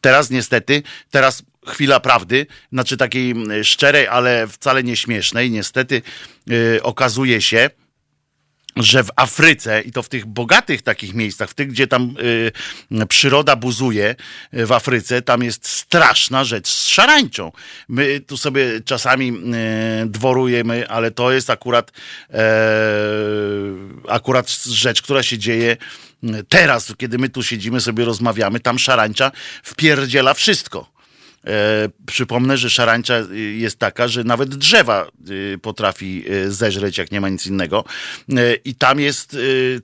Teraz 0.00 0.30
niestety, 0.30 0.82
teraz 1.10 1.42
chwila 1.66 2.00
prawdy, 2.00 2.46
znaczy 2.72 2.96
takiej 2.96 3.30
mm, 3.30 3.64
szczerej, 3.64 4.08
ale 4.08 4.48
wcale 4.48 4.82
nie 4.82 4.96
śmiesznej, 4.96 5.50
niestety 5.50 6.02
yy, 6.46 6.80
okazuje 6.82 7.42
się, 7.42 7.70
że 8.76 9.04
w 9.04 9.10
Afryce 9.16 9.80
i 9.80 9.92
to 9.92 10.02
w 10.02 10.08
tych 10.08 10.26
bogatych 10.26 10.82
takich 10.82 11.14
miejscach, 11.14 11.50
w 11.50 11.54
tych, 11.54 11.68
gdzie 11.68 11.86
tam 11.86 12.14
y, 12.92 13.06
przyroda 13.06 13.56
buzuje 13.56 14.14
y, 14.54 14.66
w 14.66 14.72
Afryce, 14.72 15.22
tam 15.22 15.42
jest 15.42 15.68
straszna 15.68 16.44
rzecz 16.44 16.68
z 16.68 16.86
szarańczą. 16.86 17.52
My 17.88 18.20
tu 18.20 18.36
sobie 18.36 18.80
czasami 18.84 19.28
y, 20.04 20.06
dworujemy, 20.06 20.88
ale 20.88 21.10
to 21.10 21.32
jest 21.32 21.50
akurat 21.50 21.92
e, 22.30 22.42
akurat 24.08 24.50
rzecz, 24.64 25.02
która 25.02 25.22
się 25.22 25.38
dzieje 25.38 25.76
y, 26.24 26.44
teraz, 26.48 26.92
kiedy 26.98 27.18
my 27.18 27.28
tu 27.28 27.42
siedzimy, 27.42 27.80
sobie 27.80 28.04
rozmawiamy, 28.04 28.60
tam 28.60 28.78
szarańcza 28.78 29.32
wpierdziela 29.62 30.34
wszystko 30.34 30.91
przypomnę, 32.06 32.56
że 32.56 32.70
szarańcza 32.70 33.18
y, 33.18 33.36
jest 33.38 33.78
taka, 33.78 34.08
że 34.08 34.24
nawet 34.24 34.54
drzewa 34.54 35.06
y, 35.30 35.58
potrafi 35.62 36.24
y, 36.30 36.52
zeżreć, 36.52 36.98
jak 36.98 37.12
nie 37.12 37.20
ma 37.20 37.28
nic 37.28 37.46
innego. 37.46 37.84
E, 38.30 38.54
I 38.54 38.74
tam 38.74 39.00
jest 39.00 39.36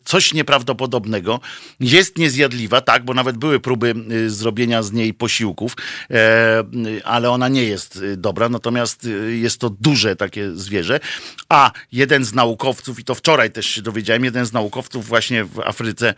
coś 0.05 0.35
nieprawdopodobnego. 0.35 1.41
Jest 1.81 2.19
niezjadliwa, 2.19 2.81
tak, 2.81 3.05
bo 3.05 3.15
nawet 3.15 3.37
były 3.37 3.61
próby 3.61 3.95
zrobienia 4.27 4.83
z 4.83 4.93
niej 4.93 5.15
posiłków, 5.15 5.77
e, 6.11 6.65
ale 7.05 7.31
ona 7.31 7.49
nie 7.49 7.65
jest 7.65 8.05
dobra. 8.17 8.49
Natomiast 8.49 9.09
jest 9.29 9.61
to 9.61 9.71
duże 9.71 10.17
takie 10.17 10.51
zwierzę. 10.55 11.01
A 11.49 11.73
jeden 11.93 12.25
z 12.25 12.35
naukowców, 12.35 12.99
i 12.99 13.05
to 13.05 13.15
wczoraj 13.15 13.51
też 13.51 13.67
się 13.67 13.83
dowiedziałem, 13.83 14.25
jeden 14.25 14.47
z 14.47 14.53
naukowców 14.53 15.07
właśnie 15.07 15.45
w 15.45 15.61
Afryce 15.61 16.15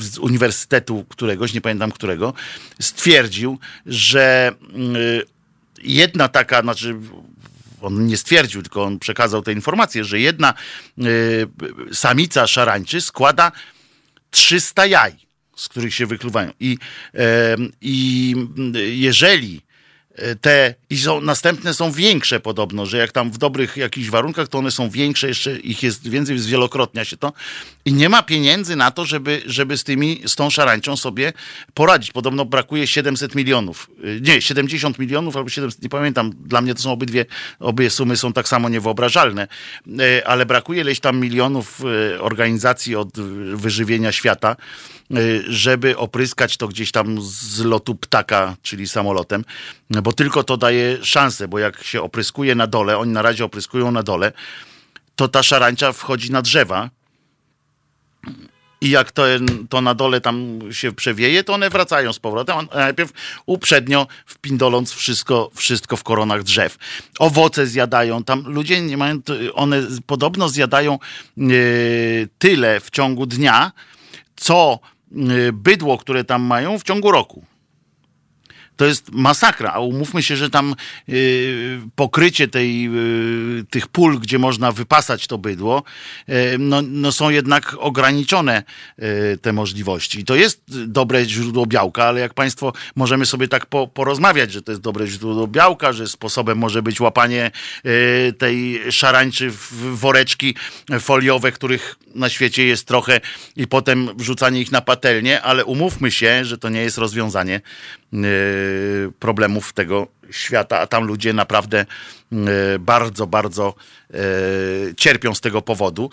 z 0.00 0.18
uniwersytetu 0.20 1.04
któregoś, 1.08 1.54
nie 1.54 1.60
pamiętam 1.60 1.92
którego, 1.92 2.34
że 3.86 4.52
y, 4.96 5.22
jedna 5.82 6.28
taka, 6.28 6.62
znaczy 6.62 6.96
on 7.80 8.06
nie 8.06 8.16
stwierdził, 8.16 8.62
tylko 8.62 8.84
on 8.84 8.98
przekazał 8.98 9.42
tę 9.42 9.52
informację, 9.52 10.04
że 10.04 10.20
jedna 10.20 10.54
samica 11.92 12.46
szarańczy 12.46 13.00
składa 13.00 13.52
300 14.30 14.86
jaj, 14.86 15.12
z 15.56 15.68
których 15.68 15.94
się 15.94 16.06
wykluwają. 16.06 16.50
I, 16.60 16.78
i 17.80 18.34
jeżeli 18.96 19.62
te 20.40 20.74
i 20.90 20.98
są, 20.98 21.20
następne 21.20 21.74
są 21.74 21.92
większe 21.92 22.40
podobno, 22.40 22.86
że 22.86 22.98
jak 22.98 23.12
tam 23.12 23.30
w 23.30 23.38
dobrych 23.38 23.76
jakichś 23.76 24.08
warunkach, 24.08 24.48
to 24.48 24.58
one 24.58 24.70
są 24.70 24.90
większe, 24.90 25.28
jeszcze 25.28 25.58
ich 25.58 25.82
jest 25.82 26.08
więcej, 26.08 26.38
zwielokrotnia 26.38 27.04
się 27.04 27.16
to. 27.16 27.32
I 27.84 27.92
nie 27.92 28.08
ma 28.08 28.22
pieniędzy 28.22 28.76
na 28.76 28.90
to, 28.90 29.04
żeby, 29.04 29.42
żeby 29.46 29.78
z 29.78 29.84
tymi, 29.84 30.22
z 30.26 30.36
tą 30.36 30.50
szarańczą 30.50 30.96
sobie 30.96 31.32
poradzić. 31.74 32.12
Podobno 32.12 32.44
brakuje 32.44 32.86
700 32.86 33.34
milionów, 33.34 33.90
y, 34.04 34.20
nie, 34.22 34.42
70 34.42 34.98
milionów 34.98 35.36
albo 35.36 35.48
700, 35.48 35.82
nie 35.82 35.88
pamiętam, 35.88 36.32
dla 36.44 36.60
mnie 36.60 36.74
to 36.74 36.82
są 36.82 36.92
obydwie, 36.92 37.26
obie 37.60 37.90
sumy 37.90 38.16
są 38.16 38.32
tak 38.32 38.48
samo 38.48 38.68
niewyobrażalne, 38.68 39.48
y, 39.86 40.26
ale 40.26 40.46
brakuje 40.46 40.80
ileś 40.80 41.00
tam 41.00 41.20
milionów 41.20 41.80
y, 42.14 42.20
organizacji 42.20 42.96
od 42.96 43.20
wyżywienia 43.54 44.12
świata, 44.12 44.56
żeby 45.48 45.96
opryskać 45.96 46.56
to 46.56 46.68
gdzieś 46.68 46.92
tam 46.92 47.22
z 47.22 47.60
lotu 47.60 47.94
ptaka, 47.94 48.56
czyli 48.62 48.88
samolotem, 48.88 49.44
bo 49.90 50.12
tylko 50.12 50.44
to 50.44 50.56
daje 50.56 50.98
szansę, 51.04 51.48
bo 51.48 51.58
jak 51.58 51.84
się 51.84 52.02
opryskuje 52.02 52.54
na 52.54 52.66
dole, 52.66 52.98
oni 52.98 53.12
na 53.12 53.22
razie 53.22 53.44
opryskują 53.44 53.90
na 53.90 54.02
dole, 54.02 54.32
to 55.16 55.28
ta 55.28 55.42
szarańcza 55.42 55.92
wchodzi 55.92 56.32
na 56.32 56.42
drzewa 56.42 56.90
i 58.82 58.90
jak 58.90 59.12
to, 59.12 59.22
to 59.68 59.80
na 59.80 59.94
dole 59.94 60.20
tam 60.20 60.60
się 60.72 60.92
przewieje, 60.92 61.44
to 61.44 61.54
one 61.54 61.70
wracają 61.70 62.12
z 62.12 62.18
powrotem, 62.18 62.56
a 62.70 62.76
najpierw 62.76 63.12
uprzednio 63.46 64.06
wpindoląc 64.26 64.92
wszystko, 64.92 65.50
wszystko 65.54 65.96
w 65.96 66.02
koronach 66.02 66.42
drzew. 66.42 66.78
Owoce 67.18 67.66
zjadają, 67.66 68.24
tam 68.24 68.44
ludzie 68.46 68.80
nie 68.80 68.96
mają, 68.96 69.20
one 69.54 69.82
podobno 70.06 70.48
zjadają 70.48 70.98
yy, 71.36 72.28
tyle 72.38 72.80
w 72.80 72.90
ciągu 72.90 73.26
dnia, 73.26 73.72
co 74.36 74.78
bydło, 75.52 75.98
które 75.98 76.24
tam 76.24 76.42
mają 76.42 76.78
w 76.78 76.82
ciągu 76.82 77.10
roku 77.10 77.44
to 78.82 78.86
jest 78.86 79.12
masakra, 79.12 79.72
a 79.72 79.80
umówmy 79.80 80.22
się, 80.22 80.36
że 80.36 80.50
tam 80.50 80.74
y, 81.08 81.80
pokrycie 81.96 82.48
tej, 82.48 82.88
y, 83.58 83.64
tych 83.70 83.88
pól, 83.88 84.18
gdzie 84.18 84.38
można 84.38 84.72
wypasać 84.72 85.26
to 85.26 85.38
bydło, 85.38 85.82
y, 86.28 86.32
no, 86.58 86.82
no, 86.82 87.12
są 87.12 87.30
jednak 87.30 87.76
ograniczone 87.78 88.62
te 89.42 89.52
możliwości. 89.52 90.20
I 90.20 90.24
to 90.24 90.34
jest 90.34 90.62
dobre 90.86 91.24
źródło 91.24 91.66
białka, 91.66 92.04
ale 92.04 92.20
jak 92.20 92.34
Państwo 92.34 92.72
możemy 92.96 93.26
sobie 93.26 93.48
tak 93.48 93.66
po, 93.66 93.88
porozmawiać, 93.88 94.52
że 94.52 94.62
to 94.62 94.72
jest 94.72 94.82
dobre 94.82 95.06
źródło 95.06 95.46
białka, 95.46 95.92
że 95.92 96.08
sposobem 96.08 96.58
może 96.58 96.82
być 96.82 97.00
łapanie 97.00 97.50
tej 98.38 98.80
szarańczy 98.92 99.50
w 99.50 99.72
woreczki 99.96 100.54
foliowe, 101.00 101.52
których 101.52 101.96
na 102.14 102.28
świecie 102.28 102.66
jest 102.66 102.86
trochę 102.86 103.20
i 103.56 103.66
potem 103.66 104.08
wrzucanie 104.16 104.60
ich 104.60 104.72
na 104.72 104.80
patelnię, 104.80 105.42
ale 105.42 105.64
umówmy 105.64 106.10
się, 106.10 106.44
że 106.44 106.58
to 106.58 106.68
nie 106.68 106.80
jest 106.80 106.98
rozwiązanie 106.98 107.60
Y, 108.14 108.18
problemów 109.18 109.72
tego 109.72 110.06
świata, 110.30 110.78
a 110.78 110.86
tam 110.86 111.04
ludzie 111.04 111.32
naprawdę 111.32 111.86
y, 112.32 112.78
bardzo, 112.78 113.26
bardzo 113.26 113.74
y, 114.14 114.94
cierpią 114.96 115.34
z 115.34 115.40
tego 115.40 115.62
powodu. 115.62 116.10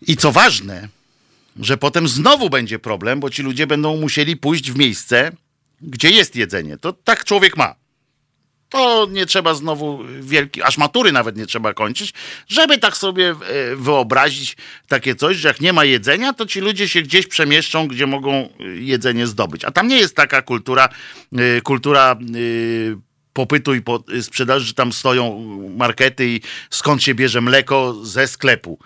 I 0.00 0.16
co 0.16 0.32
ważne, 0.32 0.88
że 1.60 1.76
potem 1.76 2.08
znowu 2.08 2.50
będzie 2.50 2.78
problem, 2.78 3.20
bo 3.20 3.30
ci 3.30 3.42
ludzie 3.42 3.66
będą 3.66 3.96
musieli 3.96 4.36
pójść 4.36 4.70
w 4.70 4.78
miejsce, 4.78 5.32
gdzie 5.80 6.10
jest 6.10 6.36
jedzenie. 6.36 6.76
To 6.78 6.92
tak 6.92 7.24
człowiek 7.24 7.56
ma 7.56 7.74
to 8.76 9.06
nie 9.10 9.26
trzeba 9.26 9.54
znowu 9.54 10.04
wielki, 10.20 10.62
aż 10.62 10.78
matury 10.78 11.12
nawet 11.12 11.36
nie 11.36 11.46
trzeba 11.46 11.74
kończyć, 11.74 12.12
żeby 12.48 12.78
tak 12.78 12.96
sobie 12.96 13.30
e, 13.30 13.76
wyobrazić 13.76 14.56
takie 14.88 15.14
coś, 15.14 15.36
że 15.36 15.48
jak 15.48 15.60
nie 15.60 15.72
ma 15.72 15.84
jedzenia, 15.84 16.32
to 16.32 16.46
ci 16.46 16.60
ludzie 16.60 16.88
się 16.88 17.02
gdzieś 17.02 17.26
przemieszczą, 17.26 17.88
gdzie 17.88 18.06
mogą 18.06 18.32
e, 18.34 18.48
jedzenie 18.64 19.26
zdobyć. 19.26 19.64
A 19.64 19.70
tam 19.70 19.88
nie 19.88 19.96
jest 19.96 20.16
taka 20.16 20.42
kultura, 20.42 20.88
e, 21.32 21.60
kultura 21.60 22.16
popytu 23.32 23.74
i 23.74 23.82
sprzedaży, 24.22 24.66
że 24.66 24.74
tam 24.74 24.92
stoją 24.92 25.40
markety 25.76 26.28
i 26.28 26.40
skąd 26.70 27.02
się 27.02 27.14
bierze 27.14 27.40
mleko 27.40 28.04
ze 28.04 28.26
sklepu. 28.28 28.78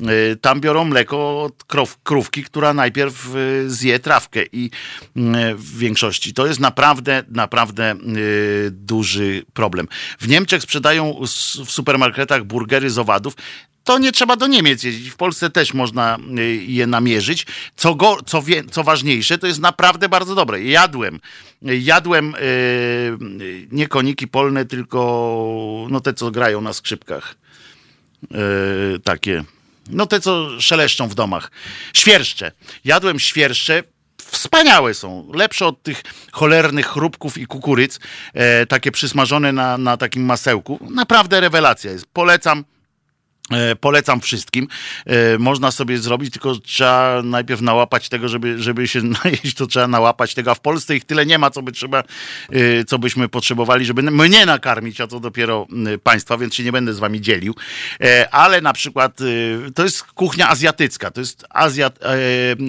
Y, 0.00 0.36
tam 0.36 0.60
biorą 0.60 0.84
mleko 0.84 1.42
od 1.42 1.64
krow, 1.64 1.98
krówki, 2.02 2.44
która 2.44 2.74
najpierw 2.74 3.36
y, 3.36 3.70
zje 3.70 3.98
trawkę 3.98 4.42
i 4.52 4.70
y, 5.16 5.20
w 5.54 5.78
większości. 5.78 6.34
To 6.34 6.46
jest 6.46 6.60
naprawdę, 6.60 7.22
naprawdę 7.28 7.94
duży 8.70 9.44
problem. 9.52 9.88
W 10.18 10.28
Niemczech 10.28 10.62
sprzedają 10.62 11.20
w 11.66 11.70
supermarketach 11.70 12.44
burgery 12.44 12.90
z 12.90 12.98
owadów 12.98 13.36
to 13.84 13.98
nie 13.98 14.12
trzeba 14.12 14.36
do 14.36 14.46
Niemiec 14.46 14.82
jeździć. 14.82 15.10
W 15.10 15.16
Polsce 15.16 15.50
też 15.50 15.74
można 15.74 16.18
je 16.66 16.86
namierzyć. 16.86 17.46
Co, 17.76 17.94
go, 17.94 18.16
co, 18.26 18.42
wie, 18.42 18.64
co 18.64 18.84
ważniejsze, 18.84 19.38
to 19.38 19.46
jest 19.46 19.60
naprawdę 19.60 20.08
bardzo 20.08 20.34
dobre. 20.34 20.62
Jadłem. 20.62 21.20
Jadłem 21.62 22.34
yy, 23.38 23.68
nie 23.72 23.88
koniki 23.88 24.28
polne, 24.28 24.64
tylko 24.64 25.86
no 25.90 26.00
te, 26.00 26.14
co 26.14 26.30
grają 26.30 26.60
na 26.60 26.72
skrzypkach. 26.72 27.34
Yy, 28.30 28.38
takie 29.04 29.44
no 29.90 30.06
te, 30.06 30.20
co 30.20 30.60
szeleszczą 30.60 31.08
w 31.08 31.14
domach. 31.14 31.50
Świerszcze. 31.94 32.52
Jadłem 32.84 33.18
świerszcze. 33.18 33.82
Wspaniałe 34.22 34.94
są. 34.94 35.30
Lepsze 35.34 35.66
od 35.66 35.82
tych 35.82 36.02
cholernych 36.32 36.86
chrupków 36.86 37.38
i 37.38 37.46
kukuryc. 37.46 38.00
E, 38.34 38.66
takie 38.66 38.92
przysmażone 38.92 39.52
na, 39.52 39.78
na 39.78 39.96
takim 39.96 40.24
masełku. 40.24 40.78
Naprawdę 40.90 41.40
rewelacja 41.40 41.90
jest. 41.90 42.06
Polecam. 42.12 42.64
E, 43.52 43.76
polecam 43.76 44.20
wszystkim. 44.20 44.68
E, 45.06 45.38
można 45.38 45.70
sobie 45.70 45.98
zrobić, 45.98 46.32
tylko 46.32 46.56
trzeba 46.56 47.22
najpierw 47.24 47.60
nałapać 47.60 48.08
tego, 48.08 48.28
żeby, 48.28 48.62
żeby 48.62 48.88
się 48.88 49.00
najeść, 49.24 49.54
to 49.54 49.66
trzeba 49.66 49.88
nałapać 49.88 50.34
tego. 50.34 50.50
A 50.50 50.54
w 50.54 50.60
Polsce 50.60 50.96
ich 50.96 51.04
tyle 51.04 51.26
nie 51.26 51.38
ma, 51.38 51.50
co 51.50 51.62
by 51.62 51.72
trzeba, 51.72 51.98
e, 51.98 52.84
co 52.84 52.98
byśmy 52.98 53.28
potrzebowali, 53.28 53.84
żeby 53.84 54.02
mnie 54.02 54.46
nakarmić, 54.46 55.00
a 55.00 55.06
to 55.06 55.20
dopiero 55.20 55.66
państwa, 56.02 56.38
więc 56.38 56.54
się 56.54 56.64
nie 56.64 56.72
będę 56.72 56.94
z 56.94 56.98
wami 56.98 57.20
dzielił. 57.20 57.54
Ale 58.30 58.60
na 58.60 58.72
przykład 58.72 59.18
to 59.74 59.84
jest 59.84 60.02
kuchnia 60.02 60.48
azjatycka. 60.48 61.10
To 61.10 61.20
jest 61.20 61.44
Azjat, 61.50 61.98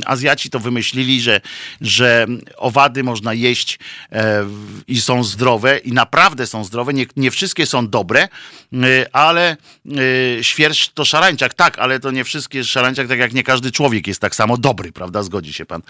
Azjaci 0.05 0.49
to 0.49 0.59
wymyślili, 0.59 1.21
że, 1.21 1.41
że 1.81 2.27
owady 2.57 3.03
można 3.03 3.33
jeść 3.33 3.79
i 4.87 5.01
są 5.01 5.23
zdrowe 5.23 5.77
i 5.77 5.91
naprawdę 5.91 6.47
są 6.47 6.63
zdrowe. 6.63 6.93
Nie, 6.93 7.05
nie 7.15 7.31
wszystkie 7.31 7.65
są 7.65 7.87
dobre, 7.87 8.27
ale 9.11 9.57
świetnie 10.41 10.64
To 10.93 11.05
szarańczak, 11.05 11.53
tak, 11.53 11.79
ale 11.79 11.99
to 11.99 12.11
nie 12.11 12.23
wszystkie 12.23 12.63
szarańczak, 12.63 13.07
tak 13.07 13.19
jak 13.19 13.33
nie 13.33 13.43
każdy 13.43 13.71
człowiek 13.71 14.07
jest 14.07 14.21
tak 14.21 14.35
samo 14.35 14.57
dobry, 14.57 14.91
prawda? 14.91 15.23
Zgodzi 15.23 15.53
się 15.53 15.65
pan 15.65 15.81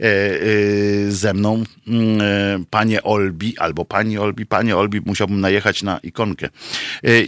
e, 0.00 0.04
e, 0.04 1.10
ze 1.10 1.34
mną, 1.34 1.64
mm, 1.86 2.20
e, 2.20 2.64
panie 2.70 3.02
Olbi, 3.02 3.58
albo 3.58 3.84
pani 3.84 4.18
Olbi, 4.18 4.46
panie 4.46 4.76
Olbi, 4.76 5.00
musiałbym 5.06 5.40
najechać 5.40 5.82
na 5.82 5.98
ikonkę. 5.98 6.48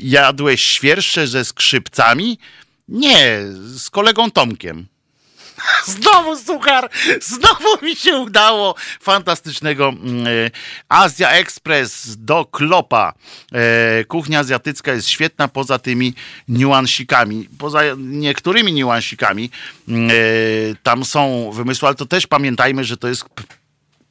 Jadłeś 0.02 0.62
świerszcze 0.62 1.26
ze 1.26 1.44
skrzypcami? 1.44 2.38
Nie, 2.88 3.40
z 3.74 3.90
kolegą 3.90 4.30
Tomkiem. 4.30 4.86
Znowu 5.86 6.36
suchar, 6.36 6.90
znowu 7.20 7.84
mi 7.84 7.96
się 7.96 8.16
udało. 8.16 8.74
Fantastycznego 9.00 9.88
mm, 9.88 10.26
e, 10.26 10.50
Azja 10.88 11.30
Express 11.30 12.16
do 12.16 12.44
klopa. 12.44 13.12
E, 13.52 14.04
kuchnia 14.04 14.38
azjatycka 14.38 14.92
jest 14.92 15.08
świetna 15.08 15.48
poza 15.48 15.78
tymi 15.78 16.14
niuansikami. 16.48 17.48
Poza 17.58 17.80
niektórymi 17.98 18.72
niuansikami 18.72 19.50
mm, 19.88 20.10
e, 20.10 20.14
tam 20.82 21.04
są 21.04 21.50
wymysły, 21.52 21.88
ale 21.88 21.94
to 21.94 22.06
też 22.06 22.26
pamiętajmy, 22.26 22.84
że 22.84 22.96
to 22.96 23.08
jest 23.08 23.24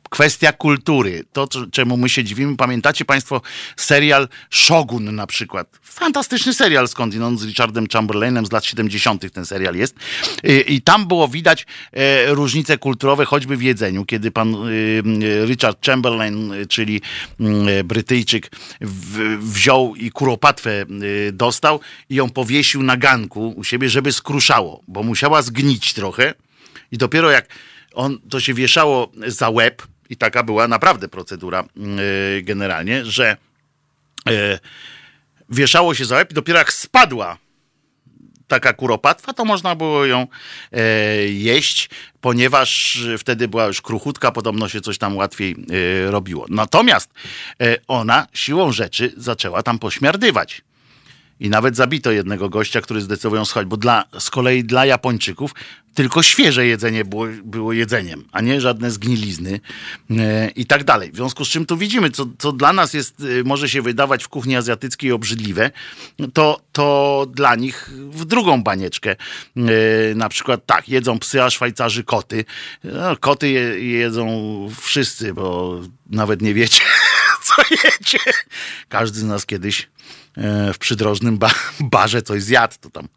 kwestia 0.09 0.51
kultury. 0.51 1.23
To, 1.33 1.47
czemu 1.71 1.97
my 1.97 2.09
się 2.09 2.23
dziwimy. 2.23 2.57
Pamiętacie 2.57 3.05
Państwo 3.05 3.41
serial 3.75 4.27
Shogun 4.49 5.15
na 5.15 5.27
przykład? 5.27 5.79
Fantastyczny 5.81 6.53
serial 6.53 6.87
skądinąd 6.87 7.39
z 7.39 7.45
Richardem 7.45 7.87
Chamberlainem 7.87 8.45
z 8.45 8.51
lat 8.51 8.65
70. 8.65 9.33
ten 9.33 9.45
serial 9.45 9.75
jest. 9.75 9.95
I 10.67 10.81
tam 10.81 11.07
było 11.07 11.27
widać 11.27 11.65
e, 11.91 12.33
różnice 12.33 12.77
kulturowe, 12.77 13.25
choćby 13.25 13.57
w 13.57 13.61
jedzeniu, 13.61 14.05
kiedy 14.05 14.31
pan 14.31 14.55
e, 14.55 15.45
Richard 15.45 15.85
Chamberlain, 15.85 16.53
czyli 16.69 17.01
mm, 17.39 17.87
Brytyjczyk, 17.87 18.51
wziął 19.39 19.95
i 19.95 20.11
kuropatwę 20.11 20.71
e, 20.81 20.85
dostał 21.31 21.79
i 22.09 22.15
ją 22.15 22.29
powiesił 22.29 22.83
na 22.83 22.97
ganku 22.97 23.53
u 23.55 23.63
siebie, 23.63 23.89
żeby 23.89 24.11
skruszało, 24.11 24.83
bo 24.87 25.03
musiała 25.03 25.41
zgnić 25.41 25.93
trochę. 25.93 26.33
I 26.91 26.97
dopiero 26.97 27.31
jak 27.31 27.47
on 27.93 28.19
to 28.29 28.39
się 28.39 28.53
wieszało 28.53 29.11
za 29.27 29.49
łeb, 29.49 29.87
i 30.09 30.17
taka 30.17 30.43
była 30.43 30.67
naprawdę 30.67 31.07
procedura 31.07 31.63
yy, 31.75 32.41
generalnie, 32.41 33.05
że 33.05 33.37
yy, 34.25 34.59
wieszało 35.49 35.93
się 35.93 36.05
za 36.05 36.15
łeb 36.15 36.31
i 36.31 36.33
dopiero 36.33 36.59
jak 36.59 36.73
spadła 36.73 37.37
taka 38.47 38.73
kuropatwa, 38.73 39.33
to 39.33 39.45
można 39.45 39.75
było 39.75 40.05
ją 40.05 40.27
e, 40.71 40.83
jeść, 41.27 41.89
ponieważ 42.21 42.99
wtedy 43.17 43.47
była 43.47 43.65
już 43.65 43.81
kruchutka, 43.81 44.31
podobno 44.31 44.69
się 44.69 44.81
coś 44.81 44.97
tam 44.97 45.17
łatwiej 45.17 45.55
e, 46.07 46.11
robiło. 46.11 46.45
Natomiast 46.49 47.09
e, 47.61 47.75
ona 47.87 48.27
siłą 48.33 48.71
rzeczy 48.71 49.13
zaczęła 49.17 49.63
tam 49.63 49.79
pośmiardywać. 49.79 50.61
I 51.39 51.49
nawet 51.49 51.75
zabito 51.75 52.11
jednego 52.11 52.49
gościa, 52.49 52.81
który 52.81 53.01
zdecydował 53.01 53.45
schować, 53.45 53.67
bo 53.67 53.77
dla, 53.77 54.03
z 54.19 54.29
kolei 54.29 54.63
dla 54.63 54.85
Japończyków 54.85 55.53
tylko 55.97 56.23
świeże 56.23 56.65
jedzenie 56.65 57.05
było, 57.05 57.25
było 57.43 57.73
jedzeniem, 57.73 58.23
a 58.31 58.41
nie 58.41 58.61
żadne 58.61 58.91
zgnilizny 58.91 59.59
e, 60.11 60.49
i 60.49 60.65
tak 60.65 60.83
dalej. 60.83 61.11
W 61.11 61.15
związku 61.15 61.45
z 61.45 61.49
czym 61.49 61.65
tu 61.65 61.77
widzimy, 61.77 62.09
co, 62.09 62.25
co 62.37 62.51
dla 62.51 62.73
nas 62.73 62.93
jest, 62.93 63.21
e, 63.21 63.43
może 63.43 63.69
się 63.69 63.81
wydawać 63.81 64.23
w 64.23 64.27
kuchni 64.27 64.55
azjatyckiej 64.55 65.11
obrzydliwe, 65.11 65.71
to, 66.33 66.61
to 66.71 67.25
dla 67.33 67.55
nich 67.55 67.89
w 67.93 68.25
drugą 68.25 68.63
banieczkę. 68.63 69.11
E, 69.11 69.65
na 70.15 70.29
przykład 70.29 70.65
tak, 70.65 70.89
jedzą 70.89 71.19
psy, 71.19 71.43
a 71.43 71.49
Szwajcarzy 71.49 72.03
koty. 72.03 72.45
No, 72.83 73.17
koty 73.19 73.49
je, 73.49 73.61
jedzą 73.79 74.27
wszyscy, 74.81 75.33
bo 75.33 75.79
nawet 76.09 76.41
nie 76.41 76.53
wiecie, 76.53 76.81
co 77.47 77.61
jecie. 77.83 78.19
Każdy 78.89 79.19
z 79.19 79.23
nas 79.23 79.45
kiedyś 79.45 79.87
E, 80.37 80.73
w 80.73 80.77
przydrożnym 80.77 81.37
ba 81.37 81.51
barze 81.79 82.21
coś 82.21 82.43
zjadł, 82.43 82.75
to 82.81 82.89
tam 82.89 83.07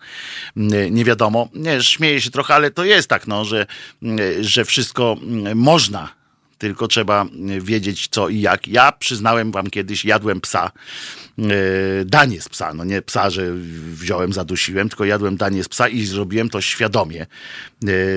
e, 0.57 0.91
nie 0.91 1.05
wiadomo. 1.05 1.49
Nie, 1.55 1.83
śmieję 1.83 2.21
się 2.21 2.31
trochę, 2.31 2.55
ale 2.55 2.71
to 2.71 2.85
jest 2.85 3.09
tak, 3.09 3.27
no, 3.27 3.45
że, 3.45 3.67
e, 4.03 4.45
że 4.45 4.65
wszystko 4.65 5.17
można 5.55 6.09
tylko 6.59 6.89
trzeba 6.89 7.27
wiedzieć 7.61 8.09
co 8.11 8.29
i 8.29 8.41
jak. 8.41 8.69
Ja 8.69 8.93
przyznałem 8.93 9.53
wam 9.53 9.71
kiedyś, 9.71 10.05
jadłem 10.05 10.41
psa, 10.41 10.71
danie 12.05 12.41
z 12.41 12.49
psa, 12.49 12.75
no 12.75 12.85
nie 12.85 13.03
psa, 13.03 13.31
że 13.31 13.53
wziąłem, 13.93 14.33
zadusiłem, 14.33 14.89
tylko 14.89 15.05
jadłem 15.05 15.37
danie 15.37 15.65
z 15.65 15.69
psa 15.69 15.89
i 15.89 16.05
zrobiłem 16.05 16.51
to 16.51 16.61
świadomie. 16.61 17.27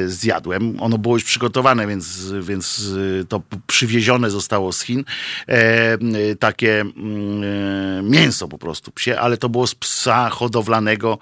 Zjadłem. 0.07 0.81
Ono 0.81 0.97
było 0.97 1.15
już 1.15 1.23
przygotowane, 1.23 1.87
więc, 1.87 2.31
więc 2.41 2.91
to 3.29 3.41
przywiezione 3.67 4.29
zostało 4.29 4.73
z 4.73 4.81
Chin. 4.81 5.03
Takie 6.39 6.81
mm, 6.81 8.09
mięso 8.09 8.47
po 8.47 8.57
prostu 8.57 8.91
psie, 8.91 9.19
ale 9.19 9.37
to 9.37 9.49
było 9.49 9.67
z 9.67 9.75
psa 9.75 10.29
hodowlanego, 10.29 11.17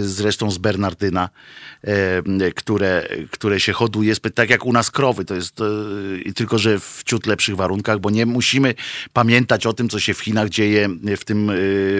zresztą 0.00 0.50
z 0.50 0.58
Bernardyna, 0.58 1.28
które, 2.54 3.08
które 3.30 3.60
się 3.60 3.72
hoduje, 3.72 4.16
tak 4.34 4.50
jak 4.50 4.66
u 4.66 4.72
nas 4.72 4.90
krowy, 4.90 5.24
to 5.24 5.34
jest 5.34 5.58
tylko 6.34 6.58
że 6.58 6.80
w 6.80 7.02
ciut 7.04 7.26
lepszych 7.26 7.56
warunkach, 7.56 7.98
bo 7.98 8.10
nie 8.10 8.26
musimy 8.26 8.74
pamiętać 9.12 9.66
o 9.66 9.72
tym, 9.72 9.88
co 9.88 10.00
się 10.00 10.14
w 10.14 10.20
Chinach 10.20 10.48
dzieje 10.48 10.88
w, 11.16 11.24
tym, 11.24 11.33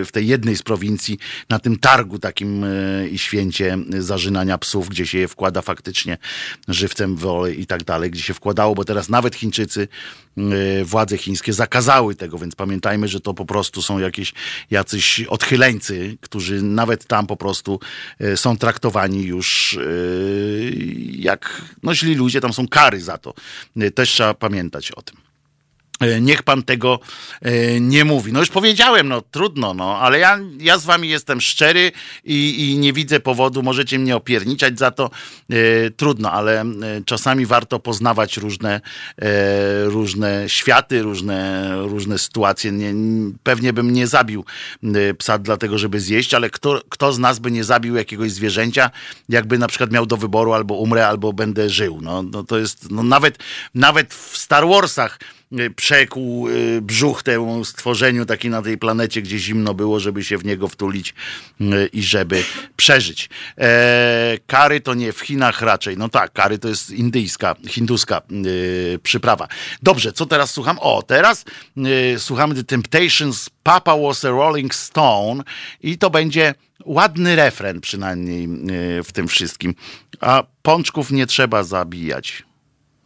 w 0.05 0.09
tej 0.13 0.27
jednej 0.27 0.57
z 0.57 0.63
prowincji, 0.63 1.19
na 1.49 1.59
tym 1.59 1.79
targu 1.79 2.19
takim 2.19 2.65
e, 2.65 3.09
i 3.09 3.19
święcie 3.19 3.79
zażynania 3.99 4.59
psów, 4.59 4.89
gdzie 4.89 5.07
się 5.07 5.19
je 5.19 5.29
wkłada 5.29 5.63
faktycznie 5.63 6.19
żywcem 6.69 7.17
w 7.17 7.27
olej 7.27 7.61
i 7.61 7.67
tak 7.67 7.85
dalej, 7.85 8.11
gdzie 8.11 8.23
się 8.23 8.35
wkładało, 8.35 8.75
bo 8.75 8.85
teraz 8.85 9.09
nawet 9.09 9.37
Chińczycy, 9.37 9.89
e, 10.37 10.85
władze 10.85 11.19
chińskie 11.19 11.53
zakazały 11.53 12.15
tego, 12.15 12.39
więc 12.39 12.55
pamiętajmy, 12.55 13.09
że 13.09 13.21
to 13.21 13.35
po 13.35 13.45
prostu 13.47 13.83
są 13.83 13.99
jakieś 13.99 14.33
jacyś 14.71 15.21
odchyleńcy, 15.21 16.17
którzy 16.21 16.63
nawet 16.63 17.05
tam 17.05 17.27
po 17.27 17.37
prostu 17.37 17.81
są 18.37 18.57
traktowani 18.57 19.23
już 19.23 19.79
jak 21.11 21.63
no 21.83 21.95
źli 21.95 22.15
ludzie, 22.15 22.41
tam 22.41 22.53
są 22.53 22.69
kary 22.69 23.01
za 23.01 23.19
to. 23.19 23.35
Też 23.95 24.11
trzeba 24.11 24.35
pamiętać 24.35 24.93
o 24.93 25.03
tym. 25.03 25.24
E, 26.01 26.21
niech 26.21 26.43
pan 26.43 26.63
tego 26.63 27.01
e, 27.43 27.81
nie 27.81 28.05
mówi. 28.05 28.33
No 28.33 28.41
już 28.41 28.49
powiedziałem, 28.49 29.09
no 29.09 29.23
trudno, 29.23 29.75
no, 29.75 29.99
ale 29.99 30.19
ja, 30.19 30.39
ja 30.59 30.79
z 30.79 30.85
wami 30.85 31.09
jestem 31.09 31.41
szczery 31.41 31.93
i, 32.25 32.71
i 32.71 32.79
nie 32.79 32.93
widzę 32.93 33.21
powodu, 33.21 33.63
możecie 33.63 33.99
mnie 33.99 34.17
opierniczać 34.17 34.79
za 34.79 34.91
to, 34.91 35.11
e, 35.51 35.91
trudno, 35.91 36.33
ale 36.33 36.65
czasami 37.07 37.47
warto 37.47 37.79
poznawać 37.79 38.37
różne, 38.37 38.81
różne 39.85 40.45
światy, 40.47 41.03
różne, 41.03 41.71
różne 41.77 42.19
sytuacje. 42.19 42.73
Nie, 42.73 42.95
pewnie 43.43 43.73
bym 43.73 43.93
nie 43.93 44.07
zabił 44.07 44.45
psa 45.19 45.39
dlatego, 45.39 45.79
żeby 45.79 46.01
zjeść, 46.01 46.35
ale 46.35 46.51
kto, 46.51 46.81
kto 46.89 47.13
z 47.13 47.19
nas 47.19 47.39
by 47.39 47.51
nie 47.51 47.65
zabił 47.65 47.97
jakiegoś 47.97 48.33
zwierzęcia, 48.33 48.91
jakby 49.29 49.59
na 49.59 49.67
przykład 49.67 49.93
miał 49.93 50.07
do 50.07 50.17
wyboru 50.17 50.53
albo 50.53 50.75
umrę, 50.75 51.09
albo 51.09 51.33
będę 51.33 51.71
żył. 51.71 51.99
No, 52.03 52.23
no 52.23 52.45
to 52.45 52.59
jest, 52.59 52.91
no 52.91 53.03
nawet, 53.03 53.39
nawet 53.75 54.15
w 54.15 54.39
Star 54.39 54.69
Warsach 54.69 55.19
przekłuł 55.77 56.49
y, 56.49 56.81
brzuch 56.83 57.23
temu 57.23 57.65
stworzeniu 57.65 58.27
taki 58.27 58.51
na 58.51 58.63
tej 58.63 58.79
planecie, 58.79 59.23
gdzie 59.23 59.39
zimno 59.39 59.75
było, 59.75 60.01
żeby 60.01 60.25
się 60.25 60.39
w 60.39 60.45
niego 60.45 60.69
wtulić 60.69 61.15
y, 61.61 61.65
i 61.93 62.03
żeby 62.03 62.45
przeżyć. 62.77 63.31
E, 63.59 64.39
kary 64.47 64.81
to 64.81 64.95
nie 64.95 65.13
w 65.13 65.21
Chinach 65.21 65.63
raczej. 65.63 65.97
No 65.97 66.09
tak, 66.09 66.33
kary 66.33 66.59
to 66.59 66.69
jest 66.69 66.91
indyjska, 66.91 67.55
hinduska 67.69 68.23
przyprawa. 69.03 69.49
Dobrze, 69.83 70.13
co 70.13 70.27
teraz 70.27 70.51
słucham? 70.51 70.79
O, 70.81 71.03
teraz 71.03 71.45
słuchamy 72.19 72.55
The 72.55 72.65
Temptations 72.65 73.51
Papa 73.63 73.97
was 73.97 74.25
a 74.25 74.31
Rolling 74.31 74.75
Stone 74.75 75.43
i 75.83 75.99
to 75.99 76.11
będzie 76.11 76.55
ładny 76.85 77.37
refren 77.37 77.81
przynajmniej 77.81 78.49
w 79.05 79.13
tym 79.13 79.29
wszystkim. 79.29 79.75
A 80.21 80.43
pączków 80.63 81.11
nie 81.11 81.27
trzeba 81.27 81.63
zabijać. 81.63 82.45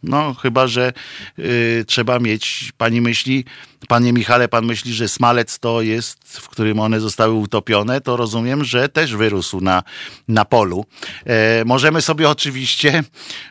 No, 0.03 0.33
chyba, 0.33 0.67
że 0.67 0.93
y, 1.39 1.85
trzeba 1.87 2.19
mieć, 2.19 2.71
pani 2.77 3.01
myśli, 3.01 3.45
panie 3.87 4.13
Michale, 4.13 4.47
pan 4.47 4.65
myśli, 4.65 4.93
że 4.93 5.07
smalec 5.07 5.59
to 5.59 5.81
jest, 5.81 6.37
w 6.39 6.49
którym 6.49 6.79
one 6.79 6.99
zostały 6.99 7.33
utopione, 7.33 8.01
to 8.01 8.17
rozumiem, 8.17 8.63
że 8.63 8.89
też 8.89 9.15
wyrósł 9.15 9.61
na, 9.61 9.83
na 10.27 10.45
polu. 10.45 10.85
E, 11.25 11.65
możemy 11.65 12.01
sobie 12.01 12.29
oczywiście, 12.29 13.03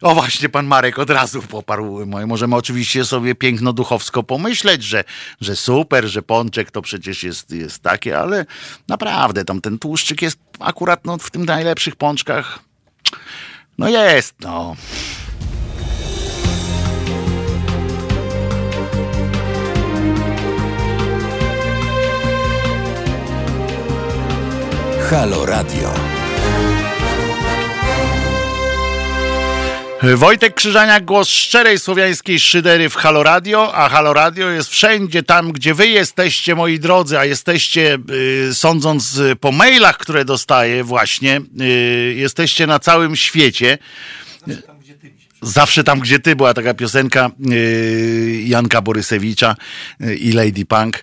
o 0.03 0.15
właśnie, 0.15 0.49
pan 0.49 0.67
Marek 0.67 0.99
od 0.99 1.11
razu 1.11 1.43
poparł 1.43 2.07
moje, 2.07 2.27
możemy 2.27 2.57
oczywiście 2.57 3.05
sobie 3.05 3.35
piękno 3.35 3.73
duchowsko 3.73 4.23
pomyśleć, 4.23 4.83
że, 4.83 5.05
że 5.41 5.57
super, 5.57 6.07
że 6.07 6.23
pączek 6.23 6.71
to 6.71 6.83
przecież 6.83 7.23
jest, 7.23 7.51
jest 7.51 7.83
takie, 7.83 8.19
ale 8.19 8.47
naprawdę 8.89 9.45
tam 9.45 9.61
ten 9.61 9.79
tłuszczyk 9.79 10.23
jest 10.23 10.39
akurat 10.61 11.05
no, 11.05 11.19
w 11.19 11.31
tym 11.31 11.45
najlepszych 11.45 11.97
pączkach, 11.97 12.59
no 13.79 13.89
jest, 13.89 14.35
no. 14.41 14.77
Halo 25.11 25.47
Radio. 25.47 25.95
Wojtek 30.17 30.55
Krzyżaniak, 30.55 31.05
głos 31.05 31.29
szczerej 31.29 31.79
słowiańskiej 31.79 32.41
szydery 32.41 32.89
w 32.89 32.95
Halo 32.95 33.23
Radio, 33.23 33.75
a 33.75 33.89
Halo 33.89 34.13
Radio 34.13 34.51
jest 34.51 34.71
wszędzie 34.71 35.23
tam, 35.23 35.53
gdzie 35.53 35.75
wy 35.75 35.89
jesteście, 35.89 36.55
moi 36.55 36.79
drodzy, 36.79 37.19
a 37.19 37.25
jesteście, 37.25 37.99
y, 38.51 38.55
sądząc 38.55 39.21
po 39.41 39.53
mailach, 39.53 39.99
które 39.99 40.25
dostaję 40.25 40.85
właśnie, 40.85 41.41
y, 41.61 42.15
jesteście 42.17 42.67
na 42.67 42.79
całym 42.79 43.17
świecie. 43.17 43.79
Zawsze 45.43 45.85
tam, 45.85 46.01
gdzie 46.01 46.19
ty 46.19 46.37
była 46.37 46.55
taka 46.55 46.75
piosenka 46.75 47.31
y, 47.51 48.43
Janka 48.47 48.83
Borysewicza 48.83 49.57
y, 50.03 50.17
i 50.17 50.33
Lady 50.33 50.67
Punk. 50.67 51.03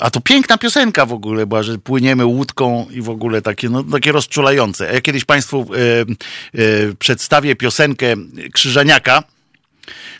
A 0.00 0.10
to 0.10 0.20
piękna 0.20 0.58
piosenka 0.58 1.06
w 1.06 1.12
ogóle 1.12 1.46
była, 1.46 1.62
że 1.62 1.78
płyniemy 1.78 2.26
łódką 2.26 2.86
i 2.90 3.02
w 3.02 3.10
ogóle 3.10 3.42
takie, 3.42 3.68
no, 3.68 3.84
takie 3.84 4.12
rozczulające. 4.12 4.92
Ja 4.94 5.00
kiedyś 5.00 5.24
Państwu 5.24 5.66
e, 5.74 6.00
e, 6.60 6.94
przedstawię 6.98 7.56
piosenkę 7.56 8.14
Krzyżaniaka, 8.52 9.22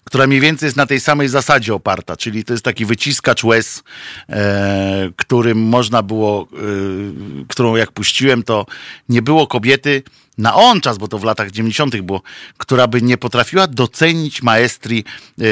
która 0.04 0.26
mniej 0.26 0.40
więcej 0.40 0.66
jest 0.66 0.76
na 0.76 0.86
tej 0.86 1.00
samej 1.00 1.28
zasadzie 1.28 1.74
oparta, 1.74 2.16
czyli 2.16 2.44
to 2.44 2.52
jest 2.52 2.64
taki 2.64 2.86
wyciskacz 2.86 3.44
łez, 3.44 3.82
e, 4.28 5.10
którym 5.16 5.58
można 5.58 6.02
było, 6.02 6.48
e, 6.52 7.46
którą 7.48 7.76
jak 7.76 7.92
puściłem, 7.92 8.42
to 8.42 8.66
nie 9.08 9.22
było 9.22 9.46
kobiety 9.46 10.02
na 10.38 10.54
on 10.54 10.80
czas, 10.80 10.98
bo 10.98 11.08
to 11.08 11.18
w 11.18 11.24
latach 11.24 11.50
90. 11.50 12.02
było, 12.02 12.22
która 12.58 12.86
by 12.86 13.02
nie 13.02 13.18
potrafiła 13.18 13.66
docenić 13.66 14.42
maestrii 14.42 15.04
e, 15.40 15.44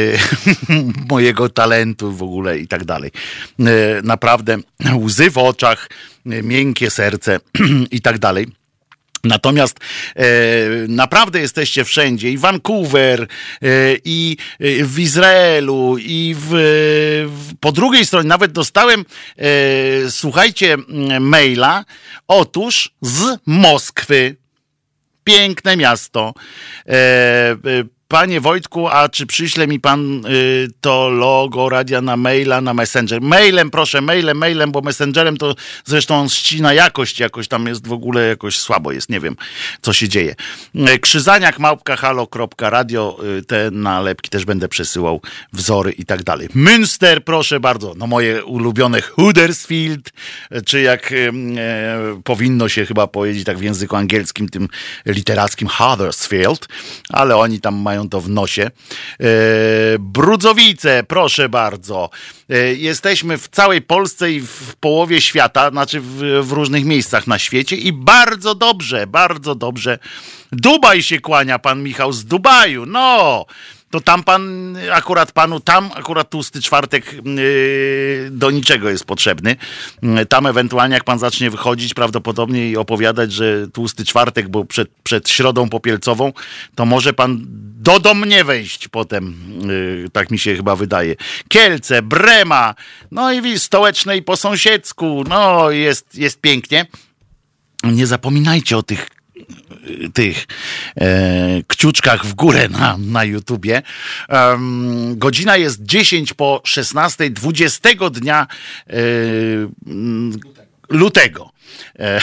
mojego 1.10 1.48
talentu 1.48 2.12
w 2.12 2.22
ogóle 2.22 2.58
i 2.58 2.68
tak 2.68 2.84
dalej. 2.84 3.10
E, 3.60 3.64
naprawdę 4.02 4.58
łzy 4.94 5.30
w 5.30 5.38
oczach, 5.38 5.88
e, 6.26 6.42
miękkie 6.42 6.90
serce 6.90 7.40
i 7.90 8.00
tak 8.00 8.18
dalej. 8.18 8.46
Natomiast 9.26 9.78
e, 10.16 10.24
naprawdę 10.88 11.40
jesteście 11.40 11.84
wszędzie, 11.84 12.30
i 12.30 12.38
Vancouver, 12.38 13.22
e, 13.22 13.26
i 14.04 14.36
e, 14.60 14.84
w 14.84 14.98
Izraelu, 14.98 15.96
i 15.98 16.34
w, 16.38 16.48
w, 17.28 17.54
po 17.60 17.72
drugiej 17.72 18.06
stronie 18.06 18.28
nawet 18.28 18.52
dostałem, 18.52 19.04
e, 19.36 20.10
słuchajcie, 20.10 20.76
maila, 21.20 21.84
otóż 22.28 22.90
z 23.00 23.38
Moskwy. 23.46 24.36
Piękne 25.24 25.76
miasto. 25.76 26.34
Panie 28.08 28.40
Wojtku, 28.40 28.88
a 28.88 29.08
czy 29.08 29.26
przyśle 29.26 29.66
mi 29.66 29.80
pan 29.80 30.26
y, 30.26 30.68
to 30.80 31.08
logo 31.08 31.68
radia 31.68 32.00
na 32.00 32.16
maila, 32.16 32.60
na 32.60 32.74
messenger? 32.74 33.22
Mailem, 33.22 33.70
proszę, 33.70 34.00
mailem, 34.00 34.38
mailem, 34.38 34.72
bo 34.72 34.80
messengerem 34.80 35.36
to 35.36 35.54
zresztą 35.84 36.20
on 36.20 36.28
ścina 36.28 36.74
jakość, 36.74 37.20
jakoś 37.20 37.48
tam 37.48 37.66
jest 37.66 37.86
w 37.88 37.92
ogóle 37.92 38.28
jakoś 38.28 38.58
słabo 38.58 38.92
jest, 38.92 39.08
nie 39.08 39.20
wiem, 39.20 39.36
co 39.82 39.92
się 39.92 40.08
dzieje. 40.08 40.34
Y, 40.74 40.98
Krzyzaniak, 40.98 41.58
małpka, 41.58 41.96
halo.radio, 41.96 43.18
y, 43.38 43.42
te 43.42 43.70
nalepki 43.70 44.30
też 44.30 44.44
będę 44.44 44.68
przesyłał, 44.68 45.20
wzory 45.52 45.92
i 45.92 46.04
tak 46.04 46.22
dalej. 46.22 46.48
Münster, 46.48 47.20
proszę 47.20 47.60
bardzo, 47.60 47.94
no 47.96 48.06
moje 48.06 48.44
ulubione 48.44 49.00
Huddersfield, 49.00 50.12
y, 50.52 50.62
czy 50.62 50.80
jak 50.80 51.12
y, 51.12 51.32
e, 51.58 52.20
powinno 52.24 52.68
się 52.68 52.86
chyba 52.86 53.06
powiedzieć 53.06 53.44
tak 53.44 53.58
w 53.58 53.62
języku 53.62 53.96
angielskim, 53.96 54.48
tym 54.48 54.68
literackim 55.06 55.68
Huddersfield, 55.68 56.68
ale 57.08 57.36
oni 57.36 57.60
tam 57.60 57.74
mają 57.74 57.95
to 58.04 58.20
w 58.20 58.28
nosie. 58.28 58.62
E, 58.62 59.26
Brudzowice, 59.98 61.04
proszę 61.08 61.48
bardzo. 61.48 62.10
E, 62.50 62.74
Jesteśmy 62.74 63.38
w 63.38 63.48
całej 63.48 63.82
Polsce 63.82 64.32
i 64.32 64.40
w 64.40 64.76
połowie 64.80 65.20
świata, 65.20 65.70
znaczy 65.70 66.00
w, 66.00 66.40
w 66.42 66.52
różnych 66.52 66.84
miejscach 66.84 67.26
na 67.26 67.38
świecie 67.38 67.76
i 67.76 67.92
bardzo 67.92 68.54
dobrze, 68.54 69.06
bardzo 69.06 69.54
dobrze. 69.54 69.98
Dubaj 70.52 71.02
się 71.02 71.20
kłania, 71.20 71.58
pan 71.58 71.82
Michał 71.82 72.12
z 72.12 72.24
Dubaju, 72.24 72.86
no 72.86 73.46
to 73.96 74.00
tam 74.00 74.24
pan, 74.24 74.76
akurat 74.92 75.32
panu, 75.32 75.60
tam 75.60 75.90
akurat 75.94 76.30
tłusty 76.30 76.62
czwartek 76.62 77.12
yy, 77.12 78.28
do 78.30 78.50
niczego 78.50 78.90
jest 78.90 79.04
potrzebny. 79.04 79.56
Yy, 80.02 80.26
Tam 80.26 80.46
ewentualnie 80.46 80.94
jak 80.94 81.04
pan 81.04 81.18
zacznie 81.18 81.50
wychodzić 81.50 81.94
prawdopodobnie 81.94 82.70
i 82.70 82.76
opowiadać, 82.76 83.32
że 83.32 83.68
tłusty 83.68 84.04
czwartek, 84.04 84.48
bo 84.48 84.64
przed, 84.64 84.88
przed 85.02 85.28
środą 85.28 85.68
popielcową, 85.68 86.32
to 86.74 86.86
może 86.86 87.12
pan 87.12 87.44
do 87.82 88.00
do 88.00 88.14
mnie 88.14 88.44
wejść 88.44 88.88
potem, 88.88 89.34
yy, 89.68 90.10
tak 90.12 90.30
mi 90.30 90.38
się 90.38 90.56
chyba 90.56 90.76
wydaje. 90.76 91.16
Kielce, 91.48 92.02
Brema, 92.02 92.74
no 93.10 93.32
i 93.32 93.42
widzisz, 93.42 93.62
stołeczne 93.62 94.16
i 94.16 94.22
po 94.22 94.36
sąsiedzku, 94.36 95.24
no 95.28 95.70
jest, 95.70 96.14
jest 96.14 96.40
pięknie. 96.40 96.86
Nie 97.84 98.06
zapominajcie 98.06 98.76
o 98.76 98.82
tych 98.82 99.15
tych 100.14 100.46
e, 101.00 101.62
kciuczkach 101.66 102.26
w 102.26 102.34
górę 102.34 102.68
na, 102.68 102.96
na 102.98 103.24
YouTubie. 103.24 103.82
Em, 104.28 105.18
godzina 105.18 105.56
jest 105.56 105.82
10 105.82 106.34
po 106.34 106.62
16, 106.64 107.30
20 107.30 107.88
dnia 108.10 108.46
e, 108.86 108.94
lutego. 110.88 111.50
E, 111.98 112.20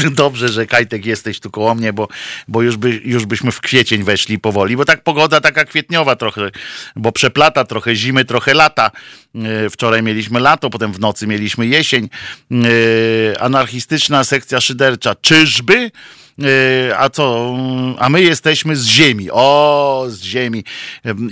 Dobrze, 0.10 0.48
że 0.48 0.66
Kajtek 0.66 1.06
jesteś 1.06 1.40
tu 1.40 1.50
koło 1.50 1.74
mnie, 1.74 1.92
bo, 1.92 2.08
bo 2.48 2.62
już, 2.62 2.76
by, 2.76 3.00
już 3.04 3.26
byśmy 3.26 3.52
w 3.52 3.60
kwiecień 3.60 4.04
weszli 4.04 4.38
powoli, 4.38 4.76
bo 4.76 4.84
tak 4.84 5.02
pogoda 5.02 5.40
taka 5.40 5.64
kwietniowa 5.64 6.16
trochę, 6.16 6.50
bo 6.96 7.12
przeplata 7.12 7.64
trochę 7.64 7.96
zimy, 7.96 8.24
trochę 8.24 8.54
lata. 8.54 8.90
E, 9.34 9.70
Wczoraj 9.70 10.02
mieliśmy 10.02 10.40
lato, 10.40 10.70
potem 10.70 10.92
w 10.92 11.00
nocy 11.00 11.26
mieliśmy 11.26 11.66
jesień. 11.66 12.08
E, 12.52 13.40
Anarchistyczna 13.40 14.24
sekcja 14.24 14.60
szydercza. 14.60 15.14
Czyżby? 15.14 15.90
E, 16.44 16.98
A 16.98 17.10
co? 17.10 17.56
A 17.98 18.08
my 18.08 18.22
jesteśmy 18.22 18.76
z 18.76 18.86
ziemi. 18.86 19.30
O, 19.30 20.04
z 20.08 20.22
ziemi. 20.22 20.64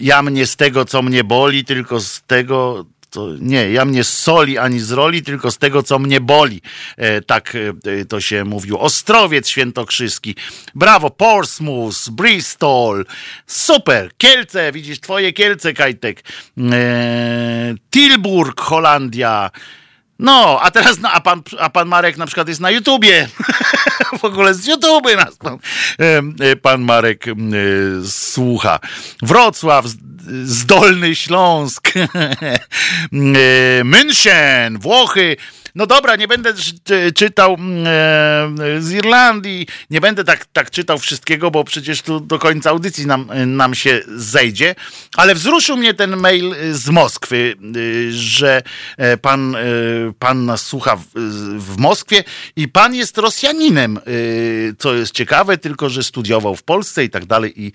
Ja 0.01 0.23
mnie 0.23 0.47
z 0.47 0.57
tego, 0.57 0.85
co 0.85 1.03
mnie 1.03 1.25
boli, 1.25 1.65
tylko 1.65 2.01
z 2.01 2.23
tego, 2.27 2.85
to 3.11 3.29
nie, 3.41 3.71
ja 3.71 3.85
mnie 3.85 4.05
z 4.05 4.19
soli 4.19 4.59
ani 4.59 4.81
z 4.81 4.91
roli, 4.91 5.23
tylko 5.23 5.51
z 5.51 5.59
tego, 5.59 5.83
co 5.83 5.99
mnie 5.99 6.21
boli. 6.21 6.63
E, 6.97 7.21
tak 7.21 7.57
e, 8.01 8.05
to 8.05 8.21
się 8.21 8.45
mówiło. 8.45 8.81
Ostrowiec 8.81 9.49
Świętokrzyski. 9.49 10.35
Brawo, 10.75 11.11
Portsmouth, 11.11 12.11
Bristol. 12.11 13.05
Super. 13.47 14.11
Kielce, 14.19 14.73
widzisz, 14.73 15.01
twoje 15.01 15.33
Kielce, 15.33 15.73
Kajtek. 15.73 16.25
E, 16.73 17.75
Tilburg, 17.91 18.61
Holandia. 18.61 19.51
No, 20.21 20.59
a 20.63 20.71
teraz, 20.71 20.99
no, 20.99 21.09
a, 21.09 21.21
pan, 21.21 21.43
a 21.59 21.71
pan 21.71 21.89
Marek 21.89 22.17
na 22.17 22.27
przykład 22.27 22.49
jest 22.49 22.61
na 22.61 22.71
YouTubie. 22.71 23.29
w 24.21 24.25
ogóle 24.25 24.55
z 24.55 24.67
YouTube 24.67 25.17
nas 25.17 25.37
pan, 25.37 25.59
e, 26.41 26.57
pan 26.57 26.81
Marek 26.81 27.29
e, 27.29 27.33
słucha. 28.09 28.79
Wrocław, 29.23 29.85
Zdolny 30.45 31.15
Śląsk, 31.15 31.93
e, 31.97 32.59
München, 33.85 34.79
Włochy. 34.79 35.37
No 35.75 35.87
dobra, 35.87 36.17
nie 36.17 36.29
będę 36.29 36.55
czy- 36.85 37.13
czytał 37.13 37.55
mm, 37.55 37.87
e, 38.77 38.83
z 38.83 38.93
Irlandii, 38.93 39.67
nie 39.91 40.01
będę 40.01 40.25
tak, 40.25 40.47
tak 40.53 40.71
czytał 40.71 40.99
wszystkiego, 40.99 41.51
bo 41.51 41.65
przecież 41.65 42.03
tu 42.03 42.21
do 42.21 42.39
końca 42.39 42.71
audycji 42.71 43.07
nam, 43.07 43.31
nam 43.47 43.75
się 43.75 44.01
zejdzie, 44.17 44.75
ale 45.17 45.35
wzruszył 45.35 45.77
mnie 45.77 45.95
ten 45.95 46.17
mail 46.17 46.55
z 46.73 46.89
Moskwy, 46.89 47.55
że 48.11 48.63
e, 48.97 49.17
pan, 49.17 49.57
e, 49.57 49.61
pan 50.19 50.47
nas 50.47 50.67
słucha 50.67 50.97
w, 50.97 51.05
w 51.59 51.77
Moskwie 51.79 52.25
i 52.57 52.69
pan 52.69 52.95
jest 52.95 53.19
Rosjaninem, 53.19 53.99
co 54.79 54.95
jest 54.95 55.13
ciekawe, 55.13 55.59
tylko 55.59 55.89
że 55.89 56.03
studiował 56.03 56.57
w 56.57 56.63
Polsce 56.63 57.05
i 57.05 57.11
tak 57.11 57.27
dalej 57.27 57.63
i 57.63 57.73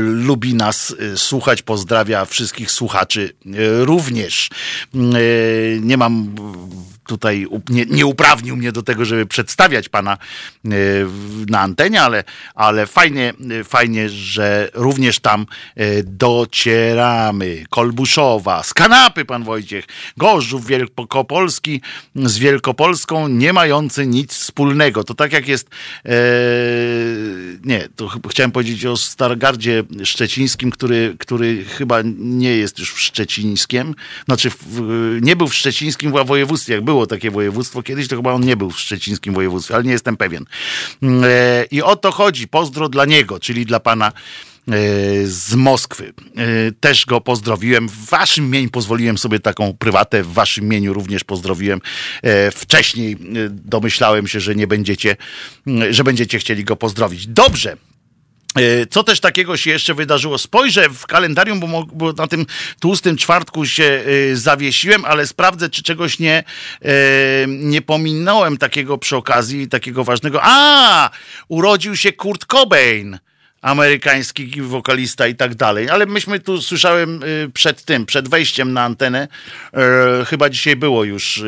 lubi 0.00 0.54
nas 0.54 0.90
y, 0.90 1.18
słuchać, 1.42 1.62
pozdrawia 1.62 2.24
wszystkich 2.24 2.70
słuchaczy 2.70 3.32
y, 3.46 3.84
również. 3.84 4.50
Y, 4.94 5.80
Nie 5.82 5.96
mam 5.96 6.34
tutaj 7.06 7.46
nie, 7.68 7.86
nie 7.86 8.06
uprawnił 8.06 8.56
mnie 8.56 8.72
do 8.72 8.82
tego, 8.82 9.04
żeby 9.04 9.26
przedstawiać 9.26 9.88
pana 9.88 10.18
e, 10.64 10.68
na 11.48 11.60
antenie, 11.60 12.02
ale, 12.02 12.24
ale 12.54 12.86
fajnie, 12.86 13.32
e, 13.60 13.64
fajnie, 13.64 14.08
że 14.08 14.70
również 14.74 15.20
tam 15.20 15.46
e, 15.76 16.02
docieramy. 16.02 17.64
Kolbuszowa, 17.70 18.62
z 18.62 18.74
kanapy 18.74 19.24
pan 19.24 19.44
Wojciech, 19.44 19.84
Gorzów 20.16 20.66
Wielkopolski 20.66 21.80
z 22.14 22.38
Wielkopolską 22.38 23.28
nie 23.28 23.52
mający 23.52 24.06
nic 24.06 24.32
wspólnego. 24.32 25.04
To 25.04 25.14
tak 25.14 25.32
jak 25.32 25.48
jest, 25.48 25.68
nie, 27.64 27.88
to 27.96 28.08
ch- 28.08 28.18
chciałem 28.30 28.52
powiedzieć 28.52 28.86
o 28.86 28.96
Stargardzie 28.96 29.84
Szczecińskim, 30.04 30.70
który, 30.70 31.16
który 31.18 31.64
chyba 31.64 31.98
nie 32.16 32.56
jest 32.56 32.78
już 32.78 32.92
w 32.92 33.00
Szczecińskiem, 33.00 33.94
znaczy 34.24 34.50
w, 34.50 35.18
nie 35.22 35.36
był 35.36 35.48
w 35.48 35.54
Szczecińskim 35.54 36.12
województwie, 36.24 36.74
jak 36.74 36.84
było 36.92 37.06
takie 37.06 37.30
województwo 37.30 37.82
kiedyś, 37.82 38.08
to 38.08 38.16
chyba 38.16 38.32
on 38.32 38.42
nie 38.42 38.56
był 38.56 38.70
w 38.70 38.78
Szczecińskim 38.80 39.34
województwie, 39.34 39.74
ale 39.74 39.84
nie 39.84 39.92
jestem 39.92 40.16
pewien. 40.16 40.44
Mm, 41.02 41.24
e, 41.24 41.64
I 41.70 41.82
o 41.82 41.96
to 41.96 42.12
chodzi, 42.12 42.48
pozdro 42.48 42.88
dla 42.88 43.04
niego, 43.04 43.40
czyli 43.40 43.66
dla 43.66 43.80
pana 43.80 44.06
e, 44.06 44.12
z 45.24 45.54
Moskwy. 45.54 46.12
E, 46.36 46.72
Też 46.80 47.06
go 47.06 47.20
pozdrowiłem. 47.20 47.88
W 47.88 48.10
waszym 48.10 48.44
imieniu 48.44 48.70
pozwoliłem 48.70 49.18
sobie 49.18 49.40
taką 49.40 49.72
prywatę, 49.78 50.22
w 50.22 50.32
waszym 50.32 50.64
imieniu 50.64 50.92
również 50.92 51.24
pozdrowiłem. 51.24 51.80
Wcześniej 52.52 53.16
domyślałem 53.50 54.26
się, 54.26 54.40
że 54.40 54.54
nie 54.54 54.66
będziecie, 54.66 55.16
m, 55.66 55.92
że 55.92 56.04
będziecie 56.04 56.38
chcieli 56.38 56.64
go 56.64 56.76
pozdrowić. 56.76 57.26
Dobrze. 57.26 57.76
E, 58.56 58.86
Co 58.86 59.04
też 59.04 59.20
takiego 59.20 59.56
się 59.56 59.70
jeszcze 59.70 59.94
wydarzyło? 59.94 60.38
Spojrzę 60.38 60.88
w 60.88 61.06
kalendarium, 61.06 61.60
bo, 61.92 62.12
na 62.12 62.26
tym 62.26 62.46
tłustym 62.80 63.16
czwartku 63.16 63.66
się 63.66 64.04
e, 64.32 64.36
zawiesiłem, 64.36 65.04
ale 65.04 65.26
sprawdzę, 65.26 65.70
czy 65.70 65.82
czegoś 65.82 66.18
nie, 66.18 66.44
e, 66.82 66.92
nie 67.48 67.82
pominąłem 67.82 68.56
takiego 68.56 68.98
przy 68.98 69.16
okazji, 69.16 69.68
takiego 69.68 70.04
ważnego. 70.04 70.40
A! 70.42 71.10
Urodził 71.48 71.96
się 71.96 72.12
Kurt 72.12 72.44
Cobain 72.44 73.18
amerykański 73.62 74.62
wokalista 74.62 75.26
i 75.26 75.34
tak 75.34 75.54
dalej. 75.54 75.90
Ale 75.90 76.06
myśmy 76.06 76.40
tu 76.40 76.62
słyszałem 76.62 77.20
przed 77.54 77.84
tym, 77.84 78.06
przed 78.06 78.28
wejściem 78.28 78.72
na 78.72 78.84
antenę, 78.84 79.28
chyba 80.26 80.50
dzisiaj 80.50 80.76
było 80.76 81.04
już 81.04 81.42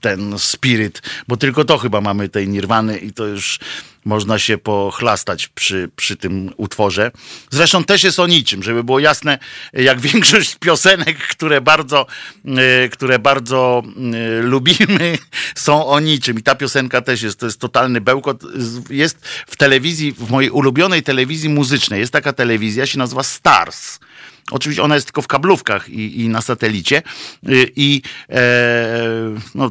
ten 0.00 0.38
spirit, 0.38 1.02
bo 1.28 1.36
tylko 1.36 1.64
to 1.64 1.78
chyba 1.78 2.00
mamy 2.00 2.28
tej 2.28 2.48
Nirwany 2.48 2.98
i 2.98 3.12
to 3.12 3.26
już 3.26 3.58
można 4.04 4.38
się 4.38 4.58
pochlastać 4.58 5.48
przy, 5.48 5.90
przy 5.96 6.16
tym 6.16 6.50
utworze. 6.56 7.10
Zresztą 7.50 7.84
też 7.84 8.04
jest 8.04 8.20
o 8.20 8.26
niczym, 8.26 8.62
żeby 8.62 8.84
było 8.84 8.98
jasne, 8.98 9.38
jak 9.72 10.00
większość 10.10 10.56
piosenek, 10.56 11.18
które 11.18 11.60
bardzo, 11.60 12.06
e, 12.44 12.88
które 12.88 13.18
bardzo 13.18 13.82
e, 13.96 14.42
lubimy, 14.42 15.18
są 15.54 15.86
o 15.86 16.00
niczym. 16.00 16.38
I 16.38 16.42
ta 16.42 16.54
piosenka 16.54 17.00
też 17.00 17.22
jest, 17.22 17.38
to 17.38 17.46
jest 17.46 17.60
totalny 17.60 18.00
bełkot. 18.00 18.42
Jest 18.90 19.28
w 19.46 19.56
telewizji, 19.56 20.12
w 20.12 20.30
mojej 20.30 20.50
ulubionej 20.50 21.02
telewizji 21.02 21.48
muzycznej, 21.48 22.00
jest 22.00 22.12
taka 22.12 22.32
telewizja, 22.32 22.86
się 22.86 22.98
nazywa 22.98 23.22
Stars. 23.22 23.98
Oczywiście 24.50 24.82
ona 24.82 24.94
jest 24.94 25.06
tylko 25.06 25.22
w 25.22 25.26
kablówkach 25.26 25.88
i, 25.88 26.20
i 26.20 26.28
na 26.28 26.42
satelicie. 26.42 27.02
Y, 27.48 27.72
I 27.76 28.02
e, 28.30 28.98
no, 29.54 29.70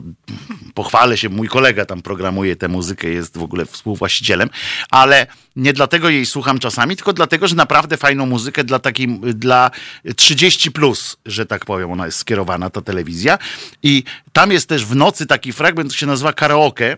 pochwalę 0.74 1.18
się, 1.18 1.30
mój 1.30 1.48
kolega 1.48 1.86
tam 1.86 2.02
programuje 2.02 2.56
tę 2.56 2.68
muzykę, 2.68 3.10
jest 3.10 3.38
w 3.38 3.44
ogóle 3.44 3.66
współwłaścicielem, 3.66 4.50
ale 4.90 5.28
nie 5.56 5.74
dlatego 5.74 6.10
jej 6.10 6.26
słucham 6.26 6.60
czasami, 6.60 6.96
tylko 6.96 7.14
dlatego, 7.14 7.48
że 7.48 7.56
naprawdę 7.56 7.98
fajną 7.98 8.26
muzykę 8.26 8.64
dla 8.64 8.80
takiej, 8.80 9.20
dla 9.20 9.72
30 10.16 10.72
plus, 10.72 11.18
że 11.26 11.46
tak 11.46 11.66
powiem, 11.66 11.92
ona 11.92 12.06
jest 12.06 12.18
skierowana, 12.18 12.70
ta 12.70 12.82
telewizja. 12.82 13.38
I 13.84 14.04
tam 14.34 14.52
jest 14.52 14.70
też 14.70 14.86
w 14.86 14.96
nocy 14.96 15.26
taki 15.26 15.54
fragment, 15.54 15.90
który 15.90 16.00
się 16.00 16.08
nazywa 16.08 16.34
karaoke. 16.34 16.98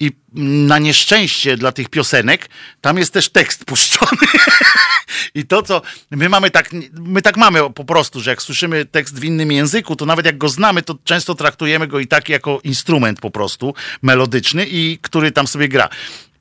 I 0.00 0.12
na 0.66 0.78
nieszczęście 0.78 1.56
dla 1.56 1.72
tych 1.72 1.88
piosenek, 1.88 2.48
tam 2.80 2.98
jest 2.98 3.12
też 3.12 3.28
tekst 3.28 3.64
puszczony. 3.64 4.26
I 5.34 5.46
to, 5.46 5.62
co 5.62 5.82
my 6.10 6.28
mamy 6.28 6.50
tak, 6.50 6.70
my 6.92 7.22
tak 7.22 7.36
mamy 7.36 7.70
po 7.70 7.84
prostu, 7.84 8.20
że 8.20 8.30
jak 8.30 8.42
słyszymy 8.42 8.84
tekst 8.84 9.20
w 9.20 9.24
innym 9.24 9.52
języku, 9.52 9.96
to 9.96 10.06
nawet 10.06 10.26
jak 10.26 10.38
go 10.38 10.48
znamy, 10.48 10.82
to 10.82 10.94
często 11.04 11.34
traktujemy 11.34 11.86
go 11.86 12.00
i 12.00 12.06
tak 12.06 12.28
jako 12.28 12.60
instrument 12.64 13.20
po 13.20 13.30
prostu 13.30 13.74
melodyczny 14.02 14.66
i 14.68 14.98
który 15.02 15.32
tam 15.32 15.46
sobie 15.46 15.68
gra. 15.68 15.88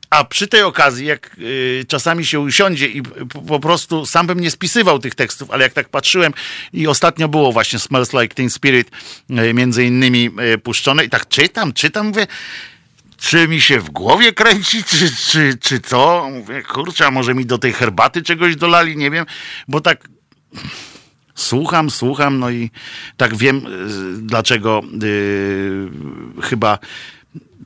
A 0.10 0.24
przy 0.24 0.48
tej 0.48 0.64
okazji, 0.64 1.06
jak 1.06 1.36
y, 1.40 1.86
czasami 1.88 2.26
się 2.26 2.40
usiądzie 2.40 2.88
i 2.88 3.02
po, 3.02 3.42
po, 3.42 3.60
prostu 3.60 4.06
sam 4.06 4.28
bym 4.28 4.40
nie 4.40 4.52
spisywał 4.52 5.00
tych 5.00 5.16
tekstów, 5.16 5.52
ale 5.52 5.64
jak 5.64 5.74
tak 5.74 5.90
patrzyłem 5.90 6.34
i 6.74 6.88
ostatnio 6.88 7.28
było 7.28 7.52
właśnie 7.52 7.80
Smells 7.80 8.14
Like 8.14 8.36
Teen 8.36 8.50
Spirit 8.50 8.92
y, 9.30 9.54
między 9.54 9.86
innymi 9.86 10.30
y, 10.54 10.58
puszczone 10.58 11.06
i 11.06 11.10
tak 11.10 11.28
czytam, 11.28 11.74
czytam, 11.74 12.08
mówię, 12.08 12.28
czy 13.24 13.48
mi 13.48 13.62
się 13.62 13.80
w 13.80 13.90
głowie 13.90 14.34
kręci, 14.34 14.84
czy, 14.84 15.16
czy, 15.16 15.58
czy 15.62 15.80
co? 15.80 16.30
Mówię, 16.32 16.62
kurczę, 16.62 17.08
a 17.08 17.12
może 17.12 17.34
mi 17.34 17.46
do 17.46 17.58
tej 17.58 17.74
herbaty 17.74 18.22
czegoś 18.22 18.56
dolali, 18.56 18.98
nie 18.98 19.12
wiem, 19.12 19.26
bo 19.68 19.82
tak 19.82 20.10
słucham, 21.36 21.90
słucham, 21.90 22.40
no 22.40 22.50
i 22.50 22.72
tak 23.18 23.36
wiem, 23.36 23.62
dlaczego 24.18 24.82
yy, 25.02 25.92
chyba 26.42 26.80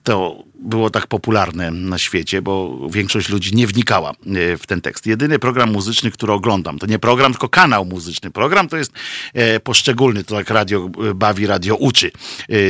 to 0.04 0.44
było 0.60 0.90
tak 0.90 1.08
popularne 1.08 1.72
na 1.72 1.98
świecie, 1.98 2.42
bo 2.42 2.80
większość 2.90 3.30
ludzi 3.30 3.56
nie 3.56 3.68
wnikała 3.68 4.10
e, 4.12 4.58
w 4.58 4.68
ten 4.68 4.82
tekst. 4.82 5.08
Jedyny 5.08 5.40
program 5.40 5.72
muzyczny, 5.72 6.12
który 6.12 6.34
oglądam, 6.34 6.80
to 6.80 6.86
nie 6.86 7.00
program, 7.00 7.32
tylko 7.32 7.50
kanał 7.50 7.86
muzyczny. 7.86 8.32
Program 8.32 8.70
to 8.70 8.78
jest 8.78 8.92
e, 9.34 9.60
poszczególny, 9.60 10.24
to 10.24 10.38
jak 10.38 10.50
radio 10.50 10.90
e, 11.10 11.14
bawi, 11.14 11.48
radio 11.48 11.76
uczy 11.76 12.12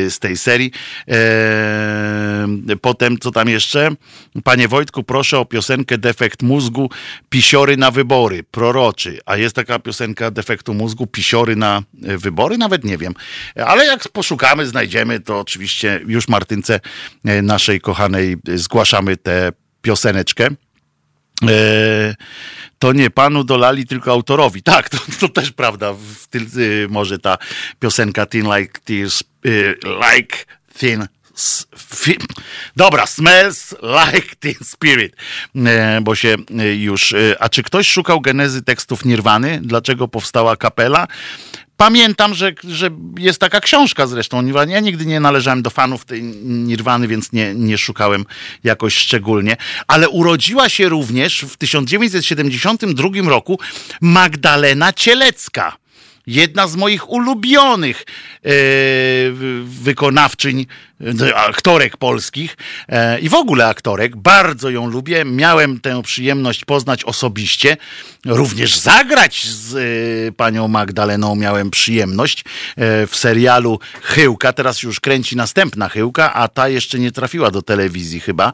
z 0.10 0.20
tej 0.20 0.38
serii. 0.38 0.72
Potem, 2.82 3.18
co 3.20 3.32
tam 3.32 3.50
jeszcze? 3.50 3.90
Panie 4.44 4.68
Wojtku, 4.68 5.04
proszę 5.04 5.40
o 5.40 5.46
piosenkę 5.46 5.98
Defekt 5.98 6.42
mózgu, 6.42 6.90
Pisiory 7.30 7.78
na 7.78 7.92
wybory, 7.92 8.44
proroczy. 8.44 9.20
A 9.26 9.38
jest 9.38 9.56
taka 9.56 9.80
piosenka 9.80 10.32
Defektu 10.32 10.74
mózgu, 10.74 11.08
Pisiory 11.08 11.56
na 11.56 11.84
wybory? 11.94 12.58
Nawet 12.58 12.84
nie 12.84 12.98
wiem. 12.98 13.14
Ale 13.66 13.86
jak 13.86 14.08
poszukamy, 14.10 14.66
znajdziemy, 14.66 15.20
to 15.20 15.40
oczywiście 15.40 16.02
już 16.08 16.28
Martynce 16.28 16.80
naszej 17.44 17.77
naszej 17.78 17.82
kochanej 17.82 18.38
zgłaszamy 18.56 19.18
tę 19.18 19.52
pioseneczkę. 19.82 20.48
E, 21.44 22.16
to 22.80 22.94
nie 22.94 23.10
panu 23.10 23.44
dolali, 23.44 23.86
tylko 23.86 24.12
autorowi. 24.12 24.64
Tak, 24.64 24.90
to, 24.90 24.98
to 25.20 25.30
też 25.30 25.52
prawda. 25.52 25.94
Y, 26.58 26.88
może 26.90 27.20
ta 27.20 27.38
piosenka 27.80 28.26
Thin 28.26 28.46
Like 28.56 28.80
Tears, 28.86 29.24
y, 29.46 29.76
Like 29.84 30.38
Thin 30.80 31.08
Dobra, 32.76 33.06
smells 33.06 33.76
like 33.82 34.36
teen 34.40 34.56
spirit, 34.64 35.16
e, 35.56 36.02
bo 36.02 36.16
się 36.16 36.36
y, 36.62 36.76
już. 36.76 37.16
A 37.40 37.50
czy 37.50 37.64
ktoś 37.64 37.88
szukał 37.88 38.22
genezy 38.22 38.62
tekstów 38.62 39.06
Nirwany? 39.06 39.60
Dlaczego 39.64 40.08
powstała 40.08 40.56
kapela? 40.56 41.08
Pamiętam, 41.78 42.34
że, 42.34 42.52
że 42.64 42.90
jest 43.18 43.40
taka 43.40 43.60
książka 43.60 44.08
zresztą. 44.08 44.46
Ja 44.68 44.80
nigdy 44.80 45.06
nie 45.06 45.20
należałem 45.20 45.62
do 45.62 45.70
fanów 45.70 46.06
tej 46.06 46.24
Nirwany, 46.44 47.08
więc 47.08 47.32
nie, 47.32 47.54
nie 47.56 47.78
szukałem 47.78 48.26
jakoś 48.64 48.96
szczególnie. 48.96 49.58
Ale 49.88 50.10
urodziła 50.10 50.70
się 50.70 50.90
również 50.90 51.46
w 51.50 51.58
1972 51.58 53.10
roku 53.30 53.60
Magdalena 54.02 54.94
Cielecka 54.94 55.78
jedna 56.28 56.68
z 56.68 56.76
moich 56.76 57.10
ulubionych 57.10 58.06
e, 58.44 58.52
wykonawczyń, 59.64 60.66
aktorek 61.36 61.98
polskich 61.98 62.58
e, 62.90 63.20
i 63.20 63.30
w 63.30 63.34
ogóle 63.34 63.68
aktorek. 63.68 64.16
Bardzo 64.16 64.70
ją 64.70 64.88
lubię. 64.88 65.26
Miałem 65.26 65.80
tę 65.80 66.04
przyjemność 66.04 66.66
poznać 66.66 67.04
osobiście. 67.04 67.78
Również 68.26 68.78
zagrać 68.78 69.46
z 69.46 69.76
e, 69.76 70.32
panią 70.32 70.68
Magdaleną 70.68 71.36
miałem 71.36 71.70
przyjemność 71.70 72.44
e, 72.78 73.08
w 73.08 73.16
serialu 73.16 73.80
Chyłka. 74.02 74.54
Teraz 74.54 74.84
już 74.84 75.00
kręci 75.00 75.36
następna 75.36 75.90
Chyłka, 75.90 76.34
a 76.34 76.48
ta 76.48 76.70
jeszcze 76.70 77.00
nie 77.00 77.12
trafiła 77.12 77.52
do 77.52 77.62
telewizji 77.62 78.20
chyba. 78.20 78.54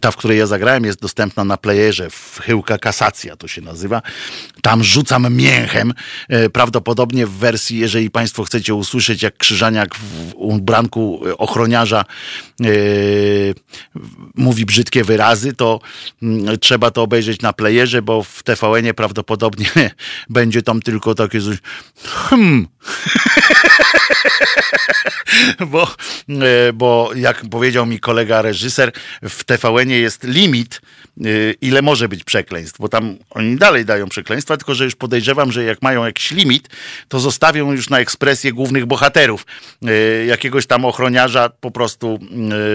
Ta, 0.00 0.10
w 0.10 0.16
której 0.16 0.38
ja 0.38 0.46
zagrałem, 0.46 0.84
jest 0.84 1.00
dostępna 1.00 1.44
na 1.44 1.56
playerze. 1.56 2.08
Chyłka 2.42 2.78
Kasacja 2.78 3.36
to 3.36 3.48
się 3.48 3.62
nazywa. 3.62 4.02
Tam 4.62 4.84
rzucam 4.84 5.34
mięchem. 5.34 5.94
Prawdopodobnie 6.52 7.26
w 7.26 7.30
wersji, 7.30 7.78
jeżeli 7.78 8.10
Państwo 8.10 8.44
chcecie 8.44 8.74
usłyszeć, 8.74 9.22
jak 9.22 9.36
Krzyżaniak 9.36 9.94
w 9.94 10.32
ubranku 10.34 11.20
ochroniarza 11.38 11.75
yy, 12.60 13.54
mówi 14.34 14.66
brzydkie 14.66 15.04
wyrazy, 15.04 15.52
to 15.52 15.80
yy, 16.22 16.58
trzeba 16.58 16.90
to 16.90 17.02
obejrzeć 17.02 17.42
na 17.42 17.52
playerze, 17.52 18.02
bo 18.02 18.22
w 18.22 18.42
TVN-ie 18.42 18.94
prawdopodobnie 18.94 19.66
będzie 20.30 20.62
tam 20.62 20.82
tylko 20.82 21.14
takie 21.14 21.40
coś 21.40 21.56
hmm. 22.04 22.66
bo, 25.72 25.94
yy, 26.28 26.72
bo 26.74 27.10
jak 27.14 27.42
powiedział 27.50 27.86
mi 27.86 28.00
kolega 28.00 28.42
reżyser, 28.42 28.92
w 29.22 29.44
TVN-ie 29.44 30.00
jest 30.00 30.24
limit, 30.24 30.80
ile 31.60 31.82
może 31.82 32.08
być 32.08 32.24
przekleństw, 32.24 32.80
bo 32.80 32.88
tam 32.88 33.16
oni 33.30 33.56
dalej 33.56 33.84
dają 33.84 34.08
przekleństwa, 34.08 34.56
tylko 34.56 34.74
że 34.74 34.84
już 34.84 34.94
podejrzewam, 34.94 35.52
że 35.52 35.64
jak 35.64 35.82
mają 35.82 36.04
jakiś 36.04 36.30
limit, 36.30 36.68
to 37.08 37.20
zostawią 37.20 37.72
już 37.72 37.90
na 37.90 37.98
ekspresję 37.98 38.52
głównych 38.52 38.86
bohaterów. 38.86 39.46
E, 39.86 40.26
jakiegoś 40.26 40.66
tam 40.66 40.84
ochroniarza 40.84 41.48
po 41.48 41.70
prostu 41.70 42.18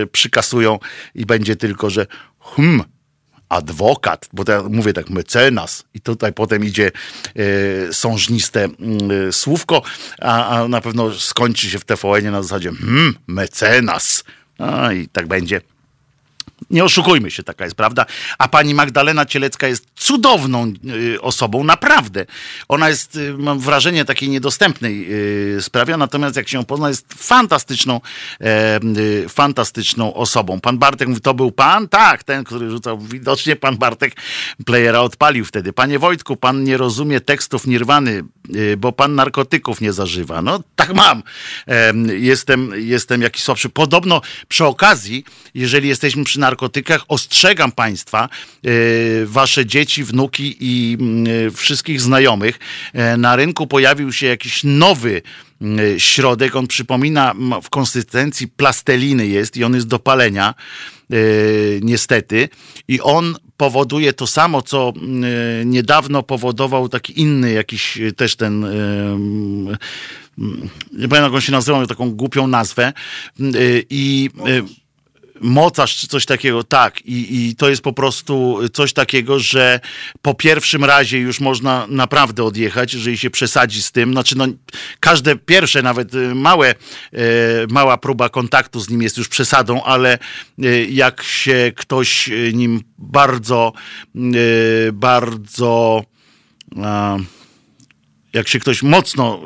e, 0.04 0.08
przykasują 0.08 0.80
i 1.16 1.26
będzie 1.26 1.56
tylko, 1.56 1.90
że 1.90 2.08
hmm, 2.40 2.84
adwokat, 3.50 4.30
bo 4.34 4.44
ja 4.48 4.64
mówię 4.70 4.94
tak, 4.94 5.10
mecenas 5.10 5.84
i 5.94 6.02
tutaj 6.02 6.34
potem 6.34 6.66
idzie 6.66 6.92
sążniste 7.92 8.70
słówko, 9.32 9.82
a, 10.22 10.48
a, 10.48 10.68
na 10.68 10.82
pewno 10.82 11.14
skończy 11.14 11.70
się 11.70 11.80
w 11.80 11.86
TVN 11.86 12.32
na 12.32 12.44
zasadzie 12.44 12.72
hmm, 12.72 13.16
mecenas. 13.28 14.24
No 14.60 14.92
i 14.92 15.08
tak 15.08 15.28
będzie. 15.28 15.62
Nie 16.70 16.84
oszukujmy 16.84 17.32
się, 17.32 17.44
taka 17.44 17.64
jest 17.64 17.76
prawda. 17.76 18.06
A 18.38 18.48
pani 18.48 18.74
Magdalena 18.74 19.26
Cielecka 19.26 19.68
jest 19.68 19.86
cudowną 19.96 20.74
y, 21.14 21.22
osobą, 21.22 21.64
naprawdę. 21.64 22.26
Ona 22.68 22.90
jest, 22.90 23.16
y, 23.16 23.34
mam 23.38 23.60
wrażenie, 23.60 24.06
takiej 24.06 24.30
niedostępnej 24.30 25.08
y, 25.58 25.62
sprawia, 25.62 25.98
natomiast 25.98 26.36
jak 26.36 26.50
się 26.50 26.58
ją 26.58 26.66
pozna, 26.66 26.90
jest 26.90 27.14
fantastyczną, 27.14 28.02
fantastyczną 29.30 30.14
osobą. 30.14 30.60
Pan 30.60 30.78
Bartek 30.78 31.08
mówi, 31.08 31.22
to 31.22 31.34
był 31.34 31.52
pan? 31.52 31.88
Tak, 31.88 32.24
ten, 32.24 32.44
który 32.44 32.70
rzucał. 32.70 33.00
Widocznie 33.00 33.56
pan 33.56 33.78
Bartek 33.78 34.16
playera 34.66 35.00
odpalił 35.00 35.46
wtedy. 35.46 35.74
Panie 35.74 36.00
Wojtku, 36.00 36.38
pan 36.38 36.64
nie 36.64 36.78
rozumie 36.78 37.22
tekstów 37.22 37.68
Nirwany, 37.68 38.24
bo 38.78 38.92
pan 38.92 39.16
narkotyków 39.16 39.82
nie 39.82 39.94
zażywa. 39.94 40.42
No, 40.42 40.64
tak 40.76 40.94
mam. 40.94 41.24
Jestem, 42.20 42.72
jestem 42.76 43.22
jakiś 43.22 43.44
słabszy. 43.44 43.70
Podobno 43.70 44.22
przy 44.48 44.66
okazji, 44.66 45.26
jeżeli 45.54 45.90
jesteśmy 45.90 46.24
przy 46.24 46.40
narkotykach, 46.40 46.51
narkotykach. 46.52 47.06
Ostrzegam 47.08 47.72
Państwa, 47.72 48.30
e, 48.66 48.70
Wasze 49.26 49.66
dzieci, 49.66 50.04
wnuki 50.04 50.58
i 50.60 50.98
mm, 51.00 51.52
wszystkich 51.52 52.02
znajomych. 52.02 52.60
E, 52.94 53.18
na 53.18 53.36
rynku 53.36 53.68
pojawił 53.68 54.14
się 54.14 54.28
jakiś 54.28 54.62
nowy 54.64 55.22
mm, 55.62 56.00
środek. 56.00 56.56
On 56.56 56.68
przypomina 56.68 57.34
w 57.64 57.70
konsystencji 57.70 58.48
plasteliny 58.48 59.28
jest 59.28 59.58
i 59.58 59.64
on 59.64 59.76
jest 59.76 59.88
do 59.88 60.00
palenia. 60.00 60.54
E, 61.12 61.16
niestety. 61.82 62.50
I 62.88 63.02
on 63.02 63.36
powoduje 63.58 64.14
to 64.14 64.28
samo, 64.28 64.62
co 64.62 64.94
niedawno 65.66 66.24
powodował 66.24 66.90
taki 66.90 67.22
inny 67.22 67.52
jakiś 67.52 68.00
też 68.18 68.36
ten 68.36 68.66
nie 70.92 71.08
pamiętam 71.08 71.24
jak 71.24 71.34
on 71.34 71.42
się 71.42 71.52
nazywał, 71.52 71.88
taką 71.88 72.12
głupią 72.12 72.48
nazwę 72.48 72.94
i 73.90 74.30
mocarz 75.42 75.98
czy 75.98 76.08
coś 76.08 76.26
takiego, 76.26 76.64
tak. 76.64 77.02
I, 77.02 77.50
I 77.50 77.56
to 77.56 77.70
jest 77.70 77.82
po 77.82 77.94
prostu 77.94 78.60
coś 78.74 78.94
takiego, 78.94 79.40
że 79.40 79.80
po 80.22 80.34
pierwszym 80.34 80.86
razie 80.86 81.20
już 81.20 81.40
można 81.40 81.88
naprawdę 81.90 82.44
odjechać, 82.44 82.94
jeżeli 82.94 83.18
się 83.18 83.30
przesadzi 83.30 83.82
z 83.82 83.92
tym. 83.92 84.12
Znaczy, 84.12 84.38
no, 84.38 84.46
każde 85.00 85.36
pierwsze, 85.36 85.82
nawet 85.82 86.14
y, 86.14 86.36
małe, 86.36 86.70
e, 86.70 86.76
mała 87.70 87.98
próba 87.98 88.30
kontaktu 88.30 88.80
z 88.80 88.90
nim 88.90 89.02
jest 89.02 89.18
już 89.18 89.30
przesadą, 89.30 89.84
ale 89.84 90.20
e, 90.64 90.84
jak 90.86 91.24
się 91.24 91.72
ktoś 91.76 92.30
nim 92.54 92.82
bardzo, 92.98 93.74
bardzo 94.94 96.02
jak 98.34 98.48
się 98.48 98.60
ktoś 98.60 98.84
mocno 98.84 99.40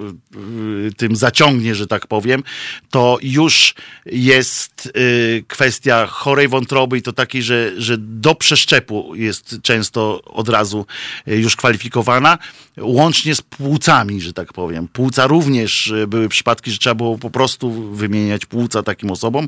y, 0.87 0.93
tym 0.93 1.15
zaciągnie, 1.15 1.75
że 1.75 1.87
tak 1.87 2.07
powiem, 2.07 2.43
to 2.89 3.17
już 3.21 3.75
jest 4.05 4.91
y, 4.97 5.43
kwestia 5.47 6.05
chorej 6.05 6.47
wątroby 6.47 6.97
i 6.97 7.01
to 7.01 7.13
takiej, 7.13 7.43
że, 7.43 7.71
że 7.77 7.97
do 7.97 8.35
przeszczepu 8.35 9.15
jest 9.15 9.55
często 9.63 10.21
od 10.23 10.49
razu 10.49 10.85
y, 11.27 11.35
już 11.35 11.55
kwalifikowana, 11.55 12.37
łącznie 12.77 13.35
z 13.35 13.41
płucami, 13.41 14.21
że 14.21 14.33
tak 14.33 14.53
powiem. 14.53 14.87
Płuca 14.87 15.27
również 15.27 15.93
były 16.07 16.29
przypadki, 16.29 16.71
że 16.71 16.77
trzeba 16.77 16.95
było 16.95 17.17
po 17.17 17.29
prostu 17.29 17.93
wymieniać 17.93 18.45
płuca 18.45 18.83
takim 18.83 19.11
osobom. 19.11 19.47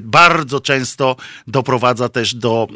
Bardzo 0.00 0.60
często 0.60 1.16
doprowadza 1.46 2.08
też 2.08 2.34
do 2.34 2.68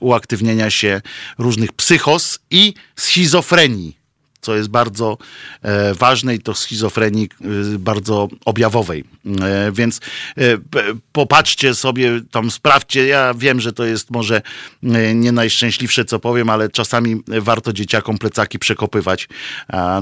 uaktywnienia 0.00 0.70
się 0.70 1.00
różnych 1.38 1.72
psychos 1.72 2.38
i 2.50 2.74
schizofrenii 2.96 4.01
co 4.42 4.56
jest 4.56 4.68
bardzo 4.68 5.18
e, 5.62 5.94
ważne 5.94 6.34
i 6.34 6.38
to 6.38 6.54
schizofrenii 6.54 7.28
e, 7.40 7.78
bardzo 7.78 8.28
objawowej. 8.44 9.04
E, 9.40 9.72
więc 9.72 10.00
popatrzcie 11.12 11.74
sobie, 11.74 12.20
tam 12.30 12.50
sprawdźcie. 12.50 13.06
Ja 13.06 13.34
wiem, 13.34 13.60
że 13.60 13.72
to 13.72 13.84
jest 13.84 14.10
może 14.10 14.42
nie 15.14 15.32
najszczęśliwsze, 15.32 16.04
co 16.04 16.18
powiem, 16.18 16.50
ale 16.50 16.68
czasami 16.68 17.22
warto 17.26 17.72
dzieciakom 17.72 18.18
plecaki 18.18 18.58
przekopywać. 18.58 19.28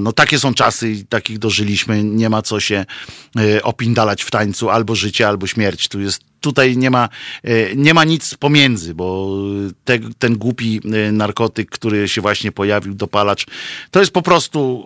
No 0.01 0.13
takie 0.13 0.39
są 0.39 0.53
czasy 0.53 0.91
i 0.91 1.05
takich 1.05 1.39
dożyliśmy. 1.39 2.03
Nie 2.03 2.29
ma 2.29 2.41
co 2.41 2.59
się 2.59 2.85
opindalać 3.63 4.23
w 4.23 4.31
tańcu 4.31 4.69
albo 4.69 4.95
życie, 4.95 5.27
albo 5.27 5.47
śmierć. 5.47 5.87
Tu 5.87 5.99
jest 5.99 6.30
tutaj 6.41 6.77
nie 6.77 6.89
ma, 6.89 7.09
e, 7.43 7.75
nie 7.75 7.93
ma 7.93 8.03
nic 8.03 8.35
pomiędzy, 8.35 8.93
bo 8.93 9.37
te, 9.85 9.99
ten 10.19 10.37
głupi 10.37 10.81
e, 10.85 11.11
narkotyk, 11.11 11.69
który 11.69 12.07
się 12.07 12.21
właśnie 12.21 12.51
pojawił, 12.51 12.93
dopalacz, 12.93 13.45
to 13.91 13.99
jest 13.99 14.11
po 14.11 14.21
prostu 14.21 14.85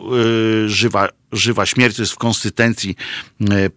e, 0.66 0.70
żywa, 0.70 1.10
żywa 1.32 1.66
śmierć, 1.66 1.96
to 1.96 2.02
jest 2.02 2.14
w 2.14 2.18
konsystencji 2.18 2.96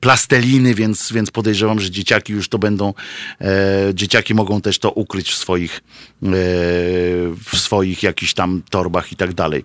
plasteliny, 0.00 0.74
więc, 0.74 1.12
więc 1.12 1.30
podejrzewam, 1.30 1.80
że 1.80 1.90
dzieciaki 1.90 2.32
już 2.32 2.48
to 2.48 2.58
będą, 2.58 2.94
dzieciaki 3.94 4.34
mogą 4.34 4.60
też 4.60 4.78
to 4.78 4.90
ukryć 4.90 5.30
w 5.30 5.34
swoich, 5.34 5.80
w 7.52 7.56
swoich 7.56 8.02
jakichś 8.02 8.34
tam 8.34 8.62
torbach 8.70 9.12
i 9.12 9.16
tak 9.16 9.34
dalej. 9.34 9.64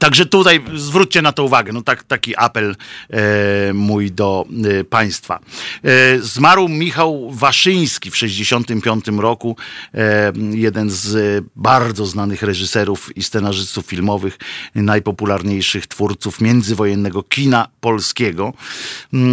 Także 0.00 0.26
tutaj 0.26 0.64
zwróćcie 0.74 1.22
na 1.22 1.32
to 1.32 1.44
uwagę. 1.44 1.72
No 1.72 1.82
tak, 1.82 2.02
taki 2.02 2.36
apel 2.36 2.76
e, 3.10 3.72
mój 3.72 4.12
do 4.12 4.46
e, 4.80 4.84
Państwa. 4.84 5.40
E, 5.84 6.18
zmarł 6.18 6.68
Michał 6.68 7.30
Waszyński 7.30 8.10
w 8.10 8.12
1965 8.12 9.20
roku. 9.20 9.56
E, 9.94 10.32
jeden 10.50 10.90
z 10.90 11.44
bardzo 11.56 12.06
znanych 12.06 12.42
reżyserów 12.42 13.16
i 13.16 13.22
scenarzystów 13.22 13.86
filmowych, 13.86 14.38
najpopularniejszych 14.74 15.86
twórców 15.86 16.40
międzywojennego 16.40 17.22
kina 17.22 17.68
polskiego. 17.80 18.52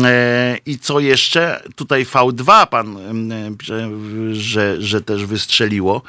E, 0.03 0.57
I 0.65 0.79
co 0.79 0.99
jeszcze? 0.99 1.63
Tutaj 1.75 2.05
V2 2.05 2.67
pan, 2.67 2.97
e, 3.31 3.51
że, 4.33 4.81
że 4.81 5.01
też 5.01 5.25
wystrzeliło. 5.25 6.01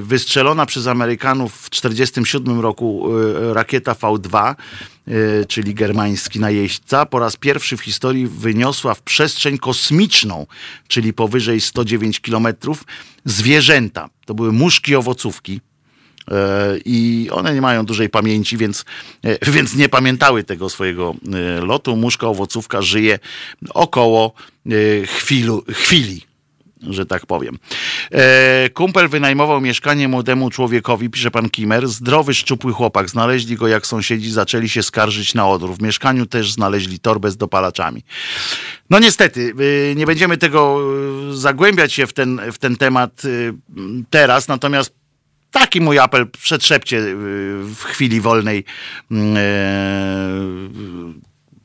Wystrzelona 0.00 0.66
przez 0.66 0.86
Amerykanów 0.86 1.54
w 1.54 1.70
1947 1.70 2.60
roku 2.60 3.10
rakieta 3.52 3.92
V2, 3.92 4.54
e, 5.08 5.44
czyli 5.44 5.74
germański 5.74 6.40
najeźdźca, 6.40 7.06
po 7.06 7.18
raz 7.18 7.36
pierwszy 7.36 7.76
w 7.76 7.80
historii 7.80 8.26
wyniosła 8.26 8.94
w 8.94 9.02
przestrzeń 9.02 9.58
kosmiczną, 9.58 10.46
czyli 10.88 11.12
powyżej 11.12 11.60
109 11.60 12.20
kilometrów, 12.20 12.84
zwierzęta. 13.24 14.08
To 14.26 14.34
były 14.34 14.52
muszki 14.52 14.96
owocówki. 14.96 15.60
E, 16.30 16.76
I 16.84 17.28
one 17.32 17.54
nie 17.54 17.60
mają 17.60 17.86
dużej 17.86 18.08
pamięci, 18.08 18.56
więc, 18.56 18.84
e, 19.24 19.50
więc 19.56 19.74
nie 19.74 19.88
pamiętały 19.88 20.44
tego 20.44 20.68
swojego 20.68 21.14
lotu. 21.62 21.96
Muszka 21.96 22.26
owocówka 22.26 22.82
żyje 22.82 23.18
około 23.74 24.32
chwilu, 25.06 25.64
chwili 25.68 26.29
że 26.82 27.06
tak 27.06 27.26
powiem. 27.26 27.58
E, 28.12 28.70
kumpel 28.70 29.08
wynajmował 29.08 29.60
mieszkanie 29.60 30.08
młodemu 30.08 30.50
człowiekowi, 30.50 31.10
pisze 31.10 31.30
pan 31.30 31.50
Kimer. 31.50 31.88
Zdrowy, 31.88 32.34
szczupły 32.34 32.72
chłopak. 32.72 33.10
Znaleźli 33.10 33.56
go, 33.56 33.68
jak 33.68 33.86
sąsiedzi 33.86 34.30
zaczęli 34.30 34.68
się 34.68 34.82
skarżyć 34.82 35.34
na 35.34 35.48
odór. 35.48 35.76
W 35.76 35.82
mieszkaniu 35.82 36.26
też 36.26 36.52
znaleźli 36.52 36.98
torbę 36.98 37.30
z 37.30 37.36
dopalaczami. 37.36 38.02
No 38.90 38.98
niestety, 38.98 39.54
e, 39.90 39.94
nie 39.94 40.06
będziemy 40.06 40.36
tego 40.36 40.80
e, 41.30 41.36
zagłębiać 41.36 41.92
się 41.92 42.06
w 42.06 42.12
ten, 42.12 42.40
w 42.52 42.58
ten 42.58 42.76
temat 42.76 43.22
e, 43.24 43.28
teraz, 44.10 44.48
natomiast 44.48 45.00
taki 45.50 45.80
mój 45.80 45.98
apel, 45.98 46.30
przetrzepcie 46.30 47.00
w 47.62 47.82
chwili 47.82 48.20
wolnej 48.20 48.64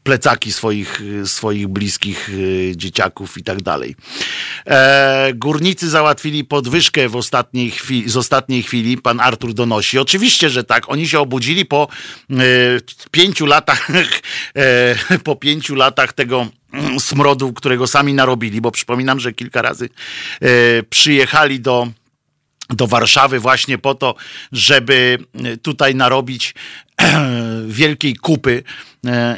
plecaki 0.06 0.52
swoich, 0.52 1.02
swoich 1.26 1.68
bliskich 1.68 2.30
y, 2.30 2.74
dzieciaków 2.76 3.38
i 3.38 3.44
tak 3.44 3.62
dalej. 3.62 3.96
E, 4.68 5.32
górnicy 5.36 5.90
załatwili 5.90 6.44
podwyżkę 6.44 7.10
w 7.10 7.16
ostatniej 7.16 7.72
chwili, 7.72 8.10
z 8.10 8.18
ostatniej 8.18 8.64
chwili, 8.64 8.98
pan 8.98 9.20
Artur 9.20 9.54
donosi. 9.54 10.00
Oczywiście, 10.00 10.50
że 10.50 10.64
tak. 10.64 10.90
Oni 10.90 11.08
się 11.08 11.20
obudzili 11.20 11.66
po 11.66 11.88
e, 12.30 12.36
pięciu 13.12 13.46
latach, 13.46 13.88
e, 14.56 15.20
po 15.24 15.36
pięciu 15.36 15.76
latach 15.76 16.14
tego 16.14 16.48
mm, 16.74 17.00
smrodu, 17.00 17.54
którego 17.54 17.88
sami 17.88 18.14
narobili, 18.14 18.62
bo 18.62 18.72
przypominam, 18.72 19.20
że 19.20 19.34
kilka 19.34 19.62
razy 19.62 19.90
e, 20.42 20.48
przyjechali 20.84 21.60
do 21.60 21.88
do 22.70 22.88
Warszawy 22.88 23.40
właśnie 23.40 23.78
po 23.78 23.96
to, 23.96 24.16
żeby 24.52 25.18
tutaj 25.62 25.96
narobić 25.96 26.54
wielkiej 27.68 28.16
kupy 28.16 28.64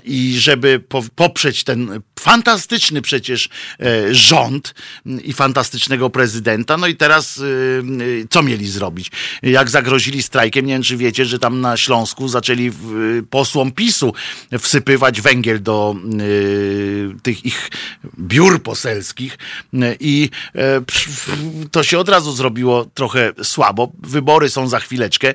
i 0.03 0.35
żeby 0.37 0.83
poprzeć 1.15 1.63
ten 1.63 2.01
fantastyczny 2.19 3.01
przecież 3.01 3.49
e, 3.79 4.15
rząd 4.15 4.73
i 5.23 5.33
fantastycznego 5.33 6.09
prezydenta. 6.09 6.77
No 6.77 6.87
i 6.87 6.95
teraz 6.95 7.37
e, 7.37 7.41
co 8.29 8.43
mieli 8.43 8.67
zrobić? 8.67 9.11
Jak 9.43 9.69
zagrozili 9.69 10.23
strajkiem, 10.23 10.65
nie 10.65 10.73
wiem 10.73 10.83
czy 10.83 10.97
wiecie, 10.97 11.25
że 11.25 11.39
tam 11.39 11.61
na 11.61 11.77
Śląsku 11.77 12.27
zaczęli 12.27 12.71
posłom 13.29 13.71
PiSu 13.71 14.13
wsypywać 14.59 15.21
węgiel 15.21 15.63
do 15.63 15.95
tych 17.23 17.45
ich 17.45 17.69
biur 18.19 18.63
poselskich 18.63 19.37
i 19.99 20.29
to 21.71 21.83
się 21.83 21.99
od 21.99 22.09
razu 22.09 22.31
zrobiło 22.31 22.85
trochę 22.85 23.31
słabo. 23.43 23.91
Wybory 23.99 24.49
są 24.49 24.67
za 24.67 24.79
chwileczkę. 24.79 25.33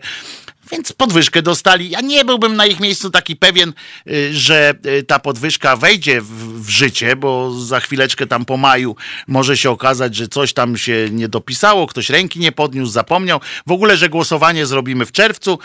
Więc 0.70 0.92
podwyżkę 0.92 1.42
dostali. 1.42 1.90
Ja 1.90 2.00
nie 2.00 2.24
byłbym 2.24 2.56
na 2.56 2.66
ich 2.66 2.80
miejscu 2.80 3.10
taki 3.10 3.36
pewien, 3.36 3.72
y, 4.06 4.34
że 4.34 4.74
y, 4.86 5.02
ta 5.02 5.18
podwyżka 5.18 5.76
wejdzie 5.76 6.20
w, 6.20 6.62
w, 6.62 6.68
życie, 6.68 7.16
bo 7.16 7.50
za 7.60 7.80
chwileczkę 7.80 8.26
tam 8.26 8.44
po 8.44 8.56
maju 8.56 8.96
może 9.26 9.56
się 9.56 9.70
okazać, 9.70 10.16
że 10.16 10.28
coś 10.28 10.52
tam 10.52 10.76
się 10.76 11.08
nie 11.10 11.28
dopisało, 11.28 11.86
ktoś 11.86 12.10
ręki 12.10 12.40
nie 12.40 12.52
podniósł, 12.52 12.92
zapomniał. 12.92 13.40
W 13.66 13.72
ogóle, 13.72 13.96
że 13.96 14.08
głosowanie 14.08 14.66
zrobimy 14.66 15.06
w 15.06 15.12
czerwcu, 15.12 15.58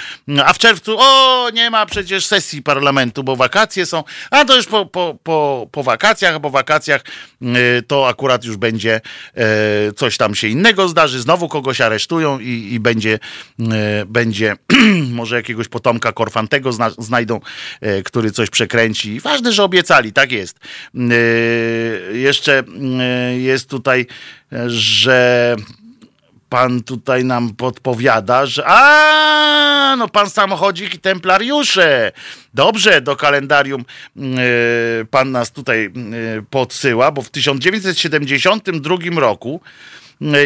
a 0.45 0.54
w 0.54 0.58
czerwcu, 0.58 0.95
o, 1.00 1.50
nie 1.54 1.70
ma 1.70 1.86
przecież 1.86 2.26
sesji 2.26 2.64
parlamentu, 2.64 3.24
bo 3.24 3.36
wakacje 3.36 3.86
są. 3.86 4.04
A 4.32 4.45
to 4.45 4.56
już 4.56 4.66
po, 4.66 4.86
po, 4.86 5.18
po, 5.24 5.68
po 5.72 5.84
wakacjach, 5.84 6.41
po 6.41 6.50
wakacjach 6.50 7.02
y, 7.41 7.84
to 7.88 8.08
akurat 8.08 8.45
już 8.45 8.58
będzie 8.58 9.02
coś 9.95 10.18
tam 10.18 10.36
się 10.36 10.48
innego 10.48 10.88
zdarzy, 10.88 11.22
znowu 11.22 11.48
kogoś 11.48 11.82
aresztują 11.82 12.39
i, 12.39 12.70
i 12.74 12.80
będzie, 12.80 13.20
będzie 14.08 14.56
może 15.14 15.36
jakiegoś 15.36 15.68
potomka 15.68 16.12
Korfantego 16.12 16.74
zna, 16.74 16.90
znajdą, 16.98 17.40
e, 17.82 18.04
który 18.04 18.32
coś 18.32 18.50
przekręci. 18.50 19.20
Ważne, 19.20 19.52
że 19.52 19.64
obiecali, 19.64 20.14
tak 20.14 20.32
jest. 20.32 20.60
E, 20.96 22.18
jeszcze 22.18 22.64
e, 23.00 23.38
jest 23.38 23.70
tutaj, 23.70 24.06
że 24.68 25.56
pan 26.50 26.84
tutaj 26.84 27.26
nam 27.26 27.56
podpowiada, 27.56 28.46
że 28.46 28.64
a 28.68 29.96
no 29.98 30.08
pan 30.08 30.30
samochodzik 30.30 30.96
i 30.96 31.00
templariusze. 31.00 32.12
Dobrze, 32.54 33.02
do 33.02 33.16
kalendarium 33.16 33.86
pan 35.12 35.32
nas 35.32 35.52
tutaj 35.52 35.92
podsyła, 36.50 37.12
bo 37.12 37.22
w 37.22 37.30
1972 37.30 38.98
roku 39.16 39.62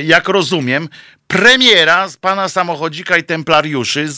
jak 0.04 0.28
rozumiem, 0.28 0.90
premiera 1.32 2.10
z 2.10 2.18
pana 2.18 2.50
samochodzika 2.50 3.18
i 3.18 3.24
templariuszy 3.24 4.08
z, 4.08 4.18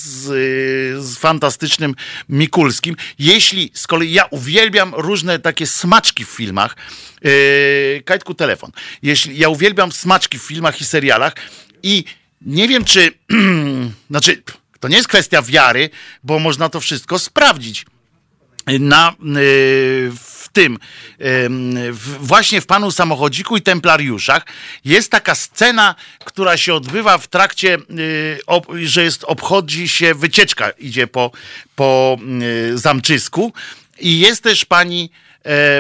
z 1.04 1.18
fantastycznym 1.18 1.96
Mikulskim. 2.30 2.96
Jeśli 3.20 3.72
z 3.74 3.88
kolei 3.88 4.14
ja 4.14 4.26
uwielbiam 4.26 4.94
różne 4.96 5.40
takie 5.40 5.68
smaczki 5.68 6.26
w 6.26 6.30
filmach, 6.30 6.76
yy, 7.24 8.04
Kajtku 8.06 8.34
telefon. 8.34 8.72
Jeśli 9.02 9.38
ja 9.38 9.50
uwielbiam 9.50 9.92
smaczki 9.92 10.40
w 10.40 10.44
filmach 10.44 10.82
i 10.82 10.86
serialach 10.86 11.34
i 11.84 12.04
nie 12.42 12.68
wiem 12.68 12.86
czy, 12.86 13.12
znaczy 14.10 14.44
to 14.80 14.88
nie 14.88 14.96
jest 14.96 15.08
kwestia 15.08 15.42
wiary, 15.42 15.90
bo 16.24 16.40
można 16.40 16.70
to 16.70 16.80
wszystko 16.80 17.20
sprawdzić. 17.20 17.86
Na, 18.80 19.14
yy, 19.24 20.12
tym, 20.54 20.80
właśnie 22.20 22.62
w 22.62 22.66
Panu 22.66 22.92
Samochodziku 22.92 23.58
i 23.58 23.62
Templariuszach 23.62 24.46
jest 24.86 25.12
taka 25.12 25.36
scena, 25.36 25.96
która 26.26 26.58
się 26.58 26.74
odbywa 26.74 27.18
w 27.18 27.28
trakcie, 27.28 27.78
y, 28.80 28.88
że 28.88 29.04
jest, 29.04 29.24
obchodzi 29.24 29.88
się 29.88 30.16
wycieczka, 30.16 30.70
idzie 30.70 31.08
po, 31.08 31.32
po 31.76 32.18
y, 32.72 32.78
zamczysku 32.78 33.54
i 34.00 34.20
jest 34.20 34.44
też 34.44 34.66
pani 34.66 35.10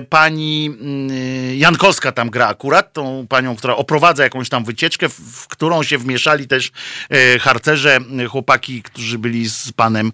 pani 0.09 0.65
mm, 0.65 1.09
Jankowska 1.57 2.11
tam 2.11 2.29
gra 2.29 2.47
akurat, 2.47 2.93
tą 2.93 3.27
panią, 3.29 3.55
która 3.55 3.75
oprowadza 3.75 4.23
jakąś 4.23 4.49
tam 4.49 4.63
wycieczkę, 4.63 5.09
w 5.09 5.47
którą 5.47 5.83
się 5.83 5.97
wmieszali 5.97 6.47
też 6.47 6.71
e, 7.09 7.39
harcerze, 7.39 7.99
chłopaki, 8.29 8.83
którzy 8.83 9.19
byli 9.19 9.49
z 9.49 9.71
panem 9.71 10.07
e, 10.07 10.11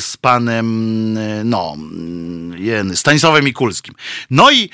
z 0.00 0.16
panem 0.20 1.18
no 1.44 1.76
Stanisławem 2.94 3.44
Mikulskim. 3.44 3.94
No 4.30 4.50
i 4.50 4.70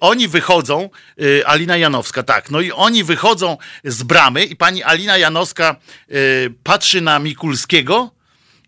oni 0.00 0.28
wychodzą, 0.28 0.90
Alina 1.46 1.76
Janowska, 1.76 2.22
tak, 2.22 2.50
no 2.50 2.60
i 2.60 2.72
oni 2.72 3.04
wychodzą 3.04 3.56
z 3.84 4.02
bramy 4.02 4.44
i 4.44 4.56
pani 4.56 4.82
Alina 4.82 5.18
Janowska 5.18 5.76
patrzy 6.62 7.00
na 7.00 7.18
Mikulskiego 7.18 8.10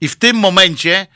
i 0.00 0.08
w 0.08 0.16
tym 0.16 0.36
momencie 0.36 1.06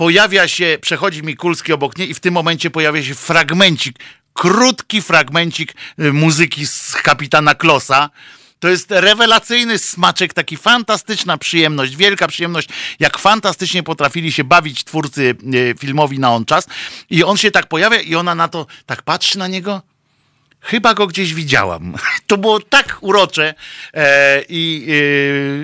pojawia 0.00 0.48
się, 0.48 0.78
przechodzi 0.80 1.22
Mikulski 1.22 1.72
obok 1.72 1.98
niej 1.98 2.10
i 2.10 2.14
w 2.14 2.20
tym 2.20 2.34
momencie 2.34 2.70
pojawia 2.70 3.02
się 3.02 3.14
fragmencik, 3.14 3.98
krótki 4.32 5.02
fragmencik 5.02 5.74
y, 5.98 6.12
muzyki 6.12 6.66
z 6.66 6.92
kapitana 6.92 7.54
Klosa. 7.54 8.10
To 8.58 8.68
jest 8.68 8.90
rewelacyjny 8.90 9.78
smaczek, 9.78 10.34
taki 10.34 10.56
fantastyczna 10.56 11.38
przyjemność, 11.38 11.96
wielka 11.96 12.28
przyjemność, 12.28 12.68
jak 13.00 13.18
fantastycznie 13.18 13.82
potrafili 13.82 14.32
się 14.32 14.44
bawić 14.44 14.84
twórcy 14.84 15.36
y, 15.54 15.74
filmowi 15.78 16.18
na 16.18 16.34
on 16.34 16.44
czas. 16.44 16.66
I 17.10 17.24
on 17.24 17.36
się 17.36 17.50
tak 17.50 17.66
pojawia 17.66 18.00
i 18.00 18.14
ona 18.14 18.34
na 18.34 18.48
to 18.48 18.66
tak 18.86 19.02
patrzy 19.02 19.38
na 19.38 19.48
niego 19.48 19.82
Chyba 20.60 20.94
go 20.94 21.06
gdzieś 21.06 21.34
widziałam. 21.34 21.94
To 22.26 22.38
było 22.38 22.60
tak 22.60 22.98
urocze 23.00 23.54
e, 23.94 24.42
i 24.48 24.86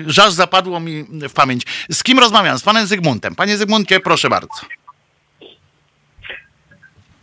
e, 0.07 0.11
żaż 0.11 0.33
zapadło 0.33 0.79
mi 0.79 1.03
w 1.29 1.33
pamięć. 1.33 1.63
Z 1.91 2.03
kim 2.03 2.19
rozmawiam? 2.19 2.59
Z 2.59 2.63
panem 2.63 2.87
Zygmuntem. 2.87 3.35
Panie 3.35 3.57
Zygmuncie, 3.57 3.99
proszę 3.99 4.29
bardzo. 4.29 4.61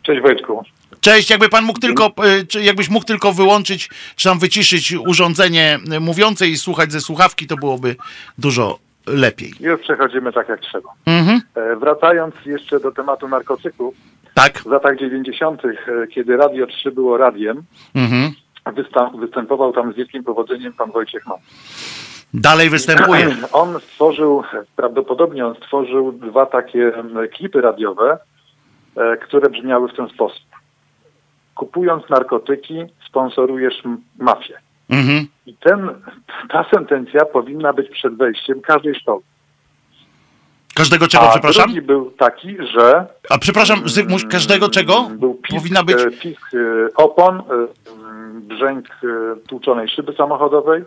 Cześć 0.02 0.22
Wojtku. 0.22 0.64
Cześć, 1.01 1.30
jakby 1.30 1.48
pan 1.48 1.64
mógł 1.64 1.80
tylko, 1.80 2.12
e, 2.55 2.62
jakbyś 2.62 2.88
mógł 2.90 3.06
tylko 3.06 3.32
wyłączyć, 3.32 3.90
czy 4.16 4.28
tam 4.28 4.38
wyciszyć 4.38 4.92
urządzenie 4.92 5.78
mówiące 6.01 6.48
i 6.48 6.56
słuchać 6.56 6.92
ze 6.92 7.01
słuchawki, 7.01 7.46
to 7.46 7.56
byłoby 7.56 7.96
dużo 8.38 8.78
lepiej. 9.06 9.52
Już 9.60 9.80
przechodzimy 9.80 10.32
tak 10.32 10.48
jak 10.48 10.60
trzeba. 10.60 10.88
Mhm. 11.06 11.40
E, 11.55 11.76
wracając 11.76 12.34
jeszcze 12.46 12.80
do 12.80 12.92
tematu 12.92 13.28
narkotyków, 13.28 13.94
tak. 14.35 14.59
W 14.59 14.66
latach 14.66 14.98
90., 14.98 15.62
e, 15.65 16.06
kiedy 16.06 16.36
Radio 16.36 16.66
3 16.66 16.93
było 16.93 17.16
radiem, 17.16 17.62
mhm. 17.94 18.32
występował 19.20 19.73
tam 19.73 19.93
z 19.93 19.97
wielkim 19.97 20.24
powodzeniem 20.24 20.73
pan 20.73 20.90
Wojciech 20.90 21.27
Mann. 21.27 21.39
Dalej 22.35 22.70
występuje. 22.70 23.36
On 23.52 23.81
stworzył, 23.81 24.43
prawdopodobnie 24.77 25.47
on 25.47 25.55
stworzył 25.55 26.12
dwa 26.12 26.47
takie 26.47 26.93
klipy 27.32 27.61
radiowe, 27.61 28.19
e, 28.97 29.16
które 29.16 29.51
brzmiały 29.51 29.89
w 29.89 29.97
ten 29.97 30.09
sposób. 30.09 30.47
Kupując 31.55 32.11
narkotyki, 32.11 32.85
sponsorujesz 33.09 33.82
mafię. 34.19 34.59
Mhm. 34.90 35.27
I 35.47 35.56
ten, 35.56 35.89
ta 36.48 36.66
sentencja 36.74 37.24
powinna 37.24 37.73
być 37.73 37.90
przed 37.90 38.16
wejściem 38.16 38.61
każdej 38.61 38.94
szkoły. 38.94 39.23
Każdego 40.74 41.09
czego, 41.09 41.24
A 41.24 41.30
przepraszam? 41.30 41.64
drugi 41.64 41.82
był 41.82 42.10
taki, 42.10 42.56
że... 42.72 43.06
A 43.30 43.38
przepraszam, 43.38 43.88
Zygmunt, 43.88 44.28
każdego 44.28 44.68
czego? 44.68 45.10
Był 45.10 45.34
pisk, 45.34 45.56
Powinna 45.56 45.82
być... 45.82 45.96
E, 46.01 46.10
pisk 46.10 46.55
e, 46.55 46.59
opon, 46.94 47.38
e, 47.38 47.42
brzęk 48.40 48.88
tłuczonej 49.48 49.88
szyby 49.88 50.12
samochodowej 50.12 50.84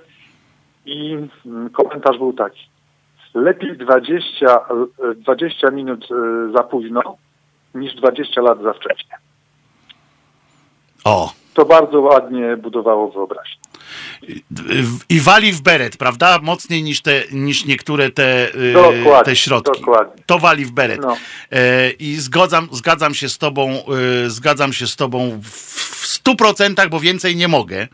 i 0.86 1.18
mm, 1.46 1.70
komentarz 1.70 2.18
był 2.18 2.34
taki. 2.34 2.70
Lepiej 3.34 3.78
20, 3.78 4.60
20 5.16 5.72
minut 5.72 6.08
za 6.56 6.64
późno 6.64 7.18
niż 7.76 7.96
20 7.96 8.42
lat 8.42 8.62
za 8.62 8.74
wcześnie. 8.74 9.18
O. 11.06 11.32
To 11.54 11.66
bardzo 11.66 12.02
ładnie 12.02 12.58
budowało 12.58 13.12
wyobraźnię. 13.12 13.67
I 15.10 15.20
wali 15.20 15.54
w 15.54 15.62
beret, 15.62 15.98
prawda? 15.98 16.40
Mocniej 16.42 16.84
niż, 16.84 17.02
te, 17.02 17.24
niż 17.32 17.66
niektóre 17.66 18.10
te, 18.10 18.56
y, 18.56 18.74
te 19.26 19.36
środki. 19.36 19.80
Dokładnie. 19.80 20.24
To 20.26 20.40
wali 20.40 20.66
w 20.66 20.72
beret. 20.72 21.02
No. 21.02 21.18
E, 21.52 21.90
I 21.90 22.16
zgadzam, 22.16 22.70
zgadzam 22.72 23.14
się 23.14 23.30
z 23.30 23.38
tobą, 23.38 23.84
y, 24.26 24.30
zgadzam 24.30 24.74
się 24.74 24.88
z 24.88 24.96
tobą 24.96 25.42
w 25.44 25.97
stu 26.08 26.36
procentach, 26.36 26.90
bo 26.90 27.00
więcej 27.00 27.36
nie 27.36 27.48
mogę. 27.48 27.88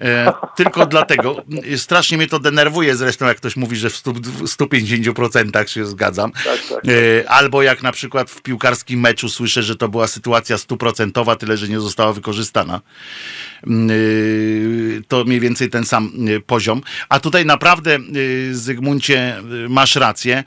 E, 0.00 0.32
tylko 0.56 0.86
dlatego. 0.86 1.44
Strasznie 1.76 2.16
mnie 2.16 2.26
to 2.26 2.38
denerwuje 2.38 2.96
zresztą, 2.96 3.26
jak 3.26 3.36
ktoś 3.36 3.56
mówi, 3.56 3.76
że 3.76 3.90
w 3.90 4.02
150% 4.02 5.66
się 5.66 5.86
zgadzam. 5.86 6.32
Tak, 6.32 6.44
tak. 6.68 6.84
E, 6.88 7.28
albo 7.28 7.62
jak 7.62 7.82
na 7.82 7.92
przykład 7.92 8.30
w 8.30 8.42
piłkarskim 8.42 9.00
meczu 9.00 9.28
słyszę, 9.28 9.62
że 9.62 9.76
to 9.76 9.88
była 9.88 10.06
sytuacja 10.06 10.58
stuprocentowa, 10.58 11.36
tyle 11.36 11.56
że 11.56 11.68
nie 11.68 11.80
została 11.80 12.12
wykorzystana. 12.12 12.80
Mm, 13.66 13.90
e, 13.90 13.94
to 15.08 15.24
mniej 15.24 15.40
więcej 15.40 15.70
ten 15.70 15.84
sam 15.84 16.12
poziom. 16.46 16.82
A 17.08 17.20
tutaj 17.20 17.46
naprawdę, 17.46 17.98
Zygmuncie, 18.52 19.42
masz 19.68 19.96
rację. 19.96 20.44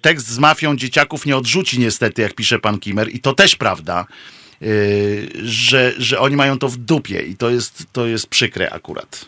Tekst 0.00 0.28
z 0.28 0.38
mafią 0.38 0.76
dzieciaków 0.76 1.26
nie 1.26 1.36
odrzuci 1.36 1.78
niestety, 1.78 2.22
jak 2.22 2.34
pisze 2.34 2.58
pan 2.58 2.78
Kimer, 2.78 3.14
i 3.14 3.20
to 3.20 3.32
też 3.32 3.56
prawda. 3.56 4.06
Y, 4.62 5.28
że, 5.42 5.92
że 5.98 6.20
oni 6.20 6.36
mają 6.36 6.58
to 6.58 6.68
w 6.68 6.76
dupie 6.76 7.22
i 7.22 7.36
to 7.36 7.50
jest, 7.50 7.92
to 7.92 8.06
jest 8.06 8.26
przykre 8.26 8.72
akurat. 8.72 9.26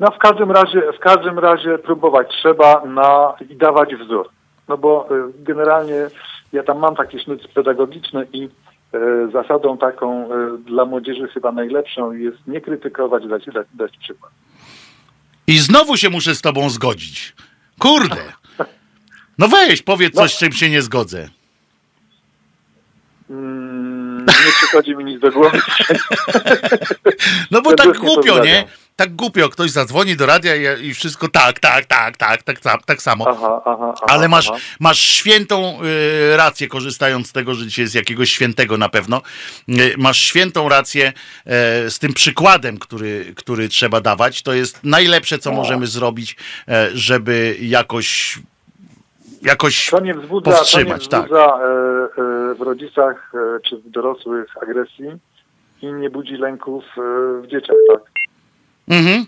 No 0.00 0.10
w 0.10 0.18
każdym 0.18 0.50
razie, 0.50 0.82
w 0.96 0.98
każdym 0.98 1.38
razie 1.38 1.78
próbować 1.78 2.28
trzeba 2.28 2.84
na, 2.84 3.34
i 3.50 3.56
dawać 3.56 3.94
wzór. 3.94 4.28
No 4.68 4.78
bo 4.78 5.08
y, 5.16 5.32
generalnie 5.38 6.08
ja 6.52 6.62
tam 6.62 6.78
mam 6.78 6.96
takie 6.96 7.20
sznyty 7.20 7.48
pedagogiczne 7.48 8.26
i 8.32 8.44
y, 8.44 8.50
zasadą 9.32 9.78
taką 9.78 10.28
dla 10.66 10.84
młodzieży 10.84 11.28
chyba 11.28 11.52
najlepszą 11.52 12.12
jest 12.12 12.38
nie 12.46 12.60
krytykować, 12.60 13.26
dać, 13.28 13.46
dać, 13.46 13.66
dać 13.74 13.96
przykład. 13.96 14.32
I 15.46 15.58
znowu 15.58 15.96
się 15.96 16.10
muszę 16.10 16.34
z 16.34 16.42
tobą 16.42 16.70
zgodzić. 16.70 17.34
Kurde. 17.78 18.16
No 19.38 19.48
weź, 19.48 19.82
powiedz 19.82 20.14
coś, 20.14 20.32
no. 20.32 20.36
z 20.36 20.38
czym 20.38 20.52
się 20.52 20.70
nie 20.70 20.82
zgodzę. 20.82 21.28
Mm, 23.30 24.26
nie 24.26 24.52
przychodzi 24.56 24.96
mi 24.96 25.04
nic 25.04 25.20
do 25.20 25.30
głowy. 25.30 25.60
No 27.50 27.62
bo 27.62 27.74
tak 27.74 27.98
głupio, 27.98 28.44
nie? 28.44 28.64
Tak 28.96 29.16
głupio, 29.16 29.48
ktoś 29.48 29.70
zadzwoni 29.70 30.16
do 30.16 30.26
radia 30.26 30.76
i, 30.76 30.94
wszystko 30.94 31.28
tak, 31.28 31.58
tak, 31.58 31.84
tak, 31.84 32.16
tak, 32.16 32.42
tak, 32.42 32.60
tak, 32.60 32.84
tak 32.84 33.02
samo. 33.02 33.24
Aha, 33.28 33.62
aha, 33.64 33.94
aha, 33.96 34.06
Ale 34.08 34.28
masz, 34.28 34.50
masz 34.80 35.00
świętą 35.00 35.78
y, 35.82 36.36
rację, 36.36 36.68
korzystając 36.68 37.28
z 37.28 37.32
tego, 37.32 37.54
że 37.54 37.66
dzisiaj 37.66 37.82
jest 37.82 37.94
jakiegoś 37.94 38.30
świętego 38.30 38.78
na 38.78 38.88
pewno. 38.88 39.22
Y, 39.68 39.94
masz 39.98 40.18
świętą 40.18 40.68
rację 40.68 41.08
y, 41.86 41.90
z 41.90 41.98
tym 41.98 42.12
przykładem, 42.12 42.78
który, 42.78 43.32
który 43.36 43.68
trzeba 43.68 44.00
dawać. 44.00 44.42
To 44.42 44.52
jest 44.52 44.80
najlepsze, 44.84 45.38
co 45.38 45.52
możemy 45.52 45.86
zrobić, 45.86 46.36
e, 46.68 46.88
żeby 46.94 47.56
jakoś 47.60 48.38
jakoś 49.42 49.90
to 49.90 50.00
nie 50.00 50.14
wzbudza, 50.14 50.50
powstrzymać. 50.50 51.08
To 51.08 51.16
nie 51.16 51.22
wzbudza 51.22 51.46
tak. 51.46 51.60
E, 51.60 51.64
e, 51.64 52.54
w 52.54 52.60
rodzicach 52.60 53.32
e, 53.34 53.60
czy 53.60 53.76
w 53.76 53.90
dorosłych 53.90 54.62
agresji 54.62 55.06
i 55.82 55.92
nie 55.92 56.10
budzi 56.10 56.36
lęków 56.36 56.84
w 57.42 57.46
dzieciach, 57.46 57.76
tak? 57.92 58.00
Mhm. 58.88 59.26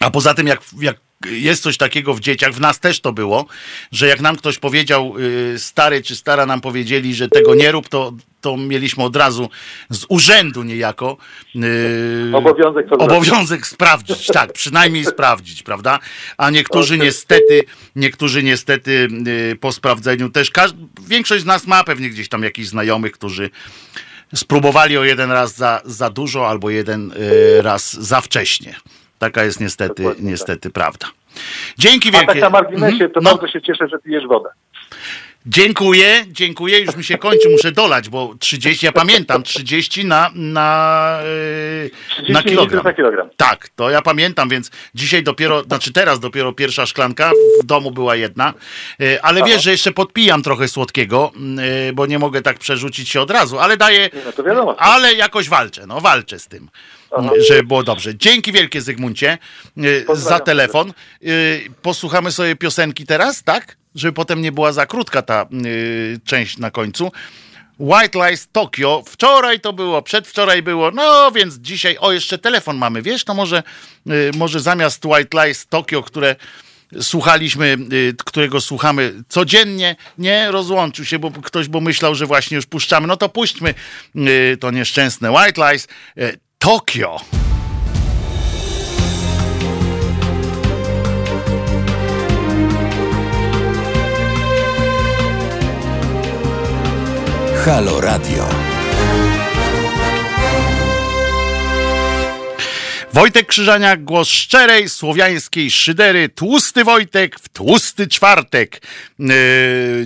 A 0.00 0.10
poza 0.10 0.34
tym, 0.34 0.46
jak, 0.46 0.60
jak 0.80 0.96
jest 1.24 1.62
coś 1.62 1.76
takiego 1.76 2.14
w 2.14 2.20
dzieciach, 2.20 2.52
w 2.52 2.60
nas 2.60 2.80
też 2.80 3.00
to 3.00 3.12
było, 3.12 3.46
że 3.92 4.06
jak 4.06 4.20
nam 4.20 4.36
ktoś 4.36 4.58
powiedział, 4.58 5.14
y, 5.54 5.58
stary 5.58 6.02
czy 6.02 6.16
stara 6.16 6.46
nam 6.46 6.60
powiedzieli, 6.60 7.14
że 7.14 7.28
tego 7.28 7.54
nie 7.54 7.72
rób, 7.72 7.88
to, 7.88 8.12
to 8.40 8.56
mieliśmy 8.56 9.04
od 9.04 9.16
razu 9.16 9.48
z 9.90 10.06
urzędu 10.08 10.62
niejako 10.62 11.16
yy, 11.54 11.64
obowiązek, 12.32 12.86
obowiązek 12.92 13.66
sprawdzić, 13.66 14.26
tak, 14.26 14.52
przynajmniej 14.52 15.04
sprawdzić, 15.04 15.62
prawda? 15.62 15.98
A 16.38 16.50
niektórzy 16.50 16.98
niestety, 16.98 17.62
niektórzy 17.96 18.42
niestety 18.42 19.08
yy, 19.50 19.56
po 19.56 19.72
sprawdzeniu 19.72 20.30
też, 20.30 20.50
większość 21.08 21.42
z 21.42 21.46
nas 21.46 21.66
ma 21.66 21.84
pewnie 21.84 22.10
gdzieś 22.10 22.28
tam 22.28 22.42
jakichś 22.42 22.68
znajomych, 22.68 23.12
którzy 23.12 23.50
spróbowali 24.34 24.98
o 24.98 25.04
jeden 25.04 25.30
raz 25.30 25.56
za, 25.56 25.80
za 25.84 26.10
dużo 26.10 26.48
albo 26.48 26.70
jeden 26.70 27.12
yy, 27.18 27.62
raz 27.62 27.92
za 27.92 28.20
wcześnie. 28.20 28.74
Taka 29.18 29.44
jest 29.44 29.60
niestety, 29.60 30.02
Dokładnie 30.02 30.22
tak. 30.22 30.30
niestety 30.30 30.60
tak. 30.60 30.72
prawda. 30.72 31.06
Dzięki 31.78 32.10
wielkie. 32.10 32.30
A 32.30 32.32
tak 32.32 32.42
na 32.42 32.50
marginesie, 32.50 33.08
to 33.08 33.20
no. 33.20 33.30
bardzo 33.30 33.48
się 33.48 33.62
cieszę, 33.62 33.88
że 33.88 33.98
pijesz 33.98 34.26
wodę. 34.26 34.48
Dziękuję, 35.48 36.24
dziękuję. 36.30 36.80
Już 36.80 36.96
mi 36.96 37.04
się 37.04 37.18
kończy, 37.18 37.48
muszę 37.48 37.72
dolać, 37.72 38.08
bo 38.08 38.34
30, 38.38 38.86
ja 38.86 38.92
pamiętam, 38.92 39.42
30 39.42 40.04
na, 40.04 40.30
na, 40.34 41.18
yy, 42.22 42.32
na 42.32 42.42
kilogram. 42.42 42.84
na 42.84 42.92
kilogram. 42.92 43.28
Tak, 43.36 43.68
to 43.68 43.90
ja 43.90 44.02
pamiętam, 44.02 44.48
więc 44.48 44.70
dzisiaj 44.94 45.22
dopiero, 45.22 45.62
znaczy 45.62 45.92
teraz 45.92 46.20
dopiero 46.20 46.52
pierwsza 46.52 46.86
szklanka, 46.86 47.30
w 47.62 47.66
domu 47.66 47.90
była 47.90 48.16
jedna, 48.16 48.54
yy, 48.98 49.22
ale 49.22 49.42
wiesz, 49.42 49.62
że 49.62 49.70
jeszcze 49.70 49.92
podpijam 49.92 50.42
trochę 50.42 50.68
słodkiego, 50.68 51.32
yy, 51.86 51.92
bo 51.92 52.06
nie 52.06 52.18
mogę 52.18 52.42
tak 52.42 52.58
przerzucić 52.58 53.08
się 53.08 53.20
od 53.20 53.30
razu, 53.30 53.58
ale 53.58 53.76
daję, 53.76 54.10
No 54.46 54.76
ale 54.78 55.14
jakoś 55.14 55.48
walczę, 55.48 55.86
no 55.86 56.00
walczę 56.00 56.38
z 56.38 56.48
tym. 56.48 56.68
Aha. 57.18 57.30
Żeby 57.48 57.62
było 57.62 57.82
dobrze. 57.82 58.16
Dzięki 58.16 58.52
wielkie 58.52 58.80
Zygmuncie 58.80 59.38
za 59.76 60.04
Pozdrawiam 60.06 60.44
telefon. 60.44 60.92
Yy, 61.20 61.32
posłuchamy 61.82 62.32
sobie 62.32 62.56
piosenki 62.56 63.06
teraz, 63.06 63.42
tak? 63.42 63.76
Żeby 63.94 64.12
potem 64.12 64.40
nie 64.40 64.52
była 64.52 64.72
za 64.72 64.86
krótka 64.86 65.22
ta 65.22 65.46
yy, 65.50 66.20
część 66.24 66.58
na 66.58 66.70
końcu. 66.70 67.12
White 67.78 68.18
Lies 68.18 68.48
Tokyo. 68.52 69.02
Wczoraj 69.06 69.60
to 69.60 69.72
było, 69.72 70.02
przedwczoraj 70.02 70.62
było, 70.62 70.90
no 70.90 71.32
więc 71.32 71.54
dzisiaj, 71.54 71.98
o 71.98 72.12
jeszcze 72.12 72.38
telefon 72.38 72.76
mamy, 72.76 73.02
wiesz, 73.02 73.24
to 73.24 73.34
może, 73.34 73.62
może 74.36 74.60
zamiast 74.60 75.04
White 75.04 75.44
Lies 75.44 75.66
Tokyo, 75.66 76.02
które 76.02 76.36
słuchaliśmy, 77.00 77.76
którego 78.24 78.60
słuchamy 78.60 79.12
codziennie, 79.28 79.96
nie 80.18 80.50
rozłączył 80.50 81.04
się, 81.04 81.18
bo 81.18 81.30
ktoś 81.30 81.68
bo 81.68 81.80
myślał, 81.80 82.14
że 82.14 82.26
właśnie 82.26 82.54
już 82.54 82.66
puszczamy, 82.66 83.06
no 83.06 83.16
to 83.16 83.28
puśćmy 83.28 83.74
to 84.60 84.70
nieszczęsne 84.70 85.30
White 85.30 85.70
Lies 85.70 85.88
Tokyo. 86.66 87.16
Halo 97.64 98.00
Radio. 98.00 98.48
Wojtek 103.12 103.46
Krzyżaniak, 103.46 104.04
głos 104.04 104.28
szczerej, 104.28 104.88
słowiańskiej 104.88 105.70
szydery, 105.70 106.28
tłusty 106.28 106.84
Wojtek 106.84 107.40
w 107.40 107.48
tłusty 107.48 108.06
czwartek. 108.06 108.82
Yy, 109.18 109.28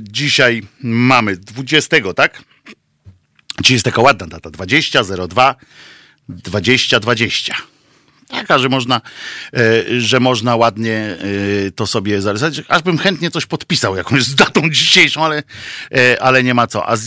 dzisiaj 0.03 0.63
mamy 0.83 1.37
20, 1.37 1.97
tak? 2.17 2.43
Dzisiaj 3.63 3.75
jest 3.75 3.85
taka 3.85 4.03
ładna 4.03 4.27
data, 4.27 4.51
20, 4.51 5.03
02, 6.31 6.61
20, 6.61 7.01
20. 7.01 7.55
Taka, 8.31 8.59
że 8.59 8.69
można, 8.69 9.01
e, 9.55 10.01
że 10.01 10.21
można 10.21 10.57
ładnie 10.57 10.97
e, 10.97 11.71
to 11.71 11.87
sobie 11.87 12.23
zarysować. 12.23 12.63
Aż 12.69 12.83
bym 12.83 12.99
chętnie 12.99 13.31
coś 13.31 13.47
podpisał 13.47 13.97
jakąś 13.97 14.23
z 14.23 14.35
datą 14.35 14.71
dzisiejszą, 14.71 15.25
ale, 15.25 15.43
e, 15.93 16.23
ale 16.23 16.43
nie 16.43 16.55
ma 16.55 16.67
co. 16.67 16.89
A 16.89 16.97
z, 16.97 17.03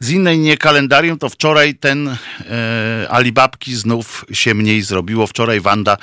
z 0.00 0.10
innej 0.10 0.38
nie 0.38 0.56
kalendarium, 0.56 1.18
to 1.18 1.28
wczoraj 1.28 1.74
ten 1.74 2.16
Alibabki 3.08 3.74
znów 3.74 4.24
się 4.32 4.54
mniej 4.54 4.82
zrobiło. 4.82 5.26
Wczoraj 5.26 5.60
Wanda, 5.60 5.96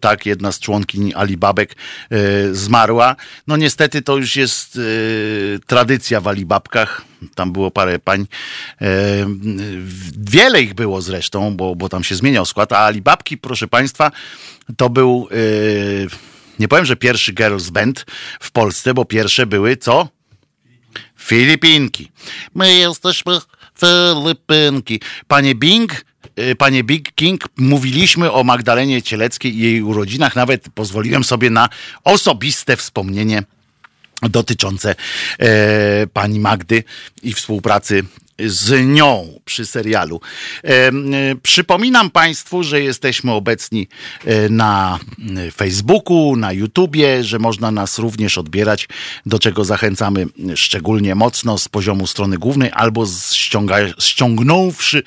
tak, 0.00 0.26
jedna 0.26 0.52
z 0.52 0.58
członkiń 0.58 1.12
Alibabek 1.14 1.76
e, 2.10 2.16
zmarła. 2.54 3.16
No 3.46 3.56
niestety 3.56 4.02
to 4.02 4.16
już 4.16 4.36
jest 4.36 4.76
e, 4.76 4.80
tradycja 5.66 6.20
w 6.20 6.28
Alibabkach. 6.28 7.04
Tam 7.34 7.52
było 7.52 7.70
parę 7.70 7.98
pań. 7.98 8.26
E, 8.80 8.86
wiele 10.18 10.62
ich 10.62 10.74
było 10.74 11.02
zresztą, 11.02 11.56
bo, 11.56 11.76
bo 11.76 11.88
tam 11.88 12.04
się 12.04 12.14
zmieniał 12.14 12.46
skład. 12.46 12.72
A 12.72 12.78
Alibabki, 12.78 13.38
proszę 13.38 13.68
Państwa, 13.68 14.10
to 14.76 14.90
był, 14.90 15.28
e, 15.30 15.36
nie 16.58 16.68
powiem, 16.68 16.84
że 16.84 16.96
pierwszy 16.96 17.32
girls 17.32 17.70
band 17.70 18.06
w 18.40 18.50
Polsce, 18.50 18.94
bo 18.94 19.04
pierwsze 19.04 19.46
były 19.46 19.76
co? 19.76 20.08
Filipinki. 21.18 22.10
My 22.54 22.74
jesteśmy 22.74 23.38
Filipinki. 23.80 25.00
Panie 25.28 25.54
Bing, 25.54 26.04
panie 26.58 26.84
Big 26.84 27.14
King, 27.14 27.44
mówiliśmy 27.56 28.32
o 28.32 28.44
Magdalenie 28.44 29.02
Cieleckiej 29.02 29.56
i 29.56 29.58
jej 29.58 29.82
urodzinach. 29.82 30.36
Nawet 30.36 30.68
pozwoliłem 30.74 31.24
sobie 31.24 31.50
na 31.50 31.68
osobiste 32.04 32.76
wspomnienie 32.76 33.42
dotyczące 34.22 34.94
e, 35.38 36.06
pani 36.06 36.40
Magdy 36.40 36.84
i 37.22 37.32
współpracy 37.32 38.04
z 38.46 38.86
nią 38.86 39.40
przy 39.44 39.66
serialu. 39.66 40.20
E, 40.64 40.68
e, 40.68 40.92
przypominam 41.42 42.10
Państwu, 42.10 42.62
że 42.62 42.80
jesteśmy 42.80 43.32
obecni 43.32 43.88
e, 44.24 44.48
na 44.48 44.98
Facebooku, 45.56 46.36
na 46.36 46.52
YouTubie, 46.52 47.24
że 47.24 47.38
można 47.38 47.70
nas 47.70 47.98
również 47.98 48.38
odbierać, 48.38 48.88
do 49.26 49.38
czego 49.38 49.64
zachęcamy 49.64 50.26
szczególnie 50.54 51.14
mocno 51.14 51.58
z 51.58 51.68
poziomu 51.68 52.06
strony 52.06 52.38
głównej 52.38 52.70
albo 52.72 53.06
ściąga, 53.32 53.76
ściągnąwszy 53.98 55.02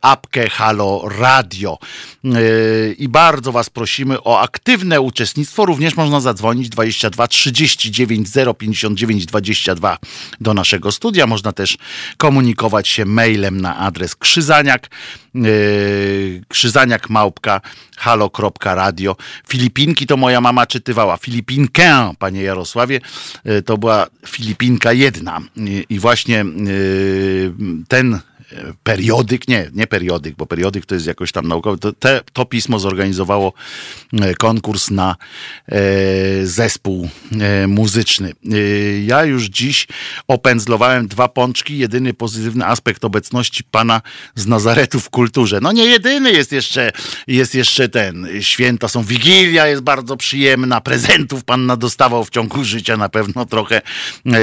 apkę 0.00 0.48
Halo 0.48 1.02
Radio. 1.18 1.78
I 2.98 3.08
bardzo 3.08 3.52
Was 3.52 3.70
prosimy 3.70 4.22
o 4.22 4.40
aktywne 4.40 5.00
uczestnictwo. 5.00 5.66
Również 5.66 5.96
można 5.96 6.20
zadzwonić 6.20 6.68
22 6.68 7.28
39 7.28 8.28
059 8.58 9.26
22 9.26 9.98
do 10.40 10.54
naszego 10.54 10.92
studia. 10.92 11.26
Można 11.26 11.52
też 11.52 11.78
komunikować 12.28 12.88
się 12.88 13.04
mailem 13.04 13.60
na 13.60 13.76
adres 13.76 14.16
krzyzaniak 14.16 14.88
yy, 15.34 16.42
krzyzaniak 16.48 17.10
małpka 17.10 17.60
halo.radio 17.96 19.16
Filipinki 19.48 20.06
to 20.06 20.16
moja 20.16 20.40
mama 20.40 20.66
czytywała. 20.66 21.16
Filipinkę, 21.16 22.12
panie 22.18 22.42
Jarosławie 22.42 23.00
yy, 23.44 23.62
to 23.62 23.78
była 23.78 24.06
Filipinka 24.26 24.92
jedna. 24.92 25.40
Yy, 25.56 25.84
i 25.88 25.98
właśnie 25.98 26.44
yy, 26.66 27.52
ten 27.88 28.18
periodyk, 28.82 29.48
nie, 29.48 29.70
nie 29.74 29.86
periodyk, 29.86 30.36
bo 30.36 30.46
periodyk 30.46 30.86
to 30.86 30.94
jest 30.94 31.06
jakoś 31.06 31.32
tam 31.32 31.48
naukowy, 31.48 31.78
to, 31.78 31.92
te, 31.92 32.20
to 32.32 32.44
pismo 32.44 32.78
zorganizowało 32.78 33.52
e, 34.12 34.34
konkurs 34.34 34.90
na 34.90 35.16
e, 35.68 35.76
zespół 36.46 37.08
e, 37.40 37.66
muzyczny. 37.66 38.32
Ja 39.06 39.24
już 39.24 39.44
dziś 39.44 39.86
opędzlowałem 40.28 41.08
dwa 41.08 41.28
pączki, 41.28 41.78
jedyny 41.78 42.14
pozytywny 42.14 42.66
aspekt 42.66 43.04
obecności 43.04 43.64
pana 43.64 44.02
z 44.34 44.46
Nazaretu 44.46 45.00
w 45.00 45.10
kulturze. 45.10 45.60
No 45.62 45.72
nie 45.72 45.84
jedyny 45.84 46.32
jest 46.32 46.52
jeszcze, 46.52 46.92
jest 47.26 47.54
jeszcze 47.54 47.88
ten, 47.88 48.28
święta 48.40 48.88
są, 48.88 49.02
Wigilia 49.02 49.66
jest 49.66 49.82
bardzo 49.82 50.16
przyjemna, 50.16 50.80
prezentów 50.80 51.44
pan 51.44 51.66
nadostawał 51.66 52.24
w 52.24 52.30
ciągu 52.30 52.64
życia 52.64 52.96
na 52.96 53.08
pewno 53.08 53.46
trochę 53.46 53.82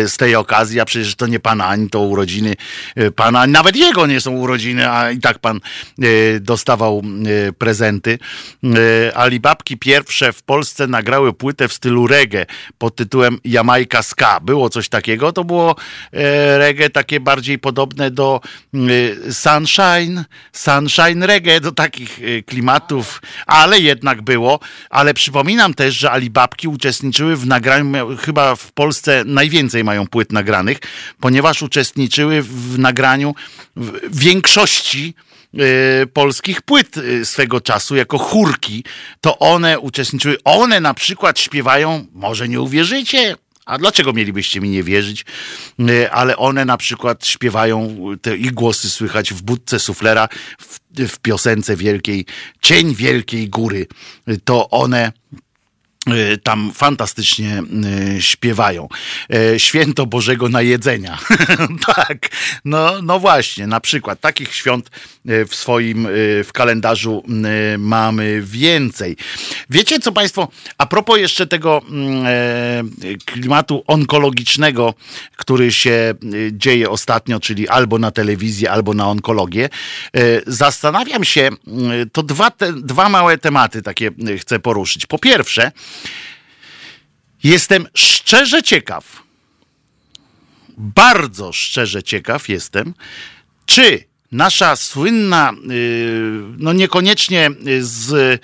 z 0.08 0.18
tej 0.18 0.36
okazji, 0.36 0.80
a 0.80 0.86
przecież 0.86 1.16
to 1.16 1.28
nie 1.28 1.40
pana, 1.40 1.68
ani 1.68 1.90
to 1.90 2.00
urodziny 2.00 2.56
pana, 3.16 3.48
nawet 3.48 3.76
jego 3.76 3.95
nie 4.04 4.22
są 4.22 4.32
urodziny, 4.32 4.90
a 4.90 5.12
i 5.12 5.20
tak 5.20 5.40
pan 5.40 5.60
e, 6.02 6.40
dostawał 6.40 7.02
e, 7.48 7.54
prezenty. 7.54 8.20
E, 8.64 9.18
Alibabki 9.18 9.78
pierwsze 9.78 10.34
w 10.34 10.44
Polsce 10.44 10.88
nagrały 10.88 11.34
płytę 11.34 11.68
w 11.68 11.74
stylu 11.74 12.08
reggae 12.08 12.46
pod 12.78 12.96
tytułem 12.96 13.38
Jamajka 13.46 14.04
Ska. 14.04 14.40
Było 14.40 14.70
coś 14.70 14.90
takiego, 14.90 15.32
to 15.32 15.44
było 15.44 15.76
reggae 16.58 16.90
takie 16.90 17.20
bardziej 17.20 17.60
podobne 17.60 18.12
do 18.12 18.42
Sunshine, 19.32 20.26
Sunshine 20.54 21.26
reggae, 21.26 21.60
do 21.60 21.72
takich 21.72 22.20
klimatów, 22.46 23.22
ale 23.48 23.80
jednak 23.80 24.22
było. 24.22 24.60
Ale 24.90 25.14
przypominam 25.14 25.74
też, 25.74 25.96
że 25.96 26.12
Alibabki 26.12 26.68
uczestniczyły 26.68 27.36
w 27.36 27.48
nagraniu, 27.48 28.18
chyba 28.18 28.56
w 28.56 28.72
Polsce 28.72 29.24
najwięcej 29.26 29.84
mają 29.84 30.08
płyt 30.08 30.32
nagranych, 30.32 30.78
ponieważ 31.20 31.62
uczestniczyły 31.62 32.42
w 32.42 32.80
nagraniu 32.80 33.36
większości 34.12 35.14
e, 35.54 36.08
polskich 36.08 36.62
płyt 36.62 36.98
e, 36.98 37.26
swego 37.26 37.62
czasu 37.62 37.96
jako 37.96 38.18
chórki, 38.18 38.84
to 39.22 39.40
one 39.40 39.80
uczestniczyły, 39.80 40.38
one 40.44 40.80
na 40.80 40.94
przykład 40.94 41.40
śpiewają, 41.40 42.06
może 42.14 42.50
nie 42.50 42.62
uwierzycie, 42.62 43.36
a 43.66 43.78
dlaczego 43.78 44.14
mielibyście 44.14 44.62
mi 44.62 44.70
nie 44.70 44.84
wierzyć? 44.84 45.26
E, 45.80 46.12
Ale 46.12 46.38
one 46.38 46.66
na 46.66 46.78
przykład 46.78 47.28
śpiewają, 47.28 47.98
te 48.22 48.38
ich 48.38 48.52
głosy 48.52 48.90
słychać 48.90 49.34
w 49.34 49.42
budce 49.42 49.80
suflera 49.80 50.30
w, 50.60 50.80
w 51.08 51.20
piosence 51.20 51.76
wielkiej, 51.76 52.26
Cień 52.62 52.96
Wielkiej 52.96 53.50
Góry. 53.50 53.88
To 54.44 54.70
one 54.70 55.12
tam 56.44 56.72
fantastycznie 56.74 57.64
y, 58.18 58.22
śpiewają. 58.22 58.88
E, 59.34 59.60
Święto 59.60 60.06
Bożego 60.06 60.50
Najedzenia. 60.50 61.18
tak, 61.96 62.30
no, 62.66 63.02
no 63.02 63.20
właśnie, 63.20 63.68
na 63.68 63.80
przykład 63.80 64.20
takich 64.20 64.56
świąt 64.56 64.88
y, 64.88 65.15
w 65.50 65.56
swoim, 65.56 66.06
y, 66.06 66.44
w 66.44 66.54
kalendarzu 66.54 67.24
y, 67.74 67.78
mamy 67.78 68.42
więcej. 68.42 69.18
Wiecie 69.70 70.00
co 70.00 70.12
Państwo, 70.12 70.48
a 70.78 70.86
propos 70.86 71.20
jeszcze 71.20 71.48
tego 71.48 71.82
e, 72.26 72.84
klimatu 73.26 73.84
onkologicznego, 73.88 74.94
który 75.36 75.72
się 75.72 76.14
dzieje 76.52 76.90
ostatnio, 76.90 77.40
czyli 77.40 77.68
albo 77.68 78.00
na 78.00 78.12
telewizji, 78.12 78.68
albo 78.68 78.94
na 78.94 79.08
onkologię, 79.08 79.66
e, 79.66 80.20
zastanawiam 80.48 81.24
się, 81.24 81.50
to 82.12 82.24
dwa, 82.24 82.52
te, 82.52 82.74
dwa 82.74 83.10
małe 83.10 83.38
tematy 83.38 83.82
takie 83.82 84.12
chcę 84.40 84.60
poruszyć. 84.60 85.06
Po 85.06 85.20
pierwsze, 85.20 85.72
Jestem 87.46 87.88
szczerze 87.94 88.64
ciekaw, 88.64 89.24
bardzo 90.78 91.54
szczerze 91.54 92.04
ciekaw 92.04 92.50
jestem, 92.50 92.94
czy 93.66 94.04
nasza 94.36 94.76
słynna, 94.76 95.54
no 96.58 96.74
niekoniecznie 96.74 97.50
z, 97.80 98.42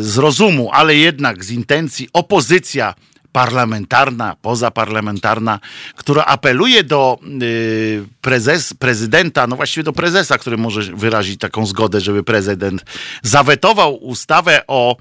z 0.00 0.16
rozumu, 0.16 0.70
ale 0.72 0.96
jednak 0.96 1.44
z 1.44 1.50
intencji 1.50 2.08
opozycja 2.12 2.94
parlamentarna, 3.32 4.36
pozaparlamentarna, 4.42 5.60
która 5.96 6.24
apeluje 6.24 6.84
do 6.84 7.18
y, 7.42 8.04
prezes, 8.20 8.74
prezydenta, 8.74 9.46
no 9.46 9.56
właściwie 9.56 9.84
do 9.84 9.92
prezesa, 9.92 10.38
który 10.38 10.56
może 10.56 10.82
wyrazić 10.82 11.40
taką 11.40 11.66
zgodę, 11.66 12.00
żeby 12.00 12.22
prezydent 12.22 12.84
zawetował 13.22 14.04
ustawę 14.04 14.62
o 14.66 14.96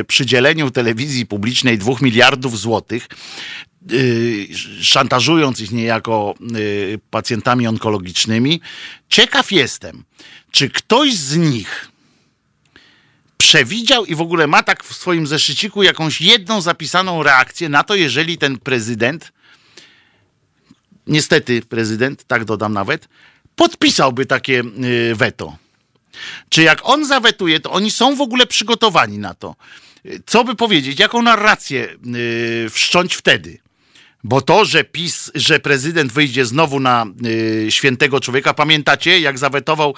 y, 0.00 0.04
przydzieleniu 0.04 0.70
telewizji 0.70 1.26
publicznej 1.26 1.78
dwóch 1.78 2.02
miliardów 2.02 2.58
złotych, 2.58 3.04
y, 3.04 3.71
szantażując 4.82 5.60
ich 5.60 5.70
niejako 5.70 6.34
pacjentami 7.10 7.66
onkologicznymi. 7.66 8.60
Ciekaw 9.08 9.52
jestem, 9.52 10.04
czy 10.50 10.70
ktoś 10.70 11.14
z 11.14 11.36
nich 11.36 11.92
przewidział 13.52 14.04
i 14.04 14.14
w 14.14 14.20
ogóle 14.20 14.46
ma 14.46 14.62
tak 14.62 14.84
w 14.84 14.96
swoim 14.96 15.26
zeszyciku 15.26 15.82
jakąś 15.82 16.20
jedną 16.20 16.60
zapisaną 16.60 17.22
reakcję 17.22 17.68
na 17.68 17.84
to, 17.84 17.94
jeżeli 17.94 18.38
ten 18.38 18.58
prezydent, 18.58 19.32
niestety 21.06 21.62
prezydent, 21.62 22.24
tak 22.24 22.44
dodam 22.44 22.72
nawet, 22.72 23.08
podpisałby 23.56 24.26
takie 24.26 24.62
y, 24.84 25.14
weto. 25.14 25.56
Czy 26.48 26.62
jak 26.62 26.80
on 26.82 27.06
zawetuje, 27.06 27.60
to 27.60 27.70
oni 27.72 27.90
są 27.90 28.16
w 28.16 28.20
ogóle 28.20 28.46
przygotowani 28.46 29.18
na 29.18 29.34
to. 29.34 29.56
Co 30.26 30.44
by 30.44 30.54
powiedzieć, 30.54 31.00
jaką 31.00 31.22
narrację 31.22 31.96
y, 32.66 32.70
wszcząć 32.70 33.14
wtedy? 33.14 33.58
Bo 34.24 34.40
to, 34.40 34.64
że 34.64 34.84
PiS, 34.84 35.30
że 35.34 35.60
prezydent 35.60 36.12
wyjdzie 36.12 36.44
znowu 36.44 36.80
na 36.80 37.06
y, 37.26 37.66
świętego 37.70 38.20
człowieka, 38.20 38.54
pamiętacie, 38.54 39.20
jak 39.20 39.38
zawetował, 39.38 39.94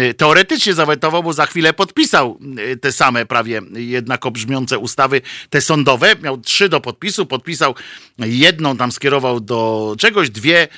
y, 0.00 0.14
teoretycznie 0.14 0.74
zawetował, 0.74 1.22
bo 1.22 1.32
za 1.32 1.46
chwilę 1.46 1.72
podpisał 1.72 2.38
y, 2.58 2.76
te 2.76 2.92
same 2.92 3.26
prawie 3.26 3.60
jednako 3.74 4.30
brzmiące 4.30 4.78
ustawy, 4.78 5.20
te 5.50 5.60
sądowe, 5.60 6.16
miał 6.22 6.38
trzy 6.38 6.68
do 6.68 6.80
podpisu, 6.80 7.26
podpisał 7.26 7.74
jedną, 8.18 8.76
tam 8.76 8.92
skierował 8.92 9.40
do 9.40 9.94
czegoś, 9.98 10.30
dwie 10.30 10.68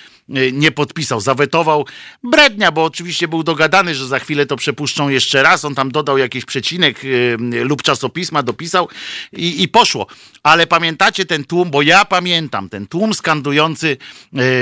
nie 0.53 0.73
podpisał, 0.73 1.21
zawetował. 1.21 1.87
Brednia, 2.23 2.73
bo 2.73 2.85
oczywiście 2.85 3.29
był 3.29 3.43
dogadany, 3.43 3.95
że 3.95 4.07
za 4.07 4.19
chwilę 4.19 4.47
to 4.47 4.57
przepuszczą 4.57 5.09
jeszcze 5.09 5.43
raz. 5.43 5.65
On 5.65 5.75
tam 5.75 5.93
dodał 5.93 6.19
jakiś 6.19 6.45
przecinek 6.45 7.05
y, 7.05 7.37
lub 7.41 7.83
czasopisma, 7.83 8.43
dopisał 8.43 8.89
i, 9.33 9.63
i 9.63 9.69
poszło. 9.69 10.07
Ale 10.43 10.67
pamiętacie 10.67 11.25
ten 11.25 11.45
tłum, 11.45 11.71
bo 11.71 11.83
ja 11.83 12.05
pamiętam 12.05 12.69
ten 12.69 12.87
tłum 12.87 13.15
skandujący 13.15 13.97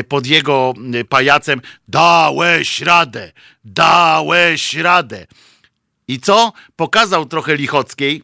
y, 0.01 0.05
pod 0.05 0.27
jego 0.27 0.75
pajacem 1.09 1.61
dałeś 1.89 2.81
radę, 2.81 3.33
dałeś 3.65 4.75
radę. 4.75 5.27
I 6.09 6.21
co? 6.21 6.53
Pokazał 6.77 7.27
trochę 7.27 7.57
Lichockiej, 7.57 8.23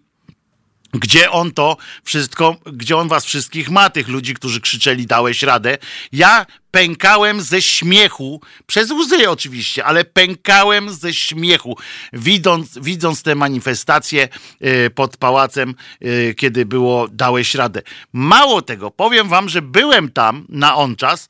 gdzie 0.95 1.31
on 1.31 1.53
to 1.53 1.77
wszystko, 2.05 2.57
gdzie 2.67 2.97
on 2.97 3.09
was 3.09 3.25
wszystkich 3.25 3.71
ma, 3.71 3.91
tych 3.91 4.09
ludzi, 4.09 4.35
którzy 4.35 4.61
krzyczeli 4.61 5.07
dałeś 5.07 5.43
radę. 5.43 5.79
Ja 6.13 6.47
pękałem 6.71 7.41
ze 7.41 7.63
śmiechu, 7.63 8.41
przez 8.67 8.91
łzy 8.91 9.31
oczywiście, 9.31 9.85
ale 9.85 10.05
pękałem 10.05 10.91
ze 10.91 11.15
śmiechu, 11.15 11.79
widząc, 12.13 12.79
widząc 12.79 13.23
te 13.23 13.35
manifestacje 13.35 14.29
e, 14.61 14.91
pod 14.91 15.17
pałacem, 15.17 15.75
e, 16.01 16.35
kiedy 16.35 16.67
było 16.67 17.09
dałeś 17.09 17.55
radę. 17.55 17.83
Mało 18.13 18.63
tego, 18.63 18.91
powiem 18.91 19.29
wam, 19.29 19.49
że 19.49 19.63
byłem 19.63 20.13
tam 20.13 20.47
na 20.49 20.77
on 20.77 20.97
czas 20.97 21.29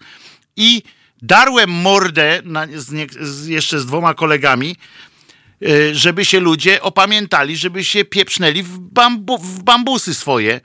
i 0.56 0.82
darłem 1.22 1.70
mordę 1.70 2.40
na, 2.44 2.66
z 2.74 2.92
nie, 2.92 3.06
z, 3.20 3.46
jeszcze 3.46 3.80
z 3.80 3.86
dwoma 3.86 4.14
kolegami, 4.14 4.76
Y, 4.76 5.13
żeby 5.92 6.24
się 6.24 6.40
ludzie 6.40 6.82
opamiętali, 6.82 7.56
żeby 7.56 7.84
się 7.84 8.04
pieprznęli 8.04 8.62
w, 8.62 8.78
bambu, 8.78 9.38
w 9.38 9.62
bambusy 9.62 10.14
swoje, 10.14 10.60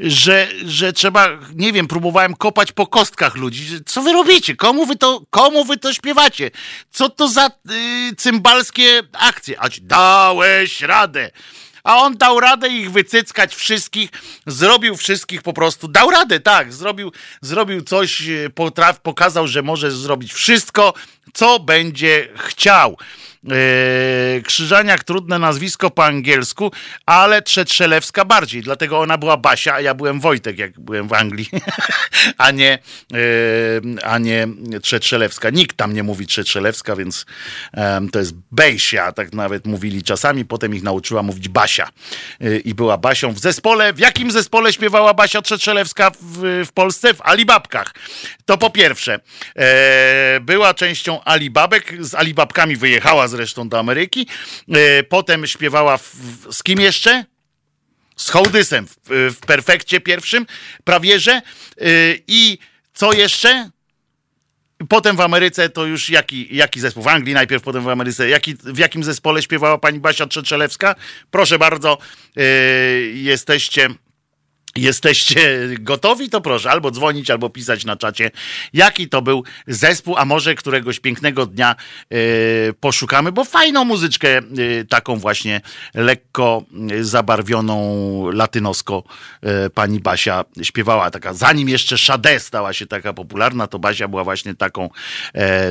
że, 0.00 0.48
że 0.64 0.92
trzeba, 0.92 1.28
nie 1.54 1.72
wiem, 1.72 1.86
próbowałem 1.86 2.34
kopać 2.36 2.72
po 2.72 2.86
kostkach 2.86 3.36
ludzi. 3.36 3.66
Co 3.86 4.02
wy 4.02 4.12
robicie? 4.12 4.56
Komu 4.56 4.86
wy 4.86 4.96
to, 4.96 5.22
komu 5.30 5.64
wy 5.64 5.76
to 5.76 5.92
śpiewacie? 5.92 6.50
Co 6.90 7.08
to 7.08 7.28
za 7.28 7.46
y, 7.46 8.16
cymbalskie 8.16 9.02
akcje? 9.12 9.60
Ać 9.60 9.80
dałeś 9.80 10.80
radę 10.80 11.30
a 11.84 11.96
on 11.96 12.16
dał 12.16 12.40
radę 12.40 12.68
ich 12.68 12.90
wycyckać 12.90 13.54
wszystkich, 13.54 14.10
zrobił 14.46 14.96
wszystkich 14.96 15.42
po 15.42 15.52
prostu, 15.52 15.88
dał 15.88 16.10
radę, 16.10 16.40
tak, 16.40 16.72
zrobił, 16.72 17.12
zrobił 17.40 17.82
coś, 17.82 18.28
y, 18.28 18.50
potraf, 18.54 19.00
pokazał, 19.00 19.46
że 19.46 19.62
może 19.62 19.90
zrobić 19.90 20.32
wszystko, 20.32 20.94
co 21.34 21.60
będzie 21.60 22.28
chciał. 22.36 22.96
Yy, 23.44 24.42
Krzyżaniak, 24.42 25.04
trudne 25.04 25.38
nazwisko 25.38 25.90
po 25.90 26.04
angielsku, 26.04 26.72
ale 27.06 27.42
Trzetrzelewska 27.42 28.24
bardziej, 28.24 28.62
dlatego 28.62 29.00
ona 29.00 29.18
była 29.18 29.36
Basia, 29.36 29.74
a 29.74 29.80
ja 29.80 29.94
byłem 29.94 30.20
Wojtek, 30.20 30.58
jak 30.58 30.80
byłem 30.80 31.08
w 31.08 31.12
Anglii, 31.12 31.48
a 32.38 32.50
nie, 32.50 32.78
yy, 33.12 33.18
a 34.02 34.18
nie 34.18 34.48
Trzetrzelewska. 34.82 35.50
Nikt 35.50 35.76
tam 35.76 35.92
nie 35.92 36.02
mówi 36.02 36.26
Trzetrzelewska, 36.26 36.96
więc 36.96 37.26
to 38.12 38.18
jest 38.18 38.34
Bejsia, 38.52 39.12
tak 39.12 39.32
nawet 39.32 39.66
mówili 39.66 40.02
czasami, 40.02 40.44
potem 40.44 40.74
ich 40.74 40.82
nauczyła 40.82 41.22
mówić 41.22 41.48
Basia 41.48 41.88
yy, 42.40 42.58
i 42.58 42.74
była 42.74 42.98
Basią 42.98 43.32
w 43.32 43.38
zespole. 43.38 43.92
W 43.92 43.98
jakim 43.98 44.30
zespole 44.30 44.72
śpiewała 44.72 45.14
Basia 45.14 45.42
Trzetrzelewska 45.42 46.10
w, 46.20 46.64
w 46.68 46.72
Polsce? 46.72 47.14
W 47.14 47.22
Alibabkach. 47.22 47.94
To 48.44 48.58
po 48.58 48.70
pierwsze. 48.70 49.20
Była 50.40 50.74
częścią 50.74 51.24
Alibabek, 51.24 51.94
z 52.00 52.14
Alibabkami 52.14 52.76
wyjechała 52.76 53.28
zresztą 53.36 53.68
do 53.68 53.78
Ameryki. 53.78 54.26
E, 54.68 55.02
potem 55.02 55.46
śpiewała 55.46 55.98
w, 55.98 56.16
z 56.50 56.62
kim 56.62 56.80
jeszcze? 56.80 57.24
Z 58.16 58.30
Hołdysem 58.30 58.86
w, 58.86 59.34
w 59.36 59.46
perfekcie 59.46 60.00
pierwszym, 60.00 60.46
prawie 60.84 61.20
że. 61.20 61.32
E, 61.32 61.42
I 62.28 62.58
co 62.94 63.12
jeszcze? 63.12 63.70
Potem 64.88 65.16
w 65.16 65.20
Ameryce 65.20 65.68
to 65.68 65.86
już 65.86 66.10
jaki, 66.10 66.56
jaki 66.56 66.80
zespół? 66.80 67.02
W 67.02 67.08
Anglii 67.08 67.34
najpierw, 67.34 67.62
potem 67.62 67.82
w 67.82 67.88
Ameryce. 67.88 68.28
Jaki, 68.28 68.54
w 68.54 68.78
jakim 68.78 69.04
zespole 69.04 69.42
śpiewała 69.42 69.78
pani 69.78 70.00
Basia 70.00 70.26
Trzeczelewska? 70.26 70.94
Proszę 71.30 71.58
bardzo, 71.58 71.98
yy, 72.36 72.44
jesteście 73.14 73.88
Jesteście 74.76 75.68
gotowi? 75.80 76.30
To 76.30 76.40
proszę 76.40 76.70
albo 76.70 76.90
dzwonić, 76.90 77.30
albo 77.30 77.50
pisać 77.50 77.84
na 77.84 77.96
czacie, 77.96 78.30
jaki 78.72 79.08
to 79.08 79.22
był 79.22 79.44
zespół, 79.66 80.16
a 80.16 80.24
może 80.24 80.54
któregoś 80.54 81.00
pięknego 81.00 81.46
dnia 81.46 81.76
yy, 82.10 82.18
poszukamy, 82.80 83.32
bo 83.32 83.44
fajną 83.44 83.84
muzyczkę 83.84 84.28
yy, 84.28 84.84
taką 84.88 85.16
właśnie 85.16 85.60
lekko 85.94 86.62
zabarwioną 87.00 88.30
latynosko 88.30 89.04
yy, 89.42 89.70
pani 89.70 90.00
Basia 90.00 90.44
śpiewała. 90.62 91.10
Taka, 91.10 91.34
zanim 91.34 91.68
jeszcze 91.68 91.98
Sade 91.98 92.40
stała 92.40 92.72
się 92.72 92.86
taka 92.86 93.12
popularna, 93.12 93.66
to 93.66 93.78
Basia 93.78 94.08
była 94.08 94.24
właśnie 94.24 94.54
taką, 94.54 94.90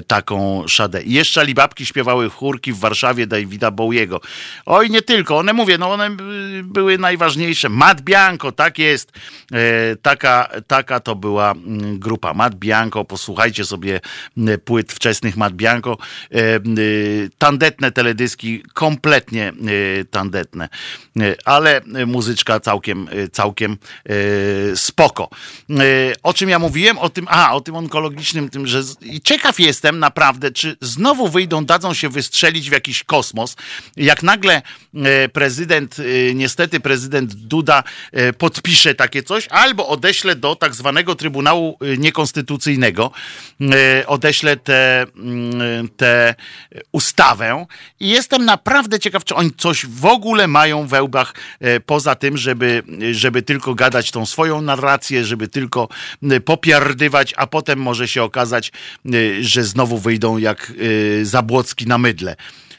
taką 0.07 0.65
Sade. 0.69 1.01
I 1.01 1.13
jeszcze 1.13 1.41
Alibabki 1.41 1.85
śpiewały 1.85 2.29
chórki 2.29 2.73
w 2.73 2.79
Warszawie 2.79 3.27
Davida 3.27 3.71
Bowiego. 3.71 4.21
Oj, 4.65 4.89
nie 4.89 5.01
tylko, 5.01 5.37
one 5.37 5.53
mówię, 5.53 5.77
no 5.77 5.91
one 5.91 6.09
były 6.63 6.97
najważniejsze. 6.97 7.69
Mat 7.69 8.01
Bianco, 8.01 8.51
takie 8.51 8.92
jest. 8.93 9.11
E, 9.51 9.95
taka, 10.01 10.49
taka 10.67 10.99
to 10.99 11.15
była 11.15 11.51
mm, 11.51 11.99
grupa 11.99 12.33
Mat 12.33 12.55
Bianco. 12.55 13.05
Posłuchajcie 13.05 13.65
sobie 13.65 13.99
mm, 14.37 14.59
płyt 14.59 14.93
wczesnych 14.93 15.37
Mat 15.37 15.53
Bianco. 15.53 15.97
E, 16.31 16.37
e, 16.37 16.59
tandetne 17.37 17.91
teledyski, 17.91 18.63
kompletnie 18.73 19.53
tandetne, 20.11 20.69
ale 21.45 21.81
muzyczka 22.07 22.59
całkiem, 22.59 23.07
całkiem 23.31 23.77
spoko. 24.75 25.29
O 26.23 26.33
czym 26.33 26.49
ja 26.49 26.59
mówiłem? 26.59 26.97
O 26.97 27.09
tym, 27.09 27.27
a, 27.29 27.55
o 27.55 27.61
tym 27.61 27.75
onkologicznym, 27.75 28.49
tym, 28.49 28.67
że 28.67 28.81
i 29.01 29.21
ciekaw 29.21 29.59
jestem 29.59 29.99
naprawdę, 29.99 30.51
czy 30.51 30.77
znowu 30.81 31.27
wyjdą, 31.27 31.65
dadzą 31.65 31.93
się 31.93 32.09
wystrzelić 32.09 32.69
w 32.69 32.73
jakiś 32.73 33.03
kosmos, 33.03 33.55
jak 33.97 34.23
nagle 34.23 34.61
prezydent, 35.33 35.97
niestety 36.35 36.79
prezydent 36.79 37.33
Duda 37.33 37.83
podpisze 38.37 38.82
takie 38.95 39.23
coś, 39.23 39.47
albo 39.47 39.87
odeślę 39.87 40.35
do 40.35 40.55
tak 40.55 40.75
zwanego 40.75 41.15
Trybunału 41.15 41.77
y, 41.83 41.97
Niekonstytucyjnego, 41.97 43.11
y, 43.61 44.07
odeślę 44.07 44.57
tę 44.57 44.73
te, 44.73 45.05
te 45.97 46.35
ustawę 46.91 47.65
i 47.99 48.09
jestem 48.09 48.45
naprawdę 48.45 48.99
ciekaw, 48.99 49.23
czy 49.23 49.35
oni 49.35 49.51
coś 49.57 49.85
w 49.85 50.05
ogóle 50.05 50.47
mają 50.47 50.87
we 50.87 51.03
łbach 51.03 51.33
y, 51.61 51.79
poza 51.79 52.15
tym, 52.15 52.37
żeby, 52.37 52.83
żeby 53.11 53.41
tylko 53.41 53.75
gadać 53.75 54.11
tą 54.11 54.25
swoją 54.25 54.61
narrację, 54.61 55.25
żeby 55.25 55.47
tylko 55.47 55.87
popiardywać, 56.45 57.33
a 57.37 57.47
potem 57.47 57.79
może 57.79 58.07
się 58.07 58.23
okazać, 58.23 58.71
że 59.41 59.63
znowu 59.63 59.97
wyjdą 59.97 60.37
jak 60.37 60.73
Zabłocki 61.23 61.87
na 61.87 61.97
mydle. 61.97 62.35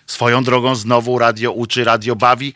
Swoją 0.06 0.44
drogą 0.44 0.74
znowu 0.74 1.18
radio 1.18 1.52
uczy, 1.52 1.84
radio 1.84 2.16
bawi. 2.16 2.54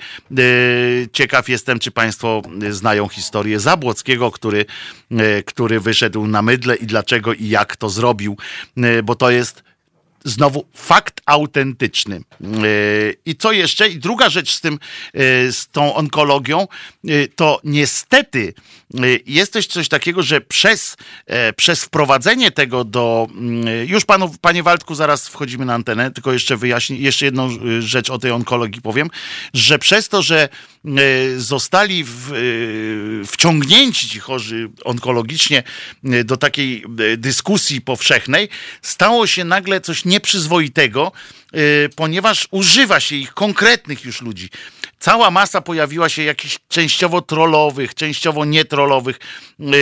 Ciekaw 1.13 1.49
jestem, 1.49 1.79
czy 1.79 1.91
Państwo 1.91 2.43
znają 2.71 3.09
historię 3.09 3.61
Zabłockiego, 3.61 4.31
który, 4.31 4.65
który 5.47 5.81
wyszedł 5.81 6.27
na 6.27 6.43
mydle 6.43 6.77
i 6.77 6.87
dlaczego 6.87 7.35
i 7.35 7.49
jak 7.49 7.77
to 7.77 7.89
zrobił, 7.91 8.37
bo 9.05 9.15
to 9.15 9.31
jest 9.31 9.68
znowu 10.29 10.65
fakt 10.75 11.21
autentyczny. 11.27 12.17
E, 12.17 12.49
I 13.27 13.37
co 13.37 13.53
jeszcze? 13.53 13.89
I 13.89 13.99
druga 13.99 14.31
rzecz 14.31 14.53
z 14.53 14.61
tym, 14.61 14.75
e, 14.75 15.53
z 15.53 15.69
tą 15.69 15.95
onkologią, 15.95 16.61
e, 17.09 17.29
to 17.29 17.61
niestety 17.65 18.55
jest 19.27 19.53
też 19.53 19.67
coś 19.67 19.89
takiego, 19.89 20.23
że 20.23 20.41
przez, 20.41 20.97
przez 21.57 21.85
wprowadzenie 21.85 22.51
tego 22.51 22.85
do. 22.85 23.27
Mm, 23.31 23.89
już 23.89 24.05
panu, 24.05 24.35
panie 24.41 24.63
Waldku, 24.63 24.95
zaraz 24.95 25.29
wchodzimy 25.29 25.65
na 25.65 25.75
antenę, 25.75 26.11
tylko 26.11 26.33
jeszcze 26.33 26.57
wyjaśnię, 26.57 26.97
jeszcze 26.97 27.25
jedną 27.25 27.49
rzecz 27.81 28.11
o 28.11 28.19
tej 28.19 28.31
onkologii 28.31 28.83
powiem, 28.83 29.11
że 29.55 29.79
przez 29.79 30.09
to, 30.09 30.23
że 30.23 30.49
zostali 31.37 32.05
w, 32.05 32.33
wciągnięci 33.27 34.09
ci 34.09 34.21
chorzy 34.21 34.71
onkologicznie 34.85 35.63
do 36.25 36.37
takiej 36.37 36.85
dyskusji 37.17 37.81
powszechnej, 37.81 38.49
stało 38.83 39.27
się 39.27 39.45
nagle 39.45 39.81
coś 39.81 40.05
nieprzyzwoitego, 40.19 41.13
ponieważ 41.97 42.49
używa 42.51 43.01
się 43.01 43.17
ich 43.17 43.35
konkretnych 43.35 44.05
już 44.05 44.23
ludzi. 44.23 44.49
Cała 44.99 45.31
masa 45.31 45.61
pojawiła 45.61 46.09
się 46.09 46.23
jakichś 46.23 46.59
częściowo 46.69 47.23
trollowych, 47.23 47.95
częściowo 47.95 48.45
nietrollowych 48.45 49.19
yy, 49.59 49.77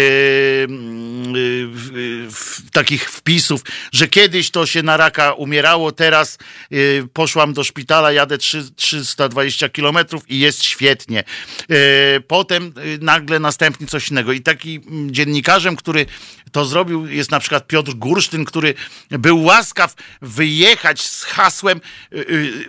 yy, 1.34 2.28
takich 2.72 3.10
wpisów, 3.10 3.60
że 3.92 4.08
kiedyś 4.08 4.50
to 4.50 4.66
się 4.66 4.82
na 4.82 4.96
raka 4.96 5.32
umierało, 5.32 5.92
teraz 5.92 6.38
poszłam 7.12 7.52
do 7.52 7.64
szpitala, 7.64 8.12
jadę 8.12 8.38
3, 8.38 8.70
320 8.76 9.68
kilometrów 9.68 10.30
i 10.30 10.38
jest 10.38 10.64
świetnie. 10.64 11.24
Y, 11.70 12.20
potem 12.28 12.72
y, 12.78 12.98
nagle 13.00 13.38
następnie 13.38 13.86
coś 13.86 14.08
innego. 14.08 14.32
I 14.32 14.40
taki 14.40 14.80
mm, 14.86 15.14
dziennikarzem, 15.14 15.76
który 15.76 16.06
to 16.52 16.64
zrobił, 16.64 17.06
jest 17.06 17.30
na 17.30 17.40
przykład 17.40 17.66
Piotr 17.66 17.92
Gursztyn, 17.92 18.44
który 18.44 18.74
był 19.10 19.42
łaskaw 19.42 19.94
wyjechać 20.22 21.00
z 21.00 21.24
hasłem, 21.24 21.55
y, 22.12 22.64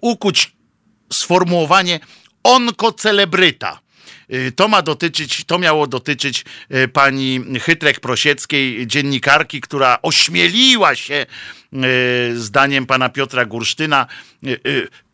ukuć 0.00 0.52
sformułowanie 1.12 2.00
onkocelebryta. 2.44 3.80
Y, 4.32 4.52
to 4.52 4.68
ma 4.68 4.82
dotyczyć, 4.82 5.44
to 5.44 5.58
miało 5.58 5.86
dotyczyć 5.86 6.44
y, 6.74 6.88
pani 6.88 7.40
Chytrek 7.60 8.00
Prosieckiej, 8.00 8.86
dziennikarki, 8.86 9.60
która 9.60 9.98
ośmieliła 10.02 10.94
się, 10.94 11.26
y, 11.74 12.40
zdaniem 12.40 12.86
pana 12.86 13.08
Piotra 13.08 13.44
Gursztyna, 13.44 14.06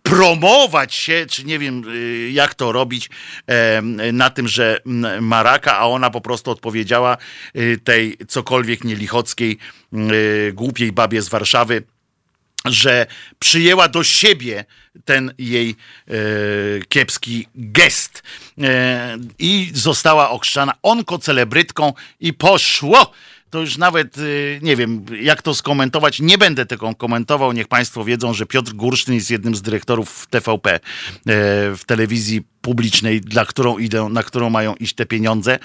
promować 0.03 0.95
się, 0.95 1.27
czy 1.31 1.45
nie 1.45 1.59
wiem 1.59 1.83
jak 2.33 2.55
to 2.55 2.73
robić, 2.73 3.11
na 4.13 4.31
tym, 4.31 4.49
że 4.49 4.81
ma 5.21 5.43
raka, 5.43 5.79
a 5.79 5.87
ona 5.87 6.11
po 6.11 6.21
prostu 6.21 6.51
odpowiedziała 6.51 7.17
tej 7.85 8.17
cokolwiek 8.29 8.85
nielichockiej, 8.85 9.59
głupiej 10.53 10.93
babie 10.93 11.23
z 11.23 11.29
Warszawy, 11.29 11.83
że 12.65 13.07
przyjęła 13.39 13.89
do 13.89 14.05
siebie 14.05 14.65
ten 15.05 15.35
jej 15.39 15.71
e, 15.71 16.15
kiepski 16.89 17.47
gest. 17.55 18.23
E, 18.63 19.19
i 19.39 19.71
została 19.75 20.31
okrzczana 20.31 20.75
onkocelebrytką 20.83 21.93
i 22.21 22.33
poszło 22.33 23.13
to 23.51 23.61
już 23.61 23.79
nawet 23.79 24.19
y, 24.19 24.61
nie 24.63 24.77
wiem, 24.77 25.05
jak 25.21 25.43
to 25.43 25.55
skomentować. 25.55 26.21
Nie 26.21 26.39
będę 26.39 26.67
tego 26.67 26.95
komentował. 26.95 27.53
Niech 27.53 27.69
Państwo 27.69 28.05
wiedzą, 28.05 28.35
że 28.35 28.47
Piotr 28.47 28.73
Gursztyn 28.73 29.15
jest 29.15 29.31
jednym 29.31 29.55
z 29.55 29.63
dyrektorów 29.63 30.27
TVP 30.31 30.75
e, 30.75 30.81
w 31.77 31.81
telewizji 31.87 32.43
publicznej, 32.61 33.21
dla 33.21 33.45
którą 33.45 33.79
idą, 33.79 34.09
na 34.09 34.23
którą 34.23 34.51
mają 34.51 34.75
iść 34.75 34.95
te 34.95 35.07
pieniądze. 35.07 35.59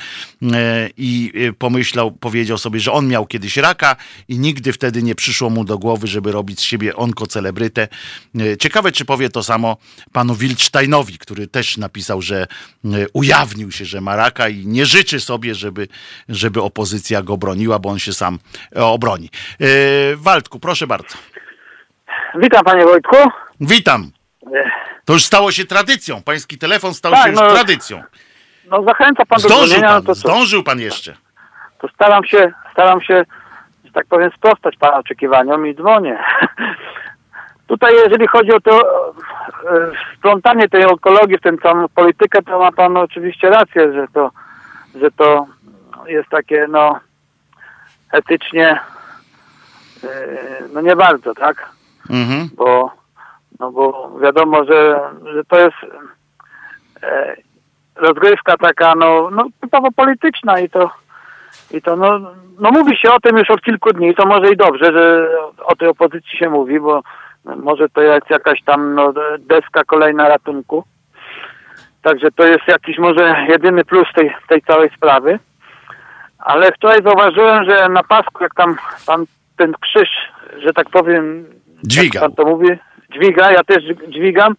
E, 0.43 0.89
I 0.97 1.31
e, 1.35 1.53
pomyślał, 1.53 2.11
powiedział 2.11 2.57
sobie, 2.57 2.79
że 2.79 2.91
on 2.91 3.07
miał 3.07 3.25
kiedyś 3.25 3.57
raka 3.57 3.95
i 4.27 4.39
nigdy 4.39 4.73
wtedy 4.73 5.03
nie 5.03 5.15
przyszło 5.15 5.49
mu 5.49 5.65
do 5.65 5.77
głowy, 5.77 6.07
żeby 6.07 6.31
robić 6.31 6.59
z 6.59 6.63
siebie 6.63 6.95
onkocelebrytę. 6.95 7.87
Ciekawe, 8.59 8.91
czy 8.91 9.05
powie 9.05 9.29
to 9.29 9.43
samo 9.43 9.77
panu 10.11 10.35
Wildsteinowi, 10.35 11.17
który 11.17 11.47
też 11.47 11.77
napisał, 11.77 12.21
że 12.21 12.47
ujawnił 13.13 13.71
się, 13.71 13.85
że 13.85 14.01
ma 14.01 14.15
raka 14.15 14.49
i 14.49 14.67
nie 14.67 14.85
życzy 14.85 15.19
sobie, 15.19 15.55
żeby, 15.55 15.87
żeby 16.29 16.61
opozycja 16.61 17.21
go 17.21 17.37
broniła 17.37 17.72
bo 17.79 17.89
on 17.89 17.99
się 17.99 18.13
sam 18.13 18.39
e, 18.75 18.85
obroni. 18.85 19.29
E, 19.61 19.65
Waldku, 20.15 20.59
proszę 20.59 20.87
bardzo. 20.87 21.17
Witam 22.35 22.63
panie 22.63 22.85
Wojtku. 22.85 23.15
Witam. 23.61 24.11
To 25.05 25.13
już 25.13 25.23
stało 25.23 25.51
się 25.51 25.65
tradycją. 25.65 26.21
Pański 26.21 26.57
telefon 26.57 26.93
stał 26.93 27.11
tak, 27.11 27.23
się 27.23 27.29
już 27.29 27.39
no, 27.39 27.51
tradycją. 27.51 28.03
No 28.71 28.83
zachęca 28.83 29.25
pan 29.25 29.39
Zdążył 29.39 29.59
do 29.59 29.67
dzwonienia. 29.67 29.87
Pan, 29.87 29.97
no 29.97 30.01
to 30.01 30.15
zdążył 30.15 30.63
pan 30.63 30.79
jeszcze. 30.79 31.15
To 31.79 31.87
staram 31.87 32.25
się, 32.25 32.51
staram 32.71 33.01
się, 33.01 33.25
że 33.85 33.91
tak 33.91 34.05
powiem, 34.05 34.31
sprostać 34.37 34.77
pana 34.77 34.97
oczekiwaniom 34.97 35.67
i 35.67 35.75
dzwonię. 35.75 36.17
Tutaj 37.67 37.93
jeżeli 38.03 38.27
chodzi 38.27 38.51
o 38.51 38.61
to 38.61 38.81
wplątanie 40.17 40.69
tej 40.69 40.85
onkologii 40.85 41.37
w 41.37 41.41
tę 41.41 41.57
całą 41.57 41.87
politykę, 41.87 42.41
to 42.41 42.59
ma 42.59 42.71
pan 42.71 42.97
oczywiście 42.97 43.49
rację, 43.49 43.93
że 43.93 44.05
to, 44.13 44.31
że 44.95 45.11
to 45.11 45.47
jest 46.07 46.29
takie, 46.29 46.65
no, 46.69 46.99
etycznie 48.13 48.79
e, 50.03 50.09
no 50.73 50.81
nie 50.81 50.95
bardzo, 50.95 51.33
tak? 51.33 51.69
Mhm. 52.09 52.49
Bo, 52.55 52.91
no 53.59 53.71
bo 53.71 54.11
wiadomo, 54.19 54.65
że, 54.65 54.99
że 55.33 55.43
to 55.43 55.59
jest 55.59 55.77
e, 57.03 57.35
rozgrywka 57.95 58.57
taka, 58.57 58.95
no, 58.95 59.29
no 59.31 59.45
typowo 59.61 59.91
polityczna 59.91 60.59
i 60.59 60.69
to, 60.69 60.91
i 61.71 61.81
to 61.81 61.95
no, 61.95 62.19
no 62.59 62.71
mówi 62.71 62.97
się 62.97 63.11
o 63.11 63.19
tym 63.19 63.37
już 63.37 63.49
od 63.49 63.61
kilku 63.61 63.93
dni, 63.93 64.15
to 64.15 64.25
może 64.25 64.51
i 64.51 64.57
dobrze, 64.57 64.85
że 64.85 65.29
o 65.63 65.75
tej 65.75 65.87
opozycji 65.87 66.37
się 66.37 66.49
mówi, 66.49 66.79
bo 66.79 67.01
może 67.45 67.89
to 67.89 68.01
jest 68.01 68.29
jakaś 68.29 68.63
tam 68.63 68.95
no, 68.95 69.13
deska 69.39 69.83
kolejna 69.83 70.29
ratunku. 70.29 70.83
Także 72.01 72.31
to 72.31 72.43
jest 72.43 72.67
jakiś 72.67 72.97
może 72.97 73.45
jedyny 73.49 73.85
plus 73.85 74.07
tej, 74.15 74.35
tej 74.47 74.61
całej 74.61 74.89
sprawy. 74.89 75.39
Ale 76.43 76.71
wczoraj 76.71 77.03
zauważyłem, 77.03 77.65
że 77.69 77.89
na 77.89 78.03
pasku, 78.03 78.43
jak 78.43 78.55
tam 78.55 78.75
pan 79.05 79.25
ten 79.57 79.73
krzyż, 79.81 80.09
że 80.63 80.73
tak 80.73 80.89
powiem, 80.89 81.45
dźwiga. 81.83 82.19
pan 82.19 82.33
to 82.33 82.45
mówi, 82.45 82.67
dźwiga, 83.13 83.51
ja 83.51 83.63
też 83.63 83.83
dźwigam 84.07 84.55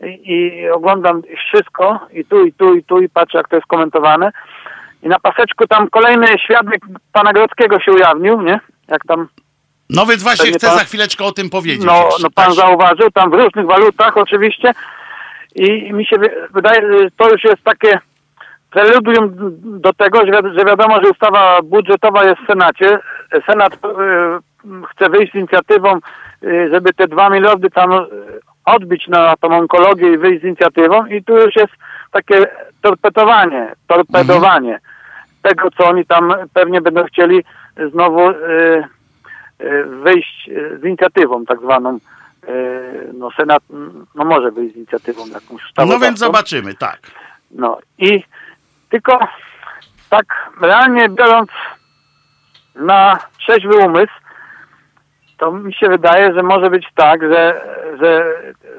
i, 0.00 0.32
i, 0.32 0.68
oglądam 0.70 1.22
wszystko 1.48 2.00
i 2.12 2.24
tu, 2.24 2.44
i 2.44 2.52
tu, 2.52 2.74
i 2.74 2.84
tu 2.84 3.00
i 3.00 3.08
patrzę, 3.08 3.38
jak 3.38 3.48
to 3.48 3.56
jest 3.56 3.68
komentowane. 3.68 4.30
I 5.02 5.08
na 5.08 5.18
paseczku 5.18 5.66
tam 5.66 5.90
kolejny 5.90 6.26
świadek 6.44 6.80
pana 7.12 7.32
Grodzkiego 7.32 7.80
się 7.80 7.92
ujawnił, 7.92 8.42
nie? 8.42 8.60
Jak 8.88 9.02
tam... 9.08 9.28
No 9.90 10.06
więc 10.06 10.22
właśnie 10.22 10.52
chcę 10.52 10.66
pan, 10.66 10.78
za 10.78 10.84
chwileczkę 10.84 11.24
o 11.24 11.32
tym 11.32 11.50
powiedzieć. 11.50 11.86
No, 11.86 12.04
jeszcze, 12.04 12.22
no 12.22 12.28
pan 12.34 12.46
tak. 12.46 12.54
zauważył, 12.54 13.10
tam 13.10 13.30
w 13.30 13.34
różnych 13.34 13.66
walutach 13.66 14.16
oczywiście 14.16 14.72
i 15.54 15.92
mi 15.92 16.06
się 16.06 16.16
wydaje, 16.54 16.92
że 16.92 17.10
to 17.16 17.30
już 17.30 17.44
jest 17.44 17.62
takie 17.64 17.98
preludium 18.70 19.32
do 19.80 19.92
tego, 19.92 20.18
że 20.26 20.64
wiadomo, 20.64 21.00
że 21.04 21.10
ustawa 21.10 21.62
budżetowa 21.62 22.24
jest 22.24 22.40
w 22.40 22.46
Senacie. 22.46 22.98
Senat 23.46 23.72
e, 23.74 23.78
chce 24.90 25.10
wyjść 25.10 25.32
z 25.32 25.34
inicjatywą, 25.34 25.94
e, 25.94 26.70
żeby 26.70 26.92
te 26.92 27.08
dwa 27.08 27.30
miliardy 27.30 27.70
tam 27.70 27.92
e, 27.92 28.06
odbić 28.64 29.08
na 29.08 29.36
tą 29.36 29.48
onkologię 29.58 30.12
i 30.12 30.18
wyjść 30.18 30.42
z 30.42 30.44
inicjatywą 30.44 31.06
i 31.06 31.24
tu 31.24 31.36
już 31.36 31.56
jest 31.56 31.72
takie 32.10 32.46
torpedowanie, 32.82 33.72
torpedowanie 33.86 34.74
mhm. 34.74 34.92
tego, 35.42 35.70
co 35.70 35.84
oni 35.84 36.06
tam 36.06 36.34
pewnie 36.54 36.80
będą 36.80 37.04
chcieli 37.04 37.44
znowu 37.92 38.20
wyjść 40.02 40.50
z 40.80 40.84
inicjatywą 40.84 41.44
tak 41.44 41.60
zwaną. 41.60 41.98
No 43.14 43.30
Senat 43.30 43.62
no 44.14 44.24
może 44.24 44.50
wyjść 44.50 44.74
z 44.74 44.76
inicjatywą 44.76 45.26
jakąś 45.26 45.62
No 45.76 45.98
więc 45.98 46.18
zobaczymy, 46.18 46.74
tak. 46.74 46.98
No 47.50 47.78
i 47.98 48.24
tylko 48.90 49.18
tak 50.10 50.50
realnie 50.60 51.08
biorąc 51.08 51.50
na 52.74 53.18
trzeźwy 53.38 53.76
umysł, 53.76 54.12
to 55.38 55.52
mi 55.52 55.74
się 55.74 55.88
wydaje, 55.88 56.34
że 56.34 56.42
może 56.42 56.70
być 56.70 56.86
tak, 56.94 57.22
że, 57.22 57.60
że 58.02 58.24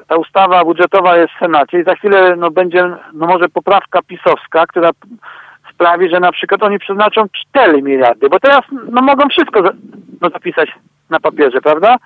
ta 0.07 0.15
ustawa 0.15 0.65
budżetowa 0.65 1.17
jest 1.17 1.33
w 1.33 1.39
Senacie 1.39 1.79
i 1.79 1.83
za 1.83 1.95
chwilę 1.95 2.35
no, 2.35 2.51
będzie 2.51 2.83
no, 3.13 3.27
może 3.27 3.49
poprawka 3.49 4.01
pisowska, 4.01 4.67
która 4.67 4.89
sprawi, 5.73 6.09
że 6.09 6.19
na 6.19 6.31
przykład 6.31 6.63
oni 6.63 6.79
przeznaczą 6.79 7.21
4 7.51 7.81
miliardy, 7.81 8.29
bo 8.29 8.39
teraz 8.39 8.61
no, 8.71 9.01
mogą 9.01 9.29
wszystko 9.29 9.61
no, 10.21 10.29
zapisać 10.29 10.69
na 11.09 11.19
papierze, 11.19 11.61
prawda? 11.61 11.97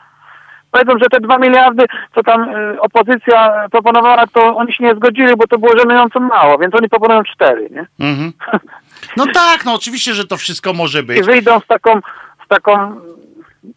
Powiedzą, 0.74 0.94
że 1.02 1.06
te 1.12 1.20
2 1.20 1.38
miliardy, 1.38 1.86
co 2.16 2.24
tam 2.24 2.50
y, 2.50 2.82
opozycja 2.82 3.68
proponowała, 3.72 4.24
to 4.34 4.56
oni 4.56 4.74
się 4.74 4.84
nie 4.84 4.96
zgodzili, 4.96 5.36
bo 5.38 5.48
to 5.48 5.58
było 5.58 5.78
żenująco 5.78 6.20
mało, 6.20 6.58
więc 6.58 6.76
oni 6.76 6.90
proponują 6.90 7.24
4, 7.24 7.70
nie? 7.72 7.86
Mhm. 8.00 8.34
No 9.18 9.26
tak, 9.34 9.66
no 9.66 9.74
oczywiście, 9.74 10.14
że 10.14 10.28
to 10.28 10.38
wszystko 10.38 10.74
może 10.74 11.04
być. 11.04 11.18
I 11.18 11.24
wyjdą 11.24 11.60
z 11.60 11.68
taką, 11.68 12.00
z 12.46 12.48
taką 12.48 12.96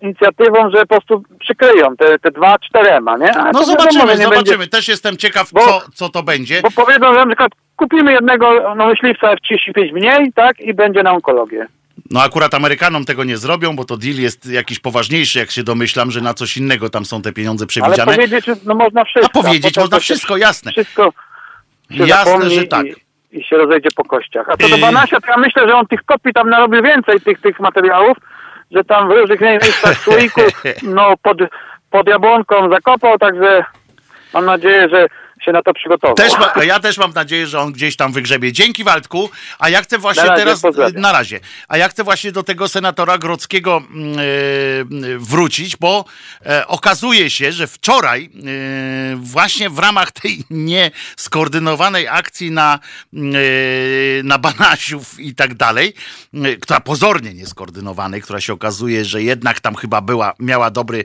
inicjatywą, 0.00 0.70
że 0.70 0.80
po 0.80 0.86
prostu 0.86 1.22
przykryją 1.38 1.96
te, 1.96 2.18
te 2.18 2.30
dwa 2.30 2.58
czterema, 2.58 3.16
nie? 3.16 3.32
Ale 3.34 3.50
no 3.52 3.64
zobaczymy, 3.64 4.06
wiadomo, 4.06 4.22
zobaczymy. 4.22 4.58
Będzie... 4.58 4.70
Też 4.70 4.88
jestem 4.88 5.16
ciekaw, 5.16 5.52
bo, 5.52 5.60
co, 5.60 5.80
co 5.94 6.08
to 6.08 6.22
będzie. 6.22 6.62
Bo 6.62 6.70
powiedzą, 6.70 7.14
że 7.14 7.20
na 7.20 7.26
przykład 7.26 7.52
kupimy 7.76 8.12
jednego 8.12 8.74
no, 8.74 8.86
myśliwca 8.86 9.30
F-35 9.30 9.92
mniej, 9.92 10.32
tak, 10.32 10.60
i 10.60 10.74
będzie 10.74 11.02
na 11.02 11.12
onkologię. 11.12 11.66
No 12.10 12.22
akurat 12.22 12.54
Amerykanom 12.54 13.04
tego 13.04 13.24
nie 13.24 13.36
zrobią, 13.36 13.76
bo 13.76 13.84
to 13.84 13.96
deal 13.96 14.16
jest 14.16 14.46
jakiś 14.46 14.80
poważniejszy, 14.80 15.38
jak 15.38 15.50
się 15.50 15.62
domyślam, 15.62 16.10
że 16.10 16.20
na 16.20 16.34
coś 16.34 16.56
innego 16.56 16.90
tam 16.90 17.04
są 17.04 17.22
te 17.22 17.32
pieniądze 17.32 17.66
przewidziane. 17.66 18.02
Ale 18.02 18.16
powiedzieć, 18.16 18.46
no 18.64 18.74
można 18.74 19.04
wszystko. 19.04 19.40
A 19.40 19.42
powiedzieć 19.42 19.78
a 19.78 19.80
można 19.80 20.00
wszystko, 20.00 20.36
jasne. 20.36 20.72
Wszystko 20.72 21.12
jasne, 21.90 22.50
że 22.50 22.64
tak. 22.64 22.86
I, 22.86 23.38
I, 23.38 23.44
się 23.44 23.56
rozejdzie 23.56 23.88
po 23.96 24.04
kościach. 24.04 24.46
A 24.48 24.56
to 24.56 24.68
do 24.68 24.78
Banasia, 24.78 25.20
to 25.20 25.30
ja 25.30 25.36
myślę, 25.36 25.68
że 25.68 25.74
on 25.74 25.86
tych 25.86 26.04
kopii 26.04 26.32
tam 26.32 26.50
narobił 26.50 26.82
więcej, 26.82 27.20
tych, 27.20 27.40
tych 27.40 27.60
materiałów, 27.60 28.16
że 28.70 28.84
tam 28.84 29.08
w 29.08 29.12
różnych 29.12 29.40
miejscach 29.40 29.98
słoiku, 29.98 30.40
no 30.96 31.14
pod, 31.22 31.38
pod 31.90 32.08
jabłonką 32.08 32.70
zakopał, 32.70 33.18
także 33.18 33.64
mam 34.34 34.44
nadzieję, 34.44 34.88
że 34.88 35.06
się 35.46 35.52
na 35.52 35.62
to 35.62 35.74
przygotował. 35.74 36.16
Też 36.16 36.32
ma, 36.38 36.64
ja 36.64 36.80
też 36.80 36.98
mam 36.98 37.12
nadzieję, 37.12 37.46
że 37.46 37.60
on 37.60 37.72
gdzieś 37.72 37.96
tam 37.96 38.12
wygrzebie. 38.12 38.52
Dzięki 38.52 38.84
Waldku, 38.84 39.30
a 39.58 39.68
ja 39.68 39.82
chcę 39.82 39.98
właśnie 39.98 40.22
na 40.22 40.28
razie, 40.28 40.44
teraz, 40.44 40.60
pozdrawiam. 40.60 41.02
na 41.02 41.12
razie, 41.12 41.40
a 41.68 41.76
ja 41.76 41.88
chcę 41.88 42.04
właśnie 42.04 42.32
do 42.32 42.42
tego 42.42 42.68
senatora 42.68 43.18
Grodzkiego 43.18 43.82
yy, 45.00 45.18
wrócić, 45.18 45.76
bo 45.76 46.04
yy, 46.44 46.66
okazuje 46.66 47.30
się, 47.30 47.52
że 47.52 47.66
wczoraj 47.66 48.30
yy, 48.34 49.16
właśnie 49.16 49.70
w 49.70 49.78
ramach 49.78 50.12
tej 50.12 50.44
nieskoordynowanej 50.50 52.08
akcji 52.08 52.50
na, 52.50 52.78
na 54.24 54.38
Banasiów 54.38 55.20
i 55.20 55.34
tak 55.34 55.54
dalej, 55.54 55.94
która 56.60 56.80
pozornie 56.80 57.34
nieskoordynowanej, 57.34 58.22
która 58.22 58.40
się 58.40 58.52
okazuje, 58.52 59.04
że 59.04 59.22
jednak 59.22 59.60
tam 59.60 59.74
chyba 59.74 60.00
była, 60.00 60.32
miała 60.40 60.70
dobry, 60.70 61.04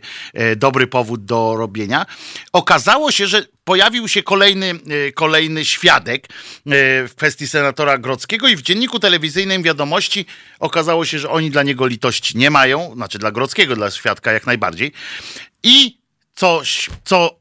dobry 0.55 0.87
powód 0.87 1.25
do 1.25 1.55
robienia, 1.55 2.05
okazało 2.53 3.11
się, 3.11 3.27
że 3.27 3.45
pojawił 3.71 4.07
się 4.07 4.23
kolejny, 4.23 4.79
e, 5.07 5.11
kolejny 5.11 5.65
świadek 5.65 6.27
e, 6.27 6.31
w 7.07 7.11
kwestii 7.15 7.47
senatora 7.47 7.97
Grodzkiego 7.97 8.47
i 8.47 8.55
w 8.55 8.61
dzienniku 8.61 8.99
telewizyjnym 8.99 9.63
wiadomości 9.63 10.25
okazało 10.59 11.05
się, 11.05 11.19
że 11.19 11.29
oni 11.29 11.51
dla 11.51 11.63
niego 11.63 11.87
litości 11.87 12.37
nie 12.37 12.49
mają, 12.49 12.91
znaczy 12.95 13.19
dla 13.19 13.31
Grodzkiego, 13.31 13.75
dla 13.75 13.91
świadka 13.91 14.31
jak 14.31 14.45
najbardziej. 14.45 14.91
I 15.63 15.97
coś, 16.35 16.89
co 17.03 17.39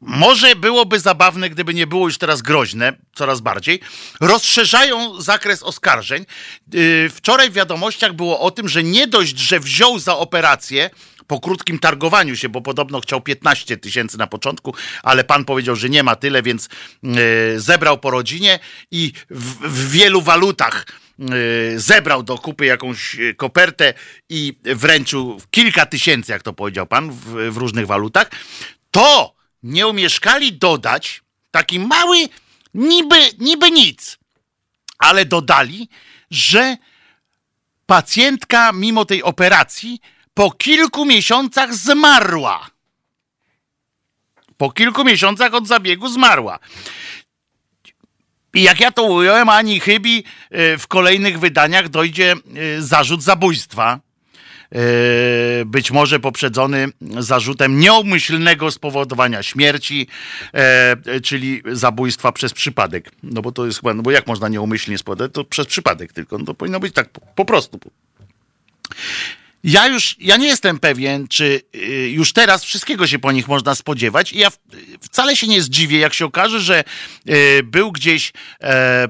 może 0.00 0.56
byłoby 0.56 1.00
zabawne, 1.00 1.50
gdyby 1.50 1.74
nie 1.74 1.86
było 1.86 2.06
już 2.06 2.18
teraz 2.18 2.42
groźne, 2.42 2.92
coraz 3.14 3.40
bardziej. 3.40 3.80
Rozszerzają 4.20 5.20
zakres 5.20 5.62
oskarżeń. 5.62 6.22
E, 6.24 7.08
wczoraj 7.08 7.50
w 7.50 7.54
wiadomościach 7.54 8.12
było 8.12 8.40
o 8.40 8.50
tym, 8.50 8.68
że 8.68 8.82
nie 8.82 9.06
dość, 9.06 9.38
że 9.38 9.60
wziął 9.60 9.98
za 9.98 10.16
operację 10.16 10.90
po 11.26 11.40
krótkim 11.40 11.78
targowaniu 11.78 12.36
się, 12.36 12.48
bo 12.48 12.60
podobno 12.60 13.00
chciał 13.00 13.20
15 13.20 13.76
tysięcy 13.76 14.18
na 14.18 14.26
początku, 14.26 14.74
ale 15.02 15.24
pan 15.24 15.44
powiedział, 15.44 15.76
że 15.76 15.90
nie 15.90 16.02
ma 16.02 16.16
tyle, 16.16 16.42
więc 16.42 16.68
yy, 17.02 17.12
zebrał 17.60 17.98
po 17.98 18.10
rodzinie 18.10 18.58
i 18.90 19.12
w, 19.30 19.68
w 19.68 19.90
wielu 19.90 20.22
walutach 20.22 20.86
yy, 21.18 21.26
zebrał 21.80 22.22
do 22.22 22.38
kupy 22.38 22.66
jakąś 22.66 23.20
e, 23.20 23.34
kopertę 23.34 23.94
i 24.28 24.58
wręczył 24.64 25.40
kilka 25.50 25.86
tysięcy, 25.86 26.32
jak 26.32 26.42
to 26.42 26.52
powiedział 26.52 26.86
pan, 26.86 27.10
w, 27.10 27.50
w 27.50 27.56
różnych 27.56 27.86
walutach, 27.86 28.30
to 28.90 29.34
nie 29.62 29.86
umieszkali 29.86 30.52
dodać 30.52 31.22
taki 31.50 31.78
mały, 31.80 32.16
niby, 32.74 33.16
niby 33.38 33.70
nic, 33.70 34.18
ale 34.98 35.24
dodali, 35.24 35.88
że 36.30 36.76
pacjentka 37.86 38.72
mimo 38.72 39.04
tej 39.04 39.22
operacji 39.22 40.00
po 40.34 40.50
kilku 40.50 41.06
miesiącach 41.06 41.74
zmarła. 41.74 42.70
Po 44.56 44.70
kilku 44.70 45.04
miesiącach 45.04 45.54
od 45.54 45.66
zabiegu 45.66 46.08
zmarła. 46.08 46.58
I 48.54 48.62
jak 48.62 48.80
ja 48.80 48.90
to 48.90 49.02
ująłem, 49.02 49.48
ani 49.48 49.80
chybi 49.80 50.24
e, 50.50 50.78
w 50.78 50.86
kolejnych 50.86 51.38
wydaniach 51.38 51.88
dojdzie 51.88 52.32
e, 52.32 52.82
zarzut 52.82 53.22
zabójstwa. 53.22 54.00
E, 54.72 54.78
być 55.64 55.90
może 55.90 56.20
poprzedzony 56.20 56.88
zarzutem 57.00 57.78
nieumyślnego 57.78 58.70
spowodowania 58.70 59.42
śmierci, 59.42 60.06
czyli 61.22 61.62
zabójstwa 61.72 62.32
przez 62.32 62.52
przypadek. 62.52 63.10
No 63.22 63.42
bo 63.42 63.52
to 63.52 63.66
jest 63.66 63.80
chyba, 63.80 63.94
no 63.94 64.02
bo 64.02 64.10
jak 64.10 64.26
można 64.26 64.48
nieumyślnie 64.48 64.98
spowodować? 64.98 65.32
To 65.32 65.44
przez 65.44 65.66
przypadek 65.66 66.12
tylko. 66.12 66.38
No 66.38 66.44
to 66.44 66.54
powinno 66.54 66.80
być 66.80 66.94
tak 66.94 67.08
po, 67.08 67.20
po 67.20 67.44
prostu. 67.44 67.80
Ja 69.64 69.88
już, 69.88 70.16
ja 70.18 70.36
nie 70.36 70.46
jestem 70.46 70.78
pewien, 70.78 71.28
czy 71.28 71.60
y, 71.74 72.10
już 72.10 72.32
teraz 72.32 72.64
wszystkiego 72.64 73.06
się 73.06 73.18
po 73.18 73.32
nich 73.32 73.48
można 73.48 73.74
spodziewać 73.74 74.32
i 74.32 74.38
ja 74.38 74.48
wcale 75.00 75.36
się 75.36 75.46
nie 75.46 75.62
zdziwię, 75.62 75.98
jak 75.98 76.14
się 76.14 76.24
okaże, 76.24 76.60
że 76.60 76.84
y, 77.28 77.62
był 77.62 77.92
gdzieś 77.92 78.32
e, 78.62 79.08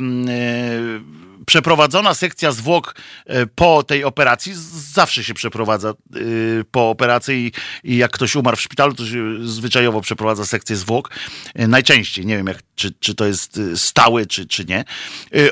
przeprowadzona 1.47 2.14
sekcja 2.14 2.52
zwłok 2.52 2.94
po 3.55 3.82
tej 3.82 4.05
operacji. 4.05 4.52
Zawsze 4.93 5.24
się 5.24 5.35
przeprowadza 5.35 5.94
po 6.70 6.90
operacji 6.90 7.52
i 7.85 7.97
jak 7.97 8.10
ktoś 8.10 8.36
umarł 8.36 8.56
w 8.56 8.60
szpitalu, 8.60 8.94
to 8.94 9.06
się 9.06 9.48
zwyczajowo 9.48 10.01
przeprowadza 10.01 10.47
sekcję 10.47 10.76
zwłok. 10.76 11.10
Najczęściej, 11.55 12.26
nie 12.26 12.36
wiem 12.36 12.47
jak, 12.47 12.59
czy, 12.74 12.93
czy 13.01 13.14
to 13.14 13.26
jest 13.26 13.60
stałe, 13.76 14.26
czy, 14.26 14.47
czy 14.47 14.64
nie. 14.64 14.85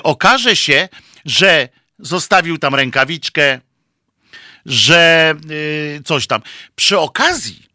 Okaże 0.03 0.57
się, 0.57 0.89
że 1.25 1.69
zostawił 1.99 2.59
tam 2.59 2.75
rękawiczkę, 2.75 3.61
że 4.67 5.35
yy, 5.49 6.03
coś 6.05 6.27
tam. 6.27 6.43
Przy 6.77 6.99
okazji, 6.99 7.67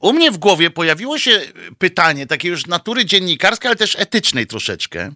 u 0.00 0.12
mnie 0.12 0.30
w 0.30 0.38
głowie 0.38 0.70
pojawiło 0.70 1.18
się 1.18 1.40
pytanie, 1.78 2.26
takie 2.26 2.48
już 2.48 2.66
natury 2.66 3.04
dziennikarskiej, 3.04 3.68
ale 3.68 3.76
też 3.76 3.96
etycznej 3.98 4.46
troszeczkę. 4.46 5.12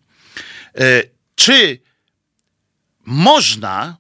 Yy, 0.75 1.11
czy 1.35 1.79
można, 3.05 3.97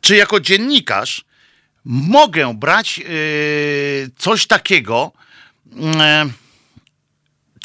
czy 0.00 0.16
jako 0.16 0.40
dziennikarz 0.40 1.24
mogę 1.84 2.54
brać 2.54 2.98
yy, 2.98 3.06
coś 4.18 4.46
takiego, 4.46 5.12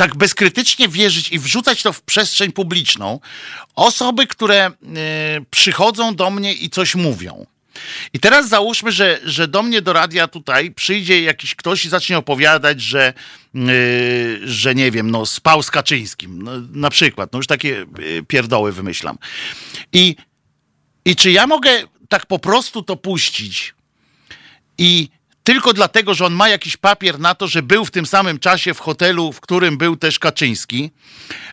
tak 0.02 0.16
bezkrytycznie 0.16 0.88
wierzyć 0.88 1.30
i 1.30 1.40
wrzucać 1.40 1.84
to 1.84 1.94
w 1.94 2.02
przestrzeń 2.02 2.52
publiczną 2.52 3.20
osoby, 3.76 4.28
które 4.28 4.68
y, 4.68 4.72
przychodzą 5.50 6.16
do 6.16 6.30
mnie 6.30 6.54
i 6.54 6.70
coś 6.70 6.96
mówią. 6.96 7.46
I 8.14 8.20
teraz 8.20 8.50
załóżmy, 8.50 8.92
że, 8.92 9.20
że 9.24 9.48
do 9.48 9.64
mnie 9.64 9.82
do 9.82 9.94
radia 9.94 10.28
tutaj 10.28 10.72
przyjdzie 10.72 11.22
jakiś 11.22 11.56
ktoś 11.56 11.86
i 11.86 11.90
zacznie 11.90 12.18
opowiadać, 12.18 12.82
że, 12.82 13.14
yy, 13.54 14.40
że 14.44 14.76
nie 14.76 14.92
wiem, 14.92 15.12
no 15.12 15.26
spał 15.26 15.64
z 15.64 15.72
Kaczyńskim, 15.72 16.42
no, 16.42 16.52
na 16.72 16.90
przykład, 16.90 17.34
no 17.34 17.40
już 17.40 17.48
takie 17.48 17.86
yy, 18.00 18.24
pierdoły 18.28 18.72
wymyślam. 18.72 19.18
I, 19.94 20.16
I 21.06 21.16
czy 21.16 21.32
ja 21.32 21.48
mogę 21.48 21.84
tak 22.10 22.26
po 22.26 22.40
prostu 22.40 22.84
to 22.84 22.96
puścić 22.96 23.74
i 24.78 25.10
tylko 25.44 25.74
dlatego, 25.74 26.14
że 26.14 26.26
on 26.26 26.34
ma 26.34 26.50
jakiś 26.50 26.78
papier 26.78 27.20
na 27.20 27.36
to, 27.36 27.48
że 27.48 27.64
był 27.64 27.86
w 27.86 27.92
tym 27.92 28.06
samym 28.06 28.40
czasie 28.40 28.74
w 28.74 28.80
hotelu, 28.80 29.32
w 29.32 29.42
którym 29.42 29.78
był 29.78 29.98
też 29.98 30.20
Kaczyński, 30.20 30.92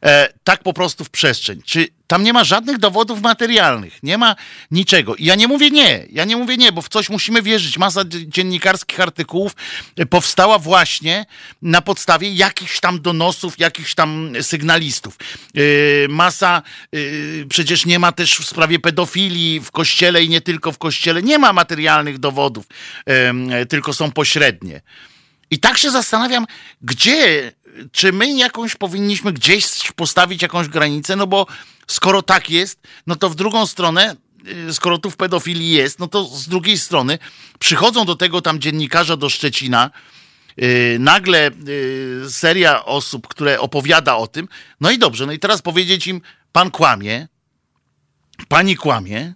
e, 0.03 0.29
tak 0.45 0.63
po 0.63 0.73
prostu 0.73 1.05
w 1.05 1.11
przestrzeń. 1.11 1.63
Czy 1.65 1.89
tam 2.09 2.23
nie 2.23 2.33
ma 2.33 2.45
żadnych 2.45 2.79
dowodów 2.79 3.23
materialnych, 3.23 3.99
nie 4.03 4.19
ma 4.19 4.37
niczego. 4.71 5.17
I 5.17 5.25
ja 5.25 5.35
nie 5.35 5.49
mówię 5.49 5.71
nie, 5.71 6.07
ja 6.11 6.25
nie 6.25 6.37
mówię 6.37 6.57
nie, 6.57 6.73
bo 6.73 6.83
w 6.83 6.89
coś 6.89 7.09
musimy 7.09 7.43
wierzyć. 7.43 7.79
Masa 7.79 8.03
dziennikarskich 8.27 9.01
artykułów 9.01 9.53
e, 9.97 10.07
powstała 10.07 10.59
właśnie 10.59 11.27
na 11.63 11.83
podstawie 11.83 12.33
jakichś 12.33 12.81
tam 12.81 13.01
donosów, 13.01 13.59
jakichś 13.59 13.95
tam 13.95 14.33
sygnalistów. 14.43 15.17
Yy, 15.55 16.07
masa, 16.09 16.63
yy, 16.93 17.47
przecież 17.49 17.87
nie 17.87 17.99
ma 17.99 18.13
też 18.13 18.39
w 18.39 18.47
sprawie 18.47 18.79
pedofilii 18.79 19.61
w 19.61 19.71
kościele 19.71 20.25
i 20.25 20.29
nie 20.29 20.41
tylko 20.41 20.73
w 20.73 20.79
kościele, 20.79 21.23
nie 21.23 21.39
ma 21.39 21.53
materialnych 21.53 22.19
dowodów, 22.19 22.67
tylko 23.69 23.93
są 23.93 24.11
pośrednie. 24.13 24.81
I 25.51 25.59
tak 25.59 25.79
się 25.79 25.91
zastanawiam, 25.91 26.47
gdzie, 26.83 27.53
czy 27.93 28.13
my 28.13 28.37
jakąś 28.37 28.75
powinniśmy 28.75 29.33
gdzieś 29.33 29.93
postawić 29.97 30.43
jakąś 30.43 30.69
granicę, 30.69 31.17
no 31.17 31.27
bo 31.27 31.47
skoro 31.87 32.23
tak 32.23 32.51
jest, 32.51 32.81
no 33.07 33.17
to 33.17 33.31
w 33.31 33.35
drugą 33.35 33.67
stronę, 33.67 34.17
y, 34.69 34.75
skoro 34.75 34.99
tu 34.99 35.11
w 35.11 35.17
pedofilii 35.17 35.71
jest, 35.71 35.99
no 35.99 36.09
to 36.09 36.25
z 36.25 36.49
drugiej 36.49 36.79
strony 36.79 37.19
przychodzą 37.59 38.05
do 38.05 38.17
tego 38.17 38.43
tam 38.43 38.61
dziennikarza 38.61 39.17
do 39.17 39.31
Szczecina, 39.31 39.91
yy, 40.57 40.97
nagle 40.99 41.51
yy, 41.67 42.31
seria 42.31 42.85
osób, 42.85 43.29
które 43.29 43.61
opowiada 43.61 44.17
o 44.17 44.27
tym, 44.27 44.49
no 44.81 44.91
i 44.91 44.99
dobrze, 44.99 45.27
no 45.27 45.33
i 45.33 45.39
teraz 45.39 45.63
powiedzieć 45.63 46.07
im, 46.07 46.21
pan 46.53 46.71
kłamie, 46.71 47.29
pani 48.49 48.77
kłamie, 48.77 49.35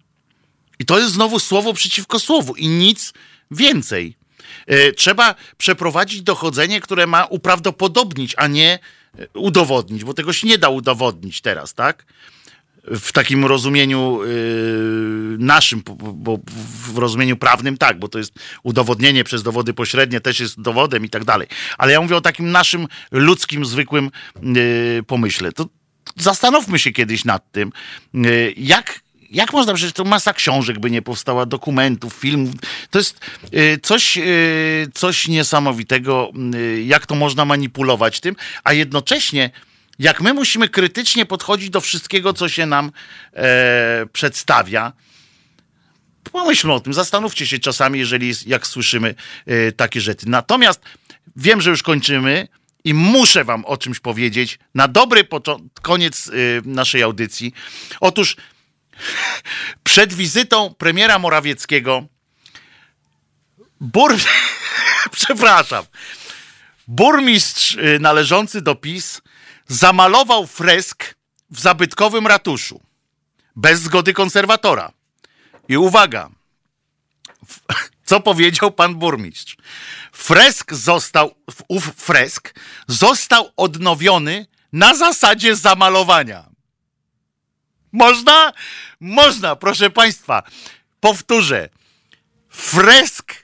i 0.78 0.84
to 0.84 0.98
jest 0.98 1.12
znowu 1.12 1.38
słowo 1.38 1.72
przeciwko 1.72 2.18
słowu 2.18 2.54
i 2.54 2.68
nic 2.68 3.12
więcej. 3.50 4.21
Yy, 4.66 4.92
trzeba 4.92 5.34
przeprowadzić 5.56 6.22
dochodzenie, 6.22 6.80
które 6.80 7.06
ma 7.06 7.24
uprawdopodobnić, 7.24 8.34
a 8.36 8.46
nie 8.46 8.78
udowodnić, 9.34 10.04
bo 10.04 10.14
tego 10.14 10.32
się 10.32 10.46
nie 10.46 10.58
da 10.58 10.68
udowodnić 10.68 11.40
teraz, 11.40 11.74
tak? 11.74 12.04
w 12.84 13.12
takim 13.12 13.44
rozumieniu 13.44 14.20
yy, 14.24 15.36
naszym, 15.38 15.82
bo 16.14 16.38
w 16.92 16.98
rozumieniu 16.98 17.36
prawnym 17.36 17.78
tak, 17.78 17.98
bo 17.98 18.08
to 18.08 18.18
jest 18.18 18.32
udowodnienie 18.62 19.24
przez 19.24 19.42
dowody 19.42 19.74
pośrednie 19.74 20.20
też 20.20 20.40
jest 20.40 20.60
dowodem 20.60 21.04
i 21.04 21.10
tak 21.10 21.24
dalej. 21.24 21.48
Ale 21.78 21.92
ja 21.92 22.00
mówię 22.00 22.16
o 22.16 22.20
takim 22.20 22.50
naszym 22.50 22.86
ludzkim, 23.10 23.64
zwykłym 23.64 24.10
yy, 24.42 25.02
pomyśle. 25.06 25.52
To 25.52 25.66
zastanówmy 26.16 26.78
się 26.78 26.92
kiedyś 26.92 27.24
nad 27.24 27.52
tym, 27.52 27.72
yy, 28.14 28.54
jak 28.56 29.00
jak 29.32 29.52
można, 29.52 29.74
przecież 29.74 29.92
to 29.92 30.04
masa 30.04 30.32
książek 30.32 30.78
by 30.78 30.90
nie 30.90 31.02
powstała, 31.02 31.46
dokumentów, 31.46 32.14
filmów. 32.14 32.54
To 32.90 32.98
jest 32.98 33.20
y, 33.54 33.78
coś, 33.82 34.18
y, 34.18 34.86
coś 34.94 35.28
niesamowitego, 35.28 36.32
y, 36.54 36.82
jak 36.82 37.06
to 37.06 37.14
można 37.14 37.44
manipulować 37.44 38.20
tym, 38.20 38.36
a 38.64 38.72
jednocześnie 38.72 39.50
jak 39.98 40.20
my 40.20 40.34
musimy 40.34 40.68
krytycznie 40.68 41.26
podchodzić 41.26 41.70
do 41.70 41.80
wszystkiego, 41.80 42.32
co 42.32 42.48
się 42.48 42.66
nam 42.66 42.92
e, 43.32 44.06
przedstawia. 44.12 44.92
Pomyślmy 46.32 46.72
o 46.72 46.80
tym, 46.80 46.94
zastanówcie 46.94 47.46
się 47.46 47.58
czasami, 47.58 47.98
jeżeli 47.98 48.32
jak 48.46 48.66
słyszymy 48.66 49.14
e, 49.46 49.72
takie 49.72 50.00
rzeczy. 50.00 50.28
Natomiast 50.28 50.80
wiem, 51.36 51.60
że 51.60 51.70
już 51.70 51.82
kończymy 51.82 52.48
i 52.84 52.94
muszę 52.94 53.44
wam 53.44 53.64
o 53.64 53.76
czymś 53.76 54.00
powiedzieć 54.00 54.58
na 54.74 54.88
dobry 54.88 55.28
koniec 55.82 56.30
naszej 56.64 57.02
audycji. 57.02 57.52
Otóż 58.00 58.36
przed 59.84 60.12
wizytą 60.14 60.74
premiera 60.78 61.18
Morawieckiego 61.18 62.06
bur... 63.80 64.16
przepraszam, 65.18 65.84
burmistrz 66.88 67.74
y, 67.74 67.98
należący 68.00 68.62
do 68.62 68.74
PiS 68.74 69.22
zamalował 69.68 70.46
fresk 70.46 71.14
w 71.50 71.60
zabytkowym 71.60 72.26
ratuszu 72.26 72.80
bez 73.56 73.80
zgody 73.80 74.12
konserwatora. 74.12 74.92
I 75.68 75.76
uwaga, 75.76 76.30
co 78.08 78.20
powiedział 78.20 78.70
pan 78.70 78.94
burmistrz? 78.94 79.56
Fresk 80.12 80.74
został, 80.74 81.34
ów 81.68 81.84
fresk 81.96 82.54
został 82.86 83.52
odnowiony 83.56 84.46
na 84.72 84.94
zasadzie 84.94 85.56
zamalowania. 85.56 86.51
Można? 87.92 88.52
Można, 89.00 89.56
proszę 89.56 89.90
państwa. 89.90 90.42
Powtórzę. 91.00 91.68
Fresk 92.48 93.34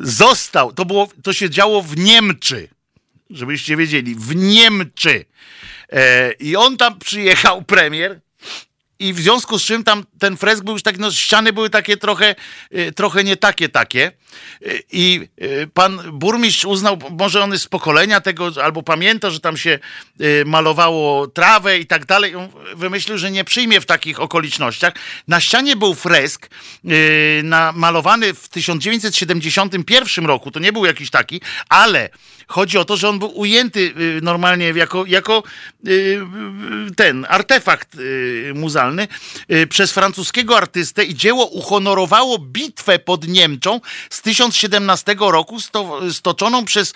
został, 0.00 0.72
to, 0.72 0.84
było, 0.84 1.08
to 1.22 1.32
się 1.32 1.50
działo 1.50 1.82
w 1.82 1.96
Niemczy 1.96 2.68
żebyście 3.30 3.76
wiedzieli, 3.76 4.14
w 4.14 4.36
Niemczy. 4.36 5.24
E, 5.92 6.32
I 6.32 6.56
on 6.56 6.76
tam 6.76 6.98
przyjechał, 6.98 7.62
premier, 7.62 8.20
i 9.00 9.12
w 9.12 9.20
związku 9.20 9.58
z 9.58 9.64
czym 9.64 9.84
tam 9.84 10.04
ten 10.18 10.36
fresk 10.36 10.64
był 10.64 10.72
już 10.72 10.82
tak, 10.82 10.98
no 10.98 11.12
ściany 11.12 11.52
były 11.52 11.70
takie 11.70 11.96
trochę, 11.96 12.34
e, 12.70 12.92
trochę 12.92 13.24
nie 13.24 13.36
takie, 13.36 13.68
takie. 13.68 14.06
E, 14.06 14.12
I 14.92 15.28
e, 15.38 15.66
pan 15.66 16.00
burmistrz 16.12 16.64
uznał, 16.64 16.98
może 17.18 17.42
on 17.42 17.52
jest 17.52 17.64
z 17.64 17.68
pokolenia 17.68 18.20
tego, 18.20 18.50
albo 18.62 18.82
pamięta, 18.82 19.30
że 19.30 19.40
tam 19.40 19.56
się 19.56 19.78
malowało 20.44 21.26
trawę 21.26 21.78
i 21.78 21.86
tak 21.86 22.06
dalej. 22.06 22.36
On 22.36 22.48
wymyślił, 22.74 23.18
że 23.18 23.30
nie 23.30 23.44
przyjmie 23.44 23.80
w 23.80 23.86
takich 23.86 24.20
okolicznościach. 24.20 24.94
Na 25.28 25.40
ścianie 25.40 25.76
był 25.76 25.94
fresk 25.94 26.48
malowany 27.74 28.34
w 28.34 28.48
1971 28.48 30.26
roku. 30.26 30.50
To 30.50 30.60
nie 30.60 30.72
był 30.72 30.86
jakiś 30.86 31.10
taki, 31.10 31.40
ale 31.68 32.10
chodzi 32.50 32.78
o 32.78 32.84
to, 32.84 32.96
że 32.96 33.08
on 33.08 33.18
był 33.18 33.38
ujęty 33.38 33.94
normalnie 34.22 34.68
jako, 34.68 35.04
jako 35.06 35.42
ten 36.96 37.26
artefakt 37.28 37.96
muzealny 38.54 39.08
Y, 39.50 39.66
przez 39.66 39.92
francuskiego 39.92 40.56
artystę 40.56 41.04
i 41.04 41.14
dzieło 41.14 41.46
uhonorowało 41.46 42.38
bitwę 42.38 42.98
pod 42.98 43.28
Niemczą 43.28 43.80
z 44.10 44.22
1017 44.22 45.16
roku 45.18 45.60
sto, 45.60 46.00
stoczoną 46.12 46.64
przez 46.64 46.92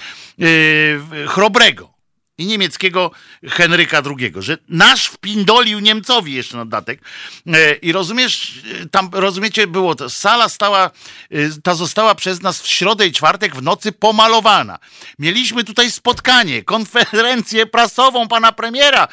Chrobrego 1.26 1.93
i 2.38 2.46
niemieckiego 2.46 3.10
Henryka 3.44 4.02
II, 4.18 4.32
że 4.38 4.58
nasz 4.68 5.06
wpindolił 5.06 5.80
Niemcowi 5.80 6.32
jeszcze 6.32 6.56
na 6.56 6.64
dodatek. 6.64 7.00
E, 7.46 7.74
I 7.74 7.92
rozumiesz, 7.92 8.62
e, 8.82 8.88
tam, 8.88 9.10
rozumiecie, 9.12 9.66
było 9.66 9.94
to, 9.94 10.10
sala 10.10 10.48
stała, 10.48 10.90
e, 11.30 11.36
ta 11.62 11.74
została 11.74 12.14
przez 12.14 12.42
nas 12.42 12.62
w 12.62 12.68
środę 12.68 13.06
i 13.06 13.12
czwartek 13.12 13.56
w 13.56 13.62
nocy 13.62 13.92
pomalowana. 13.92 14.78
Mieliśmy 15.18 15.64
tutaj 15.64 15.90
spotkanie, 15.90 16.62
konferencję 16.62 17.66
prasową 17.66 18.28
pana 18.28 18.52
premiera, 18.52 19.08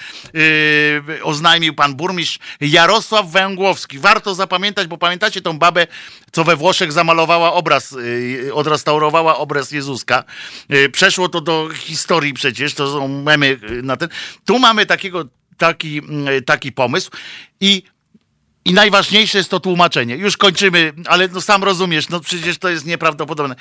oznajmił 1.23 1.73
pan 1.73 1.95
burmistrz 1.95 2.39
Jarosław 2.61 3.31
Węgłowski. 3.31 3.99
Warto 3.99 4.35
zapamiętać, 4.35 4.88
bo 4.88 4.98
pamiętacie 4.98 5.41
tą 5.41 5.60
babę, 5.60 5.88
co 6.32 6.44
we 6.44 6.56
Włoszech 6.56 6.91
zamalowała 6.91 7.53
obraz, 7.53 7.91
yy, 7.91 8.53
odrestaurowała 8.53 9.38
obraz 9.38 9.72
Jezuska. 9.72 10.24
Yy, 10.70 10.90
przeszło 10.90 11.30
to 11.30 11.41
do 11.41 11.70
historii 11.74 12.34
przecież, 12.34 12.74
to 12.74 12.91
są 12.91 13.08
memy 13.08 13.60
na 13.84 13.98
ten. 13.98 14.10
Tu 14.45 14.60
mamy 14.60 14.86
takiego, 14.86 15.26
taki, 15.58 16.02
taki 16.45 16.72
pomysł 16.72 17.12
i 17.60 17.84
i 18.66 18.74
najważniejsze 18.74 19.38
jest 19.38 19.49
to 19.49 19.60
tłumaczenie. 19.60 20.16
Już 20.16 20.38
kończymy, 20.38 20.94
ale 21.06 21.28
no 21.28 21.41
sam 21.41 21.64
rozumiesz, 21.64 22.10
no 22.10 22.20
przecież 22.20 22.58
to 22.58 22.70
jest 22.70 22.86
nieprawdopodobne, 22.86 23.56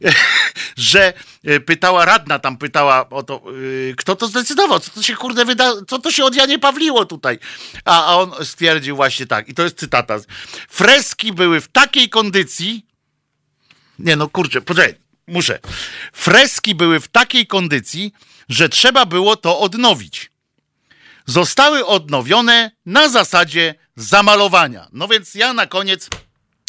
że 0.76 1.12
e, 1.44 1.60
pytała 1.60 2.04
radna, 2.04 2.38
tam 2.38 2.56
pytała 2.56 3.08
o 3.08 3.22
to, 3.22 3.42
e, 3.90 3.94
kto 3.94 4.16
to 4.16 4.26
zdecydował, 4.26 4.80
co 4.80 4.90
to 4.90 5.02
się 5.02 5.16
kurde 5.16 5.44
wyda, 5.44 5.72
co 5.88 5.98
to 5.98 6.10
się 6.10 6.24
od 6.24 6.34
Janie 6.36 6.58
Pawliło 6.58 7.04
tutaj. 7.04 7.38
A, 7.84 8.06
a 8.06 8.16
on 8.16 8.32
stwierdził 8.44 8.96
właśnie 8.96 9.26
tak, 9.26 9.48
i 9.48 9.54
to 9.54 9.62
jest 9.62 9.78
cytata. 9.78 10.18
Freski 10.68 11.32
były 11.32 11.60
w 11.60 11.68
takiej 11.68 12.08
kondycji, 12.08 12.86
nie 13.98 14.16
no 14.16 14.28
kurczę, 14.28 14.60
poczekaj, 14.60 14.94
muszę. 15.26 15.58
Freski 16.12 16.74
były 16.74 17.00
w 17.00 17.08
takiej 17.08 17.46
kondycji, 17.46 18.12
że 18.48 18.68
trzeba 18.68 19.06
było 19.06 19.36
to 19.36 19.60
odnowić. 19.60 20.30
Zostały 21.26 21.86
odnowione 21.86 22.70
na 22.86 23.08
zasadzie 23.08 23.74
zamalowania. 23.96 24.88
No 24.92 25.08
więc 25.08 25.34
ja 25.34 25.52
na 25.52 25.66
koniec 25.66 26.08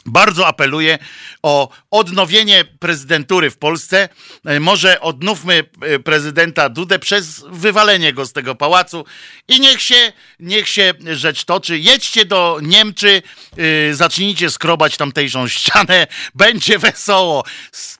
bardzo 0.07 0.47
apeluję 0.47 0.99
o 1.43 1.69
odnowienie 1.91 2.65
prezydentury 2.79 3.51
w 3.51 3.57
Polsce. 3.57 4.09
E, 4.45 4.59
może 4.59 5.01
odnówmy 5.01 5.63
e, 5.81 5.99
prezydenta 5.99 6.69
Dudę 6.69 6.99
przez 6.99 7.43
wywalenie 7.49 8.13
go 8.13 8.25
z 8.25 8.33
tego 8.33 8.55
pałacu 8.55 9.05
i 9.47 9.59
niech 9.59 9.81
się, 9.81 10.13
niech 10.39 10.69
się 10.69 10.93
rzecz 11.13 11.45
toczy. 11.45 11.79
Jedźcie 11.79 12.25
do 12.25 12.59
Niemczy, 12.61 13.21
yy, 13.57 13.95
zacznijcie 13.95 14.49
skrobać 14.49 14.97
tamtejszą 14.97 15.47
ścianę, 15.57 16.07
będzie 16.35 16.79
wesoło. 16.79 17.43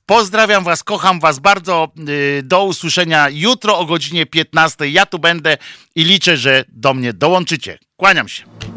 Pozdrawiam 0.06 0.64
was, 0.64 0.84
kocham 0.84 1.20
was 1.20 1.40
bardzo. 1.40 1.92
Do 2.44 2.64
usłyszenia 2.64 3.30
jutro 3.30 3.80
o 3.80 3.86
godzinie 3.86 4.26
15. 4.26 4.90
Ja 4.90 5.06
tu 5.06 5.20
będę 5.20 5.58
i 5.96 6.04
liczę, 6.04 6.38
że 6.38 6.66
do 6.68 6.94
mnie 6.94 7.14
dołączycie. 7.14 7.80
Kłaniam 7.98 8.28
się. 8.28 8.77